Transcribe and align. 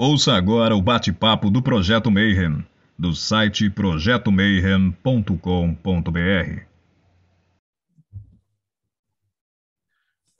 Ouça 0.00 0.34
agora 0.34 0.76
o 0.76 0.80
bate-papo 0.80 1.50
do 1.50 1.60
Projeto 1.60 2.08
Mayhem, 2.08 2.64
do 2.96 3.16
site 3.16 3.68
projetomayhem.com.br. 3.68 6.62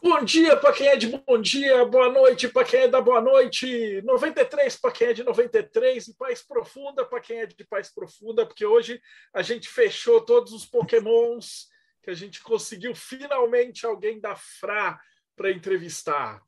Bom 0.00 0.22
dia 0.22 0.56
para 0.56 0.72
quem 0.72 0.86
é 0.86 0.94
de 0.94 1.08
bom 1.08 1.42
dia, 1.42 1.84
boa 1.86 2.08
noite 2.08 2.46
para 2.46 2.64
quem 2.64 2.82
é 2.82 2.88
da 2.88 3.00
boa 3.00 3.20
noite, 3.20 4.00
93 4.02 4.76
para 4.76 4.92
quem 4.92 5.08
é 5.08 5.12
de 5.12 5.24
93 5.24 6.06
e 6.06 6.14
paz 6.14 6.40
profunda 6.40 7.04
para 7.04 7.18
quem 7.18 7.40
é 7.40 7.46
de 7.46 7.64
paz 7.64 7.92
profunda, 7.92 8.46
porque 8.46 8.64
hoje 8.64 9.02
a 9.34 9.42
gente 9.42 9.68
fechou 9.68 10.20
todos 10.20 10.52
os 10.52 10.66
pokémons 10.66 11.66
que 12.00 12.10
a 12.10 12.14
gente 12.14 12.40
conseguiu 12.42 12.94
finalmente 12.94 13.84
alguém 13.84 14.20
da 14.20 14.36
Fra 14.36 15.00
para 15.34 15.50
entrevistar 15.50 16.40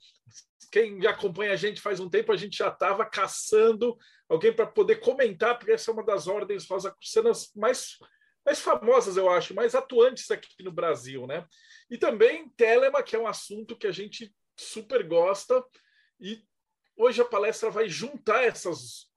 quem 0.70 1.00
já 1.00 1.10
acompanha 1.10 1.52
a 1.52 1.56
gente 1.56 1.80
faz 1.80 2.00
um 2.00 2.08
tempo, 2.08 2.32
a 2.32 2.36
gente 2.36 2.58
já 2.58 2.68
estava 2.68 3.04
caçando 3.04 3.96
alguém 4.28 4.52
para 4.52 4.66
poder 4.66 4.96
comentar, 4.96 5.58
porque 5.58 5.72
essa 5.72 5.90
é 5.90 5.94
uma 5.94 6.04
das 6.04 6.26
ordens 6.26 6.66
rosacrucianas 6.68 7.50
mais, 7.54 7.98
mais 8.44 8.60
famosas, 8.60 9.16
eu 9.16 9.28
acho, 9.30 9.54
mais 9.54 9.74
atuantes 9.74 10.30
aqui 10.30 10.62
no 10.62 10.72
Brasil, 10.72 11.26
né? 11.26 11.46
E 11.90 11.98
também 11.98 12.48
Telema, 12.50 13.02
que 13.02 13.16
é 13.16 13.18
um 13.18 13.26
assunto 13.26 13.76
que 13.76 13.86
a 13.86 13.92
gente 13.92 14.34
super 14.56 15.02
gosta, 15.06 15.64
e 16.20 16.42
hoje 16.96 17.20
a 17.20 17.24
palestra 17.24 17.70
vai 17.70 17.88
juntar 17.88 18.44
essas, 18.44 19.10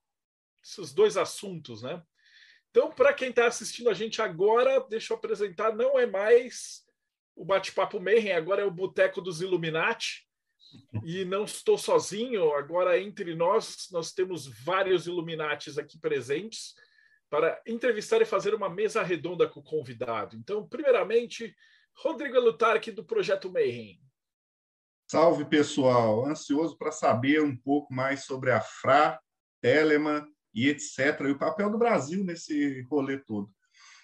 esses 0.63 0.93
dois 0.93 1.17
assuntos, 1.17 1.83
né? 1.83 2.01
Então, 2.71 2.89
para 2.89 3.13
quem 3.13 3.29
está 3.29 3.45
assistindo 3.45 3.89
a 3.89 3.93
gente 3.93 4.19
agora, 4.21 4.79
deixa 4.89 5.13
eu 5.13 5.17
apresentar, 5.17 5.75
não 5.75 5.99
é 5.99 6.07
mais 6.07 6.83
o 7.35 7.45
Bate-Papo 7.45 7.99
Mayhem, 7.99 8.33
agora 8.33 8.63
é 8.63 8.65
o 8.65 8.71
Boteco 8.71 9.21
dos 9.21 9.41
Illuminati, 9.41 10.27
e 11.03 11.25
não 11.25 11.45
estou 11.45 11.77
sozinho. 11.77 12.53
Agora, 12.53 12.99
entre 12.99 13.35
nós, 13.35 13.87
nós 13.91 14.11
temos 14.11 14.47
vários 14.63 15.07
Illuminates 15.07 15.77
aqui 15.77 15.99
presentes 15.99 16.73
para 17.29 17.59
entrevistar 17.65 18.21
e 18.21 18.25
fazer 18.25 18.53
uma 18.53 18.69
mesa 18.69 19.01
redonda 19.01 19.47
com 19.47 19.59
o 19.59 19.63
convidado. 19.63 20.35
Então, 20.35 20.67
primeiramente, 20.67 21.55
Rodrigo 21.95 22.39
Lutarque, 22.39 22.91
do 22.91 23.03
Projeto 23.03 23.51
Mayhem. 23.51 23.99
Salve, 25.09 25.45
pessoal! 25.45 26.25
Ansioso 26.25 26.77
para 26.77 26.91
saber 26.91 27.41
um 27.41 27.55
pouco 27.55 27.93
mais 27.93 28.25
sobre 28.25 28.51
a 28.51 28.61
FRA, 28.61 29.19
Telemann 29.61 30.25
e 30.53 30.67
etc., 30.69 31.21
e 31.21 31.31
o 31.31 31.37
papel 31.37 31.71
do 31.71 31.77
Brasil 31.77 32.23
nesse 32.23 32.81
rolê 32.83 33.17
todo. 33.17 33.51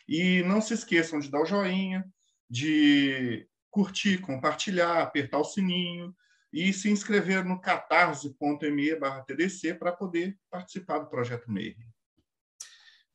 E 0.08 0.42
não 0.44 0.60
se 0.60 0.74
esqueçam 0.74 1.20
de 1.20 1.30
dar 1.30 1.42
o 1.42 1.46
joinha, 1.46 2.04
de 2.50 3.48
curtir, 3.70 4.20
compartilhar, 4.22 5.04
apertar 5.04 5.38
o 5.38 5.44
sininho, 5.44 6.16
e 6.52 6.74
se 6.74 6.90
inscrever 6.90 7.46
no 7.46 7.60
catarse.me 7.60 9.00
TDC 9.28 9.76
para 9.76 9.92
poder 9.92 10.38
participar 10.50 11.00
do 11.00 11.10
projeto 11.10 11.52
MEI. 11.52 11.76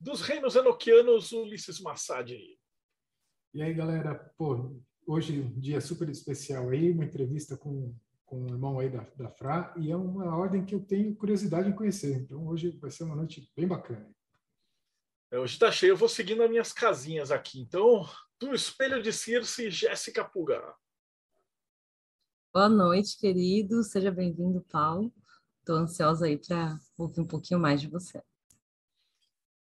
Dos 0.01 0.21
reinos 0.21 0.55
enoquianos, 0.55 1.33
Ulisses 1.33 1.81
Massad. 1.81 2.31
E 3.55 3.63
aí, 3.63 3.73
galera, 3.73 4.15
pô, 4.37 4.77
hoje 5.07 5.41
um 5.41 5.61
dia 5.61 5.81
super 5.81 6.09
especial 6.09 6.71
aí, 6.71 6.91
uma 6.91 7.05
entrevista 7.05 7.57
com, 7.57 7.95
com 8.25 8.45
o 8.45 8.49
irmão 8.49 8.79
aí 8.79 8.91
da, 8.91 9.07
da 9.17 9.31
FRA, 9.31 9.75
e 9.79 9.91
é 9.91 9.97
uma 9.97 10.37
ordem 10.37 10.65
que 10.65 10.75
eu 10.75 10.81
tenho 10.81 11.15
curiosidade 11.15 11.69
em 11.69 11.75
conhecer. 11.75 12.17
Então, 12.17 12.47
hoje 12.47 12.71
vai 12.79 12.91
ser 12.91 13.05
uma 13.05 13.17
noite 13.17 13.51
bem 13.57 13.67
bacana. 13.67 14.11
É, 15.31 15.39
hoje 15.39 15.55
está 15.55 15.73
cheio, 15.73 15.93
eu 15.93 15.97
vou 15.97 16.09
seguindo 16.09 16.43
as 16.43 16.51
minhas 16.51 16.73
casinhas 16.73 17.31
aqui. 17.31 17.61
Então, 17.61 18.09
do 18.39 18.55
Espelho 18.55 19.03
de 19.03 19.13
Circe, 19.13 19.71
Jéssica 19.71 20.25
Puga. 20.25 20.75
Boa 22.55 22.69
noite, 22.69 23.19
querido. 23.19 23.83
Seja 23.83 24.13
bem-vindo, 24.13 24.65
Paulo. 24.71 25.13
Estou 25.59 25.75
ansiosa 25.75 26.27
aí 26.27 26.39
para 26.39 26.79
ouvir 26.97 27.21
um 27.21 27.27
pouquinho 27.27 27.59
mais 27.59 27.81
de 27.81 27.89
você. 27.89 28.23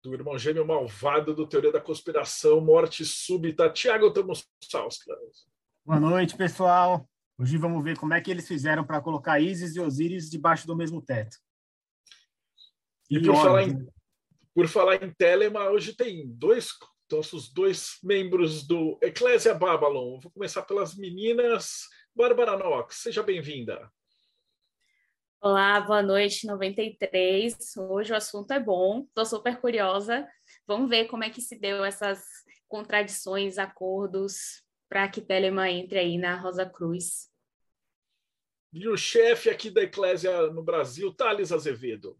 Do 0.05 0.13
irmão 0.13 0.37
gêmeo 0.37 0.67
malvado 0.67 1.35
do 1.35 1.49
Teoria 1.49 1.73
da 1.73 1.81
Conspiração, 1.81 2.61
Morte 2.61 3.03
Súbita, 3.03 3.71
Tiago 3.71 4.13
Tamussauskas. 4.13 5.47
Boa 5.87 5.99
noite, 5.99 6.37
pessoal. 6.37 7.09
Hoje 7.39 7.57
vamos 7.57 7.83
ver 7.83 7.97
como 7.97 8.13
é 8.13 8.21
que 8.21 8.31
eles 8.31 8.47
fizeram 8.47 8.85
para 8.85 9.01
colocar 9.01 9.41
Isis 9.41 9.75
e 9.75 9.81
Osíris 9.81 10.29
debaixo 10.29 10.67
do 10.67 10.77
mesmo 10.77 11.01
teto. 11.01 11.39
E, 13.11 13.17
e 13.17 13.23
por, 13.23 13.37
falar 13.37 13.63
em, 13.63 13.89
por 14.55 14.69
falar 14.69 15.03
em 15.03 15.11
Telema, 15.15 15.71
hoje 15.71 15.97
tem 15.97 16.29
dois 16.29 16.73
nossos 17.11 17.51
dois 17.51 17.99
membros 18.03 18.67
do 18.67 18.99
Eclésia 19.01 19.55
Babylon. 19.55 20.21
Vou 20.21 20.31
começar 20.31 20.61
pelas 20.61 20.95
meninas. 20.95 21.87
Bárbara 22.17 22.57
Nox, 22.57 22.97
seja 22.97 23.23
bem-vinda. 23.23 23.93
Olá, 25.39 25.79
boa 25.83 26.01
noite, 26.01 26.47
93. 26.47 27.77
Hoje 27.77 28.11
o 28.11 28.17
assunto 28.17 28.51
é 28.53 28.59
bom, 28.59 29.05
estou 29.07 29.27
super 29.27 29.61
curiosa. 29.61 30.27
Vamos 30.67 30.89
ver 30.89 31.09
como 31.09 31.25
é 31.25 31.29
que 31.29 31.43
se 31.43 31.61
deu 31.61 31.85
essas 31.85 32.25
contradições, 32.67 33.59
acordos, 33.59 34.65
para 34.89 35.07
que 35.11 35.21
Telema 35.21 35.69
entre 35.69 35.99
aí 35.99 36.17
na 36.17 36.37
Rosa 36.37 36.65
Cruz. 36.65 37.31
E 38.73 38.89
o 38.89 38.97
chefe 38.97 39.51
aqui 39.51 39.69
da 39.69 39.83
Eclésia 39.83 40.47
no 40.47 40.63
Brasil, 40.63 41.13
Thales 41.13 41.53
Azevedo. 41.53 42.19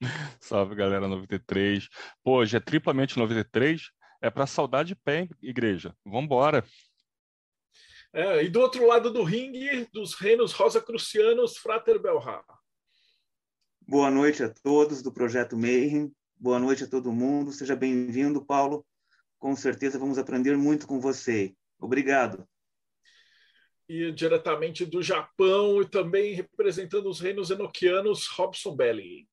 Salve, 0.40 0.74
galera 0.74 1.06
93. 1.06 1.88
Pô, 2.24 2.38
hoje 2.38 2.56
é 2.56 2.60
triplamente 2.60 3.16
93, 3.16 3.92
é 4.20 4.28
para 4.28 4.44
saudade 4.44 4.88
de 4.88 4.96
pé, 4.96 5.28
igreja. 5.40 5.94
Vamos 6.04 6.24
embora. 6.24 6.64
É, 8.12 8.42
e 8.42 8.48
do 8.48 8.60
outro 8.60 8.86
lado 8.86 9.10
do 9.10 9.22
ringue, 9.22 9.86
dos 9.92 10.14
reinos 10.14 10.52
Rosa-Crucianos, 10.52 11.56
Frater 11.56 12.00
Belra. 12.00 12.42
Boa 13.80 14.10
noite 14.10 14.42
a 14.42 14.48
todos 14.48 15.02
do 15.02 15.12
Projeto 15.12 15.56
Mayhem. 15.56 16.12
Boa 16.36 16.58
noite 16.58 16.84
a 16.84 16.88
todo 16.88 17.12
mundo. 17.12 17.52
Seja 17.52 17.76
bem-vindo, 17.76 18.44
Paulo. 18.44 18.86
Com 19.38 19.54
certeza 19.54 19.98
vamos 19.98 20.18
aprender 20.18 20.56
muito 20.56 20.86
com 20.86 20.98
você. 20.98 21.54
Obrigado. 21.78 22.48
E 23.88 24.10
diretamente 24.10 24.84
do 24.84 25.02
Japão 25.02 25.80
e 25.80 25.88
também 25.88 26.34
representando 26.34 27.08
os 27.08 27.20
reinos 27.20 27.50
enoquianos, 27.50 28.26
Robson 28.26 28.74
Belli. 28.74 29.28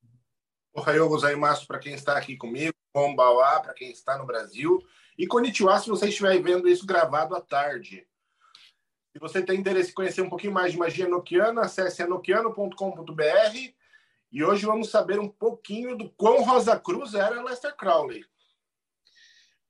Ohayou 0.76 1.10
gozaimasu 1.10 1.66
para 1.66 1.80
quem 1.80 1.94
está 1.94 2.18
aqui 2.18 2.36
comigo, 2.36 2.74
Konbawa 2.92 3.62
para 3.62 3.74
quem 3.74 3.92
está 3.92 4.18
no 4.18 4.26
Brasil 4.26 4.80
e 5.18 5.26
Konnichiwa 5.26 5.80
se 5.80 5.90
você 5.90 6.10
estiver 6.10 6.42
vendo 6.42 6.68
isso 6.68 6.86
gravado 6.86 7.36
à 7.36 7.42
tarde. 7.42 8.06
Se 9.14 9.20
você 9.20 9.44
tem 9.44 9.60
interesse 9.60 9.92
em 9.92 9.94
conhecer 9.94 10.22
um 10.24 10.30
pouquinho 10.30 10.54
mais 10.54 10.72
de 10.72 10.80
magia 10.80 11.08
noquiana, 11.08 11.62
acesse 11.62 12.02
anoquiano.com.br 12.02 13.74
e 14.32 14.44
hoje 14.44 14.66
vamos 14.66 14.90
saber 14.90 15.20
um 15.20 15.30
pouquinho 15.30 15.96
do 15.96 16.10
quão 16.10 16.44
Rosa 16.44 16.80
Cruz 16.80 17.14
era 17.14 17.44
Lester 17.44 17.76
Crowley. 17.76 18.26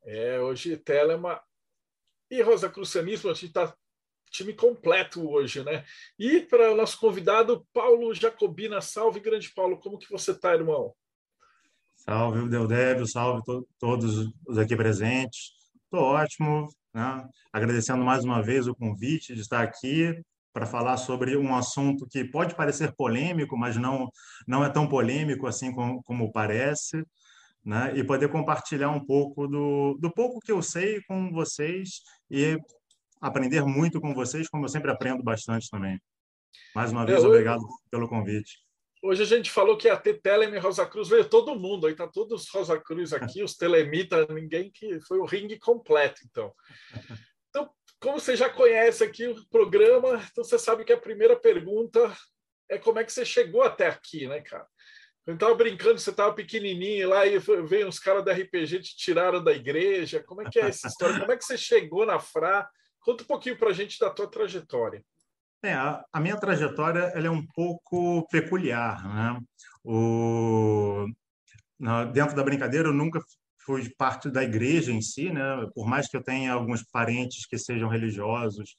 É, 0.01 0.39
hoje 0.39 0.77
Telema 0.77 1.41
e 2.31 2.41
Rosa 2.41 2.69
Crucianismo, 2.69 3.29
a 3.29 3.33
gente 3.33 3.47
está 3.47 3.75
time 4.31 4.53
completo 4.53 5.29
hoje, 5.29 5.61
né? 5.61 5.83
E 6.17 6.39
para 6.39 6.71
o 6.71 6.75
nosso 6.77 6.97
convidado, 6.97 7.67
Paulo 7.73 8.13
Jacobina. 8.13 8.79
Salve, 8.79 9.19
grande 9.19 9.49
Paulo, 9.49 9.77
como 9.77 9.99
que 9.99 10.09
você 10.09 10.31
está, 10.31 10.53
irmão? 10.53 10.95
Salve, 11.97 12.47
Deldébio, 12.47 13.05
salve 13.05 13.43
to 13.43 13.67
todos 13.77 14.31
os 14.47 14.57
aqui 14.57 14.75
presentes. 14.75 15.51
Estou 15.83 15.99
ótimo, 15.99 16.69
né? 16.93 17.27
agradecendo 17.51 18.03
mais 18.03 18.23
uma 18.23 18.41
vez 18.41 18.67
o 18.67 18.75
convite 18.75 19.33
de 19.33 19.41
estar 19.41 19.61
aqui 19.61 20.13
para 20.53 20.65
falar 20.65 20.97
sobre 20.97 21.35
um 21.35 21.55
assunto 21.55 22.07
que 22.07 22.23
pode 22.23 22.55
parecer 22.55 22.93
polêmico, 22.95 23.57
mas 23.57 23.75
não, 23.75 24.09
não 24.47 24.63
é 24.63 24.69
tão 24.69 24.87
polêmico 24.87 25.47
assim 25.47 25.73
como, 25.73 26.03
como 26.03 26.31
parece, 26.31 27.03
né? 27.65 27.91
e 27.95 28.03
poder 28.03 28.29
compartilhar 28.29 28.91
um 28.91 29.03
pouco 29.03 29.47
do, 29.47 29.97
do 29.99 30.11
pouco 30.11 30.39
que 30.39 30.51
eu 30.51 30.61
sei 30.61 31.01
com 31.07 31.31
vocês 31.31 32.01
e 32.29 32.57
aprender 33.19 33.65
muito 33.65 33.99
com 33.99 34.13
vocês, 34.13 34.47
como 34.47 34.65
eu 34.65 34.69
sempre 34.69 34.91
aprendo 34.91 35.23
bastante 35.23 35.69
também. 35.69 35.99
Mais 36.75 36.91
uma 36.91 37.05
vez, 37.05 37.23
é, 37.23 37.27
obrigado 37.27 37.65
pelo 37.89 38.07
convite. 38.07 38.59
Hoje 39.05 39.21
a 39.21 39.25
gente 39.25 39.51
falou 39.51 39.75
que 39.75 39.89
ia 39.89 39.97
ter 39.97 40.21
Telem 40.21 40.53
e 40.55 40.57
Rosa 40.57 40.85
Cruz, 40.85 41.09
veio 41.09 41.27
todo 41.27 41.59
mundo, 41.59 41.87
aí 41.87 41.93
tá 41.93 42.07
todos 42.07 42.49
Rosa 42.49 42.79
Cruz 42.79 43.11
aqui, 43.11 43.43
os 43.43 43.53
Telemita, 43.53 44.25
ninguém 44.29 44.71
que 44.71 44.97
foi 45.01 45.19
o 45.19 45.25
ringue 45.25 45.59
completo, 45.59 46.21
então. 46.23 46.53
Então, 47.49 47.69
como 47.99 48.17
você 48.17 48.33
já 48.33 48.49
conhece 48.49 49.03
aqui 49.03 49.27
o 49.27 49.45
programa, 49.49 50.25
então 50.31 50.41
você 50.41 50.57
sabe 50.57 50.85
que 50.85 50.93
a 50.93 50.97
primeira 50.97 51.35
pergunta 51.35 52.15
é 52.69 52.77
como 52.77 52.97
é 52.97 53.03
que 53.03 53.11
você 53.11 53.25
chegou 53.25 53.61
até 53.61 53.87
aqui, 53.87 54.25
né, 54.25 54.39
cara? 54.39 54.65
Eu 55.27 55.37
tava 55.37 55.53
brincando, 55.53 55.99
você 55.99 56.13
tava 56.13 56.33
pequenininho 56.33 57.09
lá 57.09 57.27
e 57.27 57.37
veio 57.39 57.89
uns 57.89 57.99
caras 57.99 58.23
da 58.23 58.31
RPG 58.31 58.83
te 58.83 58.95
tiraram 58.95 59.43
da 59.43 59.51
igreja. 59.51 60.23
Como 60.23 60.41
é 60.41 60.49
que 60.49 60.59
é 60.59 60.69
essa 60.69 60.87
história? 60.87 61.19
Como 61.19 61.31
é 61.31 61.35
que 61.35 61.43
você 61.43 61.57
chegou 61.57 62.05
na 62.05 62.19
Fra? 62.19 62.69
Conta 63.01 63.23
um 63.23 63.27
pouquinho 63.27 63.57
para 63.57 63.69
a 63.69 63.73
gente 63.73 63.99
da 63.99 64.09
tua 64.09 64.31
trajetória. 64.31 65.03
É, 65.63 65.73
a, 65.73 66.03
a 66.11 66.19
minha 66.19 66.35
trajetória 66.35 67.11
ela 67.15 67.27
é 67.27 67.31
um 67.31 67.45
pouco 67.55 68.27
peculiar. 68.29 69.01
Né? 69.07 69.41
O, 69.81 71.05
na, 71.79 72.03
dentro 72.03 72.35
da 72.35 72.43
brincadeira, 72.43 72.89
eu 72.89 72.93
nunca 72.93 73.21
fui 73.65 73.89
parte 73.97 74.29
da 74.29 74.43
igreja 74.43 74.91
em 74.91 75.01
si, 75.01 75.31
né? 75.31 75.65
por 75.73 75.87
mais 75.87 76.09
que 76.09 76.17
eu 76.17 76.23
tenha 76.23 76.51
alguns 76.51 76.83
parentes 76.83 77.45
que 77.45 77.57
sejam 77.57 77.87
religiosos. 77.87 78.75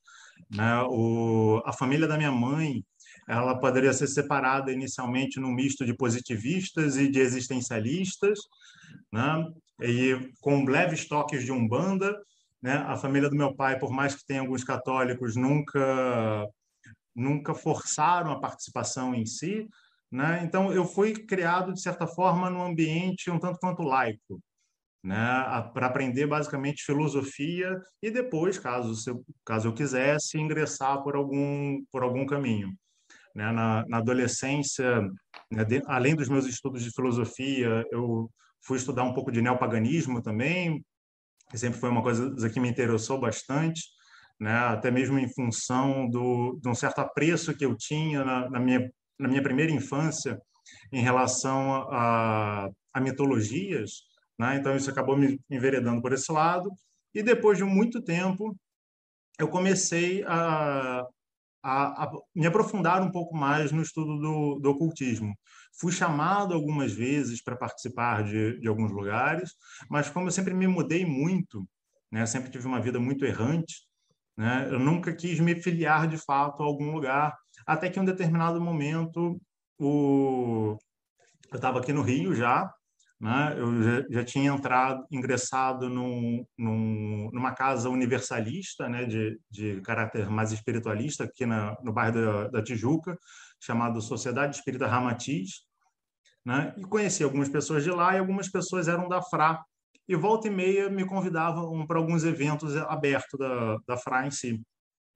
Né? 0.55 0.83
O, 0.91 1.63
a 1.65 1.73
família 1.73 2.07
da 2.07 2.19
minha 2.19 2.33
mãe 2.33 2.85
ela 3.27 3.59
poderia 3.59 3.95
ser 3.95 4.07
separada 4.07 4.71
inicialmente 4.71 5.41
num 5.41 5.55
misto 5.55 5.87
de 5.87 5.97
positivistas 5.97 6.99
e 6.99 7.11
de 7.11 7.19
existencialistas, 7.19 8.39
né? 9.11 9.43
e 9.81 10.31
com 10.43 10.67
leves 10.67 11.09
toques 11.09 11.45
de 11.45 11.51
umbanda. 11.51 12.15
Né? 12.63 12.75
A 12.87 12.95
família 12.99 13.31
do 13.31 13.37
meu 13.37 13.55
pai, 13.55 13.79
por 13.79 13.91
mais 13.91 14.15
que 14.15 14.27
tenha 14.27 14.43
alguns 14.43 14.63
católicos, 14.63 15.35
nunca 15.35 16.47
nunca 17.15 17.55
forçaram 17.55 18.33
a 18.33 18.41
participação 18.41 19.15
em 19.15 19.25
si. 19.25 19.69
Né? 20.11 20.43
Então, 20.45 20.73
eu 20.73 20.85
fui 20.85 21.13
criado, 21.13 21.73
de 21.73 21.81
certa 21.81 22.07
forma, 22.07 22.51
num 22.51 22.63
ambiente 22.63 23.31
um 23.31 23.39
tanto 23.39 23.59
quanto 23.59 23.83
laico, 23.83 24.41
né? 25.03 25.17
para 25.73 25.87
aprender 25.87 26.27
basicamente 26.27 26.85
filosofia 26.85 27.81
e 28.03 28.11
depois, 28.11 28.59
caso, 28.59 28.95
caso 29.45 29.69
eu 29.69 29.75
quisesse, 29.75 30.39
ingressar 30.39 31.03
por 31.03 31.17
algum, 31.17 31.85
por 31.91 32.03
algum 32.03 32.27
caminho. 32.27 32.73
Né? 33.35 33.51
Na, 33.51 33.85
na 33.89 33.99
adolescência, 33.99 35.03
né? 35.51 35.65
de, 35.65 35.83
além 35.87 36.15
dos 36.15 36.29
meus 36.29 36.47
estudos 36.47 36.83
de 36.83 36.93
filosofia, 36.93 37.85
eu 37.91 38.31
fui 38.63 38.79
estudar 38.79 39.03
um 39.03 39.15
pouco 39.15 39.31
de 39.31 39.43
neopaganismo 39.43 40.23
também, 40.23 40.83
que 41.51 41.59
sempre 41.59 41.79
foi 41.79 41.91
uma 41.91 42.03
coisa 42.03 42.49
que 42.49 42.61
me 42.61 42.69
interessou 42.69 43.21
bastante, 43.21 43.83
né? 44.41 44.57
até 44.57 44.91
mesmo 44.91 45.19
em 45.19 45.29
função 45.29 46.09
do, 46.09 46.59
de 46.61 46.69
um 46.69 46.75
certo 46.75 47.01
apreço 47.01 47.57
que 47.57 47.65
eu 47.65 47.77
tinha 47.77 48.25
na, 48.25 48.51
na 48.51 48.61
minha, 48.61 48.91
na 49.19 49.29
minha 49.29 49.43
primeira 49.43 49.73
infância 49.73 50.39
em 50.93 51.01
relação 51.01 51.75
a, 51.91 52.69
a 52.93 53.01
mitologias. 53.01 53.91
Né? 54.39 54.57
Então, 54.57 54.77
isso 54.77 54.91
acabou 54.91 55.17
me 55.17 55.39
enveredando 55.51 56.01
por 56.01 56.13
esse 56.13 56.31
lado. 56.33 56.71
E 57.15 57.23
depois 57.23 57.59
de 57.59 57.65
muito 57.65 58.03
tempo, 58.03 58.57
eu 59.39 59.49
comecei 59.49 60.25
a, 60.27 61.07
a, 61.63 62.05
a, 62.05 62.13
me 62.35 62.47
aprofundar 62.47 63.03
um 63.03 63.11
pouco 63.11 63.37
mais 63.37 63.73
no 63.73 63.83
estudo 63.83 64.19
do, 64.19 64.61
do 64.61 64.71
ocultismo. 64.71 65.35
Fui 65.81 65.91
chamado 65.91 66.55
algumas 66.55 66.93
vezes 66.93 67.43
para 67.43 67.57
participar 67.57 68.23
de, 68.23 68.61
de, 68.61 68.69
alguns 68.69 68.93
lugares, 68.93 69.53
mas 69.91 70.11
como 70.11 70.27
eu 70.27 70.31
sempre 70.31 70.55
me 70.55 70.69
mudei 70.69 71.05
muito, 71.05 71.67
né, 72.13 72.27
sempre 72.27 72.51
tive 72.51 72.67
uma 72.67 72.81
vida 72.81 73.01
muito 73.01 73.25
errante, 73.25 73.83
né, 74.37 74.69
eu 74.71 74.79
nunca 74.79 75.15
quis 75.15 75.39
me 75.41 75.55
filiar 75.55 76.09
de 76.09 76.19
fato 76.19 76.63
a 76.63 76.67
algum 76.67 76.93
lugar, 76.93 77.37
até 77.67 77.89
que 77.89 77.99
em 77.99 78.03
um 78.03 78.07
determinado 78.07 78.61
momento 78.61 79.41
o... 79.79 80.77
eu 81.51 81.57
estava 81.57 81.79
aqui 81.79 81.93
no 81.93 82.03
Rio 82.03 82.35
já, 82.35 82.73
né? 83.21 83.55
Eu 83.57 83.83
já, 83.83 84.05
já, 84.11 84.25
tinha 84.25 84.53
entrado, 84.53 85.07
ingressado 85.11 85.89
num, 85.89 86.45
num, 86.59 87.31
numa 87.33 87.55
casa 87.55 87.89
universalista, 87.89 88.89
né, 88.89 89.05
de, 89.05 89.41
de 89.51 89.81
caráter 89.81 90.29
mais 90.29 90.53
espiritualista, 90.53 91.25
aqui 91.25 91.47
na, 91.47 91.77
no 91.83 91.93
bairro 91.93 92.15
da, 92.15 92.49
da 92.49 92.63
Tijuca, 92.63 93.17
chamado 93.61 94.03
Sociedade 94.03 94.57
Espírita 94.57 94.87
Ramatiz, 94.87 95.63
né? 96.45 96.75
E 96.77 96.83
conheci 96.83 97.25
algumas 97.25 97.49
pessoas 97.49 97.83
de 97.83 97.91
lá 97.91 98.15
e 98.15 98.19
algumas 98.19 98.51
pessoas 98.51 98.89
eram 98.89 99.09
da 99.09 99.23
FRA. 99.23 99.65
E 100.09 100.15
volta 100.15 100.49
e 100.49 100.51
meia 100.51 100.91
me 100.91 101.05
convidavam 101.07 101.87
para 101.87 101.99
alguns 101.99 102.25
eventos 102.25 102.77
abertos 102.77 103.39
da, 103.39 103.79
da 103.87 103.97
FRA 103.97 104.27
em 104.27 104.31
si. 104.31 104.61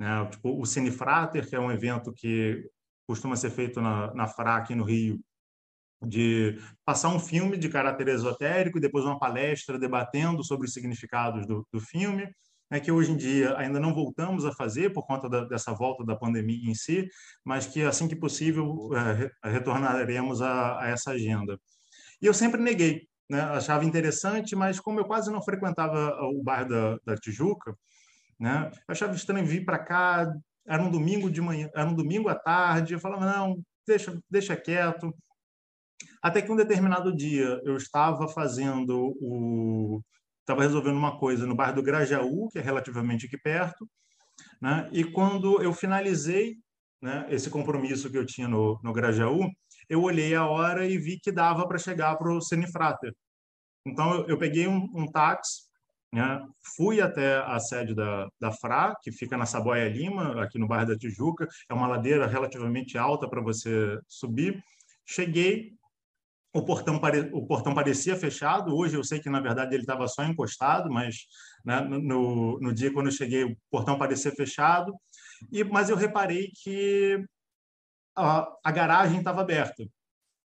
Né? 0.01 0.27
Tipo, 0.31 0.61
o 0.61 0.65
Cine 0.65 0.91
Frater, 0.91 1.49
que 1.49 1.55
é 1.55 1.61
um 1.61 1.71
evento 1.71 2.13
que 2.13 2.65
costuma 3.07 3.37
ser 3.37 3.51
feito 3.51 3.81
na, 3.81 4.13
na 4.15 4.27
FRA 4.27 4.57
aqui 4.57 4.75
no 4.75 4.85
Rio, 4.85 5.19
de 6.01 6.59
passar 6.85 7.09
um 7.09 7.19
filme 7.19 7.57
de 7.57 7.69
caráter 7.69 8.09
esotérico 8.09 8.79
e 8.79 8.81
depois 8.81 9.05
uma 9.05 9.19
palestra 9.19 9.79
debatendo 9.79 10.45
sobre 10.45 10.67
os 10.67 10.73
significados 10.73 11.47
do, 11.47 11.67
do 11.73 11.81
filme, 11.81 12.31
né, 12.71 12.79
que 12.81 12.93
hoje 12.93 13.13
em 13.13 13.17
dia 13.17 13.57
ainda 13.57 13.81
não 13.81 13.95
voltamos 13.95 14.45
a 14.45 14.53
fazer 14.53 14.93
por 14.93 15.07
conta 15.07 15.29
da, 15.29 15.45
dessa 15.45 15.73
volta 15.73 16.05
da 16.05 16.15
pandemia 16.15 16.71
em 16.71 16.75
si, 16.75 17.09
mas 17.45 17.67
que 17.67 17.83
assim 17.83 18.07
que 18.07 18.15
possível 18.15 18.91
é, 19.43 19.51
retornaremos 19.51 20.43
a, 20.43 20.81
a, 20.81 20.89
essa 20.89 21.13
agenda. 21.13 21.59
E 22.21 22.27
eu 22.27 22.35
sempre 22.35 22.61
neguei, 22.61 23.09
né, 23.29 23.41
achava 23.41 23.85
interessante, 23.85 24.57
mas 24.57 24.81
como 24.81 25.01
eu 25.01 25.05
quase 25.05 25.31
não 25.31 25.43
frequentava 25.43 26.17
o 26.33 26.43
bairro 26.43 26.69
da, 26.69 26.99
da 27.05 27.17
Tijuca, 27.17 27.75
né, 28.39 28.71
eu 28.73 28.93
achava 28.93 29.15
estranho 29.15 29.47
vir 29.47 29.65
para 29.65 29.79
cá, 29.79 30.33
era 30.67 30.83
um 30.83 30.91
domingo 30.91 31.31
de 31.31 31.41
manhã, 31.41 31.69
era 31.75 31.89
um 31.89 31.95
domingo 31.95 32.29
à 32.29 32.35
tarde, 32.35 32.95
eu 32.95 33.01
falava, 33.01 33.27
não, 33.27 33.61
deixa, 33.87 34.19
deixa 34.31 34.57
quieto, 34.57 35.13
até 36.23 36.43
que 36.43 36.51
um 36.51 36.57
determinado 36.57 37.15
dia 37.15 37.61
eu 37.65 37.77
estava 37.77 38.29
fazendo 38.29 39.17
o. 39.21 40.03
Estava 40.41 40.63
resolvendo 40.63 40.97
uma 40.97 41.19
coisa 41.19 41.47
no 41.47 41.55
bairro 41.55 41.75
do 41.75 41.83
Grajaú, 41.83 42.49
que 42.49 42.59
é 42.59 42.63
relativamente 42.63 43.27
aqui 43.27 43.37
perto, 43.37 43.87
né? 44.63 44.89
e 44.91 45.05
quando 45.05 45.63
eu 45.63 45.75
finalizei 45.75 46.57
né, 47.03 47.27
esse 47.29 47.51
compromisso 47.51 48.11
que 48.11 48.17
eu 48.17 48.25
tinha 48.25 48.49
no, 48.49 48.81
no 48.83 48.93
Grajaú, 48.95 49.41
eu 49.89 50.03
olhei 50.03 50.35
a 50.35 50.47
hora 50.47 50.87
e 50.87 50.99
vi 50.99 51.19
que 51.19 51.33
dava 51.33 51.67
para 51.67 51.79
chegar 51.79 52.17
para 52.17 52.33
o 52.33 52.41
Senifrater. 52.41 53.13
Então, 53.87 54.15
eu, 54.15 54.29
eu 54.29 54.39
peguei 54.39 54.67
um, 54.67 54.89
um 54.95 55.07
táxi, 55.11 55.69
né, 56.13 56.41
fui 56.77 57.01
até 57.01 57.39
a 57.39 57.59
sede 57.61 57.95
da, 57.95 58.29
da 58.41 58.51
FRA, 58.53 58.95
que 59.03 59.13
fica 59.13 59.37
na 59.37 59.47
Saboia 59.47 59.89
Lima, 59.89 60.43
aqui 60.43 60.59
no 60.59 60.67
bairro 60.67 60.89
da 60.89 60.97
Tijuca, 60.97 61.47
é 61.69 61.75
uma 61.75 61.87
ladeira 61.87 62.27
relativamente 62.27 62.97
alta 62.97 63.29
para 63.29 63.43
você 63.43 63.99
subir. 64.09 64.63
Cheguei, 65.07 65.73
o 66.55 66.63
portão, 66.63 66.99
pare... 66.99 67.31
o 67.33 67.47
portão 67.47 67.75
parecia 67.75 68.17
fechado. 68.17 68.75
Hoje 68.75 68.97
eu 68.97 69.05
sei 69.05 69.21
que, 69.21 69.31
na 69.31 69.41
verdade, 69.41 69.75
ele 69.75 69.83
estava 69.83 70.07
só 70.09 70.25
encostado, 70.25 70.91
mas 70.91 71.27
né, 71.65 71.81
no, 71.81 72.59
no 72.59 72.73
dia 72.73 72.93
quando 72.93 73.07
eu 73.07 73.13
cheguei, 73.13 73.45
o 73.45 73.57
portão 73.71 73.99
parecia 73.99 74.33
fechado. 74.33 74.95
E, 75.53 75.63
mas 75.63 75.89
eu 75.91 75.97
reparei 75.97 76.51
que 76.63 77.23
a, 78.19 78.49
a 78.65 78.73
garagem 78.73 79.19
estava 79.19 79.41
aberta. 79.41 79.85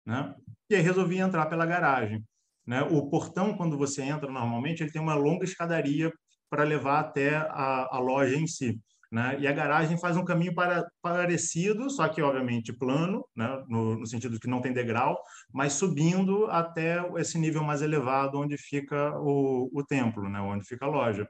Né? 0.05 0.34
E 0.69 0.76
aí 0.76 0.82
resolvi 0.82 1.19
entrar 1.19 1.46
pela 1.46 1.67
garagem. 1.67 2.25
Né? 2.67 2.82
O 2.82 3.08
portão, 3.08 3.56
quando 3.56 3.78
você 3.78 4.02
entra 4.02 4.31
normalmente, 4.31 4.82
ele 4.82 4.93
tem 4.93 5.00
uma 5.00 5.14
longa 5.14 5.44
escadaria 5.44 6.12
para 6.49 6.64
levar 6.64 7.00
até 7.00 7.37
a, 7.37 7.96
a 7.96 7.99
loja 7.99 8.37
em 8.37 8.46
si. 8.46 8.81
Né? 9.11 9.40
E 9.40 9.49
a 9.49 9.52
garagem 9.52 9.99
faz 9.99 10.17
um 10.17 10.25
caminho 10.25 10.55
para, 10.55 10.88
parecido, 11.02 11.90
só 11.90 12.08
que 12.08 12.22
obviamente 12.22 12.72
plano, 12.72 13.25
né? 13.34 13.64
no, 13.69 13.99
no, 13.99 14.06
sentido 14.06 14.38
que 14.38 14.49
não 14.49 14.61
tem 14.61 14.72
degrau, 14.72 15.20
mas 15.52 15.72
subindo 15.72 16.46
até 16.46 17.05
esse 17.17 17.37
nível 17.37 17.64
mais 17.64 17.82
elevado 17.82 18.38
onde 18.38 18.56
fica 18.56 19.12
o, 19.19 19.69
o 19.72 19.84
templo, 19.84 20.28
né? 20.28 20.40
onde 20.40 20.64
fica 20.64 20.87
a 20.87 20.88
loja. 20.88 21.28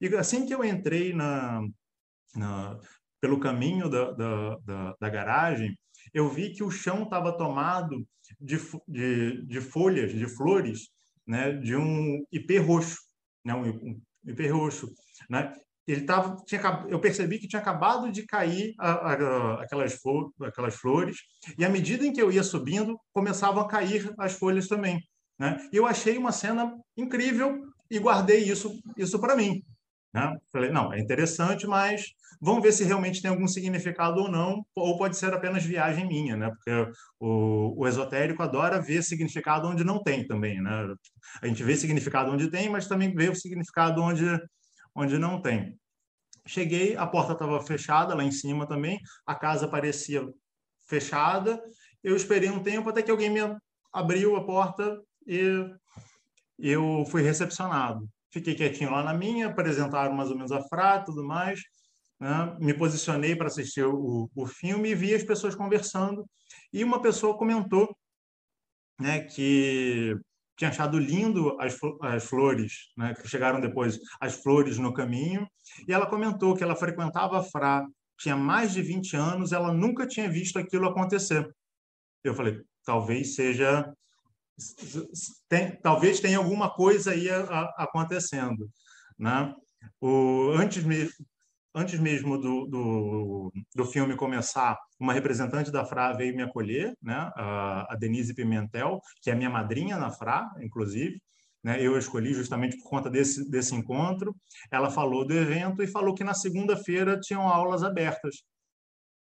E 0.00 0.06
assim 0.16 0.46
que 0.46 0.54
eu 0.54 0.64
entrei 0.64 1.12
na, 1.12 1.60
na 2.34 2.78
pelo 3.20 3.40
caminho 3.40 3.88
da, 3.88 4.12
da, 4.12 4.56
da, 4.58 4.96
da, 5.00 5.08
garagem, 5.08 5.76
eu 6.14 6.28
vi 6.28 6.52
que 6.52 6.62
o 6.62 6.70
chão 6.70 7.02
estava 7.02 7.36
tomado 7.36 8.06
de, 8.40 8.58
de, 8.86 9.46
de, 9.46 9.60
folhas, 9.60 10.12
de 10.12 10.26
flores, 10.26 10.88
né? 11.26 11.52
de 11.52 11.76
um 11.76 12.24
ipê 12.32 12.58
roxo, 12.58 12.98
né? 13.44 13.54
um, 13.54 14.00
ipê 14.24 14.48
roxo. 14.48 14.92
Né? 15.28 15.52
ele 15.88 16.02
tava, 16.02 16.36
tinha, 16.44 16.60
eu 16.88 17.00
percebi 17.00 17.38
que 17.38 17.48
tinha 17.48 17.60
acabado 17.60 18.12
de 18.12 18.26
cair 18.26 18.74
a, 18.78 18.90
a, 18.90 19.62
aquelas, 19.62 19.94
flor, 19.94 20.30
aquelas 20.42 20.74
flores, 20.74 21.16
e 21.58 21.64
à 21.64 21.68
medida 21.68 22.06
em 22.06 22.12
que 22.12 22.20
eu 22.20 22.30
ia 22.30 22.42
subindo, 22.42 23.00
começavam 23.10 23.62
a 23.62 23.68
cair 23.68 24.12
as 24.18 24.34
folhas 24.34 24.68
também. 24.68 25.02
Né? 25.38 25.56
E 25.72 25.76
eu 25.76 25.86
achei 25.86 26.18
uma 26.18 26.30
cena 26.30 26.76
incrível 26.94 27.58
e 27.90 27.98
guardei 27.98 28.44
isso, 28.44 28.78
isso 28.98 29.18
para 29.18 29.34
mim. 29.34 29.62
Né? 30.14 30.36
Falei, 30.52 30.70
não, 30.70 30.92
é 30.92 30.98
interessante, 30.98 31.66
mas 31.66 32.06
vamos 32.40 32.62
ver 32.62 32.72
se 32.72 32.84
realmente 32.84 33.20
tem 33.20 33.30
algum 33.30 33.46
significado 33.46 34.20
ou 34.22 34.30
não, 34.30 34.64
ou 34.74 34.96
pode 34.96 35.16
ser 35.16 35.32
apenas 35.32 35.64
viagem 35.64 36.06
minha, 36.06 36.36
né? 36.36 36.50
porque 36.50 36.92
o, 37.20 37.82
o 37.82 37.86
esotérico 37.86 38.42
adora 38.42 38.80
ver 38.80 39.02
significado 39.02 39.68
onde 39.68 39.84
não 39.84 40.02
tem 40.02 40.26
também. 40.26 40.60
Né? 40.60 40.94
A 41.42 41.46
gente 41.46 41.62
vê 41.62 41.76
significado 41.76 42.30
onde 42.30 42.50
tem, 42.50 42.68
mas 42.68 42.86
também 42.86 43.14
vê 43.14 43.28
o 43.28 43.34
significado 43.34 44.02
onde 44.02 44.24
onde 44.98 45.16
não 45.16 45.40
tem. 45.40 45.78
Cheguei, 46.46 46.96
a 46.96 47.06
porta 47.06 47.32
estava 47.32 47.60
fechada 47.60 48.14
lá 48.14 48.24
em 48.24 48.32
cima 48.32 48.66
também, 48.66 48.98
a 49.24 49.34
casa 49.34 49.68
parecia 49.68 50.26
fechada. 50.88 51.62
Eu 52.02 52.16
esperei 52.16 52.50
um 52.50 52.62
tempo 52.62 52.88
até 52.88 53.02
que 53.02 53.10
alguém 53.10 53.30
me 53.30 53.40
abriu 53.92 54.34
a 54.34 54.44
porta 54.44 55.00
e 55.26 55.70
eu 56.58 57.04
fui 57.06 57.22
recepcionado. 57.22 58.08
Fiquei 58.38 58.54
quietinho 58.54 58.92
lá 58.92 59.02
na 59.02 59.12
minha, 59.12 59.48
apresentaram 59.48 60.14
mais 60.14 60.30
ou 60.30 60.36
menos 60.36 60.52
a 60.52 60.62
frase 60.62 61.06
tudo 61.06 61.24
mais. 61.24 61.60
Né? 62.20 62.56
Me 62.60 62.72
posicionei 62.72 63.34
para 63.34 63.48
assistir 63.48 63.84
o, 63.84 64.30
o 64.32 64.46
filme 64.46 64.90
e 64.90 64.94
vi 64.94 65.12
as 65.12 65.24
pessoas 65.24 65.56
conversando. 65.56 66.24
E 66.72 66.84
uma 66.84 67.02
pessoa 67.02 67.36
comentou 67.36 67.96
né, 69.00 69.20
que 69.20 70.16
tinha 70.56 70.70
achado 70.70 70.98
lindo 70.98 71.60
as, 71.60 71.76
as 72.02 72.24
flores, 72.24 72.92
né, 72.96 73.12
que 73.14 73.28
chegaram 73.28 73.60
depois, 73.60 73.98
as 74.20 74.40
flores 74.40 74.78
no 74.78 74.94
caminho, 74.94 75.46
e 75.86 75.92
ela 75.92 76.06
comentou 76.06 76.56
que 76.56 76.62
ela 76.62 76.76
frequentava 76.76 77.38
a 77.38 77.42
Fra, 77.42 77.86
tinha 78.18 78.36
mais 78.36 78.72
de 78.72 78.82
20 78.82 79.16
anos, 79.16 79.52
ela 79.52 79.72
nunca 79.72 80.06
tinha 80.06 80.28
visto 80.28 80.58
aquilo 80.58 80.88
acontecer. 80.88 81.48
Eu 82.24 82.34
falei, 82.34 82.60
talvez 82.84 83.34
seja 83.34 83.92
tem, 85.48 85.76
talvez 85.80 86.20
tenha 86.20 86.38
alguma 86.38 86.70
coisa 86.70 87.12
aí 87.12 87.30
a, 87.30 87.40
a, 87.40 87.84
acontecendo, 87.84 88.68
né? 89.18 89.54
O 90.00 90.52
antes 90.56 90.84
antes 91.74 92.00
mesmo 92.00 92.38
do, 92.38 92.66
do, 92.66 93.52
do, 93.74 93.84
filme 93.84 94.16
começar, 94.16 94.76
uma 94.98 95.12
representante 95.12 95.70
da 95.70 95.84
FRA 95.84 96.12
veio 96.12 96.34
me 96.34 96.42
acolher, 96.42 96.92
né? 97.00 97.30
a, 97.36 97.92
a 97.92 97.96
Denise 97.96 98.34
Pimentel, 98.34 99.00
que 99.22 99.30
é 99.30 99.34
minha 99.34 99.50
madrinha 99.50 99.96
na 99.96 100.10
FRA, 100.10 100.48
inclusive. 100.60 101.20
Né? 101.62 101.80
Eu 101.80 101.96
escolhi 101.96 102.34
justamente 102.34 102.76
por 102.78 102.90
conta 102.90 103.08
desse, 103.08 103.48
desse 103.48 103.74
encontro. 103.74 104.34
Ela 104.72 104.90
falou 104.90 105.24
do 105.24 105.34
evento 105.34 105.82
e 105.82 105.86
falou 105.86 106.14
que 106.14 106.24
na 106.24 106.34
segunda-feira 106.34 107.20
tinham 107.20 107.48
aulas 107.48 107.84
abertas 107.84 108.42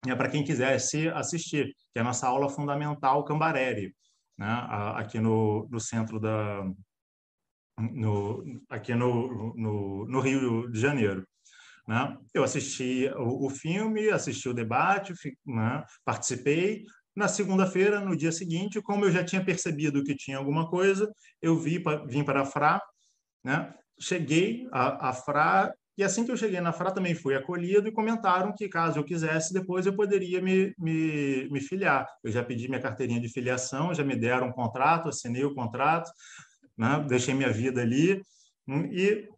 né? 0.05 0.15
para 0.15 0.29
quem 0.29 0.45
quisesse 0.45 1.09
assistir, 1.09 1.75
que 1.93 1.99
é 1.99 2.01
a 2.01 2.05
nossa 2.05 2.27
aula 2.27 2.51
fundamental 2.51 3.25
Cambareri, 3.25 3.95
né? 4.39 4.67
aqui 4.97 5.21
no, 5.21 5.69
no 5.71 5.81
centro 5.81 6.19
da, 6.19 6.65
no, 7.79 8.45
aqui 8.69 8.95
no, 8.95 9.55
no, 9.55 10.07
no, 10.07 10.21
Rio 10.21 10.71
de 10.71 10.79
Janeiro. 10.79 11.27
Né? 11.87 12.17
Eu 12.33 12.45
assisti 12.45 13.11
o, 13.17 13.47
o 13.47 13.51
filme, 13.51 14.09
assisti 14.11 14.49
o 14.49 14.55
debate, 14.55 15.13
né? 15.45 15.85
participei. 16.05 16.85
Na 17.15 17.29
segunda-feira, 17.29 18.01
no 18.01 18.17
dia 18.17 18.33
seguinte, 18.33 18.83
como 18.83 19.05
eu 19.05 19.13
já 19.13 19.25
tinha 19.25 19.45
percebido 19.45 20.03
que 20.03 20.17
tinha 20.17 20.37
alguma 20.37 20.69
coisa, 20.69 21.13
eu 21.41 21.57
vi, 21.57 21.83
vim 22.09 22.25
para 22.25 22.43
a 22.43 22.45
FRA, 22.45 22.81
né? 23.45 23.73
cheguei 24.01 24.67
à, 24.73 25.11
à 25.11 25.13
FRA, 25.13 25.73
e 25.97 26.03
assim 26.03 26.25
que 26.25 26.33
eu 26.33 26.37
cheguei 26.37 26.61
na 26.61 26.73
FRA 26.73 26.91
também 26.91 27.15
fui 27.15 27.37
acolhido 27.37 27.87
e 27.87 27.93
comentaram 27.93 28.53
que, 28.53 28.69
caso 28.69 28.99
eu 28.99 29.05
quisesse, 29.05 29.55
depois 29.55 29.87
eu 29.87 29.95
poderia 29.95 30.41
me, 30.41 30.75
me, 30.79 31.49
me 31.51 31.61
filiar. 31.61 32.07
Eu 32.23 32.33
já 32.33 32.43
pedi 32.43 32.69
minha 32.69 32.81
carteirinha 32.81 33.21
de 33.21 33.29
filiação, 33.29 33.95
já 33.95 34.03
me 34.03 34.17
deram 34.17 34.49
um 34.49 34.53
contrato, 34.53 35.09
assinei 35.09 35.45
o 35.45 35.55
contrato, 35.55 36.11
né? 36.77 37.05
deixei 37.09 37.35
minha 37.35 37.53
vida 37.53 37.81
ali, 37.81 38.21
e 38.93 39.29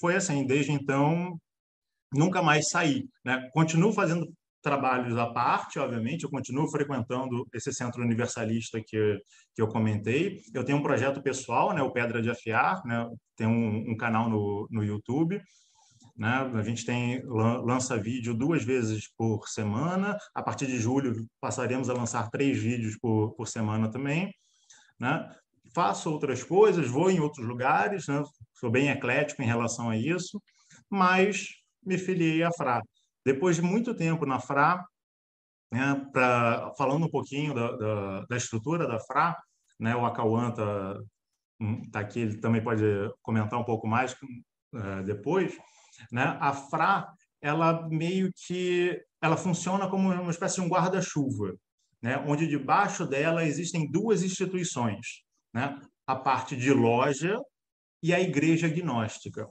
foi 0.00 0.16
assim, 0.16 0.44
desde 0.44 0.72
então 0.72 1.38
nunca 2.12 2.42
mais 2.42 2.68
saí. 2.68 3.04
Né? 3.24 3.48
Continuo 3.52 3.92
fazendo 3.92 4.26
trabalhos 4.66 5.16
à 5.16 5.26
parte, 5.26 5.78
obviamente, 5.78 6.24
eu 6.24 6.30
continuo 6.30 6.68
frequentando 6.68 7.46
esse 7.54 7.72
centro 7.72 8.02
universalista 8.02 8.80
que, 8.84 9.16
que 9.54 9.62
eu 9.62 9.68
comentei. 9.68 10.40
Eu 10.52 10.64
tenho 10.64 10.78
um 10.78 10.82
projeto 10.82 11.22
pessoal, 11.22 11.72
né, 11.72 11.80
o 11.82 11.92
Pedra 11.92 12.20
de 12.20 12.28
Afiar, 12.28 12.84
né, 12.84 13.08
tem 13.36 13.46
um, 13.46 13.92
um 13.92 13.96
canal 13.96 14.28
no, 14.28 14.66
no 14.68 14.82
YouTube. 14.82 15.40
Né? 16.16 16.28
A 16.28 16.62
gente 16.62 16.84
tem 16.84 17.22
lança 17.26 17.96
vídeo 17.96 18.32
duas 18.32 18.64
vezes 18.64 19.08
por 19.16 19.48
semana. 19.48 20.16
A 20.34 20.42
partir 20.42 20.66
de 20.66 20.78
julho 20.78 21.26
passaremos 21.40 21.90
a 21.90 21.94
lançar 21.94 22.30
três 22.30 22.58
vídeos 22.58 22.96
por, 22.98 23.32
por 23.34 23.46
semana 23.46 23.90
também. 23.90 24.32
Né? 24.98 25.30
Faço 25.74 26.10
outras 26.10 26.42
coisas, 26.42 26.88
vou 26.88 27.10
em 27.10 27.20
outros 27.20 27.46
lugares, 27.46 28.06
né? 28.06 28.22
sou 28.54 28.70
bem 28.70 28.88
eclético 28.88 29.42
em 29.42 29.46
relação 29.46 29.90
a 29.90 29.96
isso, 29.96 30.40
mas 30.88 31.48
me 31.84 31.98
filiei 31.98 32.42
à 32.42 32.50
FRA. 32.50 32.82
Depois 33.24 33.56
de 33.56 33.62
muito 33.62 33.94
tempo 33.94 34.24
na 34.24 34.40
FRA, 34.40 34.82
né, 35.70 36.10
falando 36.78 37.06
um 37.06 37.10
pouquinho 37.10 37.52
da, 37.52 37.72
da, 37.72 38.20
da, 38.26 38.36
estrutura 38.36 38.86
da 38.86 39.00
FRA, 39.00 39.36
né, 39.78 39.94
o 39.94 40.06
Acauã 40.06 40.48
está 40.48 41.00
tá 41.92 42.00
aqui, 42.00 42.20
ele 42.20 42.38
também 42.38 42.62
pode 42.62 42.84
comentar 43.20 43.58
um 43.58 43.64
pouco 43.64 43.86
mais 43.86 44.12
uh, 44.12 45.02
depois. 45.04 45.56
Né? 46.10 46.36
A 46.40 46.52
FRA, 46.52 47.06
ela 47.40 47.88
meio 47.88 48.30
que 48.46 49.00
ela 49.20 49.36
funciona 49.36 49.88
como 49.88 50.10
uma 50.10 50.30
espécie 50.30 50.56
de 50.56 50.60
um 50.62 50.68
guarda-chuva, 50.68 51.54
né? 52.02 52.18
onde 52.26 52.46
debaixo 52.46 53.06
dela 53.06 53.44
existem 53.44 53.90
duas 53.90 54.22
instituições, 54.22 55.22
né? 55.52 55.80
a 56.06 56.14
parte 56.14 56.56
de 56.56 56.72
loja 56.72 57.36
e 58.02 58.14
a 58.14 58.20
igreja 58.20 58.68
gnóstica. 58.68 59.46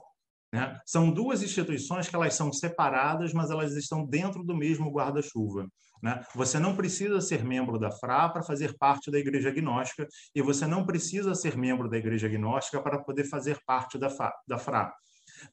Né? 0.52 0.80
São 0.86 1.10
duas 1.10 1.42
instituições 1.42 2.08
que 2.08 2.16
elas 2.16 2.34
são 2.34 2.52
separadas, 2.52 3.32
mas 3.32 3.50
elas 3.50 3.74
estão 3.74 4.06
dentro 4.06 4.42
do 4.42 4.56
mesmo 4.56 4.90
guarda-chuva. 4.90 5.66
Né? 6.02 6.24
Você 6.34 6.58
não 6.58 6.76
precisa 6.76 7.20
ser 7.20 7.44
membro 7.44 7.78
da 7.78 7.90
FRA 7.90 8.28
para 8.28 8.42
fazer 8.42 8.76
parte 8.78 9.10
da 9.10 9.18
Igreja 9.18 9.50
Gnóstica 9.50 10.06
e 10.34 10.42
você 10.42 10.66
não 10.66 10.84
precisa 10.84 11.34
ser 11.34 11.56
membro 11.56 11.88
da 11.88 11.96
Igreja 11.96 12.28
Gnóstica 12.28 12.80
para 12.80 13.02
poder 13.02 13.24
fazer 13.24 13.58
parte 13.66 13.98
da, 13.98 14.08
da 14.46 14.58
FRA. 14.58 14.92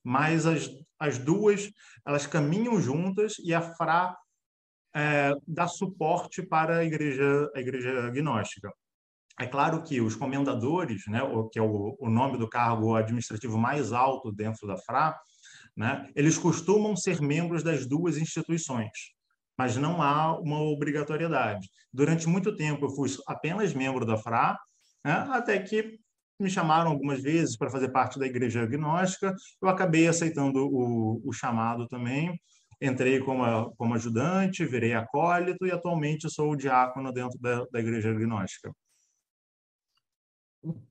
Mas 0.04 0.46
as, 0.46 0.70
as 1.00 1.18
duas 1.18 1.72
elas 2.06 2.28
caminham 2.28 2.82
juntas 2.82 3.36
e 3.44 3.54
a 3.54 3.62
FRA 3.62 4.16
é, 4.96 5.34
dá 5.48 5.68
suporte 5.68 6.44
para 6.44 6.78
a 6.78 6.86
Igreja, 6.86 7.50
a 7.56 7.60
igreja 7.60 8.10
Gnóstica. 8.12 8.72
É 9.40 9.48
claro 9.48 9.82
que 9.82 10.00
os 10.00 10.16
comendadores, 10.16 11.04
né, 11.08 11.20
que 11.52 11.58
é 11.58 11.62
o, 11.62 11.98
o 12.00 12.10
nome 12.10 12.38
do 12.38 12.48
cargo 12.48 12.96
administrativo 12.96 13.58
mais 13.58 13.92
alto 13.92 14.32
dentro 14.32 14.68
da 14.68 14.78
FRA, 14.78 15.18
né, 15.76 16.08
eles 16.16 16.38
costumam 16.38 16.96
ser 16.96 17.20
membros 17.20 17.64
das 17.64 17.88
duas 17.88 18.18
instituições, 18.18 18.92
mas 19.58 19.76
não 19.76 20.04
há 20.04 20.40
uma 20.40 20.62
obrigatoriedade. 20.62 21.68
Durante 21.92 22.30
muito 22.30 22.56
tempo 22.56 22.86
eu 22.86 22.90
fui 22.92 23.10
apenas 23.28 23.74
membro 23.74 24.06
da 24.06 24.18
FRA, 24.18 24.56
né, 25.04 25.28
até 25.32 25.58
que 25.60 26.00
me 26.44 26.50
chamaram 26.50 26.92
algumas 26.92 27.22
vezes 27.22 27.58
para 27.58 27.70
fazer 27.70 27.90
parte 27.90 28.20
da 28.20 28.26
igreja 28.26 28.62
agnóstica, 28.62 29.34
eu 29.62 29.70
acabei 29.70 30.08
aceitando 30.08 30.68
o, 30.68 31.22
o 31.26 31.32
chamado 31.32 31.88
também, 31.88 32.40
entrei 32.82 33.20
como, 33.20 33.74
como 33.76 33.96
ajudante, 33.96 34.66
virei 34.66 34.94
acólito 34.94 35.66
e 35.66 35.72
atualmente 35.72 36.30
sou 36.30 36.52
o 36.52 36.56
diácono 36.56 37.12
dentro 37.12 37.40
da, 37.40 37.66
da 37.72 37.80
igreja 37.80 38.10
agnóstica. 38.10 38.72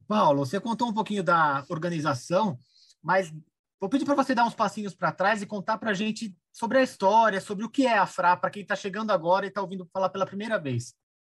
Paulo, 0.06 0.44
você 0.44 0.61
contou 0.61 0.88
um 0.88 0.94
pouquinho 0.94 1.23
da 1.23 1.64
organização, 1.68 2.59
mas 3.02 3.32
vou 3.80 3.88
pedir 3.88 4.04
para 4.04 4.14
você 4.14 4.35
dar 4.35 4.44
uns 4.44 4.54
passinhos 4.54 4.94
para 4.94 5.12
trás 5.12 5.42
e 5.42 5.47
contar 5.47 5.78
para 5.78 5.90
a 5.90 5.94
gente 5.94 6.37
sobre 6.52 6.78
a 6.78 6.82
história, 6.82 7.40
sobre 7.40 7.64
o 7.64 7.71
que 7.71 7.87
é 7.87 7.99
a 7.99 8.06
FRA, 8.06 8.37
para 8.37 8.50
quem 8.50 8.62
está 8.62 8.76
chegando 8.76 9.11
agora 9.11 9.47
e 9.47 9.49
está 9.49 9.61
ouvindo 9.61 9.88
falar 9.92 10.09
pela 10.11 10.26
primeira 10.26 10.59
vez. 10.59 10.94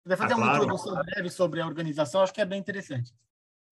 Vai 0.05 0.17
fazer 0.17 0.33
ah, 0.33 0.37
uma 0.37 0.47
claro. 0.47 0.63
introdução 0.63 0.95
breve 0.95 1.29
sobre 1.29 1.61
a 1.61 1.67
organização, 1.67 2.21
acho 2.21 2.33
que 2.33 2.41
é 2.41 2.45
bem 2.45 2.59
interessante. 2.59 3.13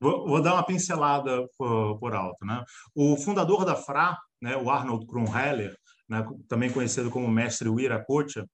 Vou, 0.02 0.28
vou 0.28 0.42
dar 0.42 0.54
uma 0.56 0.66
pincelada 0.66 1.48
por, 1.58 2.00
por, 2.00 2.14
alto. 2.14 2.46
Né? 2.46 2.64
O 2.96 3.16
fundador 3.18 3.64
da 3.64 3.76
FRA, 3.76 4.18
né, 4.42 4.58
o 4.58 4.70
Arnold 4.70 5.06
Kronheller, 5.06 5.76
né, 6.10 6.26
também 6.50 6.72
conhecido 6.72 7.12
como 7.12 7.28
mestre 7.28 7.70
Wiracocha, 7.70 8.46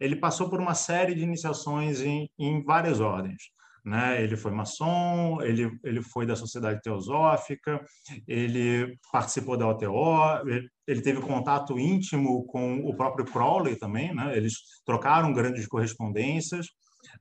ele 0.00 0.16
passou 0.16 0.50
por 0.50 0.60
uma 0.60 0.74
série 0.74 1.14
de 1.14 1.22
iniciações 1.22 2.00
em, 2.00 2.28
em 2.38 2.62
várias 2.64 3.00
ordens 3.00 3.56
né? 3.86 4.20
Ele 4.20 4.36
foi 4.36 4.50
maçom, 4.50 5.40
ele, 5.40 5.70
ele 5.84 6.02
foi 6.02 6.26
da 6.26 6.34
Sociedade 6.34 6.82
Teosófica, 6.82 7.80
ele 8.26 8.98
participou 9.12 9.56
da 9.56 9.68
OTO, 9.68 10.44
ele, 10.44 10.68
ele 10.88 11.00
teve 11.00 11.20
contato 11.20 11.78
íntimo 11.78 12.44
com 12.46 12.80
o 12.80 12.96
próprio 12.96 13.24
Crowley 13.24 13.76
também, 13.76 14.12
né? 14.12 14.36
Eles 14.36 14.54
trocaram 14.84 15.32
grandes 15.32 15.68
correspondências, 15.68 16.66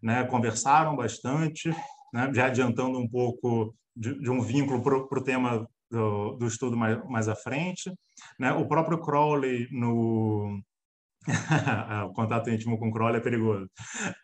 né? 0.01 0.23
Conversaram 0.23 0.95
bastante, 0.95 1.69
né? 2.15 2.31
Já 2.33 2.45
adiantando 2.45 2.97
um 2.97 3.09
pouco 3.09 3.75
de, 3.93 4.17
de 4.21 4.29
um 4.29 4.41
vínculo 4.41 4.81
para 4.81 5.19
o 5.19 5.23
tema 5.23 5.67
do, 5.91 6.37
do, 6.37 6.47
estudo 6.47 6.77
mais, 6.77 6.97
mais 7.09 7.27
à 7.27 7.35
frente, 7.35 7.91
né? 8.39 8.53
O 8.53 8.65
próprio 8.69 9.01
Crowley 9.01 9.67
no 9.69 10.61
o 12.09 12.13
contato 12.13 12.49
íntimo 12.49 12.79
com 12.79 12.89
Crowley 12.89 13.17
é 13.17 13.23
perigoso. 13.23 13.69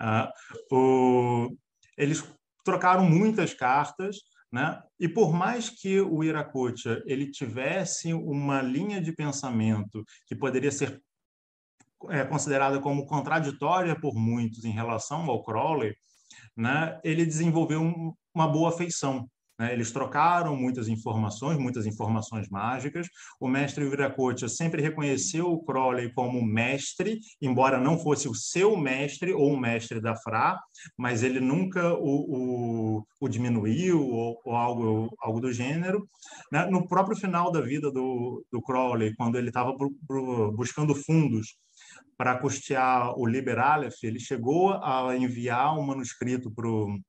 Uh, 0.01 0.74
o, 0.74 1.57
eles 1.98 2.24
trocaram 2.63 3.03
muitas 3.03 3.53
cartas, 3.53 4.15
né? 4.50 4.81
E 4.98 5.10
por 5.10 5.33
mais 5.33 5.69
que 5.69 6.00
o 6.00 6.24
Iracocha 6.24 7.03
ele 7.05 7.29
tivesse 7.29 8.13
uma 8.13 8.62
linha 8.62 9.01
de 9.01 9.13
pensamento 9.13 10.05
que 10.27 10.36
poderia 10.36 10.71
ser 10.71 11.01
é, 12.10 12.24
considerada 12.24 12.79
como 12.79 13.05
contraditória 13.05 14.00
por 14.00 14.15
muitos 14.15 14.63
em 14.63 14.71
relação 14.71 15.29
ao 15.29 15.43
Crowley, 15.43 15.93
né? 16.62 17.00
Ele 17.03 17.25
desenvolveu 17.25 17.82
um, 17.82 18.13
uma 18.34 18.48
boa 18.48 18.70
afeição 18.70 19.27
né? 19.62 19.74
Eles 19.74 19.91
trocaram 19.91 20.56
muitas 20.56 20.88
informações, 20.88 21.60
muitas 21.60 21.86
informações 21.86 22.50
mágicas. 22.50 23.08
O 23.39 23.48
mestre 23.48 23.88
Viracocha 23.88 24.50
sempre 24.50 24.82
reconheceu 24.82 25.51
o 25.51 25.63
Crowley 25.63 26.12
como 26.15 26.44
mestre, 26.44 27.20
embora 27.39 27.80
não 27.80 28.00
fosse 28.00 28.27
o 28.27 28.34
seu 28.34 28.75
mestre 28.75 29.34
ou 29.34 29.53
o 29.53 29.60
mestre 29.60 30.01
da 30.01 30.15
Fra, 30.15 30.60
mas 30.98 31.22
ele 31.22 31.39
nunca 31.39 31.94
o, 31.94 32.98
o, 32.98 33.06
o 33.20 33.30
diminuiu 33.30 34.03
ou, 34.03 34.41
ou, 34.44 34.56
algo, 34.56 35.15
algo 35.22 35.39
do 35.39 35.53
gênero. 35.53 36.08
Né? 36.51 36.65
No 36.65 36.88
próprio 36.88 37.15
final 37.15 37.51
da 37.51 37.62
vida 37.62 37.91
do, 37.91 38.44
do 38.51 38.62
Crowley, 38.63 39.13
quando 39.15 39.38
ele 39.38 39.50
estava 39.50 39.75
buscando 40.56 40.96
fundos 40.96 41.56
para 42.17 42.38
custear 42.38 43.17
o 43.17 43.25
Liber 43.25 43.60
Aleph, 43.60 44.03
ele 44.03 44.20
chegou 44.20 44.74
a 44.74 45.15
enviar 45.17 45.77
um 45.77 45.81
manuscrito 45.81 46.51
para 46.51 46.67
o 46.67 47.00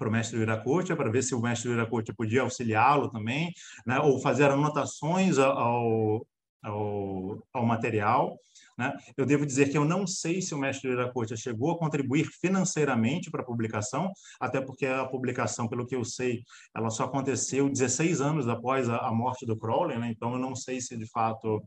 para 0.00 0.08
o 0.08 0.10
mestre 0.10 0.38
Viracocha, 0.38 0.96
para 0.96 1.10
ver 1.10 1.22
se 1.22 1.34
o 1.34 1.40
mestre 1.42 1.68
Viracocha 1.68 2.14
podia 2.16 2.40
auxiliá-lo 2.40 3.10
também, 3.10 3.52
né? 3.86 3.98
ou 4.00 4.18
fazer 4.18 4.50
anotações 4.50 5.36
ao, 5.36 6.26
ao, 6.62 7.46
ao 7.52 7.66
material. 7.66 8.34
Né? 8.80 8.96
Eu 9.14 9.26
devo 9.26 9.44
dizer 9.44 9.68
que 9.68 9.76
eu 9.76 9.84
não 9.84 10.06
sei 10.06 10.40
se 10.40 10.54
o 10.54 10.58
mestre 10.58 10.90
Iracocha 10.90 11.36
chegou 11.36 11.72
a 11.72 11.78
contribuir 11.78 12.24
financeiramente 12.24 13.30
para 13.30 13.42
a 13.42 13.44
publicação, 13.44 14.10
até 14.40 14.58
porque 14.58 14.86
a 14.86 15.04
publicação, 15.04 15.68
pelo 15.68 15.86
que 15.86 15.94
eu 15.94 16.02
sei, 16.02 16.42
ela 16.74 16.88
só 16.88 17.04
aconteceu 17.04 17.68
16 17.68 18.22
anos 18.22 18.48
após 18.48 18.88
a, 18.88 18.96
a 18.96 19.12
morte 19.12 19.44
do 19.44 19.54
Crowley, 19.54 19.98
né? 19.98 20.08
então 20.10 20.32
eu 20.32 20.38
não 20.38 20.56
sei 20.56 20.80
se 20.80 20.96
de 20.96 21.06
fato 21.10 21.62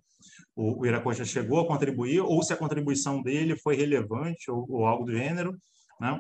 o, 0.56 0.82
o 0.82 0.86
Iracocha 0.88 1.24
chegou 1.24 1.60
a 1.60 1.68
contribuir 1.68 2.20
ou 2.22 2.42
se 2.42 2.52
a 2.52 2.58
contribuição 2.58 3.22
dele 3.22 3.56
foi 3.56 3.76
relevante 3.76 4.50
ou, 4.50 4.66
ou 4.68 4.88
algo 4.88 5.06
do 5.06 5.16
gênero. 5.16 5.56
Né? 6.02 6.20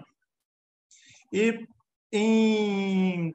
E, 1.34 1.68
em, 2.12 3.34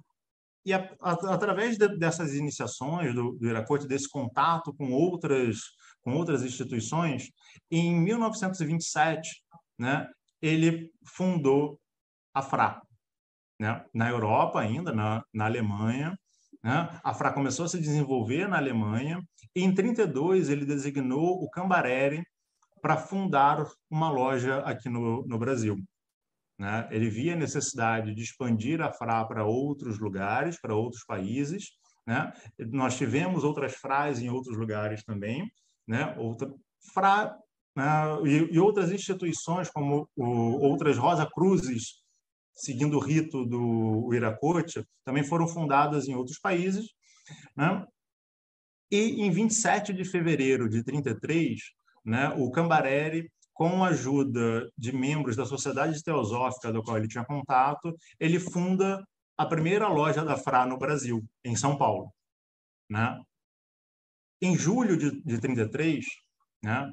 e 0.64 0.72
a, 0.72 0.88
a, 1.00 1.34
através 1.34 1.76
de, 1.76 1.88
dessas 1.98 2.36
iniciações 2.36 3.12
do, 3.12 3.32
do 3.32 3.88
desse 3.88 4.08
contato 4.08 4.72
com 4.72 4.92
outras 4.92 5.58
com 6.02 6.14
outras 6.14 6.42
instituições, 6.42 7.30
em 7.70 8.00
1927, 8.00 9.42
né, 9.78 10.06
ele 10.40 10.90
fundou 11.06 11.78
a 12.34 12.42
FRA, 12.42 12.80
né, 13.60 13.84
na 13.92 14.08
Europa 14.08 14.60
ainda, 14.60 14.92
na, 14.92 15.22
na 15.32 15.44
Alemanha. 15.46 16.18
Né, 16.62 17.00
a 17.02 17.14
FRA 17.14 17.32
começou 17.32 17.64
a 17.64 17.68
se 17.68 17.80
desenvolver 17.80 18.48
na 18.48 18.56
Alemanha 18.56 19.22
e, 19.54 19.62
em 19.62 19.74
32, 19.74 20.48
ele 20.48 20.64
designou 20.64 21.42
o 21.42 21.50
Cambareri 21.50 22.22
para 22.80 22.96
fundar 22.96 23.66
uma 23.90 24.10
loja 24.10 24.58
aqui 24.60 24.88
no, 24.88 25.26
no 25.26 25.38
Brasil. 25.38 25.76
Né? 26.58 26.88
Ele 26.90 27.08
via 27.08 27.34
a 27.34 27.36
necessidade 27.36 28.14
de 28.14 28.22
expandir 28.22 28.80
a 28.80 28.92
FRA 28.92 29.24
para 29.24 29.44
outros 29.44 29.98
lugares, 29.98 30.60
para 30.60 30.74
outros 30.74 31.04
países. 31.04 31.70
Né? 32.06 32.32
Nós 32.58 32.96
tivemos 32.96 33.44
outras 33.44 33.74
FRAs 33.74 34.20
em 34.20 34.28
outros 34.28 34.56
lugares 34.56 35.04
também, 35.04 35.48
né? 35.88 36.14
Outra, 36.18 36.54
fra, 36.92 37.34
né? 37.74 37.84
e, 38.26 38.54
e, 38.54 38.58
outras 38.58 38.92
instituições, 38.92 39.70
como 39.70 40.08
o, 40.14 40.24
outras 40.60 40.98
Rosa 40.98 41.26
Cruzes, 41.26 42.02
seguindo 42.52 42.98
o 42.98 43.00
rito 43.00 43.46
do 43.46 44.12
Iracocha, 44.12 44.84
também 45.04 45.24
foram 45.24 45.48
fundadas 45.48 46.06
em 46.06 46.14
outros 46.14 46.38
países. 46.38 46.90
Né? 47.56 47.86
E 48.90 49.22
em 49.22 49.30
27 49.30 49.92
de 49.94 50.04
fevereiro 50.04 50.68
de 50.68 50.84
33, 50.84 51.58
né, 52.04 52.28
o 52.36 52.50
Cambareri, 52.50 53.30
com 53.52 53.82
a 53.82 53.88
ajuda 53.88 54.70
de 54.76 54.92
membros 54.92 55.36
da 55.36 55.44
Sociedade 55.44 56.02
Teosófica, 56.02 56.72
da 56.72 56.80
qual 56.80 56.96
ele 56.96 57.08
tinha 57.08 57.24
contato, 57.24 57.94
ele 58.20 58.38
funda 58.38 59.04
a 59.36 59.44
primeira 59.44 59.88
loja 59.88 60.24
da 60.24 60.36
Fra 60.36 60.64
no 60.64 60.78
Brasil, 60.78 61.24
em 61.44 61.56
São 61.56 61.76
Paulo. 61.76 62.12
Né? 62.88 63.20
Em 64.40 64.56
julho 64.56 64.96
de, 64.96 65.22
de 65.22 65.40
33, 65.40 66.04
né, 66.62 66.92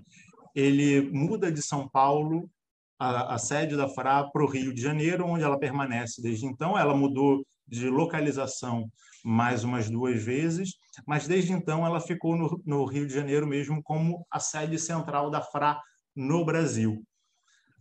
ele 0.55 1.09
muda 1.11 1.51
de 1.51 1.61
São 1.61 1.87
Paulo, 1.87 2.49
a, 2.97 3.35
a 3.35 3.37
sede 3.37 3.75
da 3.75 3.89
FRA, 3.89 4.29
para 4.31 4.43
o 4.43 4.49
Rio 4.49 4.73
de 4.73 4.81
Janeiro, 4.81 5.25
onde 5.25 5.43
ela 5.43 5.59
permanece 5.59 6.21
desde 6.21 6.45
então. 6.45 6.77
Ela 6.77 6.95
mudou 6.95 7.45
de 7.67 7.89
localização 7.89 8.89
mais 9.23 9.63
umas 9.63 9.89
duas 9.89 10.23
vezes, 10.23 10.75
mas 11.05 11.27
desde 11.27 11.51
então 11.51 11.85
ela 11.85 11.99
ficou 11.99 12.37
no, 12.37 12.61
no 12.65 12.85
Rio 12.85 13.07
de 13.07 13.13
Janeiro 13.13 13.47
mesmo 13.47 13.81
como 13.81 14.25
a 14.31 14.39
sede 14.39 14.77
central 14.77 15.29
da 15.29 15.41
FRA 15.41 15.81
no 16.15 16.45
Brasil. 16.45 17.03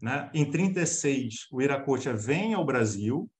Né? 0.02 0.30
Em 0.34 0.50
36, 0.50 1.46
o 1.52 1.62
Iracocha 1.62 2.14
vem 2.14 2.54
ao 2.54 2.64
Brasil, 2.64 3.30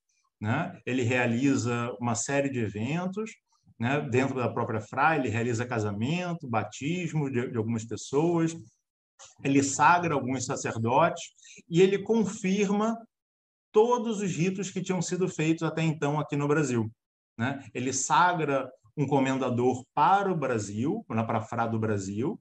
né? 0.41 0.79
ele 0.87 1.03
realiza 1.03 1.91
uma 2.01 2.15
série 2.15 2.51
de 2.51 2.61
eventos, 2.61 3.31
né? 3.79 4.01
dentro 4.01 4.37
da 4.37 4.49
própria 4.49 4.81
FRA, 4.81 5.17
ele 5.17 5.29
realiza 5.29 5.67
casamento, 5.67 6.49
batismo 6.49 7.31
de, 7.31 7.51
de 7.51 7.57
algumas 7.57 7.85
pessoas, 7.85 8.57
ele 9.43 9.63
sagra 9.63 10.15
alguns 10.15 10.45
sacerdotes 10.45 11.23
e 11.69 11.81
ele 11.81 11.99
confirma 11.99 12.97
todos 13.73 14.21
os 14.21 14.31
ritos 14.31 14.71
que 14.71 14.83
tinham 14.83 15.03
sido 15.03 15.29
feitos 15.29 15.63
até 15.63 15.83
então 15.83 16.19
aqui 16.19 16.37
no 16.37 16.49
Brasil. 16.49 16.91
Né? 17.37 17.65
Ele 17.75 17.93
sagra 17.93 18.71
um 18.97 19.07
comendador 19.07 19.85
para 19.93 20.31
o 20.31 20.37
Brasil, 20.37 21.05
para 21.09 21.39
a 21.39 21.41
FRA 21.41 21.67
do 21.67 21.79
Brasil, 21.79 22.41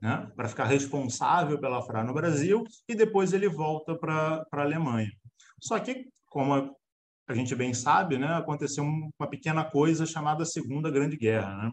né? 0.00 0.28
para 0.34 0.48
ficar 0.48 0.64
responsável 0.64 1.60
pela 1.60 1.80
FRA 1.82 2.02
no 2.02 2.12
Brasil, 2.12 2.64
e 2.88 2.94
depois 2.94 3.32
ele 3.32 3.48
volta 3.48 3.94
para 3.96 4.44
a 4.50 4.60
Alemanha. 4.60 5.10
Só 5.60 5.78
que, 5.78 6.08
como 6.26 6.76
a 7.26 7.34
gente 7.34 7.54
bem 7.54 7.72
sabe, 7.72 8.18
né, 8.18 8.34
aconteceu 8.34 8.84
uma 8.84 9.28
pequena 9.28 9.64
coisa 9.64 10.04
chamada 10.04 10.44
Segunda 10.44 10.90
Grande 10.90 11.16
Guerra. 11.16 11.56
Né? 11.56 11.72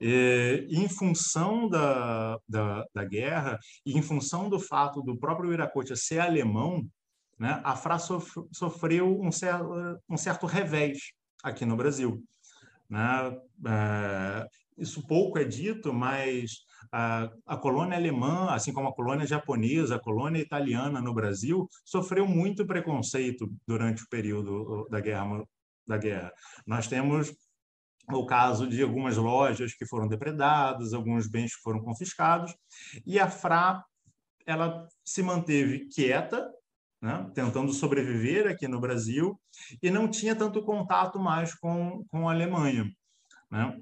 E, 0.00 0.66
em 0.70 0.88
função 0.88 1.68
da, 1.68 2.38
da, 2.48 2.84
da, 2.94 3.04
guerra 3.04 3.58
e 3.84 3.96
em 3.96 4.02
função 4.02 4.48
do 4.48 4.58
fato 4.58 5.02
do 5.02 5.16
próprio 5.16 5.52
Iracocha 5.52 5.94
ser 5.96 6.20
alemão, 6.20 6.84
né, 7.38 7.60
a 7.64 7.76
FRA 7.76 7.98
sofreu 8.52 9.20
um, 9.20 9.30
cer 9.30 9.54
um 10.08 10.16
certo 10.16 10.46
revés 10.46 10.98
aqui 11.42 11.64
no 11.64 11.76
Brasil. 11.76 12.22
Né? 12.88 13.38
É, 13.66 14.46
isso 14.78 15.06
pouco 15.06 15.38
é 15.38 15.44
dito, 15.44 15.92
mas 15.92 16.64
a, 16.92 17.30
a, 17.46 17.56
colônia 17.56 17.96
alemã, 17.96 18.50
assim 18.50 18.72
como 18.72 18.88
a 18.88 18.94
colônia 18.94 19.26
japonesa, 19.26 19.96
a 19.96 20.00
colônia 20.00 20.40
italiana 20.40 21.00
no 21.00 21.14
Brasil, 21.14 21.68
sofreu 21.84 22.26
muito 22.26 22.66
preconceito 22.66 23.48
durante 23.66 24.02
o 24.02 24.08
período 24.08 24.86
da 24.90 25.00
guerra. 25.00 25.44
Da 25.86 25.96
guerra. 25.96 26.32
Nós 26.66 26.86
temos 26.86 27.32
o 28.08 28.26
caso 28.26 28.68
de 28.68 28.82
algumas 28.82 29.16
lojas 29.16 29.74
que 29.74 29.86
foram 29.86 30.08
depredadas, 30.08 30.92
alguns 30.92 31.28
bens 31.28 31.54
que 31.54 31.62
foram 31.62 31.80
confiscados, 31.80 32.54
e 33.06 33.18
a 33.18 33.28
FRA 33.28 33.84
ela 34.46 34.88
se 35.04 35.22
manteve 35.22 35.88
quieta, 35.88 36.48
né, 37.00 37.30
tentando 37.34 37.72
sobreviver 37.72 38.46
aqui 38.48 38.66
no 38.66 38.80
Brasil, 38.80 39.40
e 39.82 39.90
não 39.90 40.08
tinha 40.08 40.34
tanto 40.34 40.62
contato 40.62 41.18
mais 41.18 41.54
com, 41.54 42.04
com 42.08 42.28
a 42.28 42.32
Alemanha. 42.32 42.90
Né? 43.50 43.80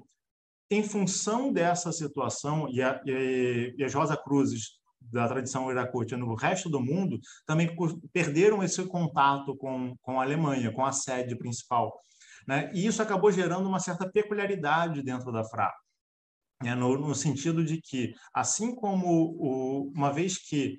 Em 0.69 0.83
função 0.83 1.51
dessa 1.51 1.91
situação, 1.91 2.69
e, 2.69 2.81
a, 2.81 3.01
e, 3.05 3.75
e 3.77 3.83
as 3.83 3.93
Rosa 3.93 4.15
Cruzes 4.15 4.79
da 5.01 5.27
tradição 5.27 5.71
iracutia 5.71 6.17
no 6.17 6.35
resto 6.35 6.69
do 6.69 6.79
mundo 6.79 7.19
também 7.45 7.75
perderam 8.13 8.63
esse 8.63 8.85
contato 8.85 9.55
com, 9.55 9.95
com 10.01 10.19
a 10.19 10.23
Alemanha, 10.23 10.71
com 10.71 10.85
a 10.85 10.91
sede 10.91 11.35
principal. 11.35 11.99
Né? 12.47 12.69
E 12.73 12.85
isso 12.85 13.01
acabou 13.01 13.31
gerando 13.31 13.67
uma 13.67 13.79
certa 13.79 14.09
peculiaridade 14.09 15.01
dentro 15.01 15.31
da 15.31 15.43
FRA. 15.43 15.73
Né? 16.61 16.75
No, 16.75 16.97
no, 16.97 17.15
sentido 17.15 17.63
de 17.63 17.81
que, 17.81 18.13
assim 18.33 18.75
como 18.75 19.35
o, 19.37 19.91
uma 19.95 20.11
vez 20.11 20.37
que 20.37 20.77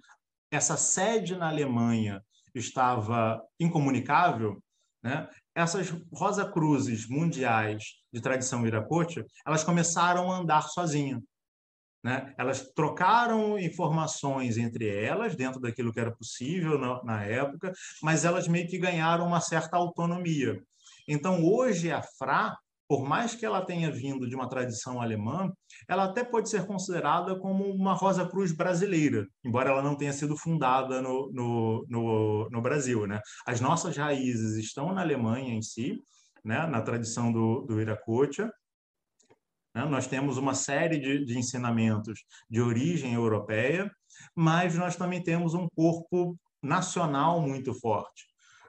essa 0.50 0.76
sede 0.76 1.36
na 1.36 1.48
Alemanha 1.48 2.22
estava 2.54 3.42
incomunicável, 3.58 4.62
né? 5.02 5.28
Essas 5.60 5.90
Rosa 6.12 6.44
Cruzes 6.50 7.08
mundiais 7.08 7.84
de 8.12 8.20
tradição 8.20 8.62
Viracocha, 8.62 9.24
elas 9.46 9.64
começaram 9.64 10.30
a 10.30 10.38
andar 10.38 10.62
sozinhas. 10.62 11.20
Né? 12.02 12.34
Elas 12.38 12.72
trocaram 12.74 13.58
informações 13.58 14.56
entre 14.56 14.88
elas, 14.88 15.36
dentro 15.36 15.60
daquilo 15.60 15.92
que 15.92 16.00
era 16.00 16.10
possível 16.10 16.78
na, 16.78 17.04
na 17.04 17.24
época, 17.24 17.72
mas 18.02 18.24
elas 18.24 18.48
meio 18.48 18.66
que 18.66 18.78
ganharam 18.78 19.26
uma 19.26 19.40
certa 19.40 19.76
autonomia. 19.76 20.62
Então, 21.06 21.44
hoje, 21.44 21.92
a 21.92 22.02
FRA 22.02 22.56
por 22.90 23.04
mais 23.04 23.36
que 23.36 23.46
ela 23.46 23.64
tenha 23.64 23.88
vindo 23.88 24.28
de 24.28 24.34
uma 24.34 24.48
tradição 24.48 25.00
alemã, 25.00 25.48
ela 25.86 26.06
até 26.06 26.24
pode 26.24 26.50
ser 26.50 26.66
considerada 26.66 27.38
como 27.38 27.62
uma 27.72 27.94
Rosa 27.94 28.28
Cruz 28.28 28.50
brasileira, 28.50 29.28
embora 29.44 29.70
ela 29.70 29.80
não 29.80 29.94
tenha 29.94 30.12
sido 30.12 30.36
fundada 30.36 31.00
no, 31.00 31.30
no, 31.32 31.86
no, 31.88 32.50
no 32.50 32.60
Brasil. 32.60 33.06
Né? 33.06 33.20
As 33.46 33.60
nossas 33.60 33.96
raízes 33.96 34.56
estão 34.56 34.92
na 34.92 35.02
Alemanha 35.02 35.54
em 35.54 35.62
si, 35.62 36.02
né? 36.44 36.66
na 36.66 36.82
tradição 36.82 37.30
do, 37.30 37.60
do 37.60 37.80
Iracocha. 37.80 38.52
Né? 39.72 39.84
Nós 39.84 40.08
temos 40.08 40.36
uma 40.36 40.54
série 40.54 40.98
de, 40.98 41.24
de 41.24 41.38
ensinamentos 41.38 42.18
de 42.50 42.60
origem 42.60 43.14
europeia, 43.14 43.88
mas 44.34 44.74
nós 44.74 44.96
também 44.96 45.22
temos 45.22 45.54
um 45.54 45.68
corpo 45.76 46.36
nacional 46.60 47.40
muito 47.40 47.72
forte. 47.72 48.24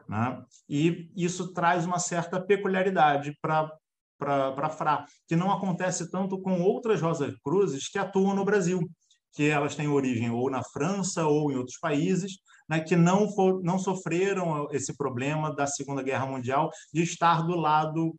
Né? 0.07 0.43
E 0.69 1.10
isso 1.15 1.53
traz 1.53 1.88
uma 1.88 1.97
certa 1.97 2.39
peculiaridade 2.39 3.36
para 3.41 3.71
para 4.21 4.67
a 4.67 4.69
FRA, 4.69 5.05
que 5.27 5.36
não 5.36 5.51
acontece 5.51 6.12
tanto 6.12 6.39
com 6.39 6.62
outras 6.62 7.01
Rosa 7.01 7.36
Cruzes 7.43 7.89
que 7.89 7.97
atuam 7.97 8.36
no 8.36 8.45
Brasil, 8.45 8.79
que 9.34 9.49
elas 9.49 9.75
têm 9.75 9.88
origem 9.88 10.29
ou 10.29 10.49
na 10.51 10.63
França 10.63 11.25
ou 11.25 11.51
em 11.51 11.55
outros 11.55 11.79
países, 11.79 12.38
né, 12.69 12.79
que 12.79 12.95
não, 12.95 13.27
for, 13.34 13.63
não 13.63 13.79
sofreram 13.79 14.69
esse 14.71 14.95
problema 14.95 15.53
da 15.55 15.65
Segunda 15.65 16.03
Guerra 16.03 16.27
Mundial 16.27 16.69
de 16.93 17.01
estar 17.01 17.41
do 17.41 17.55
lado 17.55 18.15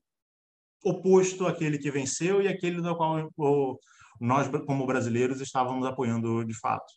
oposto 0.85 1.47
àquele 1.47 1.79
que 1.79 1.91
venceu 1.91 2.43
e 2.43 2.49
aquele 2.49 2.81
do 2.81 2.97
qual 2.97 3.31
o, 3.37 3.79
nós, 4.21 4.49
como 4.67 4.85
brasileiros, 4.87 5.41
estávamos 5.41 5.87
apoiando 5.87 6.45
de 6.45 6.59
fato. 6.59 6.93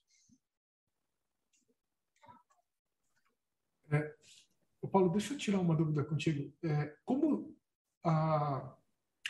É, 3.92 4.16
Paulo, 4.92 5.10
deixa 5.10 5.34
eu 5.34 5.38
tirar 5.38 5.60
uma 5.60 5.76
dúvida 5.76 6.04
contigo. 6.04 6.52
É, 6.64 6.96
como 7.06 7.56
a 8.04 8.75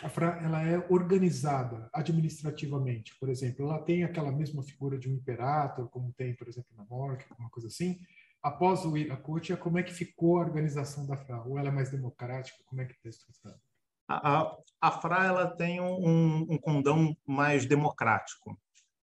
a 0.03 0.10
FRA 0.10 0.39
ela 0.43 0.62
é 0.62 0.86
organizada 0.89 1.89
administrativamente, 1.93 3.15
por 3.17 3.29
exemplo, 3.29 3.65
ela 3.65 3.79
tem 3.79 4.03
aquela 4.03 4.31
mesma 4.31 4.62
figura 4.62 4.97
de 4.97 5.10
um 5.10 5.13
imperator, 5.13 5.88
como 5.89 6.13
tem, 6.13 6.36
por 6.36 6.47
exemplo, 6.47 6.69
na 6.75 6.84
MORC, 6.84 7.25
alguma 7.29 7.49
coisa 7.49 7.67
assim. 7.67 7.99
Após 8.43 8.86
o 8.86 8.97
Iracotia, 8.97 9.58
como 9.58 9.79
é 9.79 9.84
que 9.84 9.93
ficou 9.93 10.38
a 10.38 10.41
organização 10.41 11.08
da 11.08 11.15
FRA? 11.15 11.41
Ou 11.43 11.58
ela 11.58 11.69
é 11.69 11.71
mais 11.71 11.89
democrática? 11.89 12.60
Como 12.65 12.81
é 12.81 12.86
que 12.86 12.93
está 12.93 13.10
estruturada? 13.10 13.60
A, 14.08 14.41
a, 14.41 14.58
a 14.81 14.91
FRA 14.91 15.25
ela 15.25 15.47
tem 15.47 15.81
um, 15.81 16.45
um 16.49 16.58
condão 16.58 17.15
mais 17.25 17.65
democrático. 17.65 18.55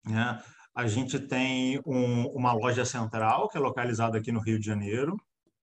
Né? 0.04 0.42
A 0.74 0.88
gente 0.88 1.20
tem 1.20 1.80
um, 1.86 2.28
uma 2.30 2.54
loja 2.54 2.86
central, 2.86 3.50
que 3.50 3.58
é 3.58 3.62
localizada 3.62 4.18
aqui 4.18 4.32
no 4.32 4.40
Rio 4.40 4.60
de 4.60 4.66
Janeiro, 4.66 5.20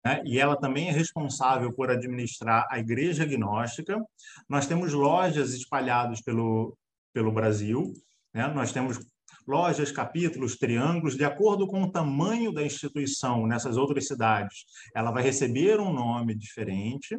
né? 0.06 0.22
e 0.24 0.38
ela 0.38 0.56
também 0.56 0.88
é 0.88 0.92
responsável 0.92 1.72
por 1.72 1.90
administrar 1.90 2.64
a 2.70 2.78
Igreja 2.78 3.24
Agnóstica. 3.24 4.00
Nós 4.48 4.64
temos 4.64 4.92
lojas 4.92 5.52
espalhadas 5.52 6.22
pelo, 6.22 6.78
pelo 7.12 7.32
Brasil, 7.32 7.92
né? 8.32 8.46
nós 8.54 8.70
temos 8.70 9.00
lojas, 9.48 9.90
capítulos, 9.90 10.56
triângulos, 10.56 11.16
de 11.16 11.24
acordo 11.24 11.66
com 11.66 11.82
o 11.82 11.90
tamanho 11.90 12.52
da 12.52 12.62
instituição 12.62 13.48
nessas 13.48 13.76
outras 13.76 14.06
cidades, 14.06 14.64
ela 14.94 15.10
vai 15.10 15.24
receber 15.24 15.80
um 15.80 15.92
nome 15.92 16.36
diferente. 16.36 17.18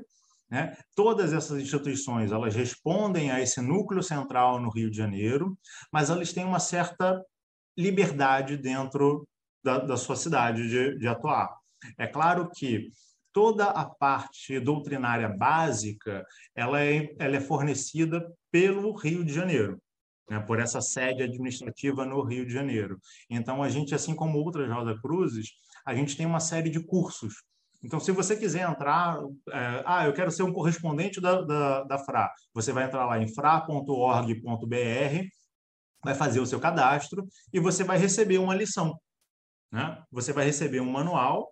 Né? 0.50 0.73
Todas 0.95 1.34
essas 1.34 1.62
instituições 1.62 2.32
elas 2.32 2.56
respondem 2.56 3.32
a 3.32 3.41
esse 3.41 3.60
núcleo 3.60 4.02
central 4.02 4.62
no 4.62 4.69
Rio 4.69 4.89
de 4.89 4.95
Janeiro, 4.95 5.58
mas 5.91 6.10
elas 6.10 6.32
têm 6.32 6.45
uma 6.45 6.60
certa 6.60 7.21
liberdade 7.78 8.56
dentro 8.56 9.28
da, 9.62 9.78
da 9.78 9.97
sua 9.97 10.15
cidade 10.15 10.69
de, 10.69 10.97
de 10.97 11.06
atuar. 11.06 11.50
É 11.97 12.07
claro 12.07 12.49
que 12.49 12.89
toda 13.37 13.65
a 13.65 13.85
parte 13.85 14.59
doutrinária 14.59 15.29
básica 15.29 16.25
ela 16.55 16.83
é, 16.83 17.13
ela 17.19 17.35
é 17.35 17.39
fornecida 17.39 18.27
pelo 18.51 18.95
Rio 18.95 19.23
de 19.23 19.31
Janeiro, 19.31 19.79
né, 20.27 20.39
por 20.39 20.59
essa 20.59 20.81
sede 20.81 21.21
administrativa 21.21 22.03
no 22.03 22.23
Rio 22.23 22.45
de 22.45 22.51
Janeiro. 22.51 22.99
Então, 23.29 23.61
a 23.61 23.69
gente, 23.69 23.93
assim 23.93 24.15
como 24.15 24.39
outras 24.39 24.67
Rosa 24.67 24.99
Cruzes, 24.99 25.51
a 25.85 25.93
gente 25.93 26.17
tem 26.17 26.25
uma 26.25 26.39
série 26.39 26.69
de 26.69 26.83
cursos. 26.83 27.35
Então, 27.83 27.99
se 27.99 28.11
você 28.11 28.35
quiser 28.35 28.67
entrar, 28.67 29.19
é, 29.51 29.83
ah, 29.85 30.05
eu 30.05 30.13
quero 30.13 30.31
ser 30.31 30.41
um 30.41 30.51
correspondente 30.51 31.21
da, 31.21 31.41
da, 31.41 31.83
da 31.83 31.99
FRA, 31.99 32.31
você 32.53 32.71
vai 32.71 32.85
entrar 32.85 33.05
lá 33.05 33.21
em 33.21 33.31
fra.org.br, 33.31 34.35
vai 36.03 36.15
fazer 36.15 36.39
o 36.39 36.45
seu 36.47 36.59
cadastro 36.59 37.27
e 37.53 37.59
você 37.59 37.83
vai 37.83 37.99
receber 37.99 38.39
uma 38.39 38.55
lição. 38.55 38.99
Né? 39.71 40.01
Você 40.11 40.33
vai 40.33 40.45
receber 40.45 40.79
um 40.79 40.89
manual 40.89 41.51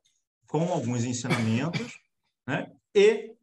com 0.56 0.72
alguns 0.72 1.04
ensinamentos 1.04 2.00
né? 2.48 2.72
e 2.96 3.34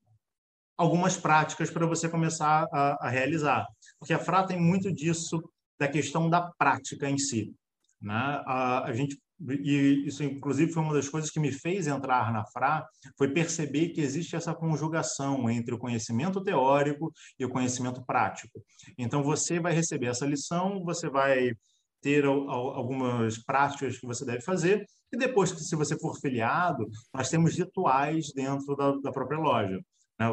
algumas 0.79 1.15
práticas 1.15 1.71
para 1.71 1.87
você 1.87 2.09
começar 2.09 2.67
a, 2.73 3.07
a, 3.07 3.11
realizar. 3.11 3.67
Porque 3.99 4.15
a 4.15 4.19
FRA 4.19 4.47
tem 4.47 4.59
muito 4.59 4.91
disso, 4.91 5.43
da 5.79 5.87
questão 5.87 6.31
da 6.31 6.41
prática 6.59 7.11
em 7.11 7.19
si. 7.19 7.55
Né? 8.01 8.43
A, 8.47 8.85
a 8.85 8.93
gente 8.95 9.21
e 9.61 10.07
isso 10.07 10.23
inclusive 10.23 10.73
foi 10.73 10.83
uma 10.83 10.95
das 10.95 11.09
coisas 11.09 11.29
que 11.29 11.41
me 11.41 11.51
fez 11.51 11.89
entrar 11.89 12.33
na 12.33 12.47
FRA, 12.47 12.87
foi 13.19 13.29
perceber 13.29 13.89
que 13.89 14.01
existe 14.01 14.37
essa 14.37 14.55
conjugação 14.55 15.51
entre 15.51 15.75
o 15.75 15.79
conhecimento 15.79 16.43
teórico 16.43 17.13
e 17.39 17.45
o 17.45 17.51
conhecimento 17.51 18.03
prático. 18.07 18.63
Então 18.97 19.23
você 19.23 19.59
vai 19.59 19.75
receber 19.75 20.07
essa 20.07 20.25
lição, 20.25 20.83
você 20.85 21.11
vai 21.11 21.53
ter 22.01 22.25
algumas 22.25 23.37
práticas 23.37 23.99
que 23.99 24.07
você 24.07 24.25
deve 24.25 24.43
fazer 24.43 24.87
e 25.13 25.17
depois 25.17 25.53
que 25.53 25.61
se 25.61 25.77
você 25.77 25.99
for 25.99 26.19
filiado, 26.19 26.89
nós 27.13 27.29
temos 27.29 27.57
rituais 27.57 28.33
dentro 28.33 28.75
da, 28.75 28.93
da 28.93 29.13
própria 29.13 29.39
loja. 29.39 29.79
Né? 30.19 30.27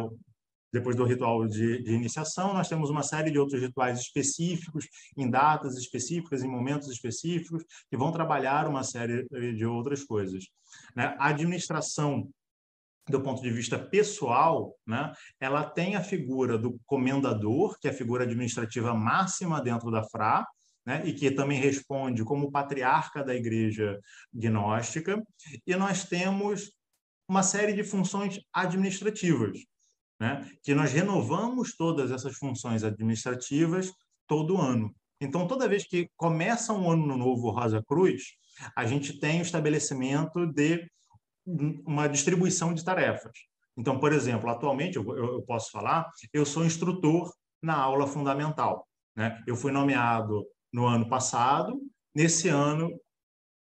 depois 0.72 0.96
do 0.96 1.04
ritual 1.04 1.48
de, 1.48 1.82
de, 1.84 1.94
iniciação, 1.94 2.54
nós 2.54 2.70
temos 2.70 2.90
uma 2.90 3.04
série 3.04 3.32
de 3.32 3.40
outros 3.40 3.62
rituais 3.62 4.00
específicos, 4.00 4.88
em 5.18 5.30
datas 5.30 5.76
específicas, 5.76 6.44
em 6.44 6.48
momentos 6.48 6.88
específicos, 6.90 7.64
que 7.90 7.98
vão 7.98 8.12
trabalhar 8.12 8.68
uma 8.68 8.84
série 8.84 9.28
de 9.56 9.66
outras 9.66 10.04
coisas. 10.04 10.46
Né? 10.96 11.16
A 11.18 11.30
administração, 11.30 12.30
do 13.10 13.22
ponto 13.22 13.42
de 13.42 13.50
vista 13.50 13.80
pessoal, 13.80 14.76
né, 14.86 15.12
ela 15.40 15.64
tem 15.64 15.96
a 15.96 16.04
figura 16.04 16.58
do 16.58 16.80
comendador, 16.86 17.78
que 17.80 17.88
é 17.88 17.92
a 17.92 17.96
figura 17.96 18.24
administrativa 18.24 18.94
máxima 18.94 19.62
dentro 19.62 19.90
da 19.90 20.04
FRA, 20.04 20.46
né, 20.90 21.04
e 21.06 21.14
que 21.14 21.30
também 21.30 21.60
responde 21.60 22.24
como 22.24 22.52
patriarca 22.52 23.24
da 23.24 23.36
igreja 23.36 24.00
gnóstica, 24.34 25.24
e 25.68 25.76
nós 25.76 26.04
temos 26.04 26.72
uma 27.28 27.44
série 27.44 27.74
de 27.74 27.84
funções 27.84 28.40
administrativas, 28.52 29.60
né? 30.20 30.50
que 30.64 30.74
nós 30.74 30.92
renovamos 30.92 31.76
todas 31.78 32.10
essas 32.10 32.36
funções 32.36 32.84
administrativas 32.84 33.94
todo 34.26 34.60
ano. 34.60 34.92
Então, 35.22 35.48
toda 35.48 35.70
vez 35.70 35.86
que 35.86 36.10
começa 36.18 36.74
um 36.74 36.90
ano 36.90 37.16
novo 37.16 37.52
Rosa 37.52 37.84
Cruz, 37.88 38.24
a 38.76 38.84
gente 38.84 39.20
tem 39.20 39.42
o 39.42 39.44
estabelecimento 39.44 40.48
de 40.48 40.90
uma 41.86 42.08
distribuição 42.08 42.74
de 42.74 42.84
tarefas. 42.84 43.34
Então, 43.78 44.00
por 44.00 44.12
exemplo, 44.12 44.50
atualmente, 44.50 44.96
eu, 44.96 45.44
posso 45.44 45.70
falar, 45.70 46.10
eu 46.34 46.48
sou 46.48 46.66
instrutor 46.66 47.32
na 47.62 47.76
aula 47.76 48.08
fundamental. 48.08 48.88
Né? 49.16 49.40
Eu 49.46 49.56
fui 49.56 49.72
nomeado 49.72 50.48
no 50.72 50.86
ano 50.86 51.08
passado, 51.08 51.80
nesse 52.14 52.50
ano 52.50 52.90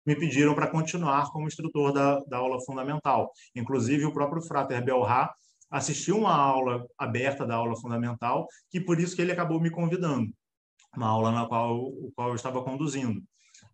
me 0.05 0.15
pediram 0.15 0.55
para 0.55 0.67
continuar 0.67 1.29
como 1.31 1.47
instrutor 1.47 1.91
da, 1.91 2.19
da 2.21 2.37
aula 2.37 2.59
fundamental. 2.65 3.31
Inclusive, 3.53 4.05
o 4.05 4.13
próprio 4.13 4.41
Frater 4.41 4.83
Belrá 4.83 5.33
assistiu 5.69 6.17
uma 6.17 6.33
aula 6.33 6.85
aberta 6.97 7.45
da 7.45 7.55
aula 7.55 7.75
fundamental, 7.75 8.47
que 8.69 8.79
por 8.79 8.99
isso 8.99 9.15
que 9.15 9.21
ele 9.21 9.33
acabou 9.33 9.59
me 9.59 9.69
convidando, 9.69 10.31
uma 10.95 11.07
aula 11.07 11.31
na 11.31 11.45
qual, 11.45 11.77
o 11.77 12.11
qual 12.15 12.29
eu 12.29 12.35
estava 12.35 12.63
conduzindo. 12.63 13.21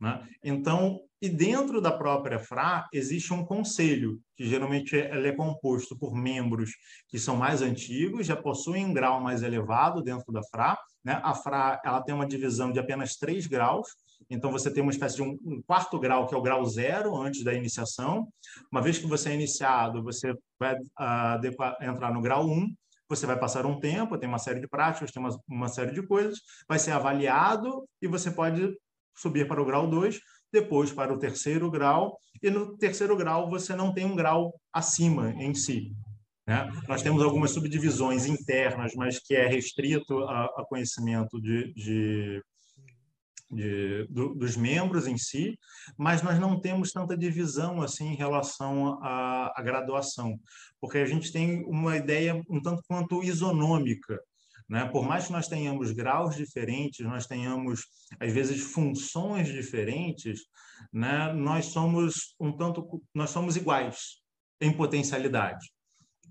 Né? 0.02 0.28
Então, 0.44 1.00
e 1.22 1.30
dentro 1.30 1.80
da 1.80 1.92
própria 1.92 2.40
FRA 2.40 2.86
existe 2.92 3.34
um 3.34 3.46
conselho, 3.46 4.20
que 4.36 4.46
geralmente 4.46 4.96
ele 4.96 5.28
é 5.28 5.36
composto 5.36 5.98
por 5.98 6.14
membros 6.14 6.72
que 7.08 7.18
são 7.18 7.38
mais 7.38 7.62
antigos, 7.62 8.26
já 8.28 8.36
possuem 8.36 8.86
um 8.86 8.94
grau 8.94 9.22
mais 9.22 9.44
elevado 9.44 10.02
dentro 10.02 10.34
da 10.34 10.42
FRA. 10.44 10.78
Né? 11.04 11.20
A 11.24 11.34
FRA 11.34 11.82
ela 11.84 12.02
tem 12.02 12.16
uma 12.16 12.26
divisão 12.26 12.72
de 12.72 12.80
apenas 12.80 13.16
três 13.16 13.48
graus, 13.48 13.88
então, 14.30 14.52
você 14.52 14.72
tem 14.72 14.82
uma 14.82 14.92
espécie 14.92 15.16
de 15.16 15.22
um, 15.22 15.62
quarto 15.66 16.00
grau, 16.00 16.28
que 16.28 16.34
é 16.34 16.38
o 16.38 16.42
grau 16.42 16.66
zero, 16.66 17.16
antes 17.16 17.44
da 17.44 17.54
iniciação. 17.54 18.28
Uma 18.72 18.82
vez 18.82 18.98
que 18.98 19.08
você 19.08 19.30
é 19.30 19.36
iniciado, 19.36 20.04
você 20.04 20.34
vai 20.60 20.76
uh, 20.76 21.84
entrar 21.84 22.14
no 22.14 22.22
grau 22.22 22.48
um, 22.48 22.74
você 23.08 23.26
vai 23.26 23.38
passar 23.38 23.66
um 23.66 23.80
tempo, 23.80 24.18
tem 24.18 24.28
uma 24.28 24.40
série 24.40 24.60
de 24.60 24.68
práticas, 24.68 25.12
tem 25.12 25.22
uma, 25.22 25.38
uma 25.48 25.68
série 25.68 25.92
de 25.92 26.02
coisas, 26.02 26.40
vai 26.68 26.80
ser 26.80 26.92
avaliado 26.92 27.88
e 28.02 28.08
você 28.08 28.32
pode 28.32 28.76
subir 29.16 29.48
para 29.48 29.62
o 29.62 29.66
grau 29.66 29.88
2, 29.88 30.20
depois 30.52 30.92
para 30.92 31.14
o 31.14 31.20
terceiro 31.20 31.70
grau, 31.70 32.18
e 32.42 32.50
no 32.50 32.76
terceiro 32.78 33.16
grau 33.16 33.50
você 33.50 33.76
não 33.76 33.94
tem 33.94 34.06
um 34.06 34.16
grau 34.16 34.54
acima 34.72 35.32
em 35.32 35.54
si. 35.54 35.94
Né? 36.46 36.70
Nós 36.88 37.02
temos 37.02 37.24
algumas 37.24 37.52
subdivisões 37.52 38.26
internas, 38.26 38.94
mas 38.96 39.20
que 39.20 39.36
é 39.36 39.48
restrito 39.48 40.20
a, 40.24 40.46
a 40.46 40.66
conhecimento 40.68 41.40
de, 41.42 41.74
de 41.74 42.44
de, 43.54 44.08
do, 44.10 44.34
dos 44.34 44.58
membros 44.58 45.08
em 45.08 45.18
si, 45.18 45.58
mas 45.98 46.22
nós 46.22 46.40
não 46.40 46.60
temos 46.60 46.92
tanta 46.92 47.16
divisão 47.16 47.82
assim 47.82 48.08
em 48.08 48.16
relação 48.16 49.00
à, 49.04 49.54
à 49.56 49.62
graduação, 49.62 50.40
porque 50.82 50.98
a 50.98 51.06
gente 51.06 51.32
tem 51.32 51.64
uma 51.66 51.96
ideia 51.96 52.42
um 52.50 52.62
tanto 52.62 52.82
quanto 52.88 53.24
isonômica. 53.24 54.20
Né? 54.68 54.86
Por 54.86 55.06
mais 55.06 55.28
que 55.28 55.32
nós 55.32 55.48
tenhamos 55.48 55.92
graus 55.92 56.36
diferentes, 56.36 57.06
nós 57.06 57.28
tenhamos, 57.28 57.86
às 58.20 58.32
vezes, 58.32 58.62
funções 58.62 59.48
diferentes, 59.48 60.42
né? 60.92 61.32
nós 61.34 61.66
somos 61.66 62.34
um 62.40 62.52
tanto, 62.52 63.02
nós 63.14 63.30
somos 63.30 63.56
iguais 63.56 64.22
em 64.60 64.72
potencialidade. 64.72 65.73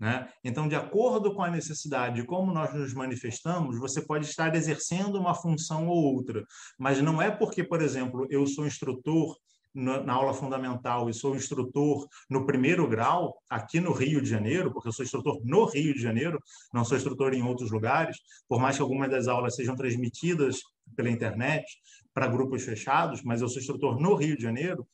Né? 0.02 0.28
Então, 0.42 0.66
de 0.66 0.74
acordo 0.74 1.32
com 1.32 1.44
a 1.44 1.48
necessidade 1.48 2.16
de 2.16 2.26
como 2.26 2.52
nós 2.52 2.74
nos 2.74 2.92
manifestamos, 2.92 3.78
você 3.78 4.04
pode 4.04 4.26
estar 4.26 4.52
exercendo 4.52 5.14
uma 5.14 5.32
função 5.32 5.86
ou 5.86 6.16
outra, 6.16 6.44
mas 6.76 7.00
não 7.00 7.22
é 7.22 7.30
porque, 7.30 7.62
por 7.62 7.80
exemplo, 7.80 8.26
eu 8.28 8.44
sou 8.44 8.66
instrutor 8.66 9.36
na 9.72 10.12
aula 10.12 10.34
fundamental 10.34 11.08
e 11.08 11.14
sou 11.14 11.36
instrutor 11.36 12.08
no 12.28 12.44
primeiro 12.44 12.86
grau 12.88 13.40
aqui 13.48 13.78
no 13.78 13.92
Rio 13.92 14.20
de 14.20 14.28
Janeiro, 14.28 14.72
porque 14.72 14.88
eu 14.88 14.92
sou 14.92 15.04
instrutor 15.04 15.40
no 15.44 15.66
Rio 15.66 15.94
de 15.94 16.02
Janeiro, 16.02 16.40
não 16.74 16.84
sou 16.84 16.96
instrutor 16.96 17.32
em 17.32 17.44
outros 17.44 17.70
lugares, 17.70 18.16
por 18.48 18.60
mais 18.60 18.74
que 18.74 18.82
algumas 18.82 19.08
das 19.08 19.28
aulas 19.28 19.54
sejam 19.54 19.76
transmitidas 19.76 20.58
pela 20.96 21.10
internet 21.10 21.64
para 22.12 22.26
grupos 22.26 22.64
fechados, 22.64 23.22
mas 23.22 23.40
eu 23.40 23.48
sou 23.48 23.60
instrutor 23.60 24.00
no 24.00 24.16
Rio 24.16 24.36
de 24.36 24.42
Janeiro, 24.42 24.84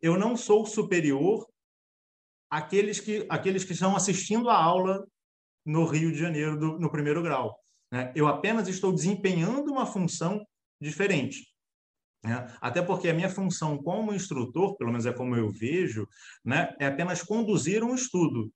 eu 0.00 0.18
não 0.18 0.38
sou 0.38 0.64
superior 0.64 1.46
aqueles 2.54 3.00
que, 3.00 3.26
aqueles 3.28 3.64
que 3.64 3.72
estão 3.72 3.96
assistindo 3.96 4.48
a 4.48 4.56
aula 4.56 5.04
no 5.66 5.84
Rio 5.86 6.12
de 6.12 6.18
Janeiro, 6.18 6.56
do, 6.56 6.78
no 6.78 6.88
primeiro 6.88 7.20
grau. 7.20 7.58
Né? 7.90 8.12
Eu 8.14 8.28
apenas 8.28 8.68
estou 8.68 8.92
desempenhando 8.92 9.72
uma 9.72 9.84
função 9.84 10.40
diferente. 10.80 11.52
Né? 12.22 12.46
Até 12.60 12.80
porque 12.80 13.08
a 13.08 13.14
minha 13.14 13.28
função 13.28 13.76
como 13.76 14.14
instrutor, 14.14 14.76
pelo 14.76 14.90
menos 14.90 15.04
é 15.04 15.12
como 15.12 15.34
eu 15.34 15.50
vejo, 15.50 16.06
né, 16.44 16.72
é 16.78 16.86
apenas 16.86 17.22
conduzir 17.22 17.82
um 17.82 17.94
estudo. 17.94 18.48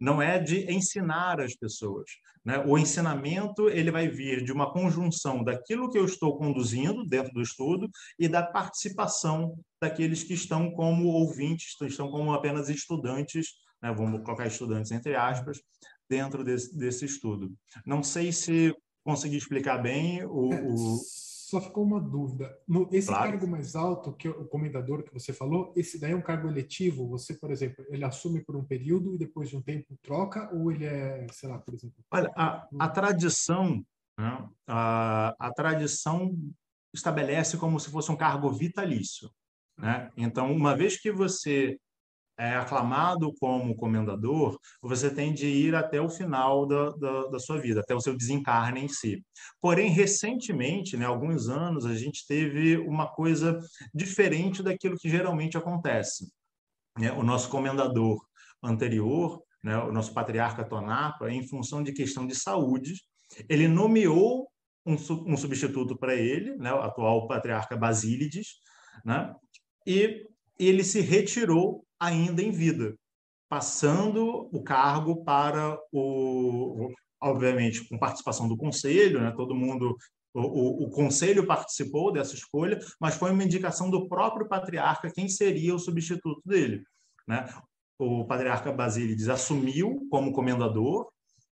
Não 0.00 0.22
é 0.22 0.38
de 0.38 0.70
ensinar 0.72 1.40
as 1.40 1.54
pessoas. 1.54 2.10
Né? 2.44 2.58
O 2.66 2.78
ensinamento 2.78 3.68
ele 3.68 3.90
vai 3.90 4.08
vir 4.08 4.44
de 4.44 4.52
uma 4.52 4.72
conjunção 4.72 5.42
daquilo 5.42 5.90
que 5.90 5.98
eu 5.98 6.04
estou 6.04 6.36
conduzindo 6.38 7.04
dentro 7.04 7.32
do 7.32 7.42
estudo 7.42 7.90
e 8.18 8.28
da 8.28 8.42
participação 8.42 9.58
daqueles 9.80 10.22
que 10.22 10.34
estão 10.34 10.70
como 10.70 11.08
ouvintes, 11.08 11.74
estão 11.82 12.10
como 12.10 12.32
apenas 12.32 12.68
estudantes, 12.68 13.48
né? 13.82 13.92
vamos 13.92 14.22
colocar 14.22 14.46
estudantes 14.46 14.92
entre 14.92 15.14
aspas, 15.14 15.60
dentro 16.08 16.42
desse, 16.44 16.76
desse 16.76 17.04
estudo. 17.04 17.52
Não 17.84 18.02
sei 18.02 18.32
se 18.32 18.74
consegui 19.04 19.36
explicar 19.36 19.78
bem 19.78 20.24
o, 20.24 20.52
é, 20.52 20.62
o 20.62 20.98
só 21.48 21.60
ficou 21.60 21.84
uma 21.84 22.00
dúvida. 22.00 22.54
No, 22.66 22.88
esse 22.92 23.08
Claro. 23.08 23.30
cargo 23.30 23.46
mais 23.46 23.74
alto, 23.74 24.12
que 24.12 24.28
o 24.28 24.46
comendador 24.46 25.02
que 25.02 25.12
você 25.12 25.32
falou, 25.32 25.72
esse 25.76 25.98
daí 25.98 26.12
é 26.12 26.16
um 26.16 26.22
cargo 26.22 26.48
eletivo? 26.48 27.08
Você, 27.08 27.34
por 27.34 27.50
exemplo, 27.50 27.84
ele 27.88 28.04
assume 28.04 28.44
por 28.44 28.54
um 28.56 28.64
período 28.64 29.14
e 29.14 29.18
depois 29.18 29.48
de 29.48 29.56
um 29.56 29.62
tempo 29.62 29.96
troca? 30.02 30.50
Ou 30.54 30.70
ele 30.70 30.84
é, 30.84 31.26
sei 31.32 31.48
lá, 31.48 31.58
por 31.58 31.74
exemplo... 31.74 31.96
Olha, 32.10 32.30
a, 32.36 32.68
a 32.78 32.88
tradição, 32.88 33.84
né, 34.18 34.48
a, 34.66 35.34
a 35.38 35.52
tradição 35.52 36.36
estabelece 36.94 37.56
como 37.56 37.80
se 37.80 37.90
fosse 37.90 38.12
um 38.12 38.16
cargo 38.16 38.50
vitalício. 38.50 39.30
Né? 39.78 40.10
Então, 40.16 40.52
uma 40.52 40.76
vez 40.76 41.00
que 41.00 41.10
você 41.10 41.78
é 42.38 42.54
aclamado 42.54 43.34
como 43.40 43.74
comendador, 43.74 44.56
você 44.80 45.12
tem 45.12 45.34
de 45.34 45.46
ir 45.46 45.74
até 45.74 46.00
o 46.00 46.08
final 46.08 46.66
da, 46.66 46.90
da, 46.90 47.26
da 47.26 47.38
sua 47.40 47.58
vida, 47.58 47.80
até 47.80 47.94
o 47.94 48.00
seu 48.00 48.16
desencarne 48.16 48.80
em 48.80 48.88
si. 48.88 49.24
Porém, 49.60 49.90
recentemente, 49.90 50.96
né, 50.96 51.04
alguns 51.04 51.48
anos, 51.48 51.84
a 51.84 51.96
gente 51.96 52.24
teve 52.28 52.76
uma 52.76 53.08
coisa 53.08 53.58
diferente 53.92 54.62
daquilo 54.62 54.96
que 54.96 55.10
geralmente 55.10 55.58
acontece. 55.58 56.32
né? 56.96 57.10
O 57.12 57.24
nosso 57.24 57.48
comendador 57.50 58.24
anterior, 58.62 59.42
né, 59.62 59.76
o 59.76 59.92
nosso 59.92 60.14
patriarca 60.14 60.64
Tonapa, 60.64 61.28
em 61.30 61.46
função 61.46 61.82
de 61.82 61.92
questão 61.92 62.24
de 62.24 62.36
saúde, 62.36 62.94
ele 63.48 63.66
nomeou 63.66 64.48
um, 64.86 64.94
um 65.26 65.36
substituto 65.36 65.98
para 65.98 66.14
ele, 66.14 66.56
né, 66.56 66.72
o 66.72 66.80
atual 66.80 67.26
patriarca 67.26 67.76
Basílides, 67.76 68.60
né, 69.04 69.34
e 69.84 70.24
ele 70.56 70.84
se 70.84 71.00
retirou 71.00 71.84
ainda 72.00 72.42
em 72.42 72.50
vida, 72.50 72.94
passando 73.48 74.48
o 74.52 74.62
cargo 74.62 75.24
para 75.24 75.78
o, 75.92 76.92
obviamente, 77.20 77.88
com 77.88 77.98
participação 77.98 78.48
do 78.48 78.56
conselho, 78.56 79.20
né, 79.20 79.32
todo 79.36 79.54
mundo 79.54 79.96
o, 80.34 80.40
o, 80.40 80.84
o 80.84 80.90
conselho 80.90 81.46
participou 81.46 82.12
dessa 82.12 82.34
escolha, 82.34 82.78
mas 83.00 83.16
foi 83.16 83.30
uma 83.32 83.44
indicação 83.44 83.90
do 83.90 84.08
próprio 84.08 84.46
patriarca 84.46 85.10
quem 85.10 85.28
seria 85.28 85.74
o 85.74 85.78
substituto 85.78 86.42
dele. 86.44 86.82
Né? 87.26 87.46
O 87.98 88.24
patriarca 88.24 88.72
Basílides 88.72 89.28
assumiu 89.28 90.06
como 90.10 90.32
comendador 90.32 91.08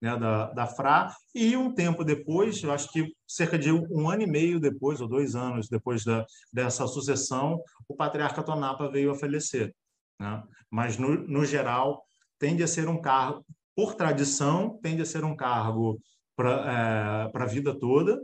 né, 0.01 0.17
da, 0.17 0.53
da 0.53 0.67
FRA, 0.67 1.13
e 1.35 1.57
um 1.57 1.75
tempo 1.75 2.05
depois, 2.05 2.63
eu 2.63 2.71
acho 2.71 2.91
que 2.93 3.13
cerca 3.27 3.59
de 3.59 3.73
um 3.73 4.09
ano 4.09 4.23
e 4.23 4.27
meio 4.27 4.61
depois, 4.61 5.01
ou 5.01 5.09
dois 5.09 5.35
anos 5.35 5.69
depois 5.69 6.05
da, 6.05 6.25
dessa 6.53 6.87
sucessão, 6.87 7.61
o 7.89 7.97
patriarca 7.97 8.43
Tonapa 8.43 8.89
veio 8.89 9.11
a 9.11 9.19
falecer. 9.19 9.75
Né? 10.19 10.43
Mas, 10.71 10.97
no, 10.97 11.15
no 11.27 11.45
geral, 11.45 12.05
tende 12.39 12.63
a 12.63 12.69
ser 12.69 12.89
um 12.89 13.01
cargo, 13.01 13.45
por 13.75 13.95
tradição, 13.95 14.79
tende 14.83 15.03
a 15.03 15.07
ser 15.07 15.25
um 15.25 15.37
cargo 15.37 16.01
para 16.37 17.31
é, 17.33 17.43
a 17.43 17.47
vida 17.47 17.79
toda, 17.79 18.23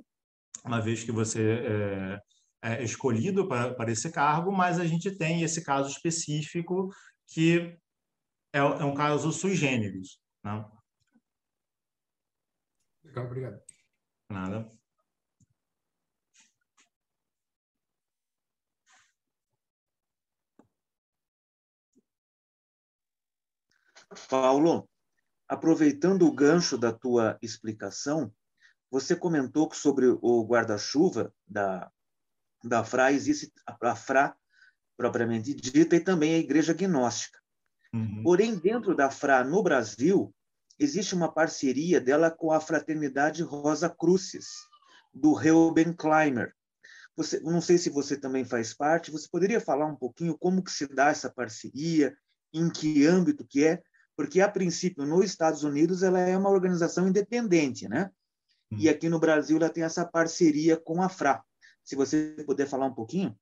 uma 0.64 0.80
vez 0.80 1.04
que 1.04 1.12
você 1.12 2.20
é, 2.62 2.76
é 2.76 2.82
escolhido 2.82 3.46
para, 3.46 3.90
esse 3.90 4.10
cargo, 4.10 4.50
mas 4.50 4.78
a 4.78 4.86
gente 4.86 5.16
tem 5.16 5.42
esse 5.42 5.64
caso 5.64 5.90
específico 5.90 6.88
que 7.26 7.76
é, 8.52 8.58
é 8.58 8.84
um 8.84 8.94
caso 8.94 9.32
sui 9.32 9.54
generis. 9.54 10.18
Né? 10.42 10.64
Legal, 13.04 13.26
obrigado. 13.26 13.62
Nada. 14.30 14.72
Paulo, 24.28 24.88
aproveitando 25.48 26.26
o 26.26 26.32
gancho 26.32 26.78
da 26.78 26.92
tua 26.92 27.38
explicação, 27.42 28.32
você 28.90 29.16
comentou 29.16 29.68
que 29.68 29.76
sobre 29.76 30.06
o 30.06 30.44
guarda-chuva 30.46 31.32
da, 31.46 31.90
da 32.62 32.84
FRA 32.84 33.12
existe 33.12 33.52
a 33.66 33.96
FRA 33.96 34.36
propriamente 34.96 35.52
dita 35.54 35.96
e 35.96 36.00
também 36.00 36.34
a 36.34 36.38
Igreja 36.38 36.72
Gnóstica. 36.72 37.38
Uhum. 37.92 38.22
Porém, 38.22 38.56
dentro 38.56 38.94
da 38.94 39.10
FRA 39.10 39.44
no 39.44 39.62
Brasil, 39.62 40.34
existe 40.78 41.14
uma 41.14 41.32
parceria 41.32 42.00
dela 42.00 42.30
com 42.30 42.52
a 42.52 42.60
Fraternidade 42.60 43.42
Rosa 43.42 43.88
Crucis, 43.88 44.46
do 45.12 45.32
Reuben 45.32 45.92
Kleimer. 45.92 46.54
Você, 47.16 47.38
não 47.40 47.60
sei 47.60 47.78
se 47.78 47.90
você 47.90 48.16
também 48.16 48.44
faz 48.44 48.74
parte, 48.74 49.12
você 49.12 49.28
poderia 49.28 49.60
falar 49.60 49.86
um 49.86 49.94
pouquinho 49.94 50.36
como 50.36 50.62
que 50.62 50.72
se 50.72 50.86
dá 50.86 51.08
essa 51.08 51.30
parceria, 51.30 52.16
em 52.52 52.68
que 52.68 53.06
âmbito 53.06 53.46
que 53.46 53.64
é? 53.64 53.82
Porque, 54.16 54.40
a 54.40 54.48
princípio, 54.48 55.04
nos 55.04 55.24
Estados 55.24 55.64
Unidos, 55.64 56.02
ela 56.02 56.20
é 56.20 56.36
uma 56.36 56.50
organização 56.50 57.08
independente, 57.08 57.88
né? 57.88 58.10
E 58.78 58.88
aqui 58.88 59.08
no 59.08 59.18
Brasil, 59.18 59.56
ela 59.56 59.68
tem 59.68 59.84
essa 59.84 60.04
parceria 60.04 60.76
com 60.76 61.02
a 61.02 61.08
FRA. 61.08 61.42
Se 61.82 61.94
você 61.94 62.34
puder 62.46 62.66
falar 62.66 62.86
um 62.86 62.94
pouquinho. 62.94 63.36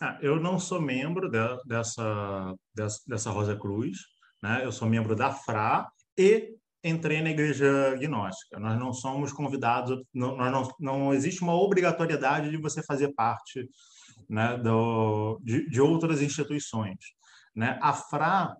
Ah, 0.00 0.18
eu 0.20 0.38
não 0.38 0.58
sou 0.58 0.80
membro 0.80 1.30
de, 1.30 1.38
dessa, 1.66 2.54
dessa, 2.74 3.00
dessa 3.06 3.30
Rosa 3.30 3.56
Cruz, 3.56 3.98
né? 4.42 4.64
eu 4.64 4.70
sou 4.70 4.86
membro 4.86 5.16
da 5.16 5.32
FRA 5.32 5.90
e 6.18 6.54
entrei 6.84 7.22
na 7.22 7.30
Igreja 7.30 7.96
Gnóstica. 7.96 8.60
Nós 8.60 8.78
não 8.78 8.92
somos 8.92 9.32
convidados, 9.32 10.02
não, 10.12 10.36
nós 10.36 10.52
não, 10.52 10.74
não 10.78 11.14
existe 11.14 11.42
uma 11.42 11.54
obrigatoriedade 11.54 12.50
de 12.50 12.58
você 12.58 12.82
fazer 12.82 13.12
parte 13.14 13.68
né, 14.28 14.56
do, 14.58 15.40
de, 15.42 15.68
de 15.68 15.80
outras 15.80 16.20
instituições. 16.20 16.98
Né? 17.54 17.78
A 17.80 17.94
FRA, 17.94 18.54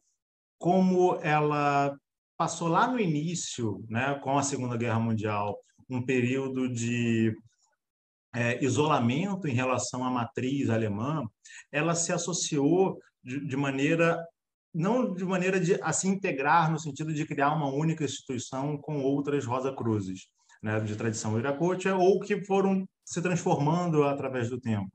como 0.59 1.17
ela 1.23 1.97
passou 2.37 2.69
lá 2.69 2.87
no 2.87 3.01
início, 3.01 3.85
né, 3.89 4.19
com 4.23 4.39
a 4.39 4.43
Segunda 4.43 4.77
Guerra 4.77 5.01
Mundial, 5.01 5.59
um 5.89 6.05
período 6.05 6.69
de 6.69 7.35
é, 8.35 8.63
isolamento 8.63 9.49
em 9.49 9.55
relação 9.55 10.05
à 10.05 10.11
matriz 10.11 10.69
alemã, 10.69 11.25
ela 11.73 11.95
se 11.95 12.13
associou 12.13 12.99
de, 13.25 13.47
de 13.47 13.57
maneira 13.57 14.23
não 14.75 15.15
de 15.15 15.25
maneira 15.25 15.59
de 15.59 15.81
a 15.83 15.91
se 15.91 16.07
integrar 16.07 16.71
no 16.71 16.79
sentido 16.79 17.13
de 17.15 17.25
criar 17.25 17.55
uma 17.55 17.73
única 17.73 18.05
instituição 18.05 18.77
com 18.77 19.01
outras 19.01 19.47
Rosa 19.47 19.75
Cruzes, 19.75 20.27
né, 20.63 20.79
de 20.81 20.95
tradição 20.95 21.39
iracocha 21.39 21.97
ou 21.97 22.21
que 22.21 22.45
foram 22.45 22.87
se 23.03 23.23
transformando 23.23 24.05
através 24.05 24.51
do 24.51 24.61
tempo. 24.61 24.91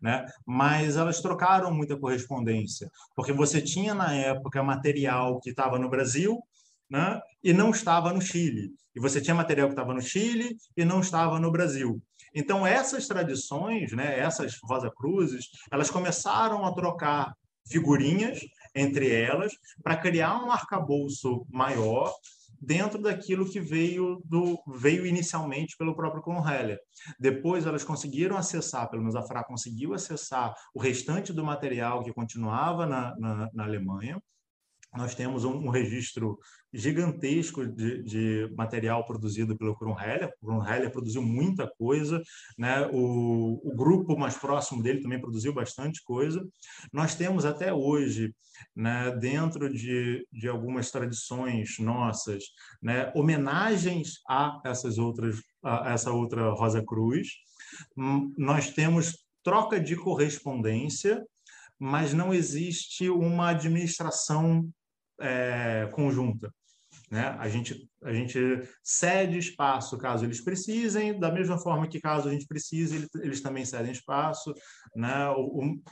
Né? 0.00 0.24
Mas 0.46 0.96
elas 0.96 1.20
trocaram 1.20 1.72
muita 1.72 1.96
correspondência, 1.96 2.90
porque 3.14 3.32
você 3.32 3.60
tinha 3.60 3.94
na 3.94 4.14
época 4.14 4.62
material 4.62 5.38
que 5.40 5.50
estava 5.50 5.78
no 5.78 5.90
Brasil, 5.90 6.42
né? 6.88 7.20
e 7.44 7.52
não 7.52 7.70
estava 7.70 8.12
no 8.12 8.20
Chile. 8.20 8.72
E 8.94 9.00
você 9.00 9.20
tinha 9.20 9.34
material 9.34 9.68
que 9.68 9.74
estava 9.74 9.94
no 9.94 10.00
Chile 10.00 10.56
e 10.76 10.84
não 10.84 11.00
estava 11.00 11.38
no 11.38 11.50
Brasil. 11.50 12.02
Então, 12.34 12.66
essas 12.66 13.06
tradições, 13.06 13.92
né, 13.92 14.18
essas 14.18 14.58
Rosa 14.62 14.90
Cruzes, 14.90 15.46
elas 15.70 15.90
começaram 15.90 16.64
a 16.64 16.72
trocar 16.72 17.34
figurinhas 17.68 18.40
entre 18.74 19.12
elas 19.12 19.52
para 19.82 19.96
criar 19.96 20.42
um 20.42 20.50
arcabouço 20.50 21.46
maior 21.50 22.12
dentro 22.60 23.00
daquilo 23.00 23.48
que 23.48 23.58
veio 23.58 24.20
do 24.24 24.58
veio 24.66 25.06
inicialmente 25.06 25.76
pelo 25.76 25.94
próprio 25.96 26.22
Kronheller. 26.22 26.78
Depois 27.18 27.66
elas 27.66 27.82
conseguiram 27.82 28.36
acessar, 28.36 28.88
pelo 28.90 29.02
menos 29.02 29.16
a 29.16 29.22
FRA 29.22 29.42
conseguiu 29.42 29.94
acessar 29.94 30.54
o 30.74 30.80
restante 30.80 31.32
do 31.32 31.42
material 31.42 32.02
que 32.02 32.12
continuava 32.12 32.86
na, 32.86 33.16
na, 33.18 33.50
na 33.52 33.64
Alemanha. 33.64 34.20
Nós 34.94 35.14
temos 35.14 35.44
um, 35.44 35.52
um 35.52 35.70
registro 35.70 36.38
gigantesco 36.72 37.66
de, 37.66 38.02
de, 38.02 38.54
material 38.56 39.04
produzido 39.04 39.56
pelo 39.56 39.76
Kronheller. 39.76 40.32
O 40.40 40.46
Kronheller 40.46 40.90
produziu 40.90 41.22
muita 41.22 41.66
coisa, 41.66 42.22
né? 42.56 42.86
O, 42.92 43.60
o, 43.64 43.74
grupo 43.74 44.16
mais 44.16 44.36
próximo 44.36 44.82
dele 44.82 45.00
também 45.00 45.20
produziu 45.20 45.52
bastante 45.52 46.02
coisa. 46.04 46.46
Nós 46.92 47.14
temos 47.14 47.44
até 47.44 47.72
hoje, 47.72 48.32
né, 48.74 49.10
dentro 49.16 49.72
de, 49.72 50.26
de 50.32 50.48
algumas 50.48 50.90
tradições 50.90 51.78
nossas, 51.78 52.44
né, 52.80 53.10
homenagens 53.14 54.20
a 54.28 54.60
essas 54.64 54.98
outras, 54.98 55.42
a 55.62 55.92
essa 55.92 56.12
outra 56.12 56.50
Rosa 56.50 56.84
Cruz. 56.84 57.28
Nós 58.36 58.70
temos 58.70 59.24
troca 59.42 59.80
de 59.80 59.96
correspondência, 59.96 61.24
mas 61.78 62.12
não 62.12 62.32
existe 62.32 63.08
uma 63.08 63.50
administração 63.50 64.68
é, 65.20 65.88
conjunta. 65.92 66.52
Né? 67.10 67.26
A, 67.40 67.48
gente, 67.48 67.90
a 68.04 68.12
gente 68.12 68.38
cede 68.84 69.36
espaço 69.36 69.98
caso 69.98 70.24
eles 70.24 70.40
precisem, 70.40 71.18
da 71.18 71.32
mesma 71.32 71.58
forma 71.58 71.88
que 71.88 72.00
caso 72.00 72.28
a 72.28 72.32
gente 72.32 72.46
precise, 72.46 73.08
eles, 73.16 73.40
também 73.40 73.64
cedem 73.64 73.90
espaço. 73.90 74.54
Né? 74.94 75.28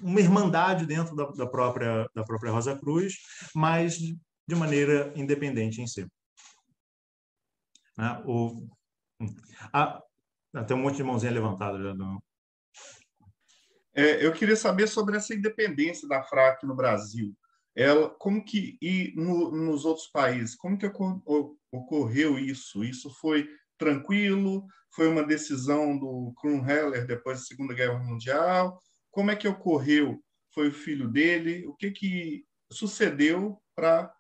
uma 0.01 0.21
irmandade 0.21 0.87
dentro 0.87 1.17
da, 1.17 1.25
da, 1.27 1.47
própria, 1.47 2.09
da 2.15 2.23
própria 2.23 2.53
Rosa 2.53 2.79
Cruz, 2.79 3.17
mas 3.55 3.99
de 3.99 4.55
maneira 4.55 5.13
independente 5.17 5.83
em 5.83 5.87
si. 5.87 6.07
Né? 7.97 8.23
O, 8.25 8.69
ah, 9.73 10.01
tem 10.67 10.77
um 10.77 10.81
monte 10.81 10.97
de 10.97 11.03
mãozinha 11.03 11.33
levantada 11.33 11.83
já. 11.83 11.95
Não. 11.95 12.23
É, 13.93 14.25
eu 14.25 14.33
queria 14.33 14.55
saber 14.55 14.87
sobre 14.87 15.17
essa 15.17 15.35
independência 15.35 16.07
da 16.07 16.23
FRA 16.23 16.51
aqui 16.51 16.65
no 16.65 16.77
Brasil. 16.77 17.37
Ela, 17.79 18.11
como 18.11 18.45
que 18.45 18.77
e 18.83 19.13
no, 19.15 19.53
nos 19.53 19.85
outros 19.85 20.09
países, 20.09 20.57
como 20.57 20.77
que 20.77 20.91
ocorreu 21.71 22.37
isso? 22.37 22.83
Isso 22.83 23.09
foi 23.21 23.49
tranquilo? 23.79 24.67
Foi 24.93 25.07
uma 25.07 25.23
decisão 25.23 25.97
do 25.97 26.33
Krummheller 26.41 27.07
depois 27.07 27.39
da 27.39 27.45
Segunda 27.45 27.73
Guerra 27.73 28.01
Mundial? 28.01 28.83
Como 29.13 29.31
é 29.31 29.37
que 29.37 29.47
ocorreu? 29.47 30.21
Foi 30.53 30.67
o 30.67 30.73
filho 30.73 31.07
dele? 31.09 31.69
O 31.69 31.75
que 31.75 31.93
que 31.93 32.45
sucedeu 32.73 33.63
para 33.77 34.13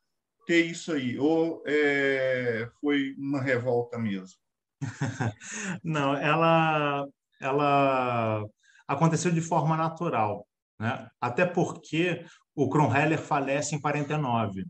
ter 0.47 0.67
isso 0.67 0.93
aí? 0.93 1.19
Ou 1.19 1.61
é, 1.67 2.71
foi 2.81 3.17
uma 3.19 3.43
revolta 3.43 3.99
mesmo? 3.99 4.39
Não, 5.83 6.15
ela, 6.15 7.09
ela 7.41 8.45
aconteceu 8.87 9.33
de 9.33 9.41
forma 9.41 9.77
natural, 9.77 10.47
né? 10.79 11.11
Até 11.21 11.45
porque 11.45 12.25
o 12.59 12.69
Kronheller 12.69 13.21
falece 13.21 13.77
em 13.77 13.81
49. 13.81 14.67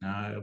Né? 0.00 0.42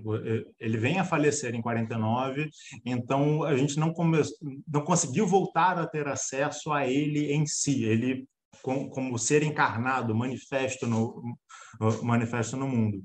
Ele 0.58 0.78
vem 0.78 0.98
a 0.98 1.04
falecer 1.04 1.54
em 1.54 1.62
49, 1.62 2.50
então 2.86 3.44
a 3.44 3.58
gente 3.58 3.78
não, 3.78 3.92
come... 3.92 4.22
não 4.66 4.82
conseguiu 4.82 5.28
voltar 5.28 5.78
a 5.78 5.86
ter 5.86 6.08
acesso 6.08 6.72
a 6.72 6.88
ele 6.88 7.34
em 7.34 7.46
si. 7.46 7.84
Ele 7.84 8.26
como 8.62 9.18
ser 9.18 9.44
encarnado, 9.44 10.16
manifesto 10.16 10.86
no, 10.86 11.22
manifesto 12.04 12.58
no 12.58 12.68
mundo. 12.68 13.02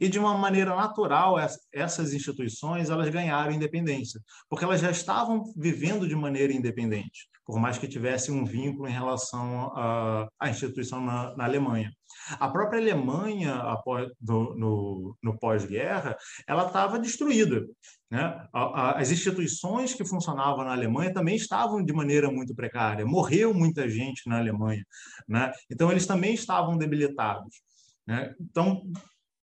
E 0.00 0.08
de 0.08 0.18
uma 0.18 0.36
maneira 0.36 0.74
natural, 0.74 1.36
essas 1.72 2.14
instituições 2.14 2.88
elas 2.88 3.10
ganharam 3.10 3.52
independência, 3.52 4.20
porque 4.48 4.64
elas 4.64 4.80
já 4.80 4.90
estavam 4.90 5.42
vivendo 5.56 6.08
de 6.08 6.14
maneira 6.14 6.52
independente, 6.52 7.28
por 7.44 7.58
mais 7.60 7.78
que 7.78 7.88
tivesse 7.88 8.30
um 8.30 8.44
vínculo 8.44 8.88
em 8.88 8.92
relação 8.92 9.72
à, 9.76 10.28
à 10.40 10.48
instituição 10.48 11.00
na, 11.00 11.36
na 11.36 11.44
Alemanha. 11.44 11.92
A 12.38 12.48
própria 12.48 12.80
Alemanha, 12.80 13.54
após, 13.56 14.10
do, 14.20 14.54
no, 14.56 15.16
no 15.22 15.38
pós-guerra, 15.38 16.16
ela 16.48 16.66
estava 16.66 16.98
destruída. 16.98 17.62
Né? 18.10 18.48
As 18.52 19.10
instituições 19.10 19.92
que 19.92 20.04
funcionavam 20.06 20.64
na 20.64 20.72
Alemanha 20.72 21.12
também 21.12 21.36
estavam 21.36 21.84
de 21.84 21.92
maneira 21.92 22.30
muito 22.30 22.54
precária. 22.54 23.04
Morreu 23.04 23.52
muita 23.52 23.88
gente 23.88 24.28
na 24.28 24.38
Alemanha. 24.38 24.84
Né? 25.28 25.52
Então, 25.70 25.90
eles 25.90 26.06
também 26.06 26.34
estavam 26.34 26.78
debilitados. 26.78 27.62
Né? 28.06 28.32
Então, 28.40 28.82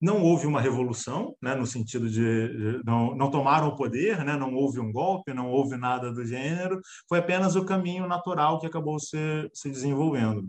não 0.04 0.22
houve 0.22 0.46
uma 0.46 0.60
revolução, 0.60 1.34
né, 1.40 1.54
no 1.54 1.66
sentido 1.66 2.10
de, 2.10 2.82
não, 2.84 3.16
não, 3.16 3.30
tomaram 3.30 3.68
o 3.68 3.76
poder, 3.76 4.22
né, 4.22 4.36
não 4.36 4.54
houve 4.54 4.78
um 4.78 4.92
golpe, 4.92 5.32
não 5.32 5.50
houve 5.50 5.78
nada 5.78 6.12
do 6.12 6.26
gênero, 6.26 6.78
foi 7.08 7.20
apenas 7.20 7.56
o 7.56 7.64
caminho 7.64 8.06
natural 8.06 8.60
que 8.60 8.66
acabou 8.66 8.98
se, 8.98 9.16
se 9.54 9.70
desenvolvendo. 9.70 10.46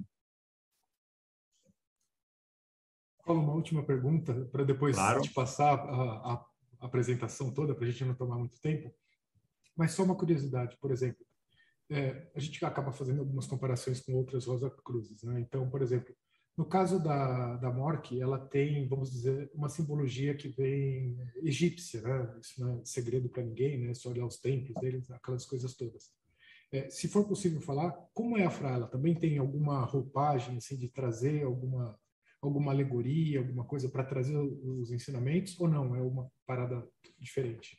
uma 3.25 3.53
última 3.53 3.81
pergunta, 3.81 4.33
para 4.51 4.65
depois 4.65 4.95
claro. 4.95 5.21
te 5.21 5.33
passar 5.33 5.79
a, 5.79 6.33
a 6.33 6.45
apresentação 6.85 7.49
toda, 7.51 7.73
para 7.73 7.85
a 7.85 7.89
gente 7.89 8.03
não 8.03 8.13
tomar 8.13 8.37
muito 8.37 8.59
tempo. 8.59 8.93
Mas 9.75 9.93
só 9.93 10.03
uma 10.03 10.15
curiosidade, 10.15 10.77
por 10.79 10.91
exemplo, 10.91 11.25
é, 11.89 12.29
a 12.35 12.39
gente 12.39 12.63
acaba 12.65 12.91
fazendo 12.91 13.21
algumas 13.21 13.47
comparações 13.47 14.01
com 14.01 14.13
outras 14.13 14.45
Rosa 14.45 14.69
Cruzes. 14.83 15.23
Né? 15.23 15.39
Então, 15.39 15.69
por 15.69 15.81
exemplo, 15.81 16.13
no 16.57 16.65
caso 16.65 17.03
da, 17.03 17.57
da 17.57 17.71
Mork, 17.71 18.19
ela 18.19 18.39
tem, 18.39 18.87
vamos 18.87 19.11
dizer, 19.11 19.51
uma 19.53 19.67
simbologia 19.67 20.35
que 20.35 20.47
vem 20.47 21.17
egípcia, 21.43 22.01
né? 22.01 22.37
Isso 22.39 22.61
não 22.61 22.79
é 22.79 22.85
segredo 22.85 23.27
para 23.27 23.43
ninguém, 23.43 23.77
né? 23.79 23.93
Só 23.93 24.09
olhar 24.09 24.25
os 24.25 24.37
templos 24.37 24.75
deles, 24.75 25.11
aquelas 25.11 25.45
coisas 25.45 25.75
todas. 25.75 26.11
É, 26.71 26.89
se 26.89 27.07
for 27.07 27.27
possível 27.27 27.61
falar, 27.61 27.91
como 28.13 28.37
é 28.37 28.45
a 28.45 28.49
Fra? 28.49 28.69
Ela 28.69 28.87
também 28.87 29.13
tem 29.13 29.37
alguma 29.37 29.83
roupagem, 29.83 30.57
assim, 30.57 30.77
de 30.77 30.89
trazer 30.89 31.43
alguma 31.43 31.97
alguma 32.41 32.71
alegoria, 32.71 33.39
alguma 33.39 33.65
coisa 33.65 33.89
para 33.89 34.03
trazer 34.03 34.37
os 34.37 34.91
ensinamentos, 34.91 35.59
ou 35.59 35.67
não? 35.67 35.95
É 35.95 36.01
uma 36.01 36.31
parada 36.45 36.87
diferente? 37.19 37.77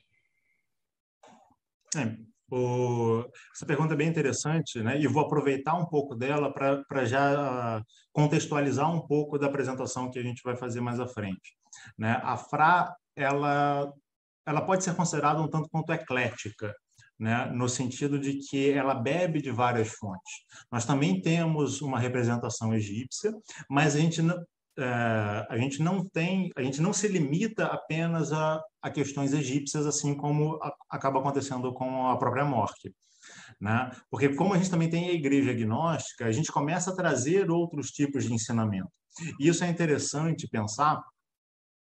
É, 1.94 2.18
o, 2.50 3.24
essa 3.54 3.66
pergunta 3.66 3.94
é 3.94 3.96
bem 3.96 4.08
interessante, 4.08 4.80
né? 4.80 5.00
E 5.00 5.06
vou 5.06 5.24
aproveitar 5.24 5.74
um 5.74 5.86
pouco 5.86 6.14
dela 6.14 6.52
para 6.52 7.04
já 7.04 7.82
contextualizar 8.12 8.92
um 8.92 9.06
pouco 9.06 9.38
da 9.38 9.46
apresentação 9.46 10.10
que 10.10 10.18
a 10.18 10.22
gente 10.22 10.42
vai 10.44 10.56
fazer 10.56 10.80
mais 10.80 11.00
à 11.00 11.08
frente. 11.08 11.56
Né? 11.98 12.20
A 12.22 12.36
Fra, 12.36 12.94
ela, 13.16 13.92
ela 14.46 14.60
pode 14.62 14.84
ser 14.84 14.94
considerada 14.94 15.40
um 15.40 15.48
tanto 15.48 15.68
quanto 15.68 15.92
eclética, 15.92 16.74
né, 17.18 17.46
no 17.46 17.68
sentido 17.68 18.18
de 18.18 18.38
que 18.38 18.70
ela 18.70 18.94
bebe 18.94 19.40
de 19.40 19.50
várias 19.50 19.88
fontes. 19.88 20.44
Nós 20.70 20.84
também 20.84 21.20
temos 21.20 21.80
uma 21.80 21.98
representação 21.98 22.74
egípcia, 22.74 23.32
mas 23.70 23.96
a 23.96 23.98
gente 23.98 24.20
é, 24.78 25.46
a 25.48 25.56
gente 25.56 25.82
não 25.82 26.04
tem, 26.04 26.50
a 26.56 26.62
gente 26.62 26.80
não 26.80 26.92
se 26.92 27.08
limita 27.08 27.66
apenas 27.66 28.32
a, 28.32 28.62
a 28.82 28.90
questões 28.90 29.32
egípcias, 29.32 29.86
assim 29.86 30.14
como 30.14 30.58
a, 30.62 30.74
acaba 30.90 31.18
acontecendo 31.18 31.72
com 31.72 32.08
a 32.08 32.18
própria 32.18 32.44
morte. 32.44 32.94
Né? 33.60 33.90
Porque 34.10 34.34
como 34.34 34.54
a 34.54 34.58
gente 34.58 34.70
também 34.70 34.90
tem 34.90 35.08
a 35.08 35.12
igreja 35.12 35.50
agnóstica, 35.50 36.26
a 36.26 36.32
gente 36.32 36.52
começa 36.52 36.90
a 36.90 36.96
trazer 36.96 37.50
outros 37.50 37.90
tipos 37.90 38.24
de 38.24 38.34
ensinamento. 38.34 38.90
E 39.40 39.48
isso 39.48 39.64
é 39.64 39.68
interessante 39.68 40.48
pensar, 40.48 41.02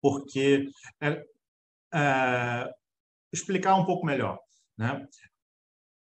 porque 0.01 0.69
é, 1.01 1.25
é, 1.93 2.71
explicar 3.33 3.75
um 3.75 3.85
pouco 3.85 4.07
melhor, 4.07 4.39
né? 4.77 5.05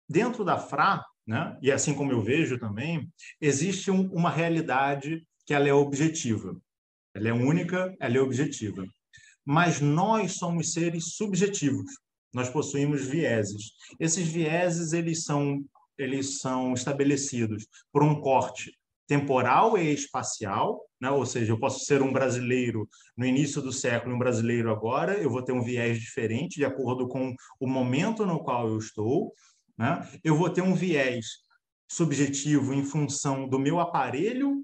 Dentro 0.09 0.45
da 0.45 0.57
Fra, 0.57 1.05
né? 1.27 1.59
E 1.61 1.73
assim 1.73 1.93
como 1.95 2.12
eu 2.12 2.23
vejo 2.23 2.59
também, 2.59 3.12
existe 3.41 3.91
um, 3.91 4.09
uma 4.12 4.31
realidade 4.31 5.27
que 5.45 5.53
ela 5.53 5.69
é 5.69 5.73
objetiva. 5.73 6.57
Ela 7.18 7.31
é 7.31 7.33
única, 7.33 7.92
ela 7.98 8.16
é 8.16 8.20
objetiva. 8.20 8.87
Mas 9.44 9.81
nós 9.81 10.35
somos 10.37 10.72
seres 10.72 11.16
subjetivos. 11.16 11.90
Nós 12.33 12.48
possuímos 12.48 13.04
vieses. 13.04 13.72
Esses 13.98 14.28
vieses 14.28 14.92
eles 14.92 15.24
são 15.24 15.64
eles 15.98 16.38
são 16.38 16.74
estabelecidos 16.74 17.66
por 17.92 18.04
um 18.04 18.20
corte 18.20 18.72
temporal 19.09 19.76
e 19.76 19.92
espacial, 19.92 20.81
né? 21.00 21.11
ou 21.11 21.26
seja, 21.26 21.50
eu 21.50 21.59
posso 21.59 21.85
ser 21.85 22.02
um 22.02 22.12
brasileiro 22.12 22.88
no 23.16 23.26
início 23.26 23.61
do 23.61 23.72
século 23.72 24.14
um 24.14 24.18
brasileiro 24.18 24.70
agora, 24.70 25.14
eu 25.18 25.28
vou 25.28 25.42
ter 25.42 25.50
um 25.50 25.62
viés 25.62 25.98
diferente 25.98 26.54
de 26.57 26.64
acordo 26.64 27.09
com 27.09 27.35
o 27.59 27.66
momento 27.66 28.24
no 28.24 28.44
qual 28.44 28.68
eu 28.68 28.78
estou. 28.78 29.33
Né? 29.76 30.09
Eu 30.22 30.37
vou 30.37 30.50
ter 30.50 30.62
um 30.62 30.74
viés 30.74 31.26
subjetivo 31.90 32.72
em 32.72 32.85
função 32.85 33.48
do 33.48 33.59
meu 33.59 33.81
aparelho 33.81 34.62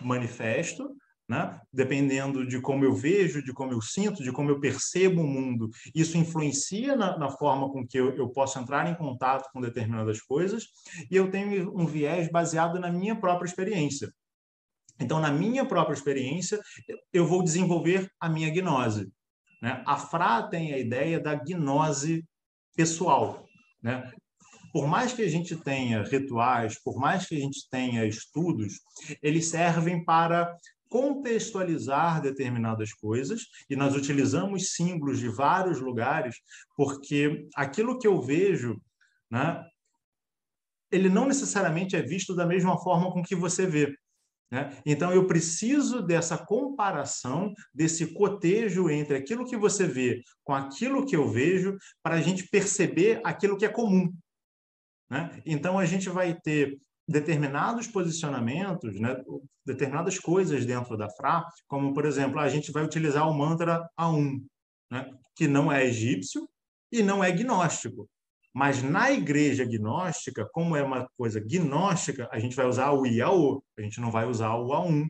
manifesto, 0.00 0.94
né? 1.28 1.60
Dependendo 1.72 2.46
de 2.46 2.60
como 2.60 2.84
eu 2.84 2.94
vejo, 2.94 3.42
de 3.42 3.52
como 3.52 3.72
eu 3.72 3.80
sinto, 3.80 4.22
de 4.22 4.30
como 4.30 4.50
eu 4.50 4.60
percebo 4.60 5.22
o 5.22 5.26
mundo, 5.26 5.70
isso 5.94 6.16
influencia 6.16 6.94
na, 6.94 7.18
na 7.18 7.30
forma 7.30 7.70
com 7.70 7.86
que 7.86 7.98
eu, 7.98 8.16
eu, 8.16 8.28
posso 8.28 8.58
entrar 8.58 8.88
em 8.88 8.94
contato 8.94 9.50
com 9.52 9.60
determinadas 9.60 10.20
coisas, 10.20 10.68
e 11.10 11.16
eu 11.16 11.30
tenho 11.30 11.76
um 11.76 11.86
viés 11.86 12.30
baseado 12.30 12.78
na 12.78 12.90
minha 12.90 13.16
própria 13.16 13.48
experiência. 13.48 14.12
Então, 15.00 15.20
na 15.20 15.30
minha 15.30 15.64
própria 15.64 15.94
experiência, 15.94 16.60
eu 17.12 17.26
vou 17.26 17.42
desenvolver 17.42 18.10
a 18.20 18.28
minha 18.28 18.50
gnose. 18.50 19.12
Né? 19.60 19.82
A 19.84 19.98
Fra 19.98 20.44
tem 20.44 20.72
a 20.72 20.78
ideia 20.78 21.20
da 21.20 21.34
gnose 21.34 22.24
pessoal. 22.74 23.44
Né? 23.82 24.10
por 24.76 24.86
mais 24.86 25.14
que 25.14 25.22
a 25.22 25.28
gente 25.30 25.56
tenha 25.56 26.02
rituais, 26.02 26.78
por 26.78 26.98
mais 26.98 27.24
que 27.26 27.34
a 27.34 27.38
gente 27.38 27.66
tenha 27.70 28.04
estudos, 28.04 28.74
eles 29.22 29.46
servem 29.46 30.04
para 30.04 30.54
contextualizar 30.88 32.20
determinadas 32.20 32.92
coisas, 32.92 33.42
e 33.68 33.76
nós 33.76 33.94
utilizamos 33.94 34.74
símbolos 34.74 35.18
de 35.18 35.28
vários 35.28 35.80
lugares, 35.80 36.36
porque 36.76 37.48
aquilo 37.54 37.98
que 37.98 38.06
eu 38.06 38.20
vejo, 38.20 38.80
né, 39.30 39.62
ele 40.90 41.08
não 41.08 41.26
necessariamente 41.26 41.96
é 41.96 42.02
visto 42.02 42.34
da 42.34 42.46
mesma 42.46 42.78
forma 42.78 43.12
com 43.12 43.22
que 43.22 43.34
você 43.34 43.66
vê. 43.66 43.94
Né? 44.50 44.80
Então, 44.86 45.12
eu 45.12 45.26
preciso 45.26 46.00
dessa 46.00 46.38
comparação, 46.38 47.52
desse 47.74 48.14
cotejo 48.14 48.88
entre 48.88 49.16
aquilo 49.16 49.44
que 49.44 49.56
você 49.56 49.86
vê 49.86 50.22
com 50.44 50.54
aquilo 50.54 51.04
que 51.04 51.16
eu 51.16 51.28
vejo, 51.28 51.76
para 52.02 52.14
a 52.14 52.20
gente 52.20 52.48
perceber 52.48 53.20
aquilo 53.24 53.56
que 53.56 53.64
é 53.64 53.68
comum. 53.68 54.12
Né? 55.10 55.42
Então, 55.44 55.78
a 55.78 55.84
gente 55.84 56.08
vai 56.08 56.38
ter 56.40 56.78
determinados 57.08 57.86
posicionamentos, 57.86 58.98
né, 58.98 59.16
determinadas 59.64 60.18
coisas 60.18 60.64
dentro 60.66 60.96
da 60.96 61.08
Fra, 61.08 61.44
como, 61.66 61.94
por 61.94 62.04
exemplo, 62.04 62.38
a 62.40 62.48
gente 62.48 62.72
vai 62.72 62.84
utilizar 62.84 63.28
o 63.28 63.34
mantra 63.36 63.88
A1, 63.98 64.44
né, 64.90 65.10
que 65.34 65.46
não 65.46 65.70
é 65.70 65.84
egípcio 65.84 66.48
e 66.90 67.02
não 67.02 67.22
é 67.22 67.30
gnóstico. 67.30 68.08
Mas 68.54 68.82
na 68.82 69.12
igreja 69.12 69.64
gnóstica, 69.64 70.48
como 70.52 70.74
é 70.74 70.82
uma 70.82 71.06
coisa 71.16 71.38
gnóstica, 71.38 72.28
a 72.32 72.38
gente 72.38 72.56
vai 72.56 72.66
usar 72.66 72.92
o 72.92 73.06
IAO, 73.06 73.62
a 73.78 73.82
gente 73.82 74.00
não 74.00 74.10
vai 74.10 74.26
usar 74.26 74.54
o 74.54 74.68
A1 74.68 75.06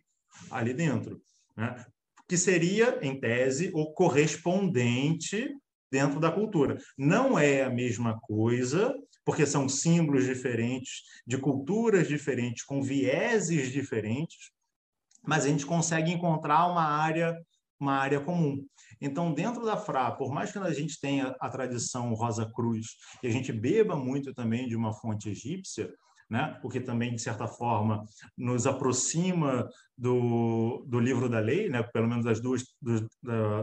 ali 0.50 0.74
dentro. 0.74 1.20
Né? 1.56 1.84
que 2.28 2.36
seria, 2.36 2.98
em 3.02 3.18
tese, 3.18 3.70
o 3.72 3.92
correspondente 3.92 5.48
dentro 5.90 6.18
da 6.18 6.30
cultura. 6.30 6.76
Não 6.98 7.38
é 7.38 7.62
a 7.62 7.70
mesma 7.70 8.18
coisa, 8.20 8.92
porque 9.26 9.44
são 9.44 9.68
símbolos 9.68 10.24
diferentes, 10.24 11.02
de 11.26 11.36
culturas 11.36 12.06
diferentes, 12.06 12.64
com 12.64 12.80
vieses 12.80 13.72
diferentes, 13.72 14.52
mas 15.26 15.44
a 15.44 15.48
gente 15.48 15.66
consegue 15.66 16.12
encontrar 16.12 16.68
uma 16.68 16.84
área 16.84 17.36
uma 17.78 17.94
área 17.94 18.20
comum. 18.20 18.64
Então, 19.00 19.34
dentro 19.34 19.62
da 19.62 19.76
FRA, 19.76 20.10
por 20.12 20.32
mais 20.32 20.50
que 20.50 20.58
a 20.58 20.72
gente 20.72 20.98
tenha 20.98 21.36
a 21.38 21.50
tradição 21.50 22.14
Rosa 22.14 22.50
Cruz 22.54 22.86
e 23.22 23.26
a 23.26 23.30
gente 23.30 23.52
beba 23.52 23.94
muito 23.94 24.32
também 24.32 24.66
de 24.66 24.74
uma 24.74 24.94
fonte 24.94 25.28
egípcia, 25.28 25.92
né? 26.30 26.58
o 26.64 26.68
que 26.68 26.80
também, 26.80 27.14
de 27.14 27.20
certa 27.20 27.46
forma, 27.46 28.04
nos 28.36 28.66
aproxima 28.66 29.68
do, 29.96 30.84
do 30.88 30.98
livro 30.98 31.28
da 31.28 31.38
lei, 31.38 31.68
né? 31.68 31.82
pelo 31.82 32.08
menos 32.08 32.24
das 32.24 32.40
duas, 32.40 32.64
do, 32.80 33.06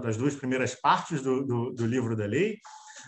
das 0.02 0.16
duas 0.16 0.36
primeiras 0.36 0.76
partes 0.76 1.22
do, 1.22 1.44
do, 1.44 1.72
do 1.72 1.86
livro 1.86 2.16
da 2.16 2.26
lei. 2.26 2.60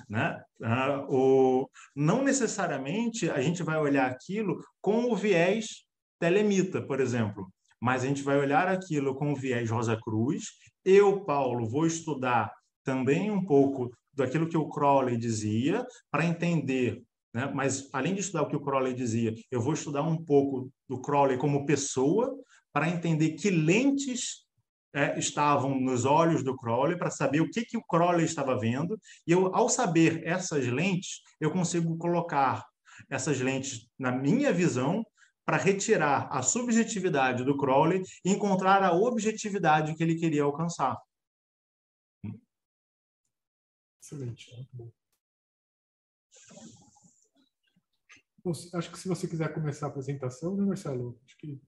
Né? 0.09 0.41
Ah, 0.61 1.05
o, 1.09 1.69
não 1.95 2.23
necessariamente 2.23 3.29
a 3.29 3.41
gente 3.41 3.63
vai 3.63 3.77
olhar 3.77 4.09
aquilo 4.09 4.59
com 4.81 5.11
o 5.11 5.15
viés 5.15 5.85
telemita, 6.19 6.81
por 6.81 6.99
exemplo, 6.99 7.51
mas 7.81 8.03
a 8.03 8.07
gente 8.07 8.23
vai 8.23 8.37
olhar 8.37 8.67
aquilo 8.67 9.15
com 9.15 9.31
o 9.31 9.35
viés 9.35 9.69
Rosa 9.69 9.97
Cruz. 10.01 10.45
Eu, 10.83 11.23
Paulo, 11.25 11.69
vou 11.69 11.85
estudar 11.85 12.51
também 12.83 13.31
um 13.31 13.43
pouco 13.43 13.91
daquilo 14.13 14.47
que 14.47 14.57
o 14.57 14.69
Crowley 14.69 15.17
dizia 15.17 15.85
para 16.09 16.25
entender 16.25 17.03
né? 17.35 17.51
Mas, 17.53 17.89
além 17.91 18.13
de 18.13 18.21
estudar 18.21 18.43
o 18.43 18.47
que 18.47 18.55
o 18.55 18.61
Crowley 18.61 18.93
dizia, 18.93 19.35
eu 19.51 19.59
vou 19.59 19.73
estudar 19.73 20.03
um 20.03 20.15
pouco 20.15 20.71
do 20.87 21.01
Crowley 21.01 21.37
como 21.37 21.65
pessoa 21.65 22.33
para 22.71 22.89
entender 22.89 23.31
que 23.31 23.49
lentes 23.49 24.44
é, 24.95 25.19
estavam 25.19 25.77
nos 25.77 26.05
olhos 26.05 26.41
do 26.41 26.55
Crowley, 26.55 26.97
para 26.97 27.11
saber 27.11 27.41
o 27.41 27.49
que, 27.49 27.65
que 27.65 27.77
o 27.77 27.83
Crowley 27.83 28.23
estava 28.23 28.57
vendo. 28.57 28.97
E 29.27 29.31
eu, 29.33 29.53
ao 29.53 29.67
saber 29.67 30.25
essas 30.25 30.65
lentes, 30.67 31.21
eu 31.39 31.51
consigo 31.51 31.97
colocar 31.97 32.65
essas 33.09 33.41
lentes 33.41 33.89
na 33.99 34.09
minha 34.09 34.53
visão 34.53 35.05
para 35.45 35.57
retirar 35.57 36.29
a 36.31 36.41
subjetividade 36.41 37.43
do 37.43 37.57
Crowley 37.57 38.03
e 38.23 38.31
encontrar 38.31 38.81
a 38.81 38.93
objetividade 38.93 39.93
que 39.95 40.01
ele 40.01 40.15
queria 40.15 40.43
alcançar. 40.43 40.97
Excelente. 44.01 44.49
Acho 48.73 48.91
que 48.91 48.99
se 48.99 49.07
você 49.09 49.27
quiser 49.27 49.53
começar 49.53 49.87
a 49.87 49.89
apresentação, 49.89 50.55
né, 50.55 50.63
Marcelo? 50.63 51.19
Acho 51.25 51.37
que. 51.37 51.59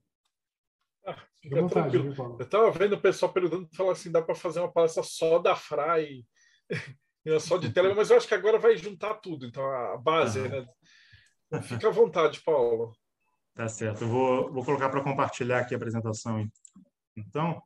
Ah, 1.08 1.16
fica 1.40 1.62
vontade, 1.62 1.98
viu, 1.98 2.12
Eu 2.12 2.38
estava 2.40 2.70
vendo 2.70 2.94
o 2.94 3.00
pessoal 3.00 3.32
perguntando, 3.32 3.68
falar 3.74 3.92
assim, 3.92 4.12
dá 4.12 4.20
para 4.20 4.34
fazer 4.34 4.60
uma 4.60 4.72
palestra 4.72 5.02
só 5.02 5.38
da 5.38 5.56
FRA 5.56 6.00
e, 6.00 6.24
e 7.24 7.40
só 7.40 7.56
de 7.56 7.72
tele, 7.72 7.94
mas 7.94 8.10
eu 8.10 8.16
acho 8.16 8.28
que 8.28 8.34
agora 8.34 8.58
vai 8.58 8.76
juntar 8.76 9.14
tudo, 9.14 9.46
então 9.46 9.64
a 9.64 9.96
base, 9.96 10.40
uhum. 10.40 10.48
né? 10.48 10.66
Fica 11.62 11.88
à 11.88 11.90
vontade, 11.90 12.42
Paulo. 12.42 12.92
Tá 13.54 13.66
certo. 13.66 14.04
Eu 14.04 14.08
vou, 14.08 14.52
vou 14.52 14.64
colocar 14.64 14.90
para 14.90 15.02
compartilhar 15.02 15.60
aqui 15.60 15.74
a 15.74 15.78
apresentação. 15.78 16.46
Então, 17.16 17.60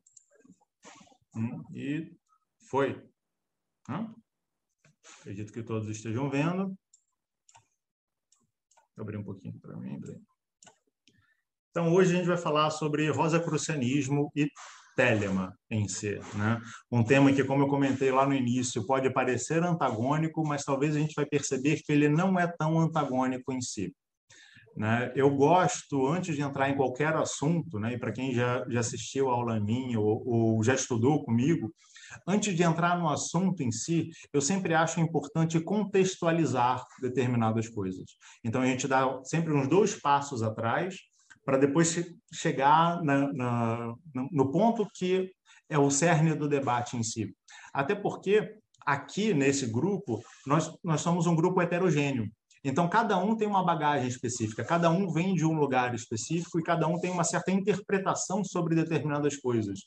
hum, 1.35 1.61
e 1.75 2.15
foi. 2.69 3.05
Acredito 5.19 5.51
que 5.51 5.61
todos 5.61 5.89
estejam 5.89 6.29
vendo. 6.29 6.75
Vou 8.95 9.03
abrir 9.03 9.17
um 9.17 9.23
pouquinho 9.23 9.59
para 9.59 9.75
mim. 9.75 9.99
Então, 11.75 11.91
hoje 11.91 12.13
a 12.13 12.17
gente 12.17 12.27
vai 12.27 12.37
falar 12.37 12.69
sobre 12.69 13.09
rosacrucianismo 13.09 14.31
e 14.35 14.47
Telema 14.95 15.57
em 15.71 15.87
si. 15.87 16.19
Né? 16.35 16.61
Um 16.91 17.03
tema 17.03 17.33
que, 17.33 17.43
como 17.43 17.63
eu 17.63 17.67
comentei 17.67 18.11
lá 18.11 18.27
no 18.27 18.33
início, 18.35 18.85
pode 18.85 19.11
parecer 19.11 19.63
antagônico, 19.63 20.47
mas 20.47 20.63
talvez 20.63 20.95
a 20.95 20.99
gente 20.99 21.15
vai 21.15 21.25
perceber 21.25 21.81
que 21.83 21.91
ele 21.91 22.07
não 22.07 22.39
é 22.39 22.45
tão 22.45 22.79
antagônico 22.79 23.51
em 23.51 23.59
si. 23.59 23.91
Né? 24.77 25.11
Eu 25.15 25.31
gosto, 25.31 26.05
antes 26.05 26.35
de 26.35 26.43
entrar 26.43 26.69
em 26.69 26.77
qualquer 26.77 27.15
assunto, 27.15 27.79
né, 27.79 27.93
e 27.93 27.97
para 27.97 28.11
quem 28.11 28.35
já, 28.35 28.63
já 28.69 28.79
assistiu 28.81 29.31
a 29.31 29.33
aula 29.33 29.59
minha 29.59 29.99
ou, 29.99 30.23
ou 30.27 30.63
já 30.63 30.75
estudou 30.75 31.25
comigo, 31.25 31.73
Antes 32.27 32.55
de 32.55 32.61
entrar 32.61 32.99
no 32.99 33.09
assunto 33.09 33.63
em 33.63 33.71
si, 33.71 34.11
eu 34.31 34.39
sempre 34.39 34.75
acho 34.75 34.99
importante 34.99 35.59
contextualizar 35.59 36.85
determinadas 37.01 37.67
coisas. 37.67 38.05
Então, 38.43 38.61
a 38.61 38.65
gente 38.67 38.87
dá 38.87 39.19
sempre 39.23 39.51
uns 39.51 39.67
dois 39.67 39.99
passos 39.99 40.43
atrás 40.43 40.95
para 41.45 41.57
depois 41.57 42.03
chegar 42.33 43.01
na, 43.03 43.31
na, 43.33 43.93
no 44.31 44.51
ponto 44.51 44.87
que 44.93 45.31
é 45.69 45.77
o 45.77 45.89
cerne 45.89 46.35
do 46.35 46.47
debate 46.47 46.97
em 46.97 47.03
si. 47.03 47.35
Até 47.73 47.95
porque 47.95 48.57
aqui 48.85 49.33
nesse 49.33 49.65
grupo 49.65 50.21
nós, 50.45 50.71
nós 50.83 51.01
somos 51.01 51.27
um 51.27 51.35
grupo 51.35 51.61
heterogêneo. 51.61 52.29
Então, 52.65 52.87
cada 52.87 53.17
um 53.17 53.35
tem 53.35 53.45
uma 53.45 53.65
bagagem 53.65 54.07
específica, 54.07 54.63
cada 54.63 54.89
um 54.89 55.11
vem 55.11 55.33
de 55.33 55.45
um 55.45 55.53
lugar 55.53 55.93
específico 55.93 56.57
e 56.59 56.63
cada 56.63 56.87
um 56.87 56.97
tem 56.97 57.11
uma 57.11 57.25
certa 57.25 57.51
interpretação 57.51 58.41
sobre 58.41 58.73
determinadas 58.73 59.35
coisas. 59.35 59.81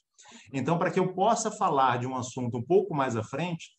Então, 0.52 0.78
para 0.78 0.90
que 0.90 1.00
eu 1.00 1.14
possa 1.14 1.50
falar 1.50 1.98
de 1.98 2.07
um 2.07 2.14
assunto 2.14 2.59
um 2.59 2.62
pouco 2.62 2.94
mais 2.94 3.16
à 3.16 3.22
frente, 3.22 3.70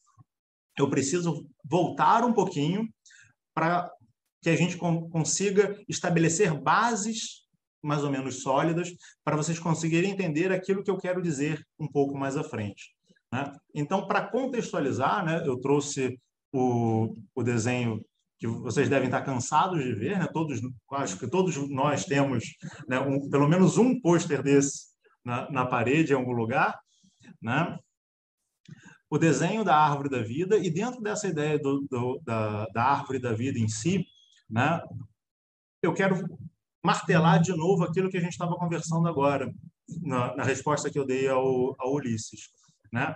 eu 0.80 0.89
preciso 0.89 1.47
voltar 1.63 2.23
um 2.23 2.34
pouquinho 2.34 2.88
para 3.53 3.88
que 4.41 4.49
a 4.49 4.55
gente 4.55 4.78
consiga 4.78 5.80
estabelecer 5.88 6.59
bases 6.59 7.47
mais 7.88 8.04
ou 8.04 8.12
menos 8.12 8.42
sólidas 8.42 8.94
para 9.24 9.38
vocês 9.38 9.58
conseguirem 9.58 10.12
entender 10.12 10.52
aquilo 10.52 10.84
que 10.84 10.92
eu 10.92 10.98
quero 10.98 11.22
dizer 11.22 11.66
um 11.80 11.88
pouco 11.88 12.18
mais 12.18 12.36
à 12.36 12.44
frente. 12.44 12.94
Né? 13.32 13.52
Então, 13.74 14.06
para 14.06 14.28
contextualizar, 14.28 15.26
né, 15.26 15.44
eu 15.46 15.60
trouxe 15.60 16.20
o, 16.52 17.14
o 17.34 17.44
desenho 17.44 18.04
que 18.40 18.48
vocês 18.48 18.88
devem 18.88 19.08
estar 19.08 19.22
cansados 19.22 19.84
de 19.84 19.94
ver, 19.94 20.20
né? 20.20 20.28
Todos, 20.32 20.62
acho 20.92 21.18
que 21.18 21.28
todos 21.28 21.58
nós 21.70 22.06
temos, 22.06 22.46
né, 22.88 23.00
um, 23.00 23.28
pelo 23.30 23.48
menos 23.48 23.80
um 23.80 24.00
pôster 24.00 24.44
desse 24.44 24.90
na, 25.26 25.50
na 25.50 25.66
parede 25.66 26.14
em 26.14 26.16
algum 26.16 26.34
lugar, 26.34 26.80
né? 27.42 27.78
O 29.10 29.18
desenho 29.18 29.64
da 29.64 29.76
árvore 29.76 30.10
da 30.10 30.22
vida 30.22 30.56
e 30.58 30.70
dentro 30.70 31.02
dessa 31.02 31.28
ideia 31.28 31.58
do, 31.58 31.88
do, 31.90 32.22
da, 32.24 32.66
da 32.68 32.84
árvore 32.84 33.20
da 33.20 33.34
vida 33.34 33.58
em 33.58 33.68
si, 33.68 34.06
né? 34.48 34.82
Eu 35.82 35.94
quero 35.94 36.28
martelar 36.84 37.41
de 37.41 37.55
novo 37.55 37.84
aquilo 37.84 38.09
que 38.09 38.17
a 38.17 38.21
gente 38.21 38.32
estava 38.32 38.55
conversando 38.55 39.07
agora 39.07 39.51
na, 40.01 40.36
na 40.36 40.43
resposta 40.43 40.89
que 40.89 40.99
eu 40.99 41.05
dei 41.05 41.28
ao, 41.28 41.75
ao 41.80 41.93
Ulisses, 41.93 42.49
né? 42.91 43.15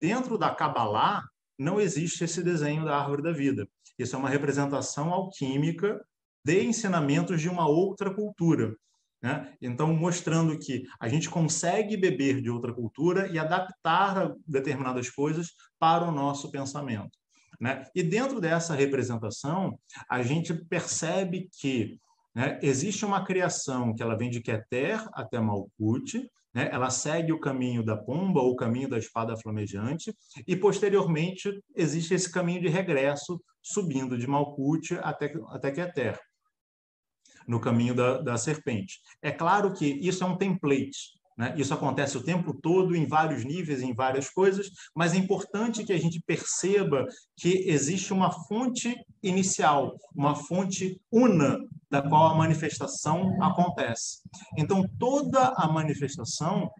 Dentro 0.00 0.36
da 0.36 0.54
Kabbalah 0.54 1.22
não 1.58 1.80
existe 1.80 2.24
esse 2.24 2.42
desenho 2.42 2.84
da 2.84 2.98
árvore 2.98 3.22
da 3.22 3.32
vida. 3.32 3.66
Isso 3.98 4.14
é 4.14 4.18
uma 4.18 4.28
representação 4.28 5.12
alquímica 5.12 6.04
de 6.44 6.62
ensinamentos 6.62 7.40
de 7.40 7.48
uma 7.48 7.66
outra 7.66 8.14
cultura. 8.14 8.76
Né? 9.22 9.54
Então, 9.60 9.94
mostrando 9.94 10.58
que 10.58 10.84
a 11.00 11.08
gente 11.08 11.30
consegue 11.30 11.96
beber 11.96 12.42
de 12.42 12.50
outra 12.50 12.72
cultura 12.72 13.26
e 13.28 13.38
adaptar 13.38 14.34
determinadas 14.46 15.08
coisas 15.10 15.54
para 15.78 16.04
o 16.04 16.12
nosso 16.12 16.50
pensamento. 16.50 17.18
Né? 17.58 17.84
E 17.94 18.02
dentro 18.02 18.40
dessa 18.40 18.74
representação, 18.74 19.78
a 20.08 20.22
gente 20.22 20.54
percebe 20.54 21.48
que 21.58 21.98
né, 22.36 22.58
existe 22.60 23.02
uma 23.02 23.24
criação 23.24 23.94
que 23.94 24.02
ela 24.02 24.14
vem 24.14 24.28
de 24.28 24.42
Keter 24.42 25.02
até 25.14 25.40
Malkuth, 25.40 26.16
né? 26.54 26.68
ela 26.70 26.90
segue 26.90 27.32
o 27.32 27.40
caminho 27.40 27.82
da 27.82 27.96
pomba 27.96 28.42
ou 28.42 28.52
o 28.52 28.56
caminho 28.56 28.90
da 28.90 28.98
espada 28.98 29.34
flamejante, 29.38 30.14
e 30.46 30.54
posteriormente 30.54 31.50
existe 31.74 32.12
esse 32.12 32.30
caminho 32.30 32.60
de 32.60 32.68
regresso, 32.68 33.42
subindo 33.62 34.18
de 34.18 34.26
Malkuth 34.26 34.92
até, 35.02 35.32
até 35.48 35.70
Keter 35.70 36.20
no 37.48 37.58
caminho 37.58 37.94
da, 37.94 38.20
da 38.20 38.36
serpente. 38.36 39.00
É 39.22 39.32
claro 39.32 39.72
que 39.72 39.86
isso 39.86 40.22
é 40.22 40.26
um 40.26 40.36
template, 40.36 41.18
né? 41.36 41.54
Isso 41.56 41.74
acontece 41.74 42.16
o 42.16 42.22
tempo 42.22 42.54
todo, 42.54 42.96
em 42.96 43.06
vários 43.06 43.44
níveis, 43.44 43.82
em 43.82 43.94
várias 43.94 44.30
coisas, 44.30 44.70
mas 44.94 45.12
é 45.12 45.16
importante 45.16 45.84
que 45.84 45.92
a 45.92 45.98
gente 45.98 46.20
perceba 46.26 47.04
que 47.36 47.68
existe 47.68 48.12
uma 48.12 48.32
fonte 48.32 48.96
inicial, 49.22 49.96
uma 50.14 50.34
fonte 50.34 50.98
una 51.12 51.58
da 51.90 52.00
qual 52.00 52.28
a 52.28 52.34
manifestação 52.34 53.42
acontece. 53.42 54.20
Então, 54.56 54.82
toda 54.98 55.48
a 55.56 55.68
manifestação 55.68 56.70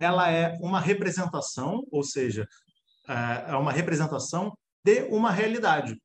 ela 0.00 0.28
é 0.28 0.58
uma 0.60 0.80
representação, 0.80 1.82
ou 1.90 2.02
seja, 2.02 2.46
é, 3.08 3.52
é 3.52 3.56
uma 3.56 3.72
representação 3.72 4.52
de 4.84 5.02
uma 5.04 5.30
realidade. 5.30 5.96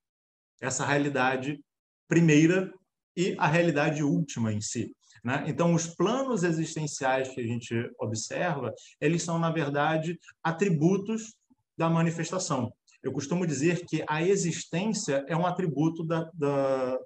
Essa 0.61 0.85
realidade 0.85 1.59
primeira 2.07 2.71
e 3.15 3.35
a 3.37 3.47
realidade 3.47 4.03
última 4.03 4.53
em 4.53 4.61
si. 4.61 4.95
Né? 5.23 5.45
Então, 5.47 5.73
os 5.73 5.87
planos 5.87 6.43
existenciais 6.43 7.29
que 7.29 7.41
a 7.41 7.45
gente 7.45 7.73
observa, 7.99 8.73
eles 8.99 9.23
são, 9.23 9.37
na 9.37 9.51
verdade, 9.51 10.19
atributos 10.43 11.33
da 11.77 11.89
manifestação. 11.89 12.71
Eu 13.01 13.11
costumo 13.11 13.47
dizer 13.47 13.85
que 13.85 14.03
a 14.07 14.21
existência 14.21 15.23
é 15.27 15.35
um 15.35 15.45
atributo 15.45 16.03
da, 16.03 16.29
da, 16.33 16.99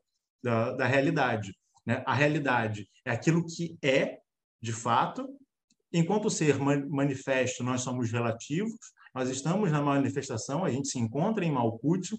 da, 0.44 0.72
da 0.74 0.86
realidade. 0.86 1.56
Né? 1.86 2.04
A 2.06 2.14
realidade 2.14 2.88
é 3.06 3.12
aquilo 3.12 3.46
que 3.46 3.78
é, 3.84 4.20
de 4.62 4.74
fato, 4.74 5.28
enquanto 5.92 6.30
ser 6.30 6.58
manifesto, 6.58 7.64
nós 7.64 7.82
somos 7.82 8.12
relativos, 8.12 8.80
nós 9.14 9.30
estamos 9.30 9.72
na 9.72 9.82
manifestação, 9.82 10.66
a 10.66 10.72
gente 10.72 10.88
se 10.88 10.98
encontra 10.98 11.46
em 11.46 11.52
Malkuth, 11.52 12.18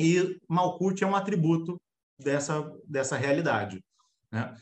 e 0.00 0.38
Malkuth 0.48 1.02
é 1.02 1.06
um 1.06 1.16
atributo 1.16 1.80
dessa, 2.18 2.62
dessa 2.86 3.16
realidade. 3.16 3.82
Né? 4.30 4.54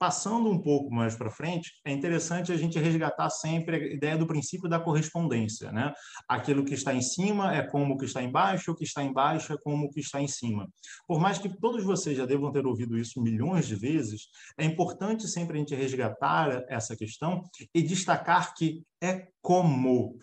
Passando 0.00 0.48
um 0.48 0.58
pouco 0.58 0.90
mais 0.90 1.14
para 1.14 1.28
frente, 1.28 1.74
é 1.84 1.92
interessante 1.92 2.50
a 2.50 2.56
gente 2.56 2.78
resgatar 2.78 3.28
sempre 3.28 3.76
a 3.76 3.78
ideia 3.78 4.16
do 4.16 4.26
princípio 4.26 4.66
da 4.66 4.80
correspondência. 4.80 5.70
Né? 5.70 5.92
Aquilo 6.26 6.64
que 6.64 6.72
está 6.72 6.94
em 6.94 7.02
cima 7.02 7.54
é 7.54 7.62
como 7.62 7.92
o 7.92 7.98
que 7.98 8.06
está 8.06 8.22
embaixo, 8.22 8.72
o 8.72 8.74
que 8.74 8.84
está 8.84 9.04
embaixo 9.04 9.52
é 9.52 9.58
como 9.62 9.84
o 9.84 9.90
que 9.90 10.00
está 10.00 10.18
em 10.18 10.26
cima. 10.26 10.66
Por 11.06 11.20
mais 11.20 11.36
que 11.36 11.50
todos 11.60 11.84
vocês 11.84 12.16
já 12.16 12.24
devam 12.24 12.50
ter 12.50 12.64
ouvido 12.64 12.96
isso 12.96 13.20
milhões 13.20 13.66
de 13.66 13.76
vezes, 13.76 14.28
é 14.56 14.64
importante 14.64 15.28
sempre 15.28 15.58
a 15.58 15.60
gente 15.60 15.74
resgatar 15.74 16.64
essa 16.70 16.96
questão 16.96 17.42
e 17.74 17.82
destacar 17.82 18.54
que 18.54 18.82
é 19.02 19.28
como. 19.42 20.16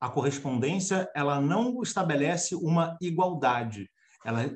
A 0.00 0.10
correspondência 0.10 1.08
ela 1.14 1.40
não 1.40 1.80
estabelece 1.82 2.56
uma 2.56 2.98
igualdade, 3.00 3.88
ela, 4.24 4.42
é, 4.42 4.50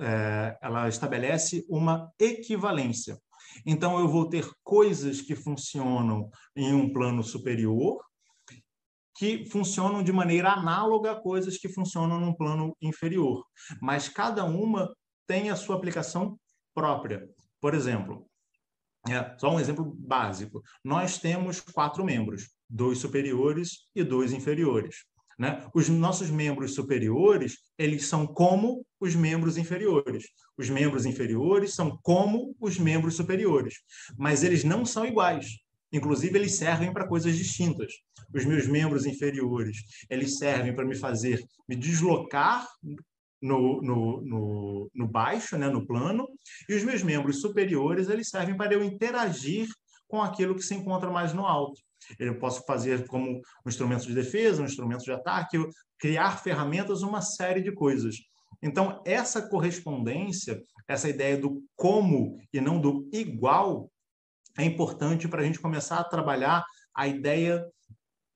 é 0.00 0.58
ela 0.62 0.88
estabelece 0.88 1.66
uma 1.68 2.10
equivalência. 2.18 3.18
Então, 3.66 3.98
eu 3.98 4.08
vou 4.08 4.28
ter 4.28 4.48
coisas 4.62 5.20
que 5.20 5.34
funcionam 5.34 6.30
em 6.56 6.72
um 6.74 6.92
plano 6.92 7.22
superior, 7.22 8.02
que 9.16 9.46
funcionam 9.46 10.02
de 10.02 10.12
maneira 10.12 10.52
análoga 10.52 11.12
a 11.12 11.20
coisas 11.20 11.58
que 11.58 11.68
funcionam 11.68 12.18
num 12.18 12.34
plano 12.34 12.76
inferior. 12.80 13.44
Mas 13.80 14.08
cada 14.08 14.44
uma 14.44 14.94
tem 15.26 15.50
a 15.50 15.56
sua 15.56 15.76
aplicação 15.76 16.38
própria. 16.74 17.28
Por 17.60 17.74
exemplo, 17.74 18.26
é, 19.08 19.36
só 19.38 19.50
um 19.50 19.60
exemplo 19.60 19.84
básico. 19.98 20.62
Nós 20.84 21.18
temos 21.18 21.60
quatro 21.60 22.04
membros, 22.04 22.50
dois 22.68 22.98
superiores 22.98 23.88
e 23.94 24.02
dois 24.02 24.32
inferiores. 24.32 25.04
Né? 25.42 25.60
Os 25.74 25.88
nossos 25.88 26.30
membros 26.30 26.72
superiores, 26.72 27.58
eles 27.76 28.06
são 28.06 28.28
como 28.28 28.86
os 29.00 29.16
membros 29.16 29.58
inferiores. 29.58 30.28
Os 30.56 30.70
membros 30.70 31.04
inferiores 31.04 31.74
são 31.74 31.98
como 32.00 32.54
os 32.60 32.78
membros 32.78 33.16
superiores, 33.16 33.74
mas 34.16 34.44
eles 34.44 34.62
não 34.62 34.86
são 34.86 35.04
iguais. 35.04 35.58
Inclusive, 35.92 36.38
eles 36.38 36.54
servem 36.54 36.92
para 36.92 37.08
coisas 37.08 37.36
distintas. 37.36 37.92
Os 38.32 38.44
meus 38.44 38.68
membros 38.68 39.04
inferiores, 39.04 39.78
eles 40.08 40.38
servem 40.38 40.76
para 40.76 40.86
me 40.86 40.94
fazer 40.94 41.44
me 41.68 41.74
deslocar 41.74 42.64
no, 43.42 43.82
no, 43.82 44.22
no, 44.22 44.90
no, 44.94 45.08
baixo, 45.08 45.58
né, 45.58 45.68
no 45.68 45.84
plano, 45.84 46.28
e 46.68 46.74
os 46.74 46.84
meus 46.84 47.02
membros 47.02 47.40
superiores, 47.40 48.08
eles 48.08 48.28
servem 48.28 48.56
para 48.56 48.74
eu 48.74 48.84
interagir 48.84 49.66
com 50.06 50.22
aquilo 50.22 50.54
que 50.54 50.62
se 50.62 50.76
encontra 50.76 51.10
mais 51.10 51.32
no 51.32 51.44
alto. 51.44 51.82
Eu 52.18 52.38
posso 52.38 52.64
fazer 52.64 53.06
como 53.06 53.40
um 53.64 53.68
instrumento 53.68 54.06
de 54.06 54.14
defesa, 54.14 54.62
um 54.62 54.66
instrumento 54.66 55.04
de 55.04 55.12
ataque, 55.12 55.58
criar 55.98 56.38
ferramentas, 56.42 57.02
uma 57.02 57.20
série 57.20 57.62
de 57.62 57.72
coisas. 57.72 58.16
Então, 58.62 59.02
essa 59.04 59.48
correspondência, 59.48 60.60
essa 60.86 61.08
ideia 61.08 61.36
do 61.36 61.62
como 61.76 62.38
e 62.52 62.60
não 62.60 62.80
do 62.80 63.08
igual, 63.12 63.90
é 64.56 64.64
importante 64.64 65.26
para 65.28 65.40
a 65.40 65.44
gente 65.44 65.60
começar 65.60 65.98
a 65.98 66.04
trabalhar 66.04 66.64
a 66.94 67.08
ideia 67.08 67.64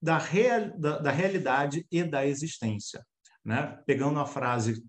da, 0.00 0.18
real, 0.18 0.70
da, 0.78 0.98
da 0.98 1.10
realidade 1.10 1.86
e 1.90 2.02
da 2.02 2.26
existência. 2.26 3.04
Né? 3.44 3.78
Pegando 3.86 4.18
a 4.18 4.26
frase 4.26 4.82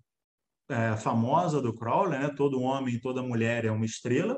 é, 0.70 0.96
famosa 0.98 1.62
do 1.62 1.74
Crowley, 1.74 2.20
né? 2.20 2.30
todo 2.36 2.62
homem, 2.62 3.00
toda 3.00 3.22
mulher 3.22 3.66
é 3.66 3.72
uma 3.72 3.86
estrela, 3.86 4.38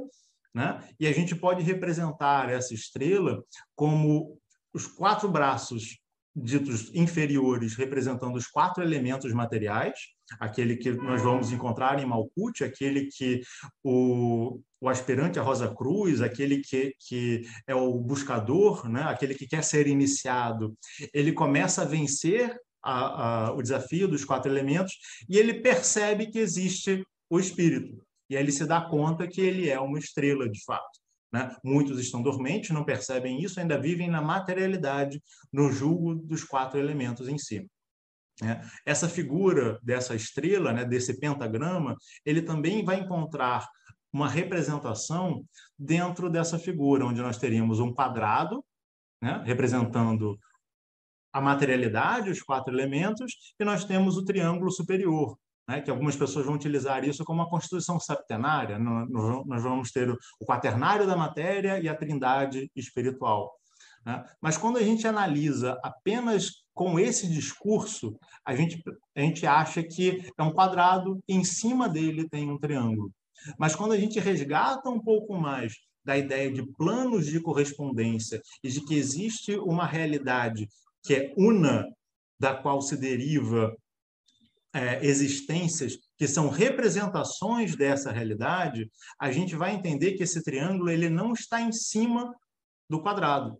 né? 0.53 0.83
E 0.99 1.07
a 1.07 1.11
gente 1.11 1.35
pode 1.35 1.63
representar 1.63 2.49
essa 2.49 2.73
estrela 2.73 3.43
como 3.75 4.38
os 4.73 4.87
quatro 4.87 5.29
braços 5.29 5.97
ditos 6.35 6.93
inferiores, 6.93 7.75
representando 7.75 8.35
os 8.35 8.47
quatro 8.47 8.83
elementos 8.83 9.33
materiais, 9.33 9.99
aquele 10.39 10.77
que 10.77 10.91
nós 10.91 11.21
vamos 11.21 11.51
encontrar 11.51 11.99
em 11.99 12.05
Malkuth, 12.05 12.61
aquele 12.63 13.07
que 13.07 13.41
o, 13.83 14.61
o 14.79 14.89
aspirante 14.89 15.39
a 15.39 15.41
Rosa 15.41 15.73
Cruz, 15.73 16.21
aquele 16.21 16.61
que, 16.61 16.93
que 16.99 17.43
é 17.67 17.75
o 17.75 17.99
buscador, 17.99 18.87
né? 18.87 19.03
aquele 19.03 19.33
que 19.33 19.47
quer 19.47 19.63
ser 19.63 19.87
iniciado, 19.87 20.77
ele 21.13 21.33
começa 21.33 21.81
a 21.81 21.85
vencer 21.85 22.55
a, 22.83 23.47
a, 23.47 23.53
o 23.53 23.61
desafio 23.61 24.07
dos 24.07 24.23
quatro 24.23 24.51
elementos 24.51 24.93
e 25.27 25.37
ele 25.37 25.55
percebe 25.55 26.27
que 26.27 26.39
existe 26.39 27.03
o 27.29 27.39
espírito. 27.39 28.01
E 28.29 28.37
aí 28.37 28.43
ele 28.43 28.51
se 28.51 28.65
dá 28.65 28.81
conta 28.81 29.27
que 29.27 29.41
ele 29.41 29.69
é 29.69 29.79
uma 29.79 29.97
estrela, 29.97 30.47
de 30.47 30.63
fato. 30.63 30.99
Né? 31.31 31.55
Muitos 31.63 31.99
estão 31.99 32.21
dormentes, 32.21 32.71
não 32.71 32.83
percebem 32.83 33.41
isso, 33.41 33.59
ainda 33.59 33.79
vivem 33.79 34.09
na 34.09 34.21
materialidade, 34.21 35.21
no 35.51 35.71
julgo 35.71 36.15
dos 36.15 36.43
quatro 36.43 36.79
elementos 36.79 37.27
em 37.27 37.37
si. 37.37 37.69
Né? 38.41 38.61
Essa 38.85 39.07
figura 39.07 39.79
dessa 39.83 40.15
estrela, 40.15 40.73
né, 40.73 40.85
desse 40.85 41.19
pentagrama, 41.19 41.95
ele 42.25 42.41
também 42.41 42.83
vai 42.83 42.99
encontrar 42.99 43.67
uma 44.11 44.27
representação 44.27 45.45
dentro 45.77 46.29
dessa 46.29 46.57
figura, 46.57 47.05
onde 47.05 47.21
nós 47.21 47.37
teríamos 47.37 47.79
um 47.79 47.93
quadrado, 47.93 48.63
né, 49.21 49.43
representando 49.45 50.39
a 51.31 51.39
materialidade, 51.39 52.31
os 52.31 52.41
quatro 52.41 52.73
elementos, 52.73 53.53
e 53.59 53.63
nós 53.63 53.85
temos 53.85 54.17
o 54.17 54.25
triângulo 54.25 54.71
superior, 54.71 55.37
né, 55.69 55.81
que 55.81 55.91
algumas 55.91 56.15
pessoas 56.15 56.47
vão 56.47 56.55
utilizar 56.55 57.07
isso 57.07 57.23
como 57.23 57.43
uma 57.43 57.49
constituição 57.49 57.99
septenária. 57.99 58.79
Nós 58.79 59.61
vamos 59.61 59.91
ter 59.91 60.09
o 60.09 60.45
quaternário 60.45 61.05
da 61.05 61.15
matéria 61.15 61.79
e 61.79 61.87
a 61.87 61.95
trindade 61.95 62.71
espiritual. 62.75 63.53
Né? 64.03 64.25
Mas 64.41 64.57
quando 64.57 64.77
a 64.77 64.81
gente 64.81 65.07
analisa 65.07 65.79
apenas 65.83 66.63
com 66.73 66.99
esse 66.99 67.27
discurso, 67.27 68.17
a 68.43 68.55
gente, 68.55 68.81
a 69.15 69.21
gente 69.21 69.45
acha 69.45 69.83
que 69.83 70.27
é 70.35 70.41
um 70.41 70.51
quadrado 70.51 71.19
e 71.27 71.35
em 71.35 71.43
cima 71.43 71.87
dele 71.87 72.27
tem 72.27 72.49
um 72.49 72.57
triângulo. 72.57 73.11
Mas 73.55 73.75
quando 73.75 73.91
a 73.91 73.97
gente 73.97 74.19
resgata 74.19 74.89
um 74.89 74.99
pouco 74.99 75.37
mais 75.37 75.75
da 76.03 76.17
ideia 76.17 76.51
de 76.51 76.65
planos 76.77 77.27
de 77.27 77.39
correspondência 77.39 78.41
e 78.63 78.69
de 78.69 78.83
que 78.83 78.95
existe 78.95 79.55
uma 79.55 79.85
realidade 79.85 80.67
que 81.03 81.13
é 81.13 81.33
una, 81.37 81.85
da 82.39 82.55
qual 82.55 82.81
se 82.81 82.97
deriva 82.97 83.71
é, 84.73 85.03
existências 85.05 85.97
que 86.17 86.27
são 86.27 86.49
representações 86.49 87.75
dessa 87.75 88.11
realidade, 88.11 88.91
a 89.19 89.31
gente 89.31 89.55
vai 89.55 89.73
entender 89.73 90.13
que 90.13 90.23
esse 90.23 90.43
triângulo 90.43 90.89
ele 90.89 91.09
não 91.09 91.33
está 91.33 91.61
em 91.61 91.71
cima 91.71 92.35
do 92.89 93.01
quadrado, 93.01 93.59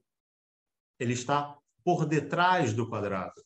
ele 0.99 1.13
está 1.13 1.55
por 1.83 2.05
detrás 2.05 2.73
do 2.73 2.87
quadrado. 2.87 3.41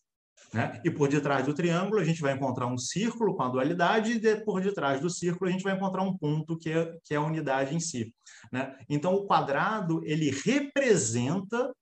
Né? 0.54 0.80
E 0.86 0.92
por 0.92 1.08
detrás 1.08 1.46
do 1.46 1.54
triângulo 1.54 2.00
a 2.00 2.04
gente 2.04 2.22
vai 2.22 2.34
encontrar 2.34 2.68
um 2.68 2.78
círculo 2.78 3.36
com 3.36 3.44
a 3.44 3.50
dualidade 3.50 4.14
e 4.14 4.20
de, 4.20 4.36
por 4.44 4.62
detrás 4.62 5.02
do 5.02 5.10
círculo 5.10 5.50
a 5.50 5.52
gente 5.52 5.64
vai 5.64 5.76
encontrar 5.76 6.04
um 6.04 6.16
ponto 6.16 6.58
que 6.58 6.70
é, 6.70 6.96
que 7.04 7.14
é 7.14 7.18
a 7.18 7.22
unidade 7.22 7.76
em 7.76 7.80
si. 7.80 8.14
Né? 8.52 8.78
Então 8.88 9.16
o 9.16 9.26
quadrado 9.26 10.02
ele 10.04 10.30
representa 10.30 11.74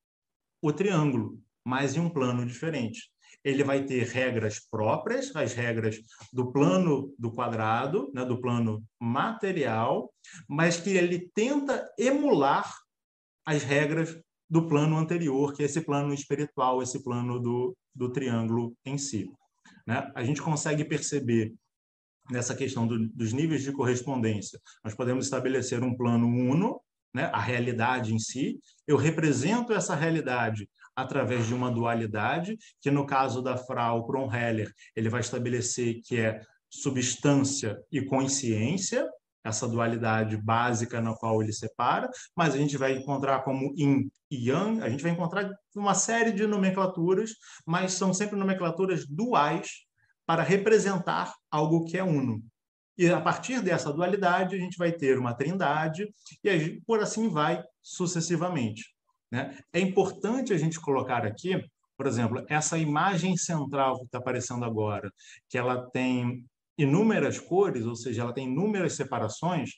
o 0.61 0.71
triângulo, 0.71 1.37
mas 1.65 1.95
em 1.95 1.99
um 1.99 2.09
plano 2.09 2.45
diferente 2.45 3.10
ele 3.43 3.63
vai 3.63 3.83
ter 3.83 4.05
regras 4.07 4.59
próprias, 4.59 5.35
as 5.35 5.53
regras 5.53 5.99
do 6.31 6.51
plano 6.51 7.13
do 7.17 7.31
quadrado, 7.31 8.11
né, 8.13 8.23
do 8.23 8.39
plano 8.39 8.83
material, 8.99 10.13
mas 10.47 10.77
que 10.77 10.91
ele 10.91 11.29
tenta 11.33 11.89
emular 11.97 12.71
as 13.45 13.63
regras 13.63 14.15
do 14.49 14.67
plano 14.67 14.97
anterior, 14.97 15.53
que 15.53 15.63
é 15.63 15.65
esse 15.65 15.81
plano 15.81 16.13
espiritual, 16.13 16.81
esse 16.81 17.03
plano 17.03 17.39
do, 17.39 17.75
do 17.95 18.11
triângulo 18.11 18.75
em 18.85 18.97
si. 18.97 19.31
Né? 19.87 20.11
A 20.13 20.23
gente 20.23 20.41
consegue 20.41 20.85
perceber 20.85 21.53
nessa 22.29 22.55
questão 22.55 22.85
do, 22.85 23.07
dos 23.09 23.33
níveis 23.33 23.63
de 23.63 23.71
correspondência. 23.71 24.59
Nós 24.83 24.93
podemos 24.93 25.25
estabelecer 25.25 25.83
um 25.83 25.95
plano 25.95 26.27
uno, 26.27 26.81
né, 27.13 27.29
a 27.33 27.39
realidade 27.39 28.13
em 28.13 28.19
si. 28.19 28.59
Eu 28.87 28.97
represento 28.97 29.73
essa 29.73 29.95
realidade 29.95 30.69
através 31.01 31.47
de 31.47 31.53
uma 31.53 31.71
dualidade, 31.71 32.57
que 32.81 32.91
no 32.91 33.05
caso 33.05 33.41
da 33.41 33.57
Frau 33.57 34.05
Kronheller, 34.05 34.71
ele 34.95 35.09
vai 35.09 35.21
estabelecer 35.21 36.01
que 36.03 36.19
é 36.19 36.41
substância 36.69 37.77
e 37.91 38.01
consciência, 38.01 39.07
essa 39.43 39.67
dualidade 39.67 40.37
básica 40.37 41.01
na 41.01 41.15
qual 41.15 41.41
ele 41.41 41.51
separa, 41.51 42.09
mas 42.35 42.53
a 42.53 42.57
gente 42.57 42.77
vai 42.77 42.93
encontrar 42.93 43.43
como 43.43 43.73
yin 43.75 44.09
e 44.29 44.49
yang, 44.49 44.81
a 44.81 44.89
gente 44.89 45.01
vai 45.01 45.11
encontrar 45.11 45.49
uma 45.75 45.95
série 45.95 46.31
de 46.31 46.45
nomenclaturas, 46.45 47.31
mas 47.65 47.93
são 47.93 48.13
sempre 48.13 48.37
nomenclaturas 48.37 49.05
duais 49.07 49.85
para 50.25 50.43
representar 50.43 51.33
algo 51.49 51.83
que 51.83 51.97
é 51.97 52.03
uno. 52.03 52.41
E 52.97 53.09
a 53.09 53.19
partir 53.19 53.61
dessa 53.61 53.91
dualidade, 53.91 54.55
a 54.55 54.59
gente 54.59 54.77
vai 54.77 54.91
ter 54.91 55.17
uma 55.17 55.33
trindade, 55.33 56.07
e 56.43 56.81
por 56.85 56.99
assim 56.99 57.29
vai 57.29 57.63
sucessivamente. 57.81 58.93
Né? 59.31 59.57
É 59.71 59.79
importante 59.79 60.53
a 60.53 60.57
gente 60.57 60.79
colocar 60.79 61.25
aqui, 61.25 61.63
por 61.95 62.05
exemplo, 62.05 62.43
essa 62.49 62.77
imagem 62.77 63.37
central 63.37 63.97
que 63.99 64.05
está 64.05 64.17
aparecendo 64.17 64.65
agora, 64.65 65.11
que 65.49 65.57
ela 65.57 65.89
tem 65.91 66.43
inúmeras 66.77 67.39
cores, 67.39 67.85
ou 67.85 67.95
seja, 67.95 68.23
ela 68.23 68.33
tem 68.33 68.47
inúmeras 68.47 68.93
separações, 68.93 69.71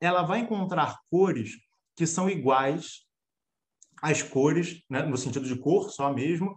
ela 0.00 0.22
vai 0.22 0.40
encontrar 0.40 0.96
cores 1.10 1.52
que 1.96 2.06
são 2.06 2.28
iguais 2.28 3.06
as 4.02 4.22
cores, 4.22 4.82
né, 4.88 5.02
no 5.02 5.16
sentido 5.16 5.46
de 5.46 5.58
cor 5.58 5.90
só 5.90 6.12
mesmo, 6.12 6.54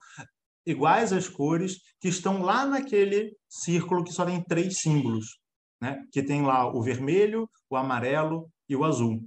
iguais 0.66 1.12
às 1.12 1.28
cores 1.28 1.82
que 2.00 2.08
estão 2.08 2.42
lá 2.42 2.66
naquele 2.66 3.36
círculo 3.50 4.04
que 4.04 4.14
só 4.14 4.26
tem 4.26 4.44
três 4.44 4.80
símbolos, 4.80 5.40
né, 5.82 6.04
que 6.12 6.22
tem 6.22 6.44
lá 6.44 6.68
o 6.68 6.82
vermelho, 6.82 7.50
o 7.70 7.76
amarelo 7.76 8.50
e 8.70 8.76
o 8.76 8.84
azul. 8.84 9.24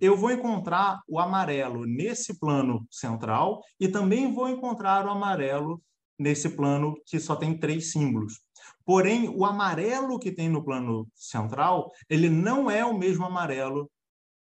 Eu 0.00 0.16
vou 0.16 0.30
encontrar 0.30 1.00
o 1.08 1.18
amarelo 1.18 1.86
nesse 1.86 2.38
plano 2.38 2.86
central 2.90 3.62
e 3.80 3.88
também 3.88 4.32
vou 4.32 4.48
encontrar 4.48 5.06
o 5.06 5.10
amarelo 5.10 5.82
nesse 6.18 6.50
plano 6.50 6.94
que 7.06 7.18
só 7.18 7.36
tem 7.36 7.58
três 7.58 7.92
símbolos. 7.92 8.40
Porém, 8.84 9.28
o 9.28 9.44
amarelo 9.44 10.18
que 10.18 10.32
tem 10.32 10.48
no 10.48 10.64
plano 10.64 11.08
central, 11.14 11.90
ele 12.08 12.28
não 12.28 12.70
é 12.70 12.84
o 12.84 12.96
mesmo 12.96 13.24
amarelo 13.24 13.90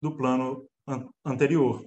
do 0.00 0.16
plano 0.16 0.66
an 0.86 1.09
anterior. 1.24 1.84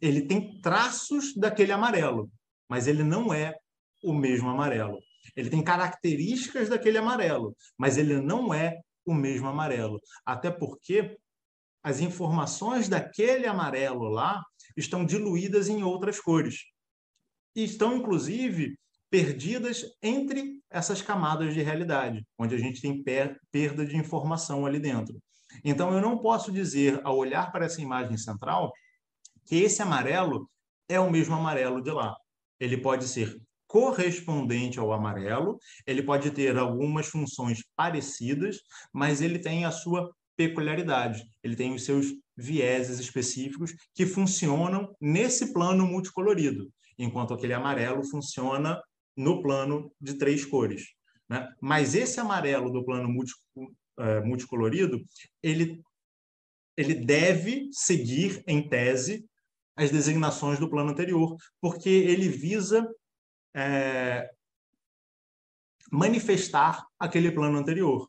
Ele 0.00 0.22
tem 0.22 0.60
traços 0.60 1.34
daquele 1.36 1.72
amarelo, 1.72 2.30
mas 2.68 2.86
ele 2.86 3.02
não 3.02 3.32
é 3.32 3.54
o 4.02 4.12
mesmo 4.12 4.48
amarelo. 4.48 4.98
Ele 5.36 5.50
tem 5.50 5.62
características 5.62 6.68
daquele 6.68 6.98
amarelo, 6.98 7.56
mas 7.78 7.96
ele 7.96 8.20
não 8.20 8.52
é 8.52 8.80
o 9.04 9.14
mesmo 9.14 9.48
amarelo. 9.48 10.00
Até 10.24 10.50
porque 10.50 11.16
as 11.84 12.00
informações 12.00 12.88
daquele 12.88 13.46
amarelo 13.46 14.08
lá 14.08 14.42
estão 14.74 15.04
diluídas 15.04 15.68
em 15.68 15.82
outras 15.82 16.18
cores. 16.18 16.64
E 17.54 17.62
estão, 17.62 17.94
inclusive, 17.94 18.76
perdidas 19.10 19.84
entre 20.02 20.60
essas 20.70 21.02
camadas 21.02 21.52
de 21.52 21.62
realidade, 21.62 22.26
onde 22.38 22.54
a 22.54 22.58
gente 22.58 22.80
tem 22.80 23.04
perda 23.04 23.84
de 23.86 23.96
informação 23.96 24.64
ali 24.64 24.80
dentro. 24.80 25.22
Então, 25.62 25.92
eu 25.92 26.00
não 26.00 26.18
posso 26.18 26.50
dizer, 26.50 27.00
ao 27.04 27.16
olhar 27.16 27.52
para 27.52 27.66
essa 27.66 27.80
imagem 27.80 28.16
central, 28.16 28.72
que 29.44 29.56
esse 29.56 29.82
amarelo 29.82 30.50
é 30.88 30.98
o 30.98 31.10
mesmo 31.10 31.34
amarelo 31.34 31.82
de 31.82 31.90
lá. 31.90 32.16
Ele 32.58 32.78
pode 32.78 33.06
ser 33.06 33.36
correspondente 33.66 34.78
ao 34.78 34.92
amarelo, 34.92 35.58
ele 35.86 36.02
pode 36.02 36.30
ter 36.30 36.56
algumas 36.56 37.06
funções 37.06 37.62
parecidas, 37.76 38.58
mas 38.92 39.20
ele 39.20 39.38
tem 39.38 39.64
a 39.64 39.70
sua 39.70 40.10
peculiaridade, 40.36 41.24
ele 41.42 41.56
tem 41.56 41.74
os 41.74 41.84
seus 41.84 42.06
vieses 42.36 42.98
específicos 42.98 43.74
que 43.94 44.06
funcionam 44.06 44.94
nesse 45.00 45.52
plano 45.52 45.86
multicolorido, 45.86 46.70
enquanto 46.98 47.34
aquele 47.34 47.52
amarelo 47.52 48.04
funciona 48.04 48.80
no 49.16 49.42
plano 49.42 49.92
de 50.00 50.14
três 50.14 50.44
cores. 50.44 50.94
Né? 51.28 51.48
Mas 51.60 51.94
esse 51.94 52.18
amarelo 52.18 52.70
do 52.70 52.84
plano 52.84 53.08
multi, 53.08 53.32
uh, 53.56 54.26
multicolorido, 54.26 55.00
ele, 55.42 55.80
ele 56.76 56.94
deve 56.94 57.68
seguir, 57.72 58.42
em 58.46 58.68
tese, 58.68 59.24
as 59.76 59.90
designações 59.90 60.58
do 60.58 60.70
plano 60.70 60.90
anterior, 60.90 61.36
porque 61.60 61.88
ele 61.88 62.28
visa 62.28 62.88
é, 63.54 64.30
manifestar 65.90 66.86
aquele 66.98 67.30
plano 67.30 67.58
anterior. 67.58 68.08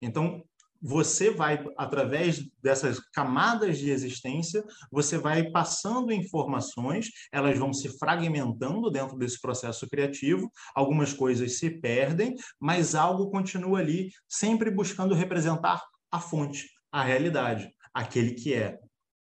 Então, 0.00 0.44
você 0.80 1.30
vai, 1.30 1.64
através 1.76 2.44
dessas 2.62 3.00
camadas 3.12 3.78
de 3.78 3.90
existência, 3.90 4.64
você 4.90 5.18
vai 5.18 5.50
passando 5.50 6.12
informações, 6.12 7.10
elas 7.32 7.58
vão 7.58 7.72
se 7.72 7.88
fragmentando 7.98 8.90
dentro 8.90 9.16
desse 9.16 9.40
processo 9.40 9.88
criativo, 9.88 10.50
algumas 10.74 11.12
coisas 11.12 11.58
se 11.58 11.70
perdem, 11.70 12.34
mas 12.60 12.94
algo 12.94 13.30
continua 13.30 13.80
ali, 13.80 14.10
sempre 14.28 14.70
buscando 14.70 15.14
representar 15.14 15.82
a 16.10 16.20
fonte, 16.20 16.68
a 16.92 17.02
realidade, 17.02 17.70
aquele 17.92 18.34
que 18.34 18.54
é. 18.54 18.78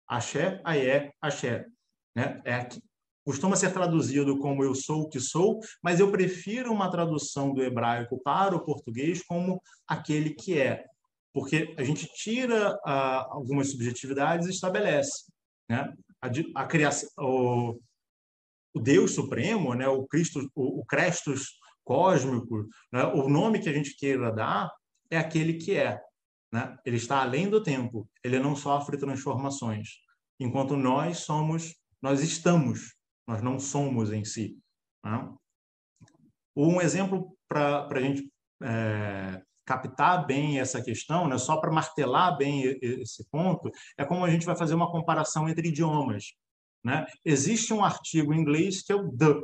Axé, 0.07 0.61
Aé, 0.65 1.13
Axé. 1.21 1.67
Né? 2.15 2.41
É, 2.45 2.69
costuma 3.25 3.57
ser 3.57 3.73
traduzido 3.73 4.39
como 4.39 4.63
eu 4.63 4.75
sou 4.75 5.03
o 5.03 5.09
que 5.09 5.19
sou, 5.19 5.59
mas 5.83 5.99
eu 5.99 6.11
prefiro 6.11 6.73
uma 6.73 6.91
tradução 6.91 7.53
do 7.53 7.63
hebraico 7.63 8.21
para 8.23 8.55
o 8.55 8.65
português 8.65 9.23
como 9.23 9.61
aquele 9.89 10.31
que 10.31 10.59
é, 10.59 10.85
porque 11.35 11.75
a 11.77 11.83
gente 11.83 12.07
tira 12.15 12.79
algumas 13.29 13.73
subjetividades 13.73 14.47
e 14.47 14.51
estabelece, 14.51 15.25
né? 15.69 15.93
A, 16.23 16.63
a 16.63 16.67
criação, 16.67 17.09
o, 17.19 17.81
o, 18.73 18.81
Deus 18.81 19.11
Supremo, 19.15 19.75
né? 19.75 19.89
O 19.89 20.07
Cristo, 20.07 20.49
o, 20.55 20.81
o 20.81 20.85
cósmico, 21.85 22.67
né? 22.91 23.05
o 23.07 23.29
nome 23.29 23.59
que 23.59 23.69
a 23.69 23.73
gente 23.73 23.97
queira 23.97 24.33
dar 24.33 24.71
é 25.11 25.19
aquele 25.19 25.55
que 25.55 25.75
é, 25.75 26.01
né? 26.53 26.79
Ele 26.87 26.97
está 26.97 27.21
além 27.21 27.51
do 27.51 27.63
tempo, 27.63 28.09
ele 28.23 28.39
não 28.39 28.55
sofre 28.55 28.97
transformações, 28.97 29.89
enquanto 30.39 30.77
nós 30.77 31.19
somos, 31.19 31.75
nós 32.01 32.23
estamos, 32.23 32.95
nós 33.27 33.43
não 33.43 33.59
somos 33.59 34.13
em 34.13 34.25
si. 34.25 34.57
Né? 35.05 35.35
Um 36.57 36.81
exemplo 36.81 37.37
para 37.49 37.89
a 37.89 38.01
gente 38.01 38.31
é, 38.63 39.43
captar 39.65 40.27
bem 40.27 40.61
essa 40.61 40.83
questão, 40.83 41.27
né, 41.27 41.39
só 41.39 41.57
para 41.57 41.73
martelar 41.73 42.37
bem 42.37 42.79
esse 42.83 43.25
ponto, 43.31 43.71
é 43.97 44.05
como 44.05 44.25
a 44.25 44.31
gente 44.31 44.47
vai 44.47 44.57
fazer 44.57 44.75
uma 44.75 44.91
comparação 44.91 45.49
entre 45.49 45.69
idiomas. 45.69 46.33
Né? 46.85 47.07
Existe 47.25 47.73
um 47.73 47.83
artigo 47.83 48.35
em 48.35 48.41
inglês 48.41 48.83
que 48.83 48.93
é 48.93 48.95
o 48.95 49.11
the. 49.17 49.35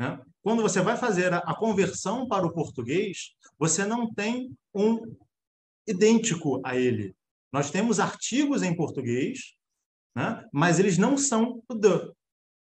Né? 0.00 0.20
Quando 0.42 0.62
você 0.62 0.80
vai 0.80 0.96
fazer 0.96 1.32
a 1.32 1.54
conversão 1.54 2.26
para 2.26 2.44
o 2.46 2.52
português, 2.52 3.34
você 3.58 3.84
não 3.84 4.12
tem 4.12 4.50
um 4.74 5.00
idêntico 5.86 6.60
a 6.64 6.76
ele. 6.76 7.14
Nós 7.52 7.70
temos 7.70 8.00
artigos 8.00 8.62
em 8.62 8.74
português, 8.74 9.54
né? 10.16 10.44
mas 10.52 10.78
eles 10.78 10.98
não 10.98 11.16
são 11.16 11.62
o 11.68 11.78
the. 11.78 12.10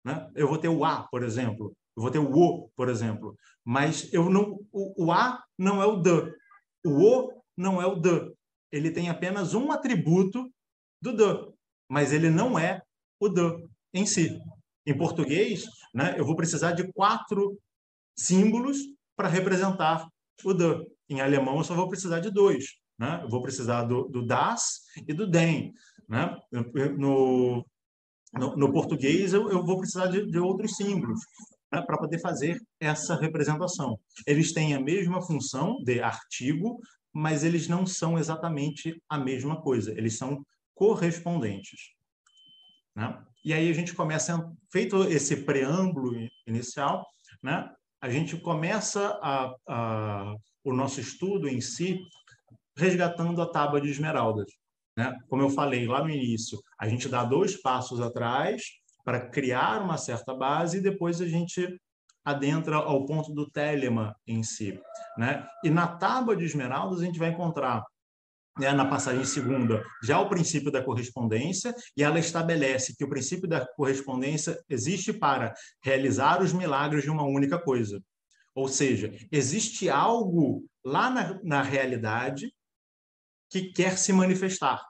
Né? 0.03 0.31
Eu 0.35 0.47
vou 0.47 0.57
ter 0.57 0.69
o 0.69 0.83
a, 0.83 1.07
por 1.07 1.23
exemplo. 1.23 1.75
Eu 1.95 2.01
vou 2.01 2.11
ter 2.11 2.19
o 2.19 2.31
o, 2.31 2.69
por 2.75 2.89
exemplo. 2.89 3.35
Mas 3.63 4.11
eu 4.13 4.29
não, 4.29 4.59
o, 4.71 5.05
o 5.05 5.11
a 5.11 5.43
não 5.57 5.81
é 5.81 5.85
o 5.85 6.01
the. 6.01 6.33
O 6.87 7.25
o 7.25 7.43
não 7.55 7.81
é 7.81 7.85
o 7.85 8.01
the. 8.01 8.31
Ele 8.71 8.91
tem 8.91 9.09
apenas 9.09 9.53
um 9.53 9.71
atributo 9.71 10.49
do 11.01 11.15
the, 11.15 11.51
mas 11.89 12.13
ele 12.13 12.29
não 12.29 12.57
é 12.57 12.81
o 13.19 13.29
the 13.29 13.63
em 13.93 14.05
si. 14.05 14.39
Em 14.85 14.97
português, 14.97 15.65
né, 15.93 16.15
eu 16.17 16.25
vou 16.25 16.35
precisar 16.35 16.71
de 16.71 16.91
quatro 16.93 17.59
símbolos 18.17 18.77
para 19.15 19.27
representar 19.27 20.07
o 20.43 20.53
the. 20.55 20.85
Em 21.09 21.21
alemão, 21.21 21.57
eu 21.57 21.63
só 21.63 21.75
vou 21.75 21.89
precisar 21.89 22.19
de 22.19 22.29
dois. 22.29 22.65
Né? 22.97 23.21
Eu 23.23 23.29
vou 23.29 23.41
precisar 23.41 23.83
do, 23.83 24.07
do 24.07 24.25
das 24.25 24.81
e 25.07 25.13
do 25.13 25.27
den. 25.27 25.73
Né? 26.07 26.37
No, 26.97 27.65
no, 28.33 28.55
no 28.55 28.73
português, 28.73 29.33
eu, 29.33 29.49
eu, 29.51 29.63
vou 29.63 29.77
precisar 29.77 30.07
de, 30.07 30.25
de 30.25 30.39
outros 30.39 30.75
símbolos 30.75 31.19
né, 31.71 31.81
para 31.81 31.97
poder 31.97 32.19
fazer 32.19 32.61
essa 32.79 33.15
representação. 33.15 33.99
Eles 34.25 34.53
têm 34.53 34.73
a 34.73 34.79
mesma 34.79 35.21
função 35.21 35.77
de 35.83 36.01
artigo, 36.01 36.79
mas 37.13 37.43
eles 37.43 37.67
não 37.67 37.85
são 37.85 38.17
exatamente 38.17 39.01
a 39.09 39.17
mesma 39.17 39.61
coisa, 39.61 39.91
eles 39.91 40.17
são 40.17 40.45
correspondentes. 40.73 41.91
Né? 42.95 43.23
E 43.43 43.53
aí 43.53 43.69
a 43.69 43.73
gente 43.73 43.93
começa, 43.93 44.51
feito 44.71 45.03
esse 45.03 45.37
preâmbulo 45.43 46.13
inicial, 46.45 47.05
né, 47.41 47.69
a 48.01 48.09
gente 48.09 48.37
começa 48.37 49.19
a, 49.21 49.55
a, 49.67 50.35
o 50.63 50.73
nosso 50.73 50.99
estudo 50.99 51.47
em 51.47 51.59
si 51.59 51.99
resgatando 52.77 53.41
a 53.41 53.49
tábua 53.49 53.81
de 53.81 53.89
esmeraldas. 53.89 54.51
Né? 54.95 55.15
Como 55.27 55.41
eu 55.41 55.49
falei 55.49 55.87
lá 55.87 56.03
no 56.03 56.09
início, 56.09 56.59
a 56.79 56.87
gente 56.87 57.09
dá 57.09 57.23
dois 57.23 57.59
passos 57.59 57.99
atrás 57.99 58.61
para 59.07 59.21
criar 59.21 59.81
uma 59.81 59.97
certa 59.97 60.33
base 60.33 60.79
e 60.79 60.81
depois 60.81 61.21
a 61.21 61.25
gente 61.25 61.79
adentra 62.25 62.75
ao 62.75 63.05
ponto 63.05 63.33
do 63.33 63.49
telema 63.49 64.13
em 64.27 64.43
si. 64.43 64.77
Né? 65.17 65.47
E 65.63 65.69
na 65.69 65.87
tábua 65.87 66.35
de 66.35 66.43
esmeraldas 66.43 66.99
a 66.99 67.05
gente 67.05 67.17
vai 67.17 67.29
encontrar 67.29 67.85
né, 68.59 68.73
na 68.73 68.85
passagem 68.85 69.23
segunda, 69.23 69.81
já 70.03 70.19
o 70.19 70.27
princípio 70.27 70.69
da 70.69 70.83
correspondência, 70.83 71.73
e 71.95 72.03
ela 72.03 72.19
estabelece 72.19 72.97
que 72.97 73.05
o 73.05 73.09
princípio 73.09 73.47
da 73.47 73.65
correspondência 73.65 74.61
existe 74.67 75.13
para 75.13 75.53
realizar 75.81 76.43
os 76.43 76.51
milagres 76.51 77.03
de 77.05 77.09
uma 77.09 77.23
única 77.23 77.57
coisa. 77.57 78.03
Ou 78.53 78.67
seja, 78.67 79.09
existe 79.31 79.89
algo 79.89 80.65
lá 80.83 81.09
na, 81.09 81.39
na 81.45 81.61
realidade 81.61 82.53
que 83.49 83.71
quer 83.71 83.97
se 83.97 84.11
manifestar. 84.11 84.83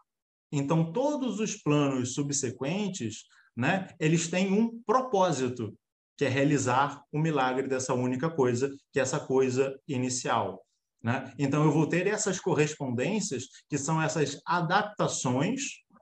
Então, 0.52 0.92
todos 0.92 1.40
os 1.40 1.56
planos 1.56 2.16
subsequentes 2.16 3.26
né, 3.58 3.88
eles 4.00 4.28
têm 4.28 4.54
um 4.54 4.80
propósito, 4.84 5.76
que 6.16 6.26
é 6.26 6.30
realizar 6.30 7.02
o 7.12 7.20
milagre 7.20 7.68
dessa 7.68 7.94
única 7.94 8.30
coisa, 8.30 8.70
que 8.94 9.00
é 9.00 9.02
essa 9.02 9.20
coisa 9.20 9.76
inicial. 9.88 10.64
Né? 11.04 11.34
Então, 11.40 11.64
eu 11.64 11.72
vou 11.72 11.88
ter 11.88 12.06
essas 12.06 12.40
correspondências, 12.40 13.46
que 13.68 13.78
são 13.78 14.02
essas 14.02 14.40
adaptações, 14.46 15.62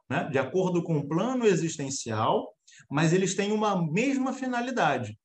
né, 0.10 0.30
de 0.30 0.38
acordo 0.38 0.84
com 0.84 0.97
o 0.97 1.08
plano 1.08 1.45
existencial, 1.45 2.53
mas 2.91 3.14
eles 3.14 3.36
têm 3.36 3.51
uma 3.51 3.82
mesma 3.91 4.34
finalidade, 4.34 5.18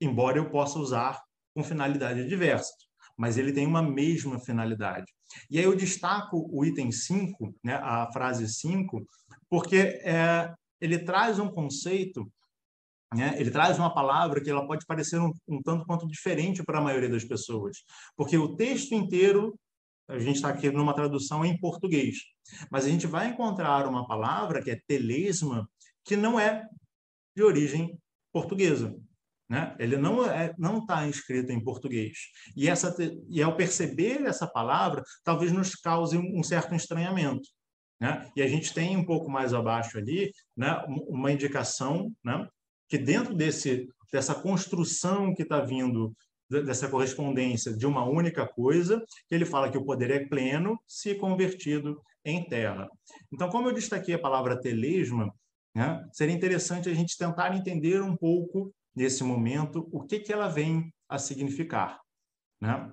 embora 0.00 0.38
eu 0.38 0.50
possa 0.50 0.78
usar 0.78 1.20
com 1.54 1.62
finalidades 1.62 2.28
diversas, 2.28 2.74
mas 3.16 3.38
ele 3.38 3.52
tem 3.52 3.66
uma 3.66 3.82
mesma 3.82 4.40
finalidade. 4.40 5.06
E 5.50 5.58
aí 5.58 5.64
eu 5.64 5.76
destaco 5.76 6.48
o 6.50 6.64
item 6.64 6.90
5, 6.90 7.54
né, 7.62 7.74
a 7.74 8.10
frase 8.12 8.48
5, 8.48 9.06
porque 9.48 10.00
é, 10.02 10.52
ele 10.84 10.98
traz 10.98 11.38
um 11.38 11.48
conceito 11.48 12.30
né? 13.14 13.36
Ele 13.38 13.50
traz 13.50 13.78
uma 13.78 13.94
palavra 13.94 14.42
que 14.42 14.50
ela 14.50 14.66
pode 14.66 14.84
parecer 14.86 15.20
um, 15.20 15.32
um 15.46 15.62
tanto 15.62 15.86
quanto 15.86 16.06
diferente 16.06 16.64
para 16.64 16.78
a 16.78 16.82
maioria 16.82 17.08
das 17.08 17.24
pessoas, 17.24 17.78
porque 18.16 18.36
o 18.36 18.56
texto 18.56 18.92
inteiro 18.92 19.56
a 20.08 20.18
gente 20.18 20.36
está 20.36 20.48
aqui 20.50 20.70
numa 20.70 20.94
tradução 20.94 21.44
em 21.44 21.58
português, 21.58 22.18
mas 22.70 22.84
a 22.84 22.88
gente 22.88 23.06
vai 23.06 23.28
encontrar 23.28 23.86
uma 23.86 24.06
palavra 24.06 24.62
que 24.62 24.70
é 24.70 24.80
telesma, 24.86 25.66
que 26.04 26.16
não 26.16 26.38
é 26.38 26.66
de 27.34 27.42
origem 27.42 27.98
portuguesa. 28.32 28.94
Né? 29.48 29.74
Ele 29.78 29.96
não 29.96 30.24
é, 30.26 30.54
não 30.58 30.78
está 30.78 31.06
escrito 31.08 31.52
em 31.52 31.62
português. 31.62 32.18
E, 32.56 32.68
essa, 32.68 32.94
e 33.28 33.42
ao 33.42 33.56
perceber 33.56 34.22
essa 34.22 34.46
palavra, 34.46 35.02
talvez 35.22 35.52
nos 35.52 35.74
cause 35.74 36.18
um 36.18 36.42
certo 36.42 36.74
estranhamento. 36.74 37.48
Né? 38.04 38.30
E 38.36 38.42
a 38.42 38.46
gente 38.46 38.74
tem 38.74 38.98
um 38.98 39.04
pouco 39.04 39.30
mais 39.30 39.54
abaixo 39.54 39.96
ali 39.96 40.30
né, 40.54 40.84
uma 41.08 41.32
indicação 41.32 42.12
né, 42.22 42.46
que 42.86 42.98
dentro 42.98 43.34
desse, 43.34 43.88
dessa 44.12 44.34
construção 44.34 45.34
que 45.34 45.42
está 45.42 45.60
vindo 45.60 46.14
dessa 46.50 46.86
correspondência 46.86 47.74
de 47.74 47.86
uma 47.86 48.04
única 48.04 48.46
coisa, 48.46 49.02
que 49.26 49.34
ele 49.34 49.46
fala 49.46 49.70
que 49.70 49.78
o 49.78 49.84
poder 49.86 50.10
é 50.10 50.26
pleno 50.26 50.78
se 50.86 51.14
convertido 51.14 51.98
em 52.22 52.46
terra. 52.46 52.90
Então, 53.32 53.48
como 53.48 53.68
eu 53.68 53.72
destaquei 53.72 54.14
a 54.14 54.18
palavra 54.18 54.60
telesma, 54.60 55.34
né, 55.74 56.06
seria 56.12 56.34
interessante 56.34 56.90
a 56.90 56.94
gente 56.94 57.16
tentar 57.16 57.56
entender 57.56 58.02
um 58.02 58.14
pouco, 58.14 58.70
nesse 58.94 59.24
momento, 59.24 59.88
o 59.90 60.02
que, 60.02 60.20
que 60.20 60.32
ela 60.32 60.48
vem 60.48 60.92
a 61.08 61.18
significar. 61.18 61.98
Né? 62.60 62.92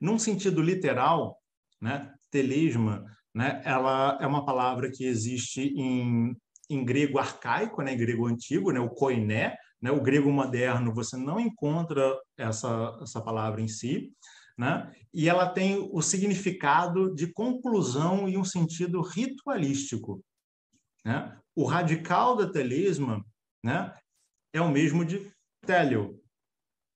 Num 0.00 0.18
sentido 0.18 0.62
literal, 0.62 1.38
né, 1.78 2.10
telesma 2.30 3.04
né, 3.34 3.60
ela 3.64 4.18
é 4.20 4.26
uma 4.26 4.44
palavra 4.44 4.90
que 4.90 5.04
existe 5.04 5.72
em, 5.76 6.36
em 6.70 6.84
grego 6.84 7.18
arcaico, 7.18 7.82
né, 7.82 7.94
em 7.94 7.98
grego 7.98 8.26
antigo, 8.26 8.70
né, 8.70 8.80
o 8.80 8.90
koiné, 8.90 9.56
né, 9.82 9.90
o 9.90 10.00
grego 10.00 10.30
moderno 10.30 10.94
você 10.94 11.16
não 11.16 11.38
encontra 11.40 12.16
essa, 12.38 12.98
essa 13.02 13.20
palavra 13.20 13.60
em 13.60 13.68
si, 13.68 14.12
né? 14.56 14.92
e 15.12 15.28
ela 15.28 15.48
tem 15.48 15.88
o 15.92 16.00
significado 16.00 17.14
de 17.14 17.32
conclusão 17.32 18.28
e 18.28 18.36
um 18.36 18.44
sentido 18.44 19.00
ritualístico. 19.02 20.24
Né? 21.04 21.36
O 21.54 21.64
radical 21.64 22.36
da 22.36 22.50
telesma 22.50 23.24
né, 23.62 23.94
é 24.52 24.60
o 24.60 24.70
mesmo 24.70 25.04
de 25.04 25.30
telio, 25.66 26.20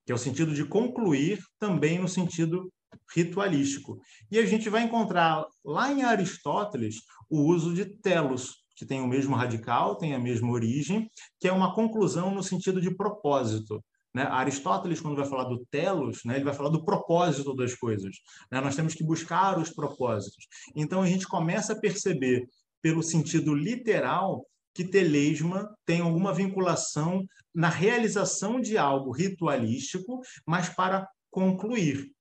que 0.07 0.13
é 0.13 0.15
o 0.15 0.19
sentido 0.19 0.55
de 0.55 0.65
concluir, 0.65 1.41
também 1.59 1.99
no 1.99 2.09
sentido 2.09 2.73
ritualístico. 3.15 4.01
E 4.31 4.39
a 4.39 4.47
gente 4.47 4.69
vai 4.69 4.83
encontrar 4.83 5.45
lá 5.65 5.93
em 5.93 6.03
Aristóteles 6.03 6.97
o 7.29 7.43
uso 7.43 7.75
de 7.75 7.85
telos, 7.85 8.65
que 8.77 8.87
tem 8.87 9.01
o 9.01 9.09
mesmo 9.09 9.35
radical, 9.35 9.97
tem 9.97 10.15
a 10.15 10.19
mesma 10.19 10.51
origem, 10.51 11.11
que 11.41 11.49
é 11.49 11.53
uma 11.53 11.75
conclusão 11.75 12.35
no 12.35 12.43
sentido 12.43 12.81
de 12.81 12.95
propósito. 12.95 13.83
Né? 14.15 14.23
Aristóteles, 14.23 15.01
quando 15.01 15.17
vai 15.17 15.27
falar 15.27 15.45
do 15.45 15.65
telos, 15.71 16.21
né, 16.25 16.37
ele 16.37 16.45
vai 16.45 16.55
falar 16.55 16.71
do 16.71 16.85
propósito 16.85 17.55
das 17.55 17.75
coisas. 17.75 18.17
Né? 18.51 18.61
Nós 18.61 18.77
temos 18.77 18.95
que 18.95 19.05
buscar 19.05 19.59
os 19.59 19.71
propósitos. 19.71 20.47
Então, 20.75 21.03
a 21.03 21.07
gente 21.07 21.27
começa 21.27 21.73
a 21.73 21.79
perceber, 21.79 22.47
pelo 22.81 23.03
sentido 23.03 23.55
literal, 23.55 24.47
que 24.75 24.85
telesma 24.85 25.69
tem 25.85 26.01
alguma 26.01 26.33
vinculação 26.33 27.25
na 27.55 27.69
realização 27.69 28.61
de 28.61 28.79
algo 28.79 29.11
ritualístico, 29.11 30.21
mas 30.47 30.69
para 30.69 31.07
concluir. 31.31 32.13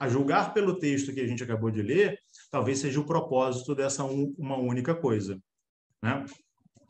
A 0.00 0.08
julgar 0.08 0.54
pelo 0.54 0.78
texto 0.78 1.12
que 1.12 1.20
a 1.20 1.26
gente 1.26 1.44
acabou 1.44 1.70
de 1.70 1.82
ler, 1.82 2.18
talvez 2.50 2.78
seja 2.78 2.98
o 2.98 3.06
propósito 3.06 3.74
dessa 3.74 4.02
uma 4.02 4.56
única 4.56 4.94
coisa. 4.94 5.38
Né? 6.02 6.24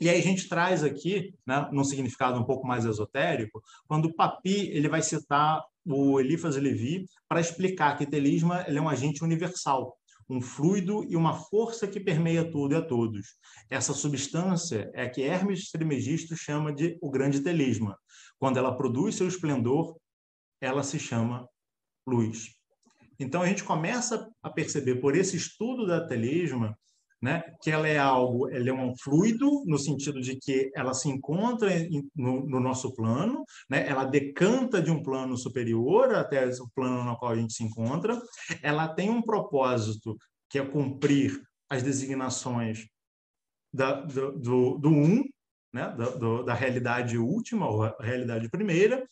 E 0.00 0.08
aí 0.08 0.18
a 0.18 0.22
gente 0.22 0.48
traz 0.48 0.82
aqui, 0.82 1.34
né, 1.46 1.68
num 1.72 1.84
significado 1.84 2.38
um 2.38 2.44
pouco 2.44 2.66
mais 2.66 2.84
esotérico, 2.84 3.60
quando 3.86 4.06
o 4.06 4.14
Papi 4.14 4.70
ele 4.70 4.88
vai 4.88 5.02
citar 5.02 5.62
o 5.84 6.20
Eliphas 6.20 6.56
Levi 6.56 7.04
para 7.28 7.40
explicar 7.40 7.98
que 7.98 8.06
telisma 8.06 8.60
é 8.62 8.80
um 8.80 8.88
agente 8.88 9.22
universal 9.22 9.98
um 10.30 10.40
fluido 10.40 11.04
e 11.10 11.16
uma 11.16 11.34
força 11.34 11.88
que 11.88 11.98
permeia 11.98 12.48
tudo 12.48 12.72
e 12.72 12.76
a 12.76 12.82
todos. 12.82 13.36
Essa 13.68 13.92
substância 13.92 14.88
é 14.94 15.08
que 15.08 15.22
Hermes 15.22 15.70
Trismegisto 15.70 16.36
chama 16.36 16.72
de 16.72 16.96
o 17.02 17.10
grande 17.10 17.40
telisma. 17.40 17.98
Quando 18.38 18.56
ela 18.56 18.76
produz 18.76 19.16
seu 19.16 19.26
esplendor, 19.26 19.98
ela 20.60 20.84
se 20.84 21.00
chama 21.00 21.48
luz. 22.06 22.59
Então 23.20 23.42
a 23.42 23.46
gente 23.46 23.62
começa 23.62 24.28
a 24.42 24.50
perceber 24.50 24.96
por 24.96 25.14
esse 25.14 25.36
estudo 25.36 25.86
da 25.86 26.06
telisma 26.06 26.74
né, 27.22 27.42
que 27.62 27.70
ela 27.70 27.86
é 27.86 27.98
algo, 27.98 28.48
ela 28.48 28.70
é 28.70 28.72
um 28.72 28.94
fluido 28.96 29.62
no 29.66 29.78
sentido 29.78 30.22
de 30.22 30.36
que 30.36 30.70
ela 30.74 30.94
se 30.94 31.08
encontra 31.08 31.68
no, 32.16 32.46
no, 32.46 32.58
nosso 32.58 32.94
plano, 32.94 33.44
né, 33.68 33.86
ela 33.86 34.04
decanta 34.04 34.80
de 34.80 34.90
um 34.90 35.02
plano 35.02 35.36
superior 35.36 36.14
até 36.14 36.46
o 36.48 36.70
plano 36.74 37.04
no 37.04 37.18
qual 37.18 37.32
a 37.32 37.36
gente 37.36 37.52
se 37.52 37.62
encontra, 37.62 38.18
ela 38.62 38.88
tem 38.88 39.10
um 39.10 39.20
propósito 39.20 40.16
que 40.48 40.58
é 40.58 40.64
cumprir 40.64 41.38
as 41.68 41.82
designações 41.82 42.86
da, 43.72 44.00
do, 44.00 44.32
do, 44.32 44.78
do 44.78 44.88
um, 44.88 45.22
né, 45.74 45.94
da, 45.96 46.10
do, 46.10 46.42
da 46.42 46.54
realidade 46.54 47.18
última 47.18 47.68
ou 47.68 47.82
realidade 48.00 48.48
primeira, 48.48 49.06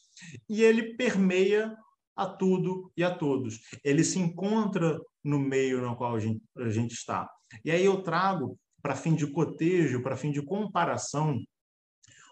e 0.48 0.62
ele 0.62 0.96
permeia 0.96 1.76
a 2.18 2.26
tudo 2.26 2.90
e 2.96 3.04
a 3.04 3.14
todos. 3.14 3.60
Ele 3.84 4.02
se 4.02 4.18
encontra 4.18 5.00
no 5.22 5.38
meio 5.38 5.80
no 5.80 5.94
qual 5.94 6.16
a 6.16 6.18
gente, 6.18 6.42
a 6.56 6.68
gente 6.68 6.92
está. 6.92 7.30
E 7.64 7.70
aí 7.70 7.84
eu 7.84 8.02
trago, 8.02 8.58
para 8.82 8.96
fim 8.96 9.14
de 9.14 9.28
cotejo, 9.28 10.02
para 10.02 10.16
fim 10.16 10.32
de 10.32 10.42
comparação, 10.42 11.40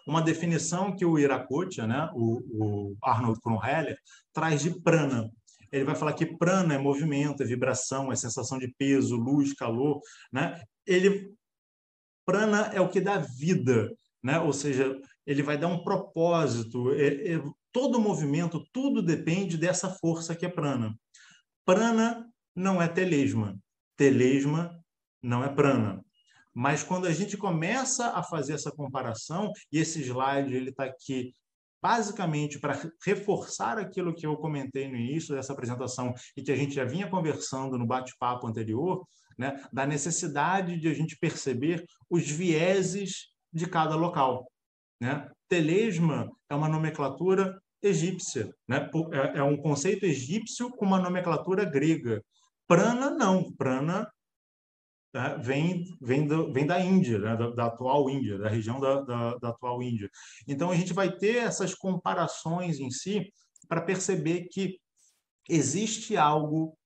uma 0.05 0.21
definição 0.21 0.93
que 0.93 1.05
o 1.05 1.17
Iracotia, 1.17 1.87
né, 1.87 2.09
o, 2.13 2.41
o 2.51 2.97
Arnold 3.01 3.39
Kronheller, 3.39 3.97
traz 4.33 4.61
de 4.61 4.81
prana. 4.81 5.29
Ele 5.71 5.85
vai 5.85 5.95
falar 5.95 6.13
que 6.13 6.37
prana 6.37 6.73
é 6.73 6.77
movimento, 6.77 7.41
é 7.41 7.45
vibração, 7.45 8.11
é 8.11 8.15
sensação 8.15 8.57
de 8.57 8.73
peso, 8.77 9.15
luz, 9.15 9.53
calor. 9.53 10.01
Né? 10.31 10.61
Ele, 10.85 11.33
prana 12.25 12.71
é 12.73 12.81
o 12.81 12.89
que 12.89 12.99
dá 12.99 13.17
vida, 13.17 13.89
né? 14.21 14.39
ou 14.39 14.51
seja, 14.51 14.97
ele 15.25 15.43
vai 15.43 15.57
dar 15.57 15.67
um 15.67 15.83
propósito. 15.83 16.91
É, 16.93 17.33
é, 17.33 17.43
todo 17.71 17.99
movimento, 17.99 18.65
tudo 18.71 19.01
depende 19.01 19.57
dessa 19.57 19.89
força 19.89 20.35
que 20.35 20.45
é 20.45 20.49
prana. 20.49 20.97
Prana 21.65 22.27
não 22.55 22.81
é 22.81 22.87
telesma. 22.87 23.57
Telesma 23.95 24.79
não 25.21 25.43
é 25.43 25.49
prana. 25.49 26.03
Mas 26.53 26.81
quando 26.81 27.05
a 27.05 27.13
gente 27.13 27.37
começa 27.37 28.09
a 28.09 28.23
fazer 28.23 28.53
essa 28.53 28.71
comparação, 28.71 29.51
e 29.71 29.79
esse 29.79 30.01
slide 30.01 30.55
ele 30.55 30.69
está 30.71 30.85
aqui 30.85 31.33
basicamente 31.81 32.59
para 32.59 32.79
reforçar 33.05 33.77
aquilo 33.77 34.13
que 34.13 34.25
eu 34.25 34.35
comentei 34.37 34.87
no 34.87 34.95
início 34.95 35.35
dessa 35.35 35.53
apresentação 35.53 36.13
e 36.35 36.41
que 36.41 36.51
a 36.51 36.55
gente 36.55 36.73
já 36.73 36.83
vinha 36.83 37.07
conversando 37.07 37.77
no 37.77 37.85
bate-papo 37.85 38.47
anterior, 38.47 39.07
né, 39.37 39.63
da 39.71 39.85
necessidade 39.85 40.79
de 40.79 40.87
a 40.87 40.93
gente 40.93 41.15
perceber 41.17 41.85
os 42.09 42.27
vieses 42.27 43.27
de 43.53 43.67
cada 43.67 43.95
local. 43.95 44.51
Né? 44.99 45.29
Telesma 45.47 46.31
é 46.49 46.55
uma 46.55 46.67
nomenclatura 46.67 47.61
egípcia, 47.81 48.53
né? 48.67 48.89
é, 49.11 49.39
é 49.39 49.43
um 49.43 49.57
conceito 49.57 50.05
egípcio 50.05 50.69
com 50.71 50.85
uma 50.85 50.99
nomenclatura 50.99 51.63
grega. 51.63 52.23
Prana 52.67 53.09
não, 53.09 53.51
prana 53.53 54.11
tá? 55.11 55.35
vem, 55.35 55.85
vem, 56.01 56.27
do, 56.27 56.51
vem 56.51 56.65
da 56.65 56.79
Índia, 56.79 57.19
né? 57.19 57.35
da, 57.35 57.49
da, 57.51 57.65
atual 57.67 58.09
Índia, 58.09 58.37
da 58.37 58.49
região 58.49 58.79
da, 58.79 59.01
da, 59.01 59.35
da, 59.37 59.49
atual 59.49 59.81
Índia. 59.81 60.09
Então, 60.47 60.71
a 60.71 60.75
gente 60.75 60.93
vai 60.93 61.15
ter 61.15 61.37
essas 61.37 61.73
comparações 61.73 62.79
em 62.79 62.89
si 62.89 63.31
para 63.67 63.81
perceber 63.81 64.47
que 64.51 64.79
existe 65.49 66.17
algo 66.17 66.77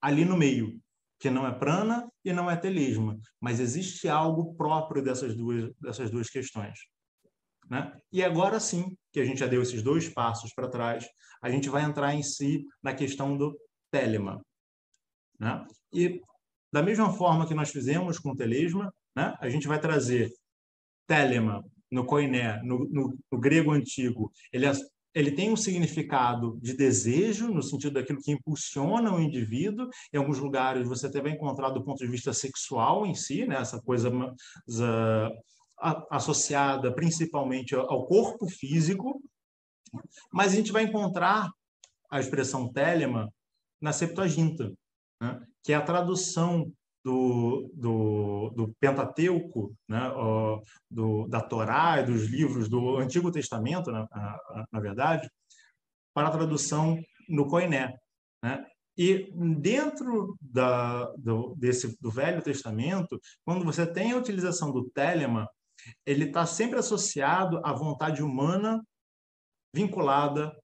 ali 0.00 0.24
no 0.24 0.36
meio, 0.36 0.80
que 1.18 1.30
não 1.30 1.46
é 1.46 1.52
prana 1.52 2.06
e 2.24 2.32
não 2.32 2.50
é 2.50 2.56
telisma, 2.56 3.18
mas 3.40 3.60
existe 3.60 4.08
algo 4.08 4.54
próprio 4.54 5.02
dessas 5.02 5.34
duas, 5.34 5.72
dessas 5.80 6.10
duas 6.10 6.28
questões. 6.28 6.78
Né? 7.70 7.92
E 8.12 8.22
agora 8.22 8.60
sim, 8.60 8.96
que 9.12 9.20
a 9.20 9.24
gente 9.24 9.40
já 9.40 9.46
deu 9.46 9.62
esses 9.62 9.82
dois 9.82 10.08
passos 10.08 10.52
para 10.54 10.68
trás, 10.68 11.06
a 11.42 11.50
gente 11.50 11.68
vai 11.68 11.82
entrar 11.82 12.14
em 12.14 12.22
si 12.22 12.64
na 12.82 12.94
questão 12.94 13.36
do 13.36 13.58
telema. 13.90 14.44
Né? 15.38 15.66
E 15.92 16.20
da 16.72 16.82
mesma 16.82 17.12
forma 17.12 17.46
que 17.46 17.54
nós 17.54 17.70
fizemos 17.70 18.18
com 18.18 18.30
o 18.30 18.36
telesma, 18.36 18.92
né? 19.16 19.36
a 19.40 19.48
gente 19.48 19.68
vai 19.68 19.80
trazer 19.80 20.32
telema 21.06 21.64
no 21.90 22.04
koiné, 22.04 22.60
no, 22.62 22.88
no, 22.88 23.16
no 23.30 23.38
grego 23.38 23.70
antigo, 23.70 24.32
ele, 24.52 24.66
é, 24.66 24.72
ele 25.14 25.30
tem 25.30 25.52
um 25.52 25.56
significado 25.56 26.58
de 26.60 26.74
desejo, 26.74 27.48
no 27.48 27.62
sentido 27.62 27.94
daquilo 27.94 28.20
que 28.20 28.32
impulsiona 28.32 29.14
o 29.14 29.20
indivíduo. 29.20 29.88
Em 30.12 30.16
alguns 30.16 30.38
lugares 30.38 30.88
você 30.88 31.06
até 31.06 31.20
vai 31.20 31.32
encontrar 31.32 31.70
do 31.70 31.84
ponto 31.84 31.98
de 31.98 32.10
vista 32.10 32.32
sexual 32.32 33.06
em 33.06 33.14
si, 33.14 33.46
né? 33.46 33.56
essa 33.56 33.80
coisa 33.80 34.10
essa, 34.68 35.30
associada 36.10 36.94
principalmente 36.94 37.74
ao 37.74 38.06
corpo 38.06 38.48
físico, 38.48 39.20
mas 40.32 40.52
a 40.52 40.56
gente 40.56 40.72
vai 40.72 40.84
encontrar 40.84 41.50
a 42.10 42.20
expressão 42.20 42.72
telema 42.72 43.28
na 43.80 43.92
Septuaginta, 43.92 44.72
né? 45.20 45.40
que 45.62 45.72
é 45.72 45.76
a 45.76 45.82
tradução 45.82 46.72
do, 47.04 47.70
do, 47.74 48.50
do 48.56 48.74
Pentateuco, 48.80 49.74
né, 49.86 50.00
do, 50.90 51.28
da 51.28 51.40
Torá 51.40 52.00
e 52.00 52.06
dos 52.06 52.24
livros 52.24 52.68
do 52.68 52.96
Antigo 52.96 53.30
Testamento, 53.30 53.92
na, 53.92 54.08
na, 54.10 54.66
na 54.72 54.80
verdade, 54.80 55.28
para 56.14 56.28
a 56.28 56.30
tradução 56.30 56.98
no 57.28 57.46
Koiné. 57.46 57.94
Né? 58.42 58.64
E 58.96 59.30
dentro 59.60 60.36
da, 60.40 61.04
do, 61.18 61.54
desse, 61.56 62.00
do 62.00 62.10
Velho 62.10 62.40
Testamento, 62.40 63.20
quando 63.44 63.64
você 63.64 63.86
tem 63.86 64.12
a 64.12 64.16
utilização 64.16 64.72
do 64.72 64.88
telema, 64.90 65.48
ele 66.04 66.24
está 66.24 66.46
sempre 66.46 66.78
associado 66.78 67.60
à 67.64 67.72
vontade 67.72 68.22
humana 68.22 68.84
vinculada 69.72 70.56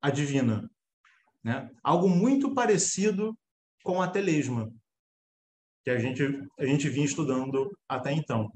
à 0.00 0.10
divina. 0.10 0.70
Né? 1.42 1.70
Algo 1.82 2.08
muito 2.08 2.54
parecido 2.54 3.36
com 3.82 4.00
a 4.00 4.08
telesma, 4.08 4.72
que 5.84 5.90
a 5.90 5.98
gente, 5.98 6.22
a 6.58 6.66
gente 6.66 6.88
vinha 6.88 7.06
estudando 7.06 7.76
até 7.88 8.12
então. 8.12 8.52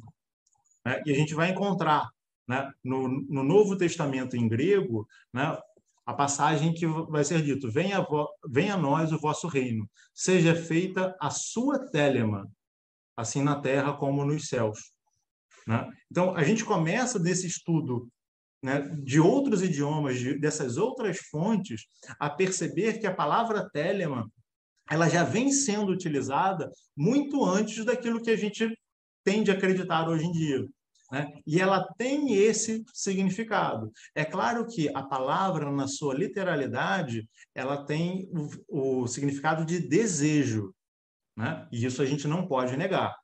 Né? 0.85 1.03
E 1.05 1.13
a 1.13 1.15
gente 1.15 1.35
vai 1.35 1.51
encontrar 1.51 2.09
né, 2.47 2.71
no, 2.85 3.09
no 3.09 3.43
Novo 3.43 3.77
Testamento 3.77 4.37
em 4.37 4.49
grego 4.49 5.07
né, 5.33 5.59
a 6.05 6.15
passagem 6.15 6.73
que 6.73 6.87
vai 6.87 7.25
ser 7.25 7.43
dito: 7.43 7.71
venha, 7.71 8.07
venha 8.49 8.75
a 8.75 8.79
nós 8.79 9.13
o 9.13 9.19
vosso 9.19 9.49
reino, 9.49 9.91
seja 10.15 10.55
feita 10.55 11.17
a 11.21 11.31
sua 11.31 11.91
telema, 11.91 12.49
assim 13.17 13.43
na 13.43 13.61
terra 13.61 13.95
como 13.95 14.25
nos 14.25 14.49
céus. 14.49 14.93
Né? 15.67 15.89
Então, 16.11 16.35
a 16.37 16.45
gente 16.45 16.65
começa 16.65 17.19
desse 17.19 17.47
estudo 17.47 18.09
né, 18.63 18.81
de 19.03 19.21
outros 19.21 19.63
idiomas, 19.63 20.19
de, 20.19 20.39
dessas 20.39 20.77
outras 20.77 21.19
fontes, 21.19 21.87
a 22.19 22.31
perceber 22.31 22.99
que 22.99 23.07
a 23.07 23.15
palavra 23.15 23.69
telema 23.71 24.31
ela 24.89 25.09
já 25.09 25.25
vem 25.25 25.51
sendo 25.51 25.91
utilizada 25.91 26.71
muito 26.97 27.45
antes 27.45 27.85
daquilo 27.85 28.23
que 28.23 28.31
a 28.31 28.37
gente 28.37 28.73
tende 29.25 29.51
a 29.51 29.55
acreditar 29.55 30.09
hoje 30.09 30.25
em 30.25 30.33
dia. 30.33 30.65
Né? 31.11 31.33
E 31.47 31.61
ela 31.61 31.87
tem 31.97 32.35
esse 32.35 32.85
significado. 32.93 33.91
É 34.15 34.25
claro 34.25 34.67
que 34.67 34.89
a 34.95 35.03
palavra, 35.03 35.71
na 35.71 35.89
sua 35.89 36.15
literalidade, 36.15 37.29
ela 37.55 37.85
tem 37.85 38.29
o, 38.69 39.03
o 39.03 39.07
significado 39.09 39.65
de 39.65 39.81
desejo, 39.81 40.73
né? 41.37 41.67
e 41.73 41.85
isso 41.85 42.01
a 42.01 42.07
gente 42.07 42.27
não 42.27 42.47
pode 42.47 42.77
negar. 42.77 43.15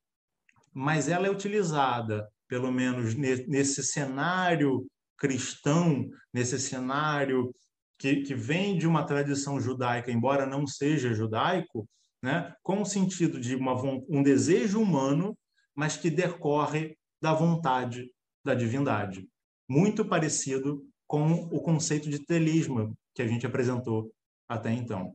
Mas 0.73 1.09
ela 1.09 1.27
é 1.27 1.31
utilizada, 1.31 2.29
pelo 2.49 2.71
menos 2.71 3.15
nesse 3.15 3.83
cenário 3.83 4.87
cristão, 5.19 6.09
nesse 6.35 6.59
cenário 6.59 7.55
que, 7.99 8.23
que 8.23 8.35
vem 8.35 8.77
de 8.77 8.87
uma 8.89 9.05
tradição 9.05 9.61
judaica, 9.61 10.11
embora 10.11 10.45
não 10.45 10.67
seja 10.67 11.15
judaico, 11.15 11.89
né, 12.21 12.53
com 12.63 12.83
o 12.83 12.87
sentido 12.87 13.41
de 13.41 13.55
uma, 13.55 13.81
um 14.09 14.23
desejo 14.23 14.81
humano, 14.81 15.37
mas 15.75 15.97
que 15.97 16.11
decorre 16.11 16.97
da 17.21 17.33
vontade 17.33 18.11
da 18.45 18.55
divindade. 18.55 19.29
Muito 19.69 20.05
parecido 20.05 20.85
com 21.07 21.33
o 21.33 21.61
conceito 21.63 22.11
de 22.11 22.25
telisma 22.25 22.93
que 23.15 23.23
a 23.23 23.27
gente 23.27 23.47
apresentou 23.47 24.13
até 24.49 24.73
então. 24.73 25.15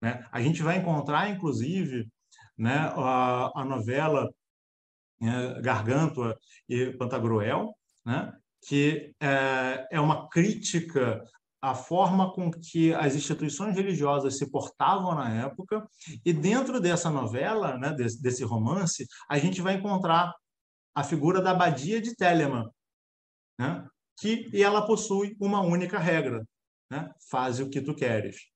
Né? 0.00 0.24
A 0.30 0.40
gente 0.40 0.62
vai 0.62 0.78
encontrar, 0.78 1.28
inclusive, 1.30 2.06
né, 2.56 2.76
a, 2.94 3.50
a 3.54 3.64
novela 3.64 4.28
Gargantua 5.60 6.38
e 6.68 6.92
Pantagruel, 6.92 7.74
né, 8.04 8.32
que 8.66 9.12
é, 9.20 9.86
é 9.92 10.00
uma 10.00 10.28
crítica 10.28 11.22
à 11.60 11.74
forma 11.74 12.32
com 12.32 12.50
que 12.50 12.94
as 12.94 13.16
instituições 13.16 13.74
religiosas 13.74 14.38
se 14.38 14.48
portavam 14.50 15.14
na 15.14 15.28
época, 15.42 15.84
e 16.24 16.32
dentro 16.32 16.80
dessa 16.80 17.10
novela, 17.10 17.76
né, 17.76 17.92
desse, 17.92 18.22
desse 18.22 18.44
romance, 18.44 19.06
a 19.28 19.38
gente 19.38 19.60
vai 19.60 19.74
encontrar 19.74 20.32
a 20.94 21.04
figura 21.04 21.40
da 21.40 21.52
abadia 21.52 22.00
de 22.00 22.14
Telemann, 22.14 22.68
né? 23.58 23.86
que 24.18 24.48
e 24.52 24.62
ela 24.62 24.84
possui 24.84 25.36
uma 25.40 25.60
única 25.60 25.96
regra, 25.96 26.44
né? 26.90 27.12
faz 27.30 27.60
o 27.60 27.70
que 27.70 27.80
tu 27.80 27.94
queres. 27.94 28.48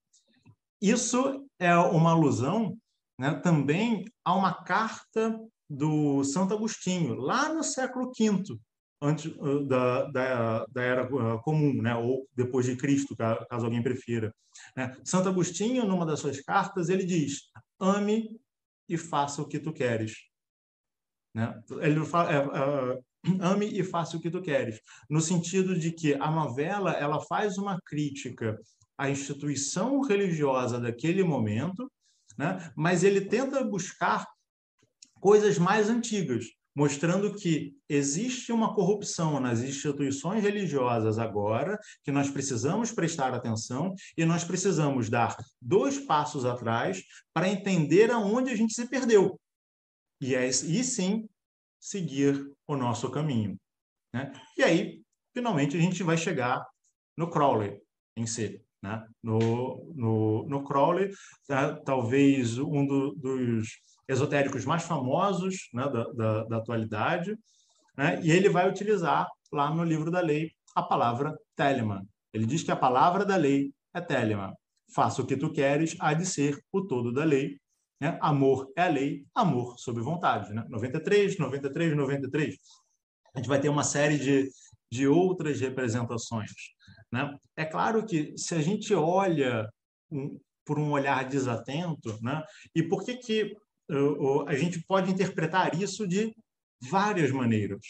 Isso 0.80 1.46
é 1.58 1.76
uma 1.76 2.10
alusão 2.10 2.76
né, 3.18 3.34
também 3.34 4.04
a 4.24 4.34
uma 4.34 4.64
carta 4.64 5.38
do 5.72 6.22
Santo 6.22 6.52
Agostinho, 6.52 7.14
lá 7.14 7.52
no 7.52 7.62
século 7.62 8.12
V, 8.16 8.58
antes 9.00 9.32
da, 9.66 10.04
da, 10.10 10.66
da 10.66 10.82
era 10.82 11.08
comum, 11.40 11.80
né? 11.80 11.94
ou 11.96 12.28
depois 12.34 12.66
de 12.66 12.76
Cristo, 12.76 13.16
caso 13.16 13.64
alguém 13.64 13.82
prefira. 13.82 14.34
Né? 14.76 14.94
Santo 15.02 15.28
Agostinho, 15.28 15.86
numa 15.86 16.04
das 16.04 16.20
suas 16.20 16.40
cartas, 16.40 16.88
ele 16.88 17.04
diz: 17.04 17.50
ame 17.80 18.38
e 18.88 18.98
faça 18.98 19.40
o 19.40 19.48
que 19.48 19.58
tu 19.58 19.72
queres. 19.72 20.14
Né? 21.34 21.58
Ele 21.80 22.04
fala, 22.04 22.32
é, 22.32 22.36
é, 22.36 23.02
ame 23.40 23.66
e 23.66 23.82
faça 23.82 24.16
o 24.16 24.20
que 24.20 24.30
tu 24.30 24.42
queres, 24.42 24.78
no 25.08 25.20
sentido 25.20 25.78
de 25.78 25.90
que 25.90 26.14
a 26.14 26.30
novela 26.30 26.92
ela 26.92 27.20
faz 27.20 27.56
uma 27.56 27.80
crítica 27.80 28.58
à 28.98 29.08
instituição 29.08 30.02
religiosa 30.02 30.78
daquele 30.78 31.24
momento, 31.24 31.90
né? 32.36 32.70
mas 32.76 33.02
ele 33.02 33.22
tenta 33.22 33.64
buscar 33.64 34.26
coisas 35.22 35.56
mais 35.56 35.88
antigas, 35.88 36.46
mostrando 36.74 37.32
que 37.32 37.76
existe 37.88 38.50
uma 38.50 38.74
corrupção 38.74 39.38
nas 39.38 39.60
instituições 39.60 40.42
religiosas 40.42 41.16
agora, 41.16 41.78
que 42.02 42.10
nós 42.10 42.28
precisamos 42.28 42.90
prestar 42.90 43.32
atenção 43.32 43.94
e 44.18 44.24
nós 44.24 44.42
precisamos 44.42 45.08
dar 45.08 45.36
dois 45.60 45.96
passos 46.00 46.44
atrás 46.44 47.04
para 47.32 47.48
entender 47.48 48.10
aonde 48.10 48.50
a 48.50 48.56
gente 48.56 48.74
se 48.74 48.88
perdeu. 48.88 49.38
E, 50.20 50.34
é, 50.34 50.48
e 50.48 50.82
sim 50.82 51.28
seguir 51.78 52.44
o 52.66 52.76
nosso 52.76 53.08
caminho. 53.08 53.56
Né? 54.12 54.32
E 54.58 54.62
aí, 54.64 55.02
finalmente, 55.32 55.76
a 55.76 55.80
gente 55.80 56.02
vai 56.02 56.16
chegar 56.16 56.66
no 57.16 57.30
Crowley 57.30 57.80
em 58.16 58.26
si. 58.26 58.60
Né? 58.82 59.06
No, 59.22 59.92
no, 59.94 60.48
no 60.48 60.64
Crowley, 60.64 61.12
tá? 61.46 61.76
talvez 61.76 62.58
um 62.58 62.84
do, 62.84 63.14
dos 63.14 63.68
esotéricos 64.08 64.64
mais 64.64 64.82
famosos 64.82 65.68
né? 65.72 65.84
da, 65.88 66.04
da, 66.12 66.44
da, 66.44 66.56
atualidade, 66.56 67.36
né? 67.96 68.20
e 68.22 68.30
ele 68.30 68.48
vai 68.48 68.68
utilizar 68.68 69.26
lá 69.52 69.72
no 69.72 69.84
livro 69.84 70.10
da 70.10 70.20
lei 70.20 70.50
a 70.74 70.82
palavra 70.82 71.36
Telemann. 71.54 72.02
Ele 72.32 72.46
diz 72.46 72.62
que 72.62 72.70
a 72.70 72.76
palavra 72.76 73.24
da 73.24 73.36
lei 73.36 73.72
é 73.94 74.00
Telemann. 74.00 74.52
Faça 74.94 75.22
o 75.22 75.26
que 75.26 75.36
tu 75.36 75.52
queres, 75.52 75.96
há 76.00 76.12
de 76.14 76.26
ser 76.26 76.58
o 76.72 76.82
todo 76.86 77.12
da 77.12 77.24
lei, 77.24 77.58
né? 78.02 78.18
Amor 78.20 78.68
é 78.76 78.82
a 78.82 78.88
lei, 78.88 79.24
amor 79.32 79.78
sob 79.78 80.00
vontade. 80.00 80.52
Né? 80.52 80.66
93, 80.68 81.38
93, 81.38 81.96
93. 81.96 82.56
A 83.32 83.38
gente 83.38 83.48
vai 83.48 83.60
ter 83.60 83.68
uma 83.68 83.84
série 83.84 84.18
de, 84.18 84.48
de 84.90 85.06
outras 85.06 85.60
representações. 85.60 86.50
Né? 87.12 87.32
É 87.56 87.64
claro 87.64 88.04
que 88.04 88.36
se 88.36 88.56
a 88.56 88.60
gente 88.60 88.92
olha 88.92 89.68
um, 90.10 90.36
por 90.66 90.80
um 90.80 90.90
olhar 90.90 91.28
desatento, 91.28 92.18
né? 92.20 92.42
e 92.74 92.82
por 92.82 93.04
que, 93.04 93.16
que 93.18 93.56
a 94.46 94.54
gente 94.54 94.82
pode 94.86 95.10
interpretar 95.10 95.80
isso 95.80 96.06
de 96.06 96.34
várias 96.80 97.30
maneiras? 97.30 97.80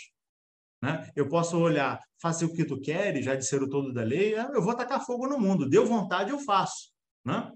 Né? 0.83 1.11
Eu 1.15 1.29
posso 1.29 1.59
olhar, 1.59 2.01
faça 2.21 2.45
o 2.45 2.53
que 2.53 2.65
tu 2.65 2.81
queres, 2.81 3.25
já 3.25 3.35
de 3.35 3.47
ser 3.47 3.63
o 3.63 3.69
todo 3.69 3.93
da 3.93 4.03
lei, 4.03 4.35
ah, 4.35 4.51
eu 4.53 4.63
vou 4.63 4.73
atacar 4.73 5.05
fogo 5.05 5.29
no 5.29 5.39
mundo, 5.39 5.69
deu 5.69 5.87
vontade, 5.87 6.31
eu 6.31 6.39
faço. 6.41 6.91
Né? 7.25 7.53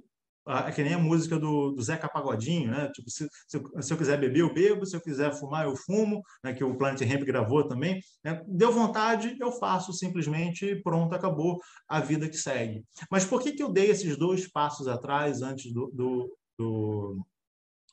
é 0.48 0.70
que 0.70 0.82
nem 0.82 0.94
a 0.94 0.98
música 0.98 1.38
do, 1.38 1.72
do 1.72 1.82
Zeca 1.82 2.08
Pagodinho, 2.08 2.70
né? 2.70 2.88
Tipo, 2.92 3.10
se, 3.10 3.28
se, 3.48 3.56
eu, 3.56 3.82
se, 3.82 3.92
eu, 3.92 3.96
quiser 3.96 4.18
beber, 4.18 4.40
eu 4.40 4.54
bebo, 4.54 4.86
se 4.86 4.94
eu 4.94 5.00
quiser 5.00 5.34
fumar, 5.34 5.66
eu 5.66 5.74
fumo, 5.74 6.22
né? 6.42 6.54
que 6.54 6.62
o 6.62 6.76
Planet 6.76 7.00
Ramp 7.00 7.22
gravou 7.24 7.66
também. 7.66 8.00
Né? 8.24 8.40
Deu 8.46 8.70
vontade, 8.70 9.36
eu 9.40 9.50
faço 9.50 9.92
simplesmente 9.92 10.76
pronto, 10.82 11.14
acabou 11.14 11.60
a 11.88 11.98
vida 11.98 12.28
que 12.28 12.36
segue. 12.36 12.84
Mas 13.10 13.24
por 13.24 13.42
que, 13.42 13.52
que 13.52 13.62
eu 13.62 13.72
dei 13.72 13.90
esses 13.90 14.16
dois 14.16 14.46
passos 14.48 14.86
atrás 14.86 15.42
antes 15.42 15.72
do, 15.72 15.90
do, 15.92 16.36
do 16.56 17.26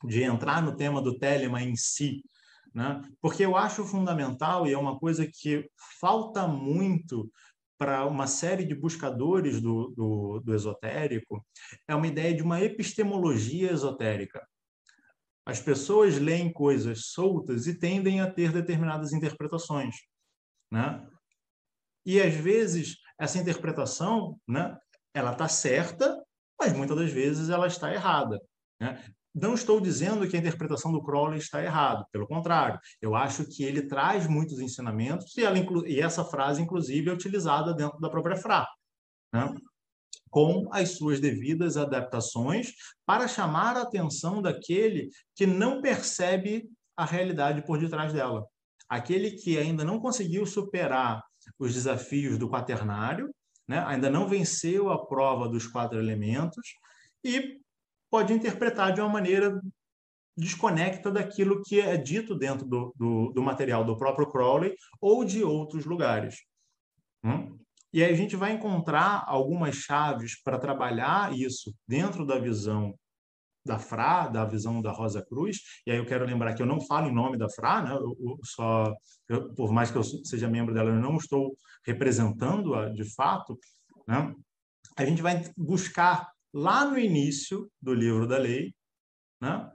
de 0.04 0.24
entrar 0.24 0.62
no 0.62 0.76
tema 0.76 1.02
do 1.02 1.18
Telema 1.18 1.62
em 1.62 1.76
si? 1.76 2.24
Né? 2.74 3.02
Porque 3.22 3.46
eu 3.46 3.56
acho 3.56 3.86
fundamental 3.86 4.66
e 4.66 4.74
é 4.74 4.78
uma 4.78 4.98
coisa 5.00 5.28
que 5.32 5.70
falta 6.00 6.48
muito 6.48 7.32
para 7.78 8.06
uma 8.06 8.28
série 8.28 8.66
de 8.66 8.74
buscadores 8.74 9.60
do, 9.62 9.90
do, 9.90 10.40
do 10.40 10.54
esotérico 10.54 11.46
é 11.88 11.94
uma 11.94 12.08
ideia 12.08 12.34
de 12.34 12.42
uma 12.42 12.62
epistemologia 12.62 13.72
esotérica. 13.72 14.46
As 15.46 15.60
pessoas 15.60 16.18
leem 16.18 16.52
coisas 16.52 17.08
soltas 17.08 17.68
e 17.68 17.78
tendem 17.78 18.22
a 18.22 18.32
ter 18.32 18.52
determinadas 18.52 19.12
interpretações, 19.12 19.96
né? 20.72 21.06
E 22.06 22.22
às 22.22 22.34
vezes 22.34 22.98
essa 23.20 23.38
interpretação, 23.38 24.40
né, 24.48 24.78
ela 25.14 25.32
está 25.34 25.48
certa, 25.48 26.22
mas 26.60 26.74
muitas 26.74 26.98
das 26.98 27.12
vezes 27.12 27.50
ela 27.50 27.68
está 27.68 27.94
errada. 27.94 28.40
Né? 28.80 29.04
Não 29.34 29.54
estou 29.56 29.82
dizendo 29.82 30.28
que 30.28 30.36
a 30.36 30.40
interpretação 30.40 30.92
do 30.92 31.02
Crowley 31.02 31.40
está 31.40 31.64
errada, 31.64 32.06
pelo 32.12 32.28
contrário, 32.28 32.80
eu 33.02 33.16
acho 33.16 33.46
que 33.46 33.64
ele 33.64 33.88
traz 33.88 34.28
muitos 34.28 34.60
ensinamentos 34.60 35.36
e, 35.36 35.44
ela, 35.44 35.58
e 35.88 36.00
essa 36.00 36.24
frase, 36.24 36.62
inclusive, 36.62 37.10
é 37.10 37.14
utilizada 37.14 37.74
dentro 37.74 38.00
da 38.00 38.10
própria 38.10 38.36
Fra. 38.36 38.68
Né? 39.34 39.54
com 40.34 40.68
as 40.72 40.98
suas 40.98 41.20
devidas 41.20 41.78
adaptações 41.78 42.74
para 43.06 43.28
chamar 43.28 43.78
a 43.78 43.84
atenção 43.84 44.42
daquele 44.42 45.12
que 45.36 45.46
não 45.46 45.80
percebe 45.80 46.68
a 46.98 47.06
realidade 47.06 47.64
por 47.64 47.78
detrás 47.78 48.12
dela. 48.12 48.44
Aquele 48.90 49.30
que 49.30 49.60
ainda 49.60 49.86
não 49.86 50.00
conseguiu 50.00 50.44
superar 50.48 51.24
os 51.60 51.76
desafios 51.76 52.40
do 52.40 52.50
quaternário, 52.50 53.30
né? 53.68 53.84
ainda 53.86 54.10
não 54.10 54.28
venceu 54.28 54.90
a 54.90 55.06
prova 55.06 55.48
dos 55.48 55.68
quatro 55.68 56.00
elementos 56.00 56.66
e 57.24 57.60
pode 58.14 58.32
interpretar 58.32 58.94
de 58.94 59.02
uma 59.02 59.10
maneira 59.10 59.60
desconecta 60.38 61.10
daquilo 61.10 61.64
que 61.64 61.82
é 61.82 61.98
dito 61.98 62.36
dentro 62.36 62.64
do, 62.64 62.94
do, 62.96 63.32
do 63.32 63.42
material 63.42 63.84
do 63.84 63.98
próprio 63.98 64.30
Crowley 64.30 64.76
ou 65.02 65.26
de 65.26 65.44
outros 65.44 65.84
lugares. 65.84 66.36
Hum? 67.24 67.58
E 67.92 68.04
aí 68.04 68.14
a 68.14 68.16
gente 68.16 68.36
vai 68.36 68.52
encontrar 68.52 69.24
algumas 69.26 69.78
chaves 69.78 70.40
para 70.44 70.60
trabalhar 70.60 71.34
isso 71.36 71.74
dentro 71.88 72.24
da 72.24 72.38
visão 72.38 72.94
da 73.66 73.80
Fra, 73.80 74.28
da 74.28 74.46
visão 74.46 74.80
da 74.80 74.92
Rosa 74.92 75.26
Cruz. 75.26 75.58
E 75.88 75.90
aí 75.90 75.98
eu 75.98 76.06
quero 76.06 76.24
lembrar 76.24 76.54
que 76.54 76.62
eu 76.62 76.68
não 76.68 76.80
falo 76.82 77.08
em 77.08 77.16
nome 77.16 77.36
da 77.36 77.50
Fra, 77.50 77.82
né? 77.82 77.94
Eu, 77.94 78.16
eu 78.20 78.40
só, 78.44 78.94
eu, 79.28 79.52
por 79.56 79.72
mais 79.72 79.90
que 79.90 79.98
eu 79.98 80.04
seja 80.04 80.48
membro 80.48 80.72
dela, 80.72 80.92
eu 80.92 81.02
não 81.02 81.18
estou 81.18 81.56
representando-a 81.84 82.90
de 82.90 83.12
fato. 83.16 83.58
Né? 84.08 84.36
A 84.98 85.04
gente 85.04 85.24
vai 85.24 85.44
buscar 85.58 86.33
lá 86.54 86.86
no 86.86 86.98
início 86.98 87.70
do 87.82 87.94
livro 87.94 88.28
da 88.28 88.38
lei 88.38 88.74
né? 89.42 89.70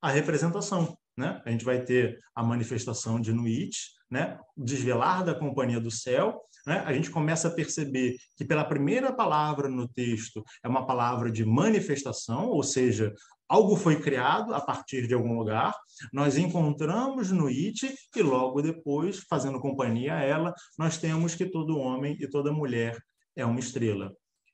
a 0.00 0.10
representação. 0.10 0.96
Né? 1.16 1.40
A 1.44 1.50
gente 1.50 1.64
vai 1.64 1.84
ter 1.84 2.18
a 2.34 2.42
manifestação 2.42 3.20
de 3.20 3.32
Nuit, 3.32 3.76
né? 4.10 4.38
desvelar 4.56 5.24
da 5.24 5.34
companhia 5.34 5.78
do 5.78 5.90
céu, 5.90 6.40
né? 6.66 6.82
a 6.86 6.92
gente 6.92 7.10
começa 7.10 7.48
a 7.48 7.50
perceber 7.54 8.16
que 8.36 8.44
pela 8.44 8.64
primeira 8.64 9.12
palavra 9.12 9.68
no 9.68 9.86
texto 9.86 10.42
é 10.64 10.68
uma 10.68 10.86
palavra 10.86 11.30
de 11.30 11.44
manifestação, 11.44 12.46
ou 12.46 12.62
seja, 12.62 13.12
algo 13.48 13.76
foi 13.76 14.00
criado 14.00 14.54
a 14.54 14.60
partir 14.60 15.06
de 15.06 15.12
algum 15.12 15.38
lugar, 15.38 15.74
nós 16.12 16.38
encontramos 16.38 17.30
no 17.30 17.48
It 17.48 17.94
e 18.16 18.22
logo 18.22 18.62
depois, 18.62 19.18
fazendo 19.28 19.60
companhia 19.60 20.14
a 20.14 20.22
ela, 20.22 20.54
nós 20.78 20.96
temos 20.96 21.34
que 21.34 21.44
todo 21.44 21.78
homem 21.78 22.16
e 22.18 22.26
toda 22.26 22.52
mulher 22.52 22.96
é 23.36 23.44
uma 23.44 23.60
estrela. 23.60 24.10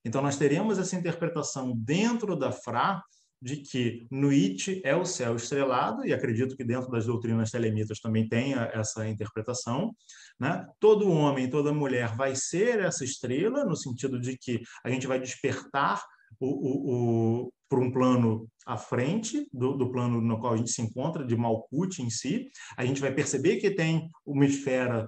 Então 0.08 0.22
nós 0.22 0.36
teremos 0.36 0.78
essa 0.78 0.96
interpretação 0.96 1.76
dentro 1.76 2.34
da 2.34 2.50
Fra 2.50 3.02
de 3.40 3.58
que 3.58 4.06
Nuit 4.10 4.80
é 4.84 4.96
o 4.96 5.04
céu 5.04 5.36
estrelado, 5.36 6.04
e 6.04 6.12
acredito 6.12 6.56
que 6.56 6.64
dentro 6.64 6.90
das 6.90 7.06
doutrinas 7.06 7.50
telemitas 7.50 8.00
também 8.00 8.28
tenha 8.28 8.68
essa 8.74 9.08
interpretação. 9.08 9.94
Né? 10.40 10.66
Todo 10.80 11.10
homem, 11.10 11.48
toda 11.48 11.72
mulher 11.72 12.16
vai 12.16 12.34
ser 12.34 12.80
essa 12.80 13.04
estrela, 13.04 13.64
no 13.64 13.76
sentido 13.76 14.18
de 14.18 14.36
que 14.36 14.60
a 14.84 14.90
gente 14.90 15.06
vai 15.06 15.20
despertar 15.20 16.02
o, 16.40 16.48
o, 16.48 17.44
o 17.44 17.52
para 17.68 17.80
um 17.80 17.92
plano 17.92 18.48
à 18.66 18.78
frente 18.78 19.46
do, 19.52 19.76
do, 19.76 19.92
plano 19.92 20.22
no 20.22 20.40
qual 20.40 20.54
a 20.54 20.56
gente 20.56 20.70
se 20.70 20.80
encontra, 20.80 21.24
de 21.24 21.36
Malkuth 21.36 21.98
em 22.00 22.08
si. 22.08 22.48
A 22.78 22.84
gente 22.84 23.00
vai 23.00 23.12
perceber 23.14 23.58
que 23.58 23.70
tem 23.70 24.08
uma 24.24 24.46
esfera 24.46 25.06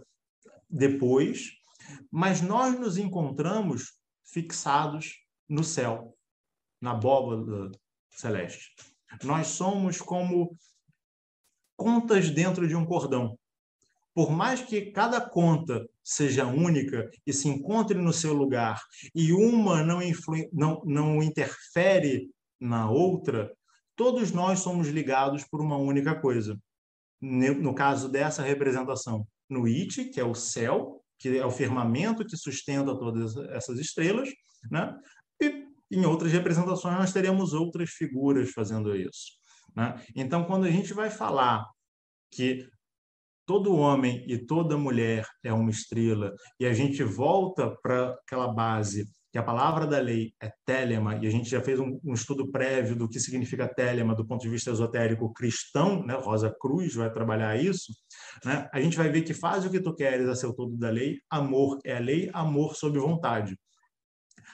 depois, 0.68 1.48
mas 2.12 2.42
nós 2.42 2.78
nos 2.78 2.98
encontramos 2.98 3.99
fixados 4.33 5.24
no 5.49 5.64
céu, 5.64 6.16
na 6.81 6.93
abóbada 6.93 7.70
celeste. 8.11 8.74
Nós 9.24 9.49
somos 9.49 10.01
como 10.01 10.57
contas 11.76 12.31
dentro 12.31 12.68
de 12.68 12.76
um 12.76 12.87
cordão. 12.87 13.39
Por 14.14 14.31
mais 14.31 14.61
que 14.61 14.91
cada 14.91 15.20
conta 15.20 15.89
seja 16.03 16.47
única 16.47 17.11
e 17.26 17.33
se 17.33 17.49
encontre 17.49 17.99
no 17.99 18.12
seu 18.12 18.33
lugar 18.33 18.81
e 19.14 19.33
uma 19.33 19.83
não, 19.83 20.01
não, 20.53 20.83
não 20.85 21.22
interfere 21.22 22.28
na 22.59 22.91
outra, 22.91 23.53
todos 23.97 24.33
nós 24.33 24.61
somos 24.61 24.89
ligados 24.89 25.45
por 25.45 25.61
uma 25.61 25.76
única 25.76 26.14
coisa. 26.20 26.59
No 27.20 27.74
caso 27.74 28.09
dessa 28.09 28.43
representação, 28.43 29.26
no 29.49 29.66
It, 29.66 30.07
que 30.07 30.20
é 30.20 30.24
o 30.24 30.35
céu, 30.35 30.99
que 31.21 31.37
é 31.37 31.45
o 31.45 31.51
firmamento 31.51 32.25
que 32.25 32.37
sustenta 32.37 32.99
todas 32.99 33.37
essas 33.51 33.79
estrelas, 33.79 34.29
né? 34.71 34.99
E 35.41 35.68
em 35.93 36.05
outras 36.07 36.33
representações, 36.33 36.97
nós 36.97 37.12
teremos 37.12 37.53
outras 37.53 37.91
figuras 37.91 38.51
fazendo 38.51 38.97
isso. 38.97 39.33
Né? 39.77 40.01
Então, 40.16 40.45
quando 40.45 40.64
a 40.64 40.71
gente 40.71 40.95
vai 40.95 41.11
falar 41.11 41.64
que 42.31 42.66
todo 43.45 43.75
homem 43.75 44.25
e 44.29 44.39
toda 44.39 44.79
mulher 44.79 45.27
é 45.43 45.53
uma 45.53 45.71
estrela, 45.71 46.33
e 46.59 46.66
a 46.66 46.73
gente 46.73 47.03
volta 47.03 47.77
para 47.83 48.11
aquela 48.11 48.49
base 48.53 49.11
que 49.33 49.39
a 49.39 49.43
palavra 49.43 49.87
da 49.87 49.99
lei 49.99 50.35
é 50.43 50.53
telema, 50.64 51.14
e 51.16 51.26
a 51.26 51.31
gente 51.31 51.49
já 51.49 51.61
fez 51.61 51.78
um, 51.78 52.01
um, 52.05 52.14
estudo 52.14 52.51
prévio 52.51 52.97
do 52.97 53.09
que 53.09 53.20
significa 53.20 53.72
telema 53.72 54.14
do 54.14 54.26
ponto 54.26 54.43
de 54.43 54.49
vista 54.49 54.70
esotérico 54.70 55.33
cristão, 55.33 56.05
né? 56.05 56.14
Rosa 56.14 56.55
Cruz 56.61 56.95
vai 56.95 57.12
trabalhar 57.12 57.57
isso, 57.57 57.93
né? 58.45 58.68
a 58.72 58.81
gente 58.81 58.97
vai 58.97 59.09
ver 59.09 59.22
que 59.22 59.33
faz 59.33 59.64
o 59.64 59.70
que 59.70 59.81
tu 59.81 59.95
queres 59.95 60.28
a 60.28 60.35
seu 60.35 60.53
todo 60.53 60.76
da 60.76 60.91
lei, 60.91 61.18
amor 61.31 61.78
é 61.85 61.97
a 61.97 62.01
lei, 62.01 62.28
amor 62.33 62.74
sob 62.74 62.99
vontade. 62.99 63.57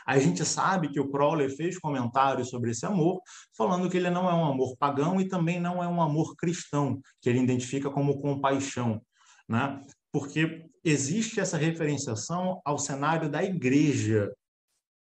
A 0.07 0.19
gente 0.19 0.45
sabe 0.45 0.89
que 0.91 1.01
o 1.01 1.11
Crowley 1.11 1.49
fez 1.49 1.79
comentários 1.79 2.51
sobre 2.51 2.71
esse 2.71 2.87
amor, 2.87 3.21
falando 3.57 3.91
que 3.91 3.97
ele 3.97 4.11
não 4.11 4.31
é 4.31 4.35
um 4.35 4.45
amor 4.45 4.77
pagão 4.77 5.21
e 5.21 5.27
também 5.27 5.59
não 5.59 5.83
é 5.83 5.89
um 5.89 6.01
amor 6.01 6.37
cristão, 6.37 7.01
que 7.21 7.29
ele 7.29 7.41
identifica 7.41 7.91
como 7.91 8.21
compaixão, 8.21 9.03
né? 9.49 9.81
Porque 10.13 10.67
existe 10.85 11.41
essa 11.41 11.57
referenciação 11.57 12.61
ao 12.65 12.79
cenário 12.79 13.29
da 13.29 13.43
igreja, 13.43 14.31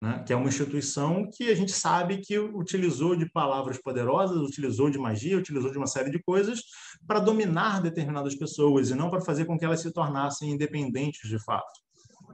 né? 0.04 0.22
que 0.28 0.34
é 0.34 0.36
uma 0.36 0.50
instituição 0.50 1.30
que 1.32 1.50
a 1.50 1.56
gente 1.56 1.72
sabe 1.72 2.18
que 2.18 2.38
utilizou 2.38 3.16
de 3.16 3.26
palavras 3.32 3.82
poderosas, 3.82 4.38
utilizou 4.38 4.90
de 4.90 4.98
magia, 4.98 5.38
utilizou 5.38 5.72
de 5.72 5.78
uma 5.78 5.88
série 5.88 6.12
de 6.12 6.22
coisas 6.22 6.62
para 7.08 7.22
dominar 7.22 7.82
determinadas 7.82 8.36
pessoas 8.36 8.90
e 8.90 8.96
não 8.96 9.10
para 9.10 9.22
fazer 9.22 9.46
com 9.46 9.58
que 9.58 9.64
elas 9.64 9.80
se 9.80 9.94
tornassem 9.94 10.52
independentes 10.52 11.30
de 11.30 11.42
fato. 11.42 11.72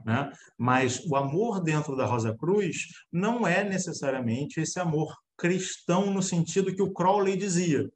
Né? 0.04 0.32
Mas 0.58 0.98
o 1.06 1.14
amor 1.14 1.62
dentro 1.62 1.94
da 1.94 2.04
Rosa 2.06 2.36
Cruz 2.36 2.88
não 3.12 3.46
é 3.46 3.62
necessariamente 3.62 4.60
esse 4.60 4.80
amor 4.80 5.16
cristão 5.38 6.12
no 6.12 6.24
sentido 6.24 6.74
que 6.74 6.82
o 6.82 6.92
Crowley 6.92 7.36
dizia. 7.36 7.88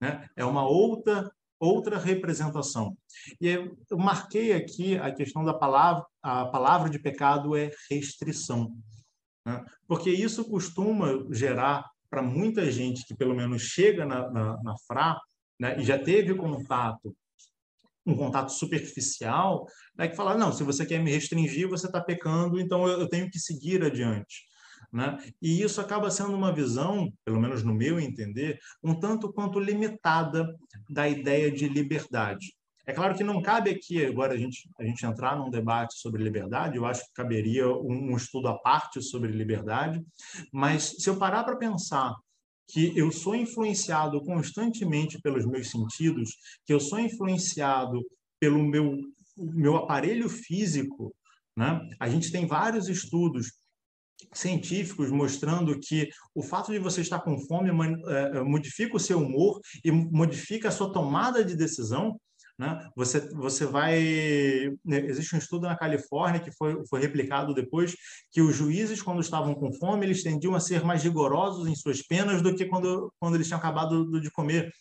Né? 0.00 0.28
É 0.36 0.44
uma 0.44 0.64
outra 0.64 1.28
outra 1.60 1.98
representação. 1.98 2.96
E 3.40 3.48
eu 3.48 3.98
marquei 3.98 4.52
aqui 4.52 4.96
a 4.96 5.12
questão 5.12 5.44
da 5.44 5.52
palavra, 5.52 6.06
a 6.22 6.46
palavra 6.46 6.88
de 6.88 7.00
pecado 7.00 7.56
é 7.56 7.72
restrição, 7.90 8.72
né? 9.48 9.64
porque 9.86 10.10
isso 10.10 10.44
costuma 10.44 11.26
gerar 11.30 11.84
para 12.10 12.22
muita 12.22 12.70
gente 12.70 13.04
que 13.06 13.16
pelo 13.16 13.34
menos 13.34 13.62
chega 13.62 14.04
na, 14.04 14.30
na, 14.30 14.62
na 14.62 14.74
FRA 14.86 15.18
né, 15.58 15.80
e 15.80 15.84
já 15.84 15.98
teve 15.98 16.34
contato 16.34 17.16
um 18.06 18.16
contato 18.16 18.50
superficial, 18.50 19.66
né, 19.94 20.08
que 20.08 20.16
fala, 20.16 20.34
não, 20.34 20.50
se 20.50 20.64
você 20.64 20.86
quer 20.86 20.98
me 20.98 21.10
restringir, 21.10 21.68
você 21.68 21.86
está 21.86 22.00
pecando, 22.00 22.58
então 22.58 22.88
eu, 22.88 23.00
eu, 23.00 23.08
tenho 23.08 23.30
que 23.30 23.38
seguir 23.38 23.84
adiante. 23.84 24.46
Né? 24.90 25.18
E 25.42 25.60
isso 25.60 25.78
acaba 25.78 26.10
sendo 26.10 26.34
uma 26.34 26.50
visão, 26.50 27.12
pelo 27.22 27.38
menos 27.38 27.62
no 27.62 27.74
meu 27.74 28.00
entender, 28.00 28.58
um 28.82 28.98
tanto 28.98 29.30
quanto 29.30 29.60
limitada 29.60 30.48
da 30.88 31.06
ideia 31.06 31.52
de 31.52 31.68
liberdade. 31.68 32.54
É 32.88 32.94
claro 32.94 33.14
que 33.14 33.22
não 33.22 33.42
cabe 33.42 33.68
aqui 33.68 34.02
agora 34.02 34.32
a 34.32 34.36
gente, 34.38 34.66
a 34.80 34.82
gente 34.82 35.04
entrar 35.04 35.36
num 35.36 35.50
debate 35.50 35.98
sobre 35.98 36.24
liberdade, 36.24 36.78
eu 36.78 36.86
acho 36.86 37.04
que 37.04 37.12
caberia 37.12 37.68
um, 37.68 38.12
um 38.12 38.16
estudo 38.16 38.48
à 38.48 38.58
parte 38.58 39.02
sobre 39.02 39.30
liberdade, 39.30 40.02
mas 40.50 40.94
se 40.98 41.10
eu 41.10 41.18
parar 41.18 41.44
para 41.44 41.58
pensar 41.58 42.14
que 42.66 42.96
eu 42.98 43.12
sou 43.12 43.34
influenciado 43.34 44.22
constantemente 44.24 45.20
pelos 45.20 45.44
meus 45.44 45.70
sentidos, 45.70 46.30
que 46.64 46.72
eu 46.72 46.80
sou 46.80 46.98
influenciado 46.98 48.00
pelo 48.40 48.62
meu, 48.62 48.96
meu 49.36 49.76
aparelho 49.76 50.28
físico. 50.30 51.14
Né? 51.54 51.78
A 52.00 52.08
gente 52.08 52.32
tem 52.32 52.46
vários 52.46 52.88
estudos 52.88 53.52
científicos 54.32 55.10
mostrando 55.10 55.78
que 55.78 56.08
o 56.34 56.42
fato 56.42 56.72
de 56.72 56.78
você 56.78 57.02
estar 57.02 57.20
com 57.20 57.38
fome 57.46 57.70
eh, 57.70 58.42
modifica 58.42 58.96
o 58.96 59.00
seu 59.00 59.18
humor 59.18 59.60
e 59.84 59.90
modifica 59.90 60.68
a 60.68 60.72
sua 60.72 60.92
tomada 60.92 61.44
de 61.44 61.54
decisão. 61.54 62.18
Né? 62.58 62.90
Você, 62.96 63.20
você 63.34 63.64
vai. 63.64 64.00
Né, 64.84 64.98
existe 65.06 65.34
um 65.34 65.38
estudo 65.38 65.68
na 65.68 65.76
Califórnia 65.76 66.40
que 66.40 66.50
foi, 66.50 66.84
foi 66.88 67.00
replicado 67.00 67.54
depois 67.54 67.94
que 68.32 68.42
os 68.42 68.56
juízes, 68.56 69.00
quando 69.00 69.20
estavam 69.20 69.54
com 69.54 69.72
fome, 69.72 70.04
eles 70.04 70.24
tendiam 70.24 70.54
a 70.54 70.60
ser 70.60 70.84
mais 70.84 71.04
rigorosos 71.04 71.68
em 71.68 71.76
suas 71.76 72.02
penas 72.02 72.42
do 72.42 72.54
que 72.56 72.66
quando, 72.66 73.12
quando 73.20 73.36
eles 73.36 73.46
tinham 73.46 73.60
acabado 73.60 74.20
de 74.20 74.30
comer. 74.32 74.72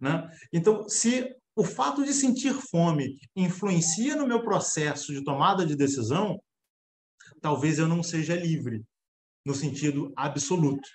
Né? 0.00 0.28
Então, 0.52 0.88
se 0.88 1.32
o 1.54 1.62
fato 1.62 2.04
de 2.04 2.12
sentir 2.12 2.54
fome 2.54 3.18
influencia 3.36 4.16
no 4.16 4.26
meu 4.26 4.42
processo 4.42 5.12
de 5.12 5.22
tomada 5.22 5.64
de 5.64 5.76
decisão, 5.76 6.40
talvez 7.40 7.78
eu 7.78 7.86
não 7.86 8.02
seja 8.02 8.34
livre, 8.34 8.82
no 9.46 9.54
sentido 9.54 10.12
absoluto. 10.16 10.88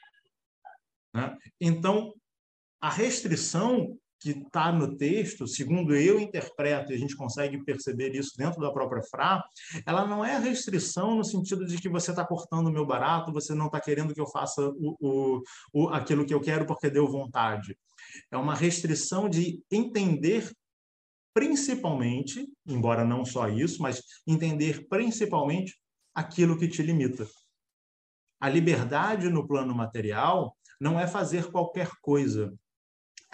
Né? 1.13 1.37
Então, 1.61 2.13
a 2.81 2.89
restrição 2.89 3.97
que 4.25 4.31
está 4.31 4.71
no 4.71 4.97
texto, 4.97 5.45
segundo 5.45 5.95
eu 5.95 6.19
interpreto, 6.19 6.91
e 6.91 6.95
a 6.95 6.97
gente 6.97 7.15
consegue 7.15 7.63
perceber 7.63 8.15
isso 8.15 8.31
dentro 8.35 8.59
da 8.59 8.71
própria 8.71 9.03
Fra, 9.03 9.43
ela 9.85 10.07
não 10.07 10.25
é 10.25 10.39
restrição 10.39 11.15
no 11.15 11.23
sentido 11.23 11.63
de 11.63 11.77
que 11.77 11.87
você 11.87 12.09
está 12.09 12.25
cortando 12.25 12.65
o 12.65 12.71
meu 12.71 12.87
barato, 12.87 13.31
você 13.31 13.53
não 13.53 13.67
está 13.67 13.79
querendo 13.79 14.15
que 14.15 14.19
eu 14.19 14.25
faça 14.25 14.67
o, 14.67 14.97
o, 14.99 15.41
o, 15.71 15.89
aquilo 15.89 16.25
que 16.25 16.33
eu 16.33 16.41
quero 16.41 16.65
porque 16.65 16.89
deu 16.89 17.07
vontade. 17.07 17.77
É 18.31 18.37
uma 18.37 18.55
restrição 18.55 19.29
de 19.29 19.61
entender 19.71 20.51
principalmente, 21.31 22.47
embora 22.65 23.05
não 23.05 23.23
só 23.23 23.47
isso, 23.47 23.79
mas 23.79 24.01
entender 24.25 24.87
principalmente 24.87 25.77
aquilo 26.15 26.57
que 26.57 26.67
te 26.67 26.81
limita. 26.81 27.27
A 28.41 28.49
liberdade 28.49 29.29
no 29.29 29.47
plano 29.47 29.75
material 29.75 30.57
não 30.81 30.99
é 30.99 31.05
fazer 31.05 31.51
qualquer 31.51 31.91
coisa. 32.01 32.51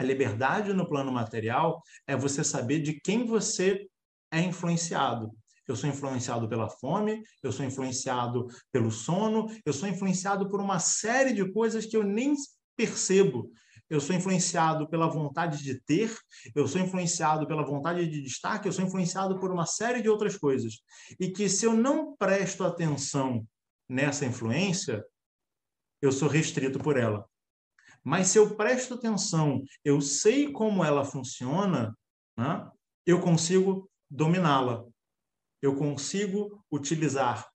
A 0.01 0.03
liberdade 0.03 0.73
no 0.73 0.89
plano 0.89 1.11
material 1.11 1.79
é 2.07 2.15
você 2.15 2.43
saber 2.43 2.81
de 2.81 2.99
quem 2.99 3.23
você 3.23 3.87
é 4.31 4.41
influenciado. 4.41 5.31
Eu 5.67 5.75
sou 5.75 5.87
influenciado 5.87 6.49
pela 6.49 6.67
fome, 6.67 7.21
eu 7.43 7.51
sou 7.51 7.63
influenciado 7.63 8.47
pelo 8.71 8.89
sono, 8.89 9.45
eu 9.63 9.71
sou 9.71 9.87
influenciado 9.87 10.49
por 10.49 10.59
uma 10.59 10.79
série 10.79 11.33
de 11.33 11.51
coisas 11.51 11.85
que 11.85 11.95
eu 11.95 12.03
nem 12.03 12.33
percebo 12.75 13.51
eu 13.91 13.99
sou 13.99 14.15
influenciado 14.15 14.89
pela 14.89 15.05
vontade 15.09 15.61
de 15.61 15.77
ter, 15.81 16.17
eu 16.55 16.65
sou 16.65 16.79
influenciado 16.79 17.45
pela 17.45 17.61
vontade 17.61 18.07
de 18.07 18.21
destaque, 18.21 18.65
eu 18.65 18.71
sou 18.71 18.85
influenciado 18.85 19.37
por 19.37 19.51
uma 19.51 19.65
série 19.65 20.01
de 20.01 20.07
outras 20.07 20.37
coisas. 20.37 20.75
E 21.19 21.29
que 21.29 21.49
se 21.49 21.65
eu 21.65 21.73
não 21.73 22.15
presto 22.15 22.63
atenção 22.63 23.45
nessa 23.89 24.25
influência, 24.25 25.03
eu 26.01 26.09
sou 26.09 26.29
restrito 26.29 26.79
por 26.79 26.95
ela. 26.95 27.29
Mas 28.03 28.27
se 28.27 28.39
eu 28.39 28.55
presto 28.55 28.95
atenção, 28.95 29.63
eu 29.83 30.01
sei 30.01 30.51
como 30.51 30.83
ela 30.83 31.05
funciona, 31.05 31.95
né? 32.37 32.69
eu 33.05 33.21
consigo 33.21 33.89
dominá-la. 34.09 34.83
Eu 35.61 35.75
consigo 35.75 36.63
utilizar 36.71 37.47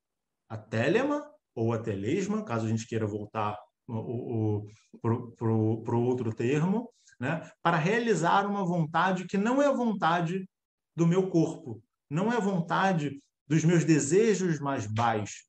a 0.49 0.57
telema 0.57 1.29
ou 1.55 1.73
a 1.73 1.79
telesma, 1.79 2.45
caso 2.45 2.67
a 2.67 2.69
gente 2.69 2.87
queira 2.87 3.07
voltar 3.07 3.59
para 3.87 5.51
o 5.51 6.05
outro 6.05 6.33
termo, 6.33 6.93
né? 7.19 7.51
para 7.63 7.77
realizar 7.77 8.47
uma 8.47 8.65
vontade 8.65 9.27
que 9.27 9.37
não 9.37 9.61
é 9.61 9.67
a 9.67 9.73
vontade 9.73 10.49
do 10.95 11.07
meu 11.07 11.29
corpo, 11.29 11.83
não 12.09 12.33
é 12.33 12.37
a 12.37 12.41
vontade 12.41 13.21
dos 13.49 13.65
meus 13.65 13.85
desejos 13.85 14.61
mais 14.61 14.87
baixos, 14.87 15.47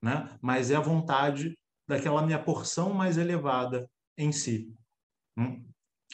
né? 0.00 0.38
mas 0.40 0.70
é 0.70 0.76
a 0.76 0.80
vontade 0.80 1.58
daquela 1.88 2.24
minha 2.24 2.42
porção 2.42 2.92
mais 2.92 3.16
elevada 3.16 3.88
em 4.16 4.32
si. 4.32 4.72
Hum? 5.36 5.64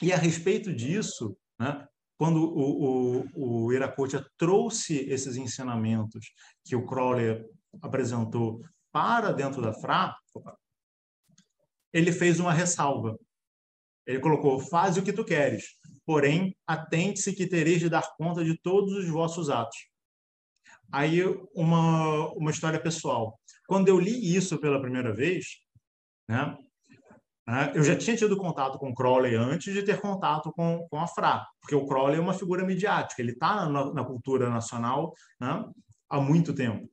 E 0.03 0.13
a 0.13 0.17
respeito 0.17 0.75
disso, 0.75 1.37
né? 1.59 1.87
quando 2.19 2.45
o, 2.45 3.25
o, 3.35 3.67
o 3.67 3.73
Iracocha 3.73 4.25
trouxe 4.37 4.99
esses 5.11 5.37
ensinamentos 5.37 6.33
que 6.65 6.77
o 6.77 6.87
Crowley 6.87 7.45
apresentou 7.81 8.65
para 8.93 9.33
dentro 9.33 9.63
da 9.63 9.73
Fra, 9.73 10.17
ele 11.93 12.13
fez 12.13 12.39
uma 12.39 12.53
ressalva. 12.53 13.19
Ele 14.07 14.21
colocou: 14.21 14.61
Faz 14.61 14.97
o 14.97 15.03
que 15.03 15.13
tu 15.13 15.25
queres, 15.25 15.65
porém, 16.05 16.57
atente-se 16.67 17.33
que 17.33 17.47
tereis 17.47 17.81
de 17.81 17.89
dar 17.89 18.09
conta 18.17 18.45
de 18.45 18.59
todos 18.61 18.93
os 18.95 19.09
vossos 19.09 19.51
atos. 19.51 19.77
Aí, 20.93 21.23
uma, 21.55 22.29
uma 22.35 22.51
história 22.51 22.81
pessoal. 22.81 23.39
Quando 23.67 23.89
eu 23.89 23.99
li 23.99 24.37
isso 24.37 24.59
pela 24.59 24.81
primeira 24.81 25.13
vez, 25.15 25.47
né, 26.29 26.57
né 27.47 27.72
eu 27.74 27.82
já 27.82 27.97
tinha 27.97 28.16
tido 28.16 28.36
contato 28.36 28.78
com 28.78 28.90
o 28.90 28.95
Crowley 28.95 29.34
antes 29.34 29.72
de 29.72 29.82
ter 29.82 30.01
contato 30.01 30.53
com, 30.53 30.86
com 30.90 31.01
a 31.01 31.07
Fra, 31.07 31.47
porque 31.61 31.74
o 31.74 31.86
Crowley 31.86 32.18
é 32.18 32.20
uma 32.20 32.34
figura 32.34 32.64
midiática, 32.64 33.20
ele 33.20 33.32
está 33.32 33.68
na, 33.68 33.93
na, 33.93 34.05
cultura 34.05 34.49
nacional 34.49 35.14
né, 35.40 35.64
há 36.09 36.20
muito 36.20 36.55
tempo. 36.55 36.88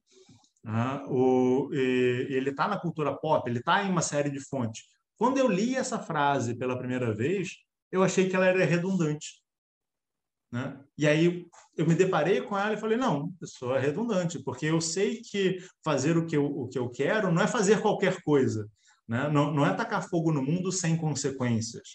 Né? 0.63 1.03
O, 1.07 1.69
ele 1.73 2.49
está 2.49 2.67
na 2.67 2.79
cultura 2.79 3.15
pop, 3.15 3.49
ele 3.49 3.59
está 3.59 3.83
em 3.83 3.91
uma 3.91 4.01
série 4.01 4.29
de 4.29 4.39
fontes. 4.39 4.83
Quando 5.17 5.37
eu 5.37 5.47
li 5.49 5.75
essa 5.75 5.99
frase 5.99 6.55
pela 6.55 6.77
primeira 6.77 7.13
vez, 7.13 7.57
eu 7.91 8.03
achei 8.03 8.29
que 8.29 8.35
ela 8.35 8.45
era 8.45 8.63
redundante. 8.65 9.41
Né? 10.51 10.79
E 10.97 11.07
aí 11.07 11.47
eu 11.77 11.87
me 11.87 11.93
deparei 11.93 12.41
com 12.41 12.57
ela 12.57 12.73
e 12.73 12.79
falei, 12.79 12.97
não, 12.97 13.31
isso 13.41 13.71
é 13.73 13.79
redundante, 13.79 14.39
porque 14.43 14.65
eu 14.65 14.81
sei 14.81 15.21
que 15.21 15.59
fazer 15.83 16.17
o 16.17 16.25
que 16.25 16.35
eu, 16.35 16.45
o 16.45 16.67
que 16.67 16.79
eu 16.79 16.89
quero 16.89 17.31
não 17.31 17.41
é 17.41 17.47
fazer 17.47 17.81
qualquer 17.81 18.21
coisa, 18.23 18.67
né? 19.09 19.27
não, 19.27 19.51
não 19.51 19.65
é 19.65 19.73
tacar 19.73 20.07
fogo 20.07 20.31
no 20.31 20.43
mundo 20.43 20.71
sem 20.71 20.95
consequências. 20.95 21.89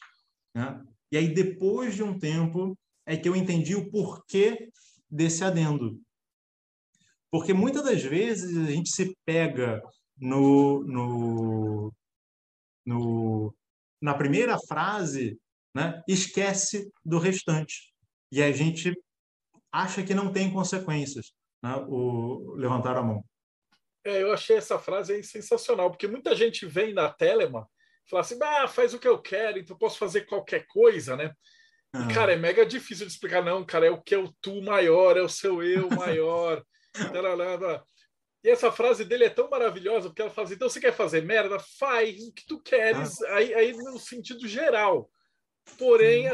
Né? 0.55 0.85
E 1.13 1.17
aí, 1.17 1.33
depois 1.33 1.95
de 1.95 2.03
um 2.03 2.19
tempo, 2.19 2.77
é 3.07 3.17
que 3.17 3.29
eu 3.29 3.37
entendi 3.37 3.77
o 3.77 3.89
porquê 3.89 4.69
desse 5.09 5.45
adendo. 5.45 6.01
Porque 7.31 7.53
muitas 7.53 7.85
das 7.85 8.03
vezes 8.03 8.57
a 8.57 8.71
gente 8.71 8.91
se 8.91 9.17
pega 9.25 9.81
no, 10.17 10.83
no, 10.85 11.93
no, 12.85 13.55
na 14.03 14.15
primeira 14.15 14.59
frase, 14.59 15.39
né, 15.75 16.03
esquece 16.09 16.91
do 17.05 17.19
restante. 17.19 17.93
E 18.31 18.43
a 18.43 18.51
gente 18.51 18.93
acha 19.71 20.03
que 20.03 20.15
não 20.15 20.33
tem 20.33 20.53
consequências. 20.53 21.33
Né, 21.63 21.75
o 21.89 22.55
levantar 22.57 22.97
a 22.97 23.03
mão. 23.03 23.25
É, 24.05 24.23
eu 24.23 24.33
achei 24.33 24.57
essa 24.57 24.79
frase 24.79 25.23
sensacional, 25.23 25.91
porque 25.91 26.07
muita 26.07 26.37
gente 26.37 26.67
vem 26.67 26.93
na 26.93 27.09
Telema 27.09 27.69
e 28.07 28.11
fala 28.11 28.21
assim: 28.21 28.39
ah, 28.43 28.69
faz 28.69 28.93
o 28.93 28.99
que 28.99 29.09
eu 29.09 29.19
quero, 29.19 29.59
então 29.59 29.77
posso 29.77 29.99
fazer 29.99 30.23
qualquer 30.23 30.67
coisa, 30.67 31.17
né? 31.17 31.33
Ah. 31.93 32.07
E, 32.09 32.15
cara, 32.15 32.33
é 32.33 32.37
mega 32.37 32.67
difícil 32.67 33.07
de 33.07 33.13
explicar, 33.13 33.43
não, 33.43 33.65
cara, 33.65 33.87
é 33.87 33.91
o 33.91 34.03
que 34.03 34.15
é 34.15 34.19
o 34.19 34.33
tu 34.43 34.61
maior, 34.63 35.17
é 35.17 35.23
o 35.23 35.29
seu 35.29 35.63
eu 35.63 35.89
maior. 35.91 36.63
E 38.45 38.51
essa 38.51 38.71
frase 38.71 39.07
dele 39.07 39.25
é 39.25 39.31
tão 39.31 39.49
maravilhosa, 39.49 40.11
porque 40.11 40.21
ela 40.21 40.31
fala 40.31 40.45
assim, 40.45 40.55
então 40.55 40.69
você 40.69 40.79
quer 40.79 40.93
fazer 40.93 41.23
merda? 41.23 41.59
Faz 41.81 42.21
o 42.29 42.31
que 42.31 42.47
tu 42.47 42.61
queres, 42.61 43.23
ah. 43.23 43.37
aí, 43.37 43.55
aí 43.55 43.73
no 43.73 43.99
sentido 43.99 44.47
geral. 44.47 45.11
Porém, 45.79 46.27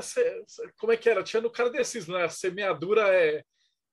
como 0.76 0.92
é 0.92 0.96
que 0.96 1.08
era? 1.08 1.22
Tinha 1.22 1.40
no 1.40 1.52
kardecismo, 1.52 2.14
né? 2.14 2.24
A 2.24 2.28
semeadura 2.28 3.02
é, 3.14 3.44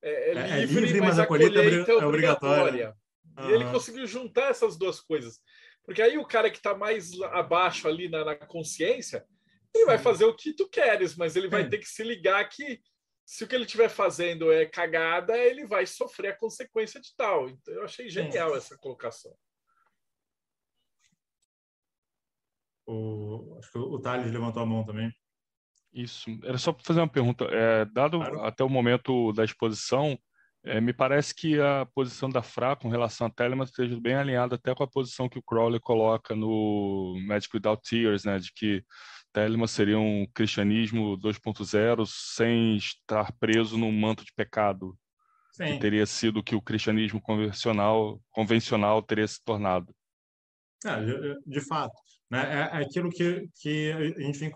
é, 0.01 0.32
é, 0.32 0.32
é 0.32 0.59
livre, 0.61 0.86
livre, 0.86 0.99
mas, 0.99 1.09
mas 1.09 1.19
a 1.19 1.28
colheita, 1.28 1.53
colheita 1.53 1.91
é, 1.91 1.95
é 1.95 2.93
obrigatória. 3.38 3.52
E 3.52 3.54
ele 3.54 3.72
conseguiu 3.72 4.08
juntar 4.08 4.50
essas 4.50 4.78
duas 4.78 5.00
coisas. 5.00 5.40
Porque 5.84 6.02
aí 6.02 6.18
o 6.18 6.26
cara 6.26 6.50
que 6.50 6.58
está 6.58 6.76
mais 6.76 7.12
abaixo 7.32 7.88
ali 7.88 8.10
na, 8.10 8.26
na 8.26 8.36
consciência, 8.36 9.26
ele 9.74 9.86
vai 9.86 9.98
fazer 9.98 10.26
o 10.26 10.36
que 10.36 10.54
tu 10.54 10.68
queres, 10.70 11.16
mas 11.16 11.36
ele 11.36 11.48
vai 11.48 11.68
ter 11.70 11.78
que 11.78 11.88
se 11.88 12.04
ligar 12.04 12.48
que 12.50 12.82
se 13.26 13.44
o 13.44 13.48
que 13.48 13.56
ele 13.56 13.66
estiver 13.66 13.90
fazendo 13.90 14.52
é 14.52 14.66
cagada, 14.66 15.38
ele 15.38 15.66
vai 15.68 15.86
sofrer 15.86 16.30
a 16.30 16.38
consequência 16.38 17.00
de 17.00 17.14
tal. 17.16 17.50
Então, 17.50 17.74
eu 17.74 17.84
achei 17.84 18.10
genial 18.10 18.52
Sim. 18.52 18.58
essa 18.58 18.78
colocação. 18.78 19.36
O, 22.86 23.58
acho 23.60 23.70
que 23.70 23.78
o 23.78 24.00
Thales 24.00 24.32
levantou 24.32 24.64
a 24.64 24.66
mão 24.66 24.86
também. 24.86 25.14
Isso. 25.92 26.30
Era 26.44 26.58
só 26.58 26.72
para 26.72 26.86
fazer 26.86 27.02
uma 27.02 27.10
pergunta. 27.10 27.44
É, 27.46 27.84
dado 27.86 28.18
claro. 28.18 28.42
até 28.46 28.64
o 28.64 28.70
momento 28.70 29.34
da 29.34 29.44
exposição, 29.44 30.18
é, 30.68 30.82
me 30.82 30.93
parece 30.93 31.34
que 31.34 31.59
a 31.59 31.86
posição 31.86 32.30
da 32.30 32.41
FRA 32.41 32.76
com 32.76 32.89
relação 32.89 33.28
à 33.28 33.30
Telemann 33.30 33.65
esteja 33.65 33.99
bem 33.99 34.15
alinhada 34.15 34.55
até 34.55 34.74
com 34.76 34.84
a 34.84 34.88
posição 34.88 35.30
que 35.30 35.39
o 35.39 35.43
Crowley 35.43 35.80
coloca 35.80 36.36
no 36.36 37.15
Magic 37.26 37.55
Without 37.55 37.82
Tears, 37.88 38.24
né, 38.24 38.38
de 38.38 38.51
que 38.53 38.84
Telemann 39.34 39.68
seria 39.68 39.99
um 39.99 40.26
cristianismo 40.34 41.18
2.0 41.18 42.05
sem 42.07 42.76
estar 42.76 43.32
preso 43.34 43.78
num 43.78 43.91
manto 43.91 44.26
de 44.26 44.34
pecado, 44.34 44.97
Sim. 45.51 45.74
que 45.74 45.80
teria 45.80 46.05
sido 46.05 46.39
o 46.39 46.43
que 46.43 46.55
o 46.55 46.61
cristianismo 46.61 47.22
convencional, 47.22 48.22
convencional 48.32 49.01
teria 49.01 49.28
se 49.28 49.43
tornado. 49.43 49.93
É, 50.86 51.03
de, 51.03 51.39
de 51.45 51.61
fato. 51.61 51.95
Né? 52.30 52.39
É, 52.41 52.78
é 52.78 52.84
aquilo 52.84 53.09
que, 53.09 53.47
que 53.61 53.91
a 53.91 54.21
gente 54.21 54.39
vem, 54.39 54.51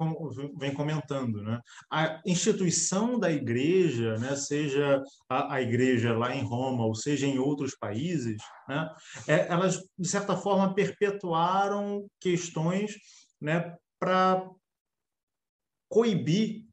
vem 0.57 0.73
comentando. 0.73 1.41
Né? 1.41 1.59
A 1.91 2.21
instituição 2.25 3.19
da 3.19 3.31
igreja, 3.31 4.17
né? 4.17 4.35
seja 4.35 5.01
a, 5.29 5.55
a, 5.55 5.61
igreja 5.61 6.17
lá 6.17 6.35
em 6.35 6.43
Roma 6.43 6.85
ou 6.85 6.93
seja 6.93 7.25
em 7.25 7.39
outros 7.39 7.75
países, 7.75 8.37
né? 8.67 8.89
É, 9.27 9.47
elas, 9.47 9.81
de 9.97 10.07
certa 10.07 10.35
forma, 10.35 10.73
perpetuaram 10.73 12.05
questões 12.19 12.95
né, 13.39 13.75
para 13.99 14.47
coibir 15.89 16.65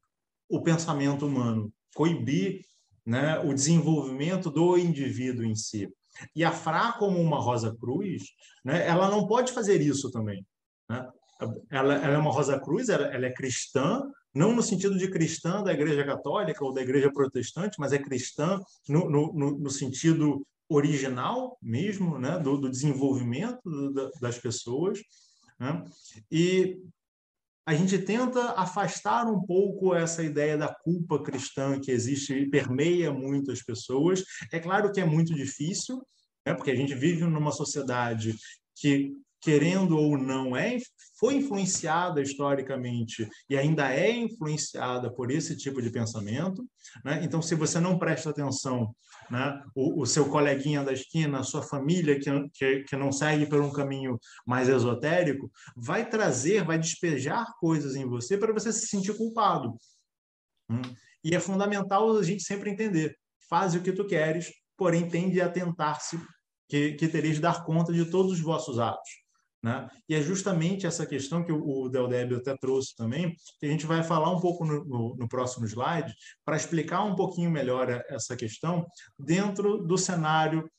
o 0.49 0.61
pensamento 0.61 1.25
humano, 1.25 1.71
coibir 1.95 2.61
né, 3.05 3.39
o 3.39 3.53
desenvolvimento 3.53 4.49
do 4.49 4.77
indivíduo 4.77 5.45
em 5.45 5.55
si. 5.55 5.89
E 6.35 6.43
a 6.43 6.51
Fra, 6.51 6.93
como 6.93 7.19
uma 7.19 7.39
Rosa 7.39 7.75
Cruz, 7.79 8.23
né, 8.63 8.87
ela 8.87 9.09
não 9.09 9.27
pode 9.27 9.51
fazer 9.51 9.81
isso 9.81 10.11
também. 10.11 10.45
Né? 10.89 11.07
Ela, 11.69 11.95
ela, 11.95 12.13
é 12.13 12.17
uma 12.17 12.31
Rosa 12.31 12.59
Cruz, 12.59 12.89
ela, 12.89 13.07
ela, 13.07 13.25
é 13.25 13.33
cristã, 13.33 14.01
não 14.33 14.53
no 14.53 14.61
sentido 14.61 14.97
de 14.97 15.09
cristã 15.09 15.63
da 15.63 15.73
Igreja 15.73 16.03
Católica 16.03 16.63
ou 16.63 16.73
da 16.73 16.81
Igreja 16.81 17.11
Protestante, 17.11 17.77
mas 17.79 17.93
é 17.93 17.97
cristã 17.97 18.59
no, 18.87 19.09
no, 19.09 19.57
no 19.57 19.69
sentido 19.69 20.45
original 20.67 21.57
mesmo, 21.61 22.19
né, 22.19 22.37
do, 22.37 22.57
do 22.57 22.69
desenvolvimento 22.69 23.59
do, 23.63 24.11
das 24.21 24.37
pessoas. 24.37 24.99
Né? 25.59 25.83
E 26.31 26.77
a 27.65 27.73
gente 27.73 27.97
tenta 27.99 28.53
afastar 28.53 29.27
um 29.27 29.41
pouco 29.41 29.93
essa 29.93 30.23
ideia 30.23 30.57
da 30.57 30.73
culpa 30.73 31.21
cristã 31.21 31.79
que 31.79 31.91
existe 31.91 32.33
e 32.33 32.49
permeia 32.49 33.13
muito 33.13 33.51
as 33.51 33.61
pessoas. 33.61 34.23
É 34.51 34.59
claro 34.59 34.91
que 34.91 34.99
é 34.99 35.05
muito 35.05 35.33
difícil, 35.33 36.01
né? 36.45 36.53
porque 36.53 36.71
a 36.71 36.75
gente 36.75 36.95
vive 36.95 37.23
numa 37.25 37.51
sociedade 37.51 38.35
que 38.75 39.13
querendo 39.41 39.97
ou 39.97 40.17
não, 40.17 40.55
é, 40.55 40.77
foi 41.19 41.35
influenciada 41.35 42.21
historicamente 42.21 43.27
e 43.49 43.57
ainda 43.57 43.93
é 43.93 44.11
influenciada 44.11 45.11
por 45.13 45.31
esse 45.31 45.55
tipo 45.55 45.81
de 45.81 45.89
pensamento. 45.89 46.65
Né? 47.03 47.21
Então, 47.23 47.41
se 47.41 47.55
você 47.55 47.79
não 47.79 47.97
presta 47.97 48.29
atenção, 48.29 48.93
né, 49.29 49.61
o, 49.75 50.01
o, 50.01 50.05
seu 50.05 50.29
coleguinha 50.29 50.83
da 50.83 50.91
esquina, 50.91 51.39
a 51.39 51.43
sua 51.43 51.61
família 51.61 52.19
que, 52.19 52.29
que, 52.53 52.83
que 52.83 52.95
não 52.95 53.11
segue 53.11 53.45
por 53.45 53.61
um 53.61 53.71
caminho 53.71 54.17
mais 54.45 54.67
esotérico, 54.67 55.51
vai 55.75 56.09
trazer, 56.09 56.63
vai 56.63 56.79
despejar 56.79 57.45
coisas 57.59 57.95
em 57.95 58.05
você 58.05 58.37
para 58.37 58.53
você 58.53 58.73
se 58.73 58.87
sentir 58.87 59.15
culpado. 59.15 59.75
Hum? 60.69 60.81
E 61.23 61.35
é 61.35 61.39
fundamental 61.39 62.17
a 62.17 62.23
gente 62.23 62.43
sempre 62.43 62.71
entender: 62.71 63.15
faz 63.49 63.75
o 63.75 63.81
que 63.81 63.91
tu 63.91 64.05
queres, 64.05 64.51
porém 64.77 65.07
tende 65.07 65.41
a 65.41 65.49
tentar-se 65.49 66.19
que, 66.67 66.93
que 66.93 67.07
tereis 67.07 67.39
dar 67.39 67.65
conta 67.65 67.91
de 67.91 68.05
todos 68.05 68.33
os 68.33 68.41
vossos 68.41 68.79
atos. 68.79 69.09
Né? 69.61 69.89
E 70.07 70.15
é 70.15 70.21
justamente 70.21 70.87
essa 70.87 71.05
questão 71.05 71.43
que 71.43 71.51
o 71.51 71.89
Del 71.89 72.07
Débio 72.07 72.37
até 72.37 72.55
trouxe 72.55 72.95
também, 72.95 73.35
que 73.59 73.65
a 73.65 73.69
gente 73.69 73.85
vai 73.85 74.03
falar 74.03 74.31
um 74.31 74.39
pouco 74.39 74.65
no, 74.65 74.85
no, 74.85 75.15
no 75.17 75.27
próximo 75.27 75.65
slide, 75.65 76.13
para 76.45 76.55
explicar 76.55 77.03
um 77.03 77.15
pouquinho 77.15 77.51
melhor 77.51 77.89
essa 78.09 78.35
questão 78.37 78.85
dentro 79.17 79.79
do 79.79 79.97
cenário 79.97 80.69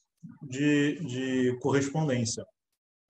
de, 0.42 0.98
de 1.04 1.58
correspondência. 1.60 2.44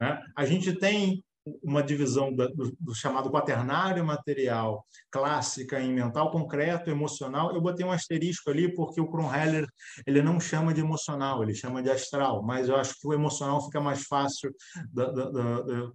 Né? 0.00 0.20
A 0.36 0.44
gente 0.44 0.72
tem 0.72 1.22
uma 1.62 1.82
divisão 1.82 2.32
do, 2.34 2.48
do, 2.78 2.94
chamado 2.94 3.30
quaternário 3.30 4.04
material 4.04 4.84
clássica 5.10 5.80
em 5.80 5.92
mental 5.92 6.30
concreto, 6.30 6.90
emocional. 6.90 7.54
Eu 7.54 7.60
botei 7.60 7.84
um 7.84 7.92
asterisco 7.92 8.50
ali 8.50 8.72
porque 8.74 9.00
o 9.00 9.10
Kronheller 9.10 9.66
ele 10.06 10.22
não 10.22 10.38
chama 10.40 10.74
de 10.74 10.80
emocional, 10.80 11.42
ele 11.42 11.54
chama 11.54 11.82
de 11.82 11.90
astral, 11.90 12.42
mas 12.42 12.68
eu 12.68 12.76
acho 12.76 12.98
que 12.98 13.06
o 13.06 13.12
emocional 13.12 13.64
fica 13.64 13.80
mais 13.80 14.02
fácil 14.04 14.54
da, 14.92 15.10
da, 15.10 15.30
da, 15.30 15.92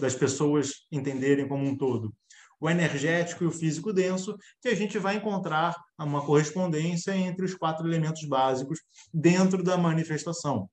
das 0.00 0.14
pessoas 0.14 0.86
entenderem 0.90 1.46
como 1.48 1.64
um 1.64 1.76
todo. 1.76 2.14
O 2.60 2.68
energético 2.68 3.44
e 3.44 3.46
o 3.46 3.52
físico 3.52 3.92
denso, 3.92 4.36
que 4.60 4.68
a 4.68 4.74
gente 4.74 4.98
vai 4.98 5.16
encontrar 5.16 5.74
uma 5.98 6.24
correspondência 6.24 7.16
entre 7.16 7.44
os 7.44 7.54
quatro 7.54 7.86
elementos 7.86 8.22
básicos 8.28 8.80
dentro 9.12 9.62
da 9.62 9.78
manifestação. 9.78 10.68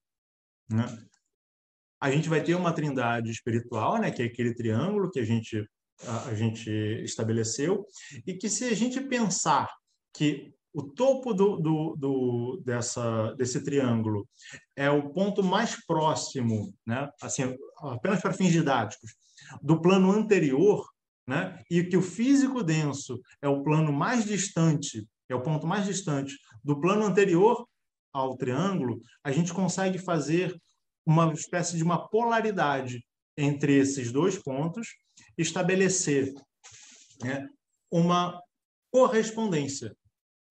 Né? 0.70 0.86
A 2.00 2.12
gente 2.12 2.30
vai 2.30 2.44
ter 2.44 2.56
uma 2.56 2.74
trindade 2.74 3.32
espiritual, 3.32 4.00
né, 4.00 4.12
que 4.12 4.22
é 4.22 4.26
aquele 4.26 4.54
triângulo 4.54 5.10
que 5.10 5.20
a 5.20 5.26
gente, 5.26 5.68
a, 6.06 6.26
a 6.30 6.36
gente 6.36 6.70
estabeleceu, 7.04 7.86
e 8.26 8.34
que 8.34 8.50
se 8.50 8.66
a 8.66 8.76
gente 8.76 9.02
pensar 9.02 9.68
que 10.14 10.54
o 10.74 10.84
topo 10.84 11.34
do, 11.34 11.58
do, 11.58 11.96
do, 11.98 12.62
dessa, 12.64 13.34
desse 13.34 13.64
triângulo 13.64 14.28
é 14.76 14.90
o 14.92 15.10
ponto 15.10 15.44
mais 15.44 15.84
próximo, 15.86 16.74
né, 16.86 17.10
assim, 17.22 17.56
apenas 17.80 18.22
para 18.22 18.34
fins 18.34 18.52
didáticos, 18.52 19.16
do 19.62 19.82
plano 19.82 20.12
anterior, 20.12 20.88
né, 21.28 21.60
e 21.70 21.84
que 21.84 21.98
o 21.98 22.02
físico 22.02 22.64
denso 22.64 23.20
é 23.42 23.48
o 23.48 23.64
plano 23.64 23.92
mais 23.92 24.24
distante, 24.24 25.08
é 25.30 25.36
o 25.36 25.42
ponto 25.42 25.66
mais 25.66 25.86
distante 25.86 26.38
do 26.64 26.80
plano 26.80 27.06
anterior 27.06 27.68
ao 28.14 28.38
triângulo, 28.38 29.02
a 29.24 29.32
gente 29.32 29.54
consegue 29.54 29.98
fazer 29.98 30.56
uma 31.08 31.32
espécie 31.32 31.78
de 31.78 31.84
uma 31.84 32.08
polaridade 32.10 33.02
entre 33.38 33.78
esses 33.78 34.12
dois 34.12 34.38
pontos, 34.38 34.90
estabelecer 35.38 36.34
né, 37.24 37.48
uma 37.90 38.42
correspondência. 38.92 39.96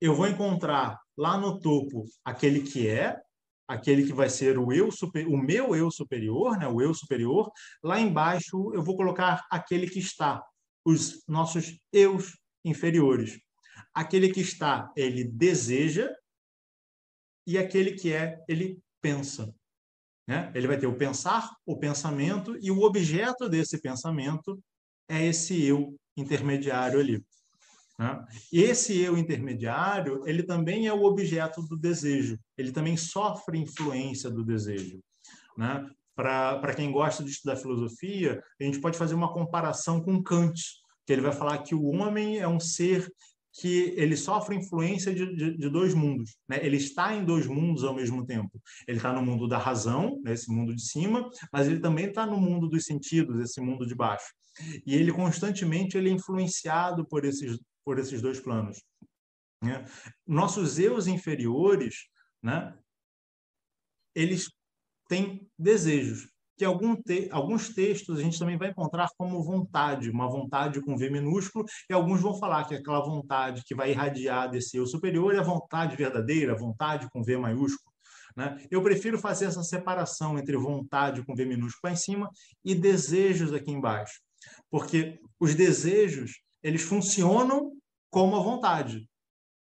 Eu 0.00 0.14
vou 0.14 0.26
encontrar 0.26 0.98
lá 1.16 1.36
no 1.36 1.60
topo 1.60 2.04
aquele 2.24 2.62
que 2.62 2.88
é, 2.88 3.20
aquele 3.68 4.06
que 4.06 4.12
vai 4.12 4.30
ser 4.30 4.58
o 4.58 4.72
eu 4.72 4.88
o 5.28 5.36
meu 5.36 5.76
eu 5.76 5.90
superior, 5.90 6.56
né, 6.58 6.66
o 6.66 6.80
eu 6.80 6.94
superior. 6.94 7.50
Lá 7.82 8.00
embaixo 8.00 8.72
eu 8.72 8.82
vou 8.82 8.96
colocar 8.96 9.44
aquele 9.50 9.90
que 9.90 9.98
está, 9.98 10.42
os 10.84 11.22
nossos 11.28 11.78
eus 11.92 12.38
inferiores. 12.64 13.38
Aquele 13.92 14.32
que 14.32 14.40
está, 14.40 14.90
ele 14.96 15.24
deseja, 15.24 16.10
e 17.46 17.58
aquele 17.58 17.92
que 17.92 18.12
é, 18.12 18.42
ele 18.48 18.80
pensa. 19.00 19.54
Né? 20.26 20.50
Ele 20.54 20.66
vai 20.66 20.78
ter 20.78 20.86
o 20.86 20.96
pensar, 20.96 21.50
o 21.64 21.78
pensamento, 21.78 22.58
e 22.60 22.70
o 22.70 22.82
objeto 22.82 23.48
desse 23.48 23.80
pensamento 23.80 24.60
é 25.08 25.24
esse 25.24 25.64
eu 25.64 25.96
intermediário 26.16 26.98
ali. 26.98 27.24
Né? 27.98 28.26
Esse 28.52 28.98
eu 28.98 29.16
intermediário, 29.16 30.22
ele 30.26 30.42
também 30.42 30.86
é 30.86 30.92
o 30.92 31.04
objeto 31.04 31.62
do 31.62 31.76
desejo, 31.76 32.38
ele 32.58 32.72
também 32.72 32.96
sofre 32.96 33.58
influência 33.58 34.28
do 34.28 34.44
desejo. 34.44 35.00
Né? 35.56 35.88
Para 36.14 36.74
quem 36.74 36.90
gosta 36.90 37.22
de 37.22 37.30
estudar 37.30 37.56
filosofia, 37.56 38.42
a 38.60 38.64
gente 38.64 38.80
pode 38.80 38.98
fazer 38.98 39.14
uma 39.14 39.32
comparação 39.32 40.02
com 40.02 40.22
Kant, 40.22 40.60
que 41.06 41.12
ele 41.12 41.22
vai 41.22 41.32
falar 41.32 41.58
que 41.58 41.74
o 41.74 41.84
homem 41.84 42.38
é 42.38 42.48
um 42.48 42.58
ser 42.58 43.08
que 43.58 43.94
ele 43.96 44.16
sofre 44.16 44.56
influência 44.56 45.14
de, 45.14 45.34
de, 45.34 45.56
de, 45.56 45.70
dois 45.70 45.94
mundos. 45.94 46.36
Né? 46.48 46.58
Ele 46.62 46.76
está 46.76 47.14
em 47.14 47.24
dois 47.24 47.46
mundos 47.46 47.84
ao 47.84 47.94
mesmo 47.94 48.24
tempo. 48.26 48.60
Ele 48.86 48.98
está 48.98 49.12
no 49.12 49.22
mundo 49.22 49.48
da 49.48 49.58
razão, 49.58 50.20
né? 50.22 50.32
esse 50.32 50.50
mundo 50.50 50.74
de 50.74 50.82
cima, 50.82 51.30
mas 51.50 51.66
ele 51.66 51.80
também 51.80 52.06
está 52.06 52.26
no 52.26 52.36
mundo 52.36 52.68
dos 52.68 52.84
sentidos, 52.84 53.40
esse 53.40 53.60
mundo 53.60 53.86
de 53.86 53.94
baixo. 53.94 54.26
E 54.86 54.94
ele 54.94 55.12
constantemente 55.12 55.96
ele 55.96 56.10
é 56.10 56.12
influenciado 56.12 57.06
por 57.06 57.24
esses, 57.24 57.58
por 57.84 57.98
esses 57.98 58.20
dois 58.20 58.40
planos. 58.40 58.82
Né? 59.62 59.84
Nossos 60.26 60.78
eus 60.78 61.06
inferiores, 61.06 62.08
né? 62.42 62.76
eles 64.14 64.50
têm 65.08 65.48
desejos 65.58 66.28
que 66.56 66.64
algum 66.64 66.96
te 66.96 67.28
alguns 67.30 67.68
textos 67.68 68.18
a 68.18 68.22
gente 68.22 68.38
também 68.38 68.56
vai 68.56 68.70
encontrar 68.70 69.08
como 69.16 69.42
vontade, 69.42 70.10
uma 70.10 70.28
vontade 70.28 70.80
com 70.80 70.96
V 70.96 71.10
minúsculo, 71.10 71.64
e 71.88 71.92
alguns 71.92 72.20
vão 72.20 72.38
falar 72.38 72.64
que 72.64 72.74
aquela 72.74 73.00
vontade 73.00 73.62
que 73.64 73.74
vai 73.74 73.90
irradiar 73.90 74.50
desse 74.50 74.76
eu 74.76 74.86
superior 74.86 75.34
é 75.34 75.38
a 75.38 75.42
vontade 75.42 75.96
verdadeira, 75.96 76.56
vontade 76.56 77.08
com 77.10 77.22
V 77.22 77.36
maiúsculo. 77.36 77.92
Né? 78.34 78.56
Eu 78.70 78.82
prefiro 78.82 79.18
fazer 79.18 79.46
essa 79.46 79.62
separação 79.62 80.38
entre 80.38 80.56
vontade 80.56 81.24
com 81.24 81.34
V 81.34 81.44
minúsculo 81.44 81.80
lá 81.84 81.92
em 81.92 81.96
cima 81.96 82.30
e 82.64 82.74
desejos 82.74 83.52
aqui 83.52 83.70
embaixo, 83.70 84.20
porque 84.70 85.18
os 85.38 85.54
desejos 85.54 86.40
eles 86.62 86.82
funcionam 86.82 87.72
como 88.10 88.36
a 88.36 88.40
vontade, 88.40 89.08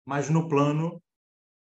mas 0.04 0.28
no 0.28 0.48
plano 0.48 1.00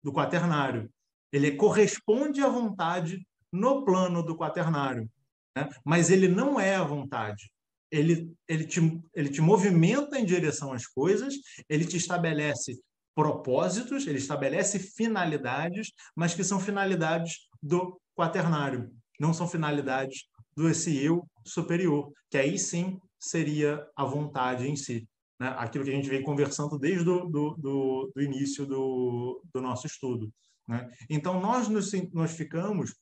do 0.03 0.13
quaternário. 0.13 0.91
Ele 1.33 1.57
corresponde 1.57 2.41
à 2.41 2.49
vontade 2.49 3.27
no 3.57 3.85
plano 3.85 4.23
do 4.23 4.37
quaternário. 4.37 5.11
Né? 5.57 5.69
Mas 5.85 6.11
ele 6.11 6.29
não 6.29 6.61
é 6.61 6.77
a 6.77 6.85
vontade. 6.85 7.51
Ele, 7.91 8.33
ele, 8.49 8.67
te, 8.67 8.81
ele 9.15 9.29
te 9.29 9.41
movimenta 9.41 10.19
em 10.19 10.25
direção 10.25 10.73
às 10.73 10.87
coisas, 10.87 11.35
ele 11.69 11.85
te 11.85 11.97
estabelece 11.97 12.79
propósitos, 13.15 14.07
ele 14.07 14.19
estabelece 14.19 14.79
finalidades, 14.79 15.93
mas 16.15 16.35
que 16.35 16.45
são 16.45 16.61
finalidades 16.61 17.49
do 17.63 17.99
quaternário, 18.15 18.91
não 19.19 19.33
são 19.33 19.49
finalidades 19.49 20.27
do 20.55 20.69
esse 20.69 21.03
eu 21.03 21.27
superior, 21.45 22.13
que 22.31 22.37
aí 22.37 22.59
sim 22.59 23.01
seria 23.19 23.87
a 23.97 24.05
vontade 24.05 24.69
em 24.69 24.77
si. 24.77 25.09
Né? 25.41 25.49
Aquilo 25.59 25.85
que 25.85 25.91
a 25.91 25.95
gente 25.95 26.09
vem 26.09 26.23
conversando 26.23 26.79
desde 26.79 27.05
do, 27.05 27.27
do, 27.27 27.57
do, 27.57 28.13
do 28.15 28.23
início 28.23 28.67
do, 28.67 29.43
do 29.53 29.61
nosso 29.61 29.87
estudo. 29.87 30.31
Né? 30.69 30.91
Então, 31.09 31.41
nós, 31.41 31.69
nos, 31.69 31.93
nós 32.13 32.33
ficamos 32.33 32.95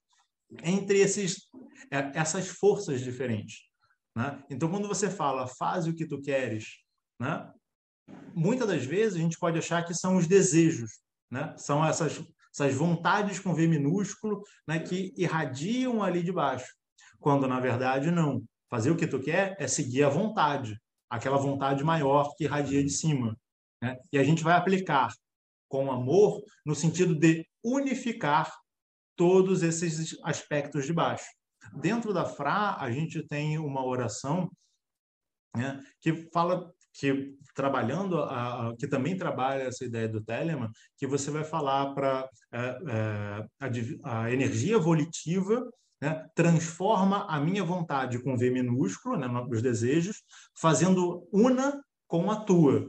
entre 0.62 0.98
esses, 0.98 1.48
é, 1.90 2.10
essas 2.14 2.48
forças 2.48 3.00
diferentes. 3.00 3.62
Né? 4.16 4.42
Então, 4.48 4.70
quando 4.70 4.88
você 4.88 5.10
fala 5.10 5.46
faz 5.46 5.86
o 5.86 5.94
que 5.94 6.06
tu 6.06 6.20
queres, 6.20 6.78
né? 7.18 7.50
muitas 8.34 8.68
das 8.68 8.84
vezes 8.84 9.16
a 9.16 9.20
gente 9.20 9.38
pode 9.38 9.58
achar 9.58 9.84
que 9.84 9.94
são 9.94 10.16
os 10.16 10.26
desejos, 10.26 11.00
né? 11.30 11.54
são 11.56 11.84
essas, 11.84 12.22
essas 12.52 12.74
vontades 12.74 13.38
com 13.38 13.54
V 13.54 13.66
minúsculo 13.66 14.42
né? 14.68 14.78
que 14.78 15.12
irradiam 15.16 16.02
ali 16.02 16.22
de 16.22 16.32
baixo, 16.32 16.72
quando 17.18 17.48
na 17.48 17.60
verdade 17.60 18.10
não. 18.10 18.42
Fazer 18.70 18.90
o 18.90 18.96
que 18.96 19.06
tu 19.06 19.20
quer 19.20 19.54
é 19.58 19.68
seguir 19.68 20.02
a 20.02 20.08
vontade, 20.08 20.76
aquela 21.08 21.36
vontade 21.36 21.84
maior 21.84 22.34
que 22.36 22.44
irradia 22.44 22.82
de 22.82 22.90
cima. 22.90 23.36
Né? 23.80 23.96
E 24.12 24.18
a 24.18 24.24
gente 24.24 24.42
vai 24.42 24.56
aplicar 24.56 25.12
com 25.68 25.92
amor 25.92 26.42
no 26.64 26.74
sentido 26.74 27.14
de 27.14 27.46
unificar 27.62 28.52
todos 29.16 29.62
esses 29.62 30.18
aspectos 30.22 30.86
de 30.86 30.92
baixo. 30.92 31.26
Dentro 31.74 32.12
da 32.12 32.24
Fra, 32.24 32.76
a 32.78 32.90
gente 32.90 33.26
tem 33.26 33.58
uma 33.58 33.84
oração 33.84 34.50
né, 35.56 35.80
que 36.00 36.28
fala 36.32 36.70
que 36.92 37.34
trabalhando 37.54 38.18
a, 38.18 38.72
que 38.78 38.86
também 38.86 39.16
trabalha 39.16 39.64
essa 39.64 39.84
ideia 39.84 40.08
do 40.08 40.22
Telemann, 40.22 40.70
que 40.96 41.06
você 41.06 41.30
vai 41.30 41.42
falar 41.42 41.92
para 41.92 42.28
é, 42.52 42.58
é, 42.58 43.46
a, 44.04 44.22
a, 44.22 44.32
energia 44.32 44.78
volitiva 44.78 45.68
né, 46.00 46.26
transforma 46.34 47.26
a 47.26 47.40
minha 47.40 47.64
vontade 47.64 48.22
com 48.22 48.36
V 48.36 48.50
minúsculo, 48.50 49.16
né, 49.16 49.26
os 49.50 49.62
desejos, 49.62 50.22
fazendo 50.56 51.26
una 51.32 51.82
com 52.06 52.30
a 52.30 52.36
tua. 52.36 52.88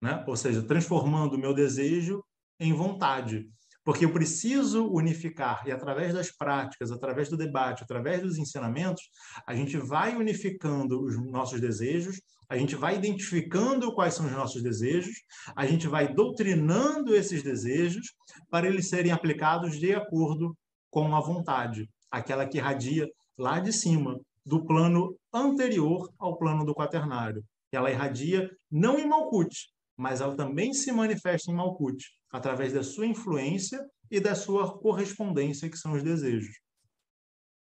Né? 0.00 0.24
Ou 0.26 0.36
seja, 0.36 0.62
transformando 0.62 1.34
o 1.34 1.38
meu 1.38 1.54
desejo 1.54 2.24
em 2.58 2.72
vontade. 2.72 3.48
Porque 3.84 4.04
eu 4.04 4.12
preciso 4.12 4.86
unificar, 4.92 5.66
e 5.66 5.72
através 5.72 6.14
das 6.14 6.30
práticas, 6.30 6.92
através 6.92 7.28
do 7.28 7.36
debate, 7.36 7.82
através 7.82 8.22
dos 8.22 8.38
ensinamentos, 8.38 9.02
a 9.46 9.54
gente 9.54 9.76
vai 9.76 10.14
unificando 10.14 11.04
os 11.04 11.16
nossos 11.30 11.60
desejos, 11.60 12.20
a 12.48 12.56
gente 12.56 12.76
vai 12.76 12.96
identificando 12.96 13.92
quais 13.94 14.14
são 14.14 14.26
os 14.26 14.32
nossos 14.32 14.62
desejos, 14.62 15.14
a 15.56 15.66
gente 15.66 15.88
vai 15.88 16.12
doutrinando 16.12 17.14
esses 17.14 17.42
desejos 17.42 18.06
para 18.50 18.66
eles 18.66 18.88
serem 18.88 19.10
aplicados 19.10 19.78
de 19.78 19.94
acordo 19.94 20.56
com 20.90 21.16
a 21.16 21.20
vontade, 21.20 21.88
aquela 22.10 22.46
que 22.46 22.58
irradia 22.58 23.08
lá 23.38 23.58
de 23.58 23.72
cima, 23.72 24.20
do 24.44 24.64
plano 24.64 25.16
anterior 25.32 26.12
ao 26.18 26.36
plano 26.36 26.64
do 26.64 26.74
quaternário. 26.74 27.42
Ela 27.72 27.90
irradia 27.90 28.50
não 28.70 28.98
em 28.98 29.08
Malkuth, 29.08 29.54
mas 29.96 30.20
ela 30.20 30.36
também 30.36 30.74
se 30.74 30.92
manifesta 30.92 31.50
em 31.50 31.54
Malkuth, 31.54 32.02
através 32.32 32.72
da 32.72 32.82
sua 32.82 33.06
influência 33.06 33.86
e 34.10 34.18
da 34.18 34.34
sua 34.34 34.78
correspondência, 34.78 35.70
que 35.70 35.76
são 35.76 35.92
os 35.92 36.02
desejos. 36.02 36.58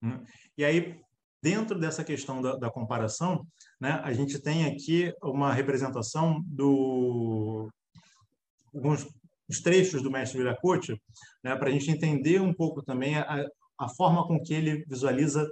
Né? 0.02 0.24
E 0.58 0.64
aí, 0.66 1.00
dentro 1.42 1.78
dessa 1.78 2.04
questão 2.04 2.42
da, 2.42 2.56
da 2.56 2.72
comparação, 2.72 3.46
né, 3.80 4.02
a 4.04 4.14
gente 4.14 4.42
tem 4.42 4.66
aqui 4.66 5.14
uma 5.22 5.54
representação 5.54 6.42
do 6.46 7.70
alguns 8.74 9.08
trechos 9.64 10.02
do 10.02 10.12
mestre 10.12 10.40
Viracocha, 10.40 10.98
né, 11.44 11.56
para 11.56 11.70
a 11.70 11.72
gente 11.72 11.90
entender 11.92 12.42
um 12.42 12.54
pouco 12.54 12.82
também 12.84 13.18
a, 13.18 13.46
a 13.78 13.90
forma 13.90 14.28
com 14.28 14.42
que 14.42 14.54
ele 14.54 14.84
visualiza 14.86 15.48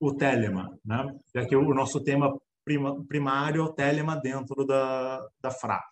o 0.00 0.14
telema, 0.14 0.76
né? 0.84 1.04
já 1.34 1.46
que 1.46 1.56
o 1.56 1.74
nosso 1.74 2.02
tema 2.02 2.36
prima, 2.64 3.04
primário 3.06 3.62
é 3.62 3.64
o 3.64 3.72
telema 3.72 4.16
dentro 4.16 4.64
da, 4.64 5.26
da 5.40 5.50
Fra. 5.50 5.82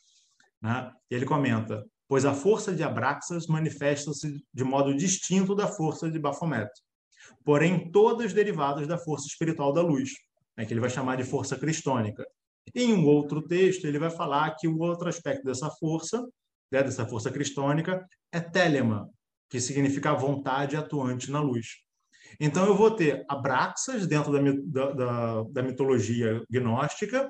Né? 0.60 0.92
Ele 1.10 1.24
comenta, 1.24 1.84
pois 2.08 2.24
a 2.24 2.34
força 2.34 2.74
de 2.74 2.82
Abraxas 2.82 3.46
manifesta-se 3.46 4.42
de 4.52 4.64
modo 4.64 4.94
distinto 4.94 5.54
da 5.54 5.66
força 5.66 6.10
de 6.10 6.18
Baphomet 6.18 6.68
porém 7.44 7.90
todas 7.90 8.32
derivadas 8.32 8.86
da 8.86 8.98
força 8.98 9.26
espiritual 9.26 9.72
da 9.72 9.82
luz, 9.82 10.10
né, 10.56 10.64
que 10.64 10.72
ele 10.72 10.80
vai 10.80 10.90
chamar 10.90 11.16
de 11.16 11.24
força 11.24 11.56
cristônica. 11.56 12.24
Em 12.74 12.92
um 12.94 13.06
outro 13.06 13.42
texto, 13.42 13.84
ele 13.84 13.98
vai 13.98 14.10
falar 14.10 14.54
que 14.56 14.66
o 14.66 14.78
outro 14.78 15.08
aspecto 15.08 15.44
dessa 15.44 15.70
força, 15.70 16.22
né, 16.72 16.82
dessa 16.82 17.06
força 17.06 17.30
cristônica, 17.30 18.04
é 18.32 18.40
telema, 18.40 19.08
que 19.50 19.60
significa 19.60 20.10
a 20.10 20.14
vontade 20.14 20.76
atuante 20.76 21.30
na 21.30 21.40
luz. 21.40 21.66
Então, 22.40 22.66
eu 22.66 22.74
vou 22.74 22.90
ter 22.90 23.24
Abraxas, 23.28 24.06
dentro 24.06 24.32
da, 24.32 24.92
da, 24.92 25.42
da 25.42 25.62
mitologia 25.62 26.42
gnóstica, 26.50 27.28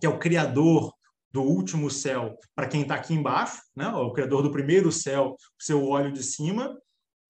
que 0.00 0.06
é 0.06 0.08
o 0.08 0.18
criador 0.18 0.92
do 1.36 1.42
último 1.42 1.90
céu 1.90 2.38
para 2.54 2.66
quem 2.66 2.80
está 2.80 2.94
aqui 2.94 3.12
embaixo, 3.12 3.60
né? 3.76 3.86
o 3.88 4.10
criador 4.10 4.42
do 4.42 4.50
primeiro 4.50 4.90
céu, 4.90 5.36
seu 5.60 5.86
óleo 5.86 6.10
de 6.10 6.22
cima, 6.22 6.74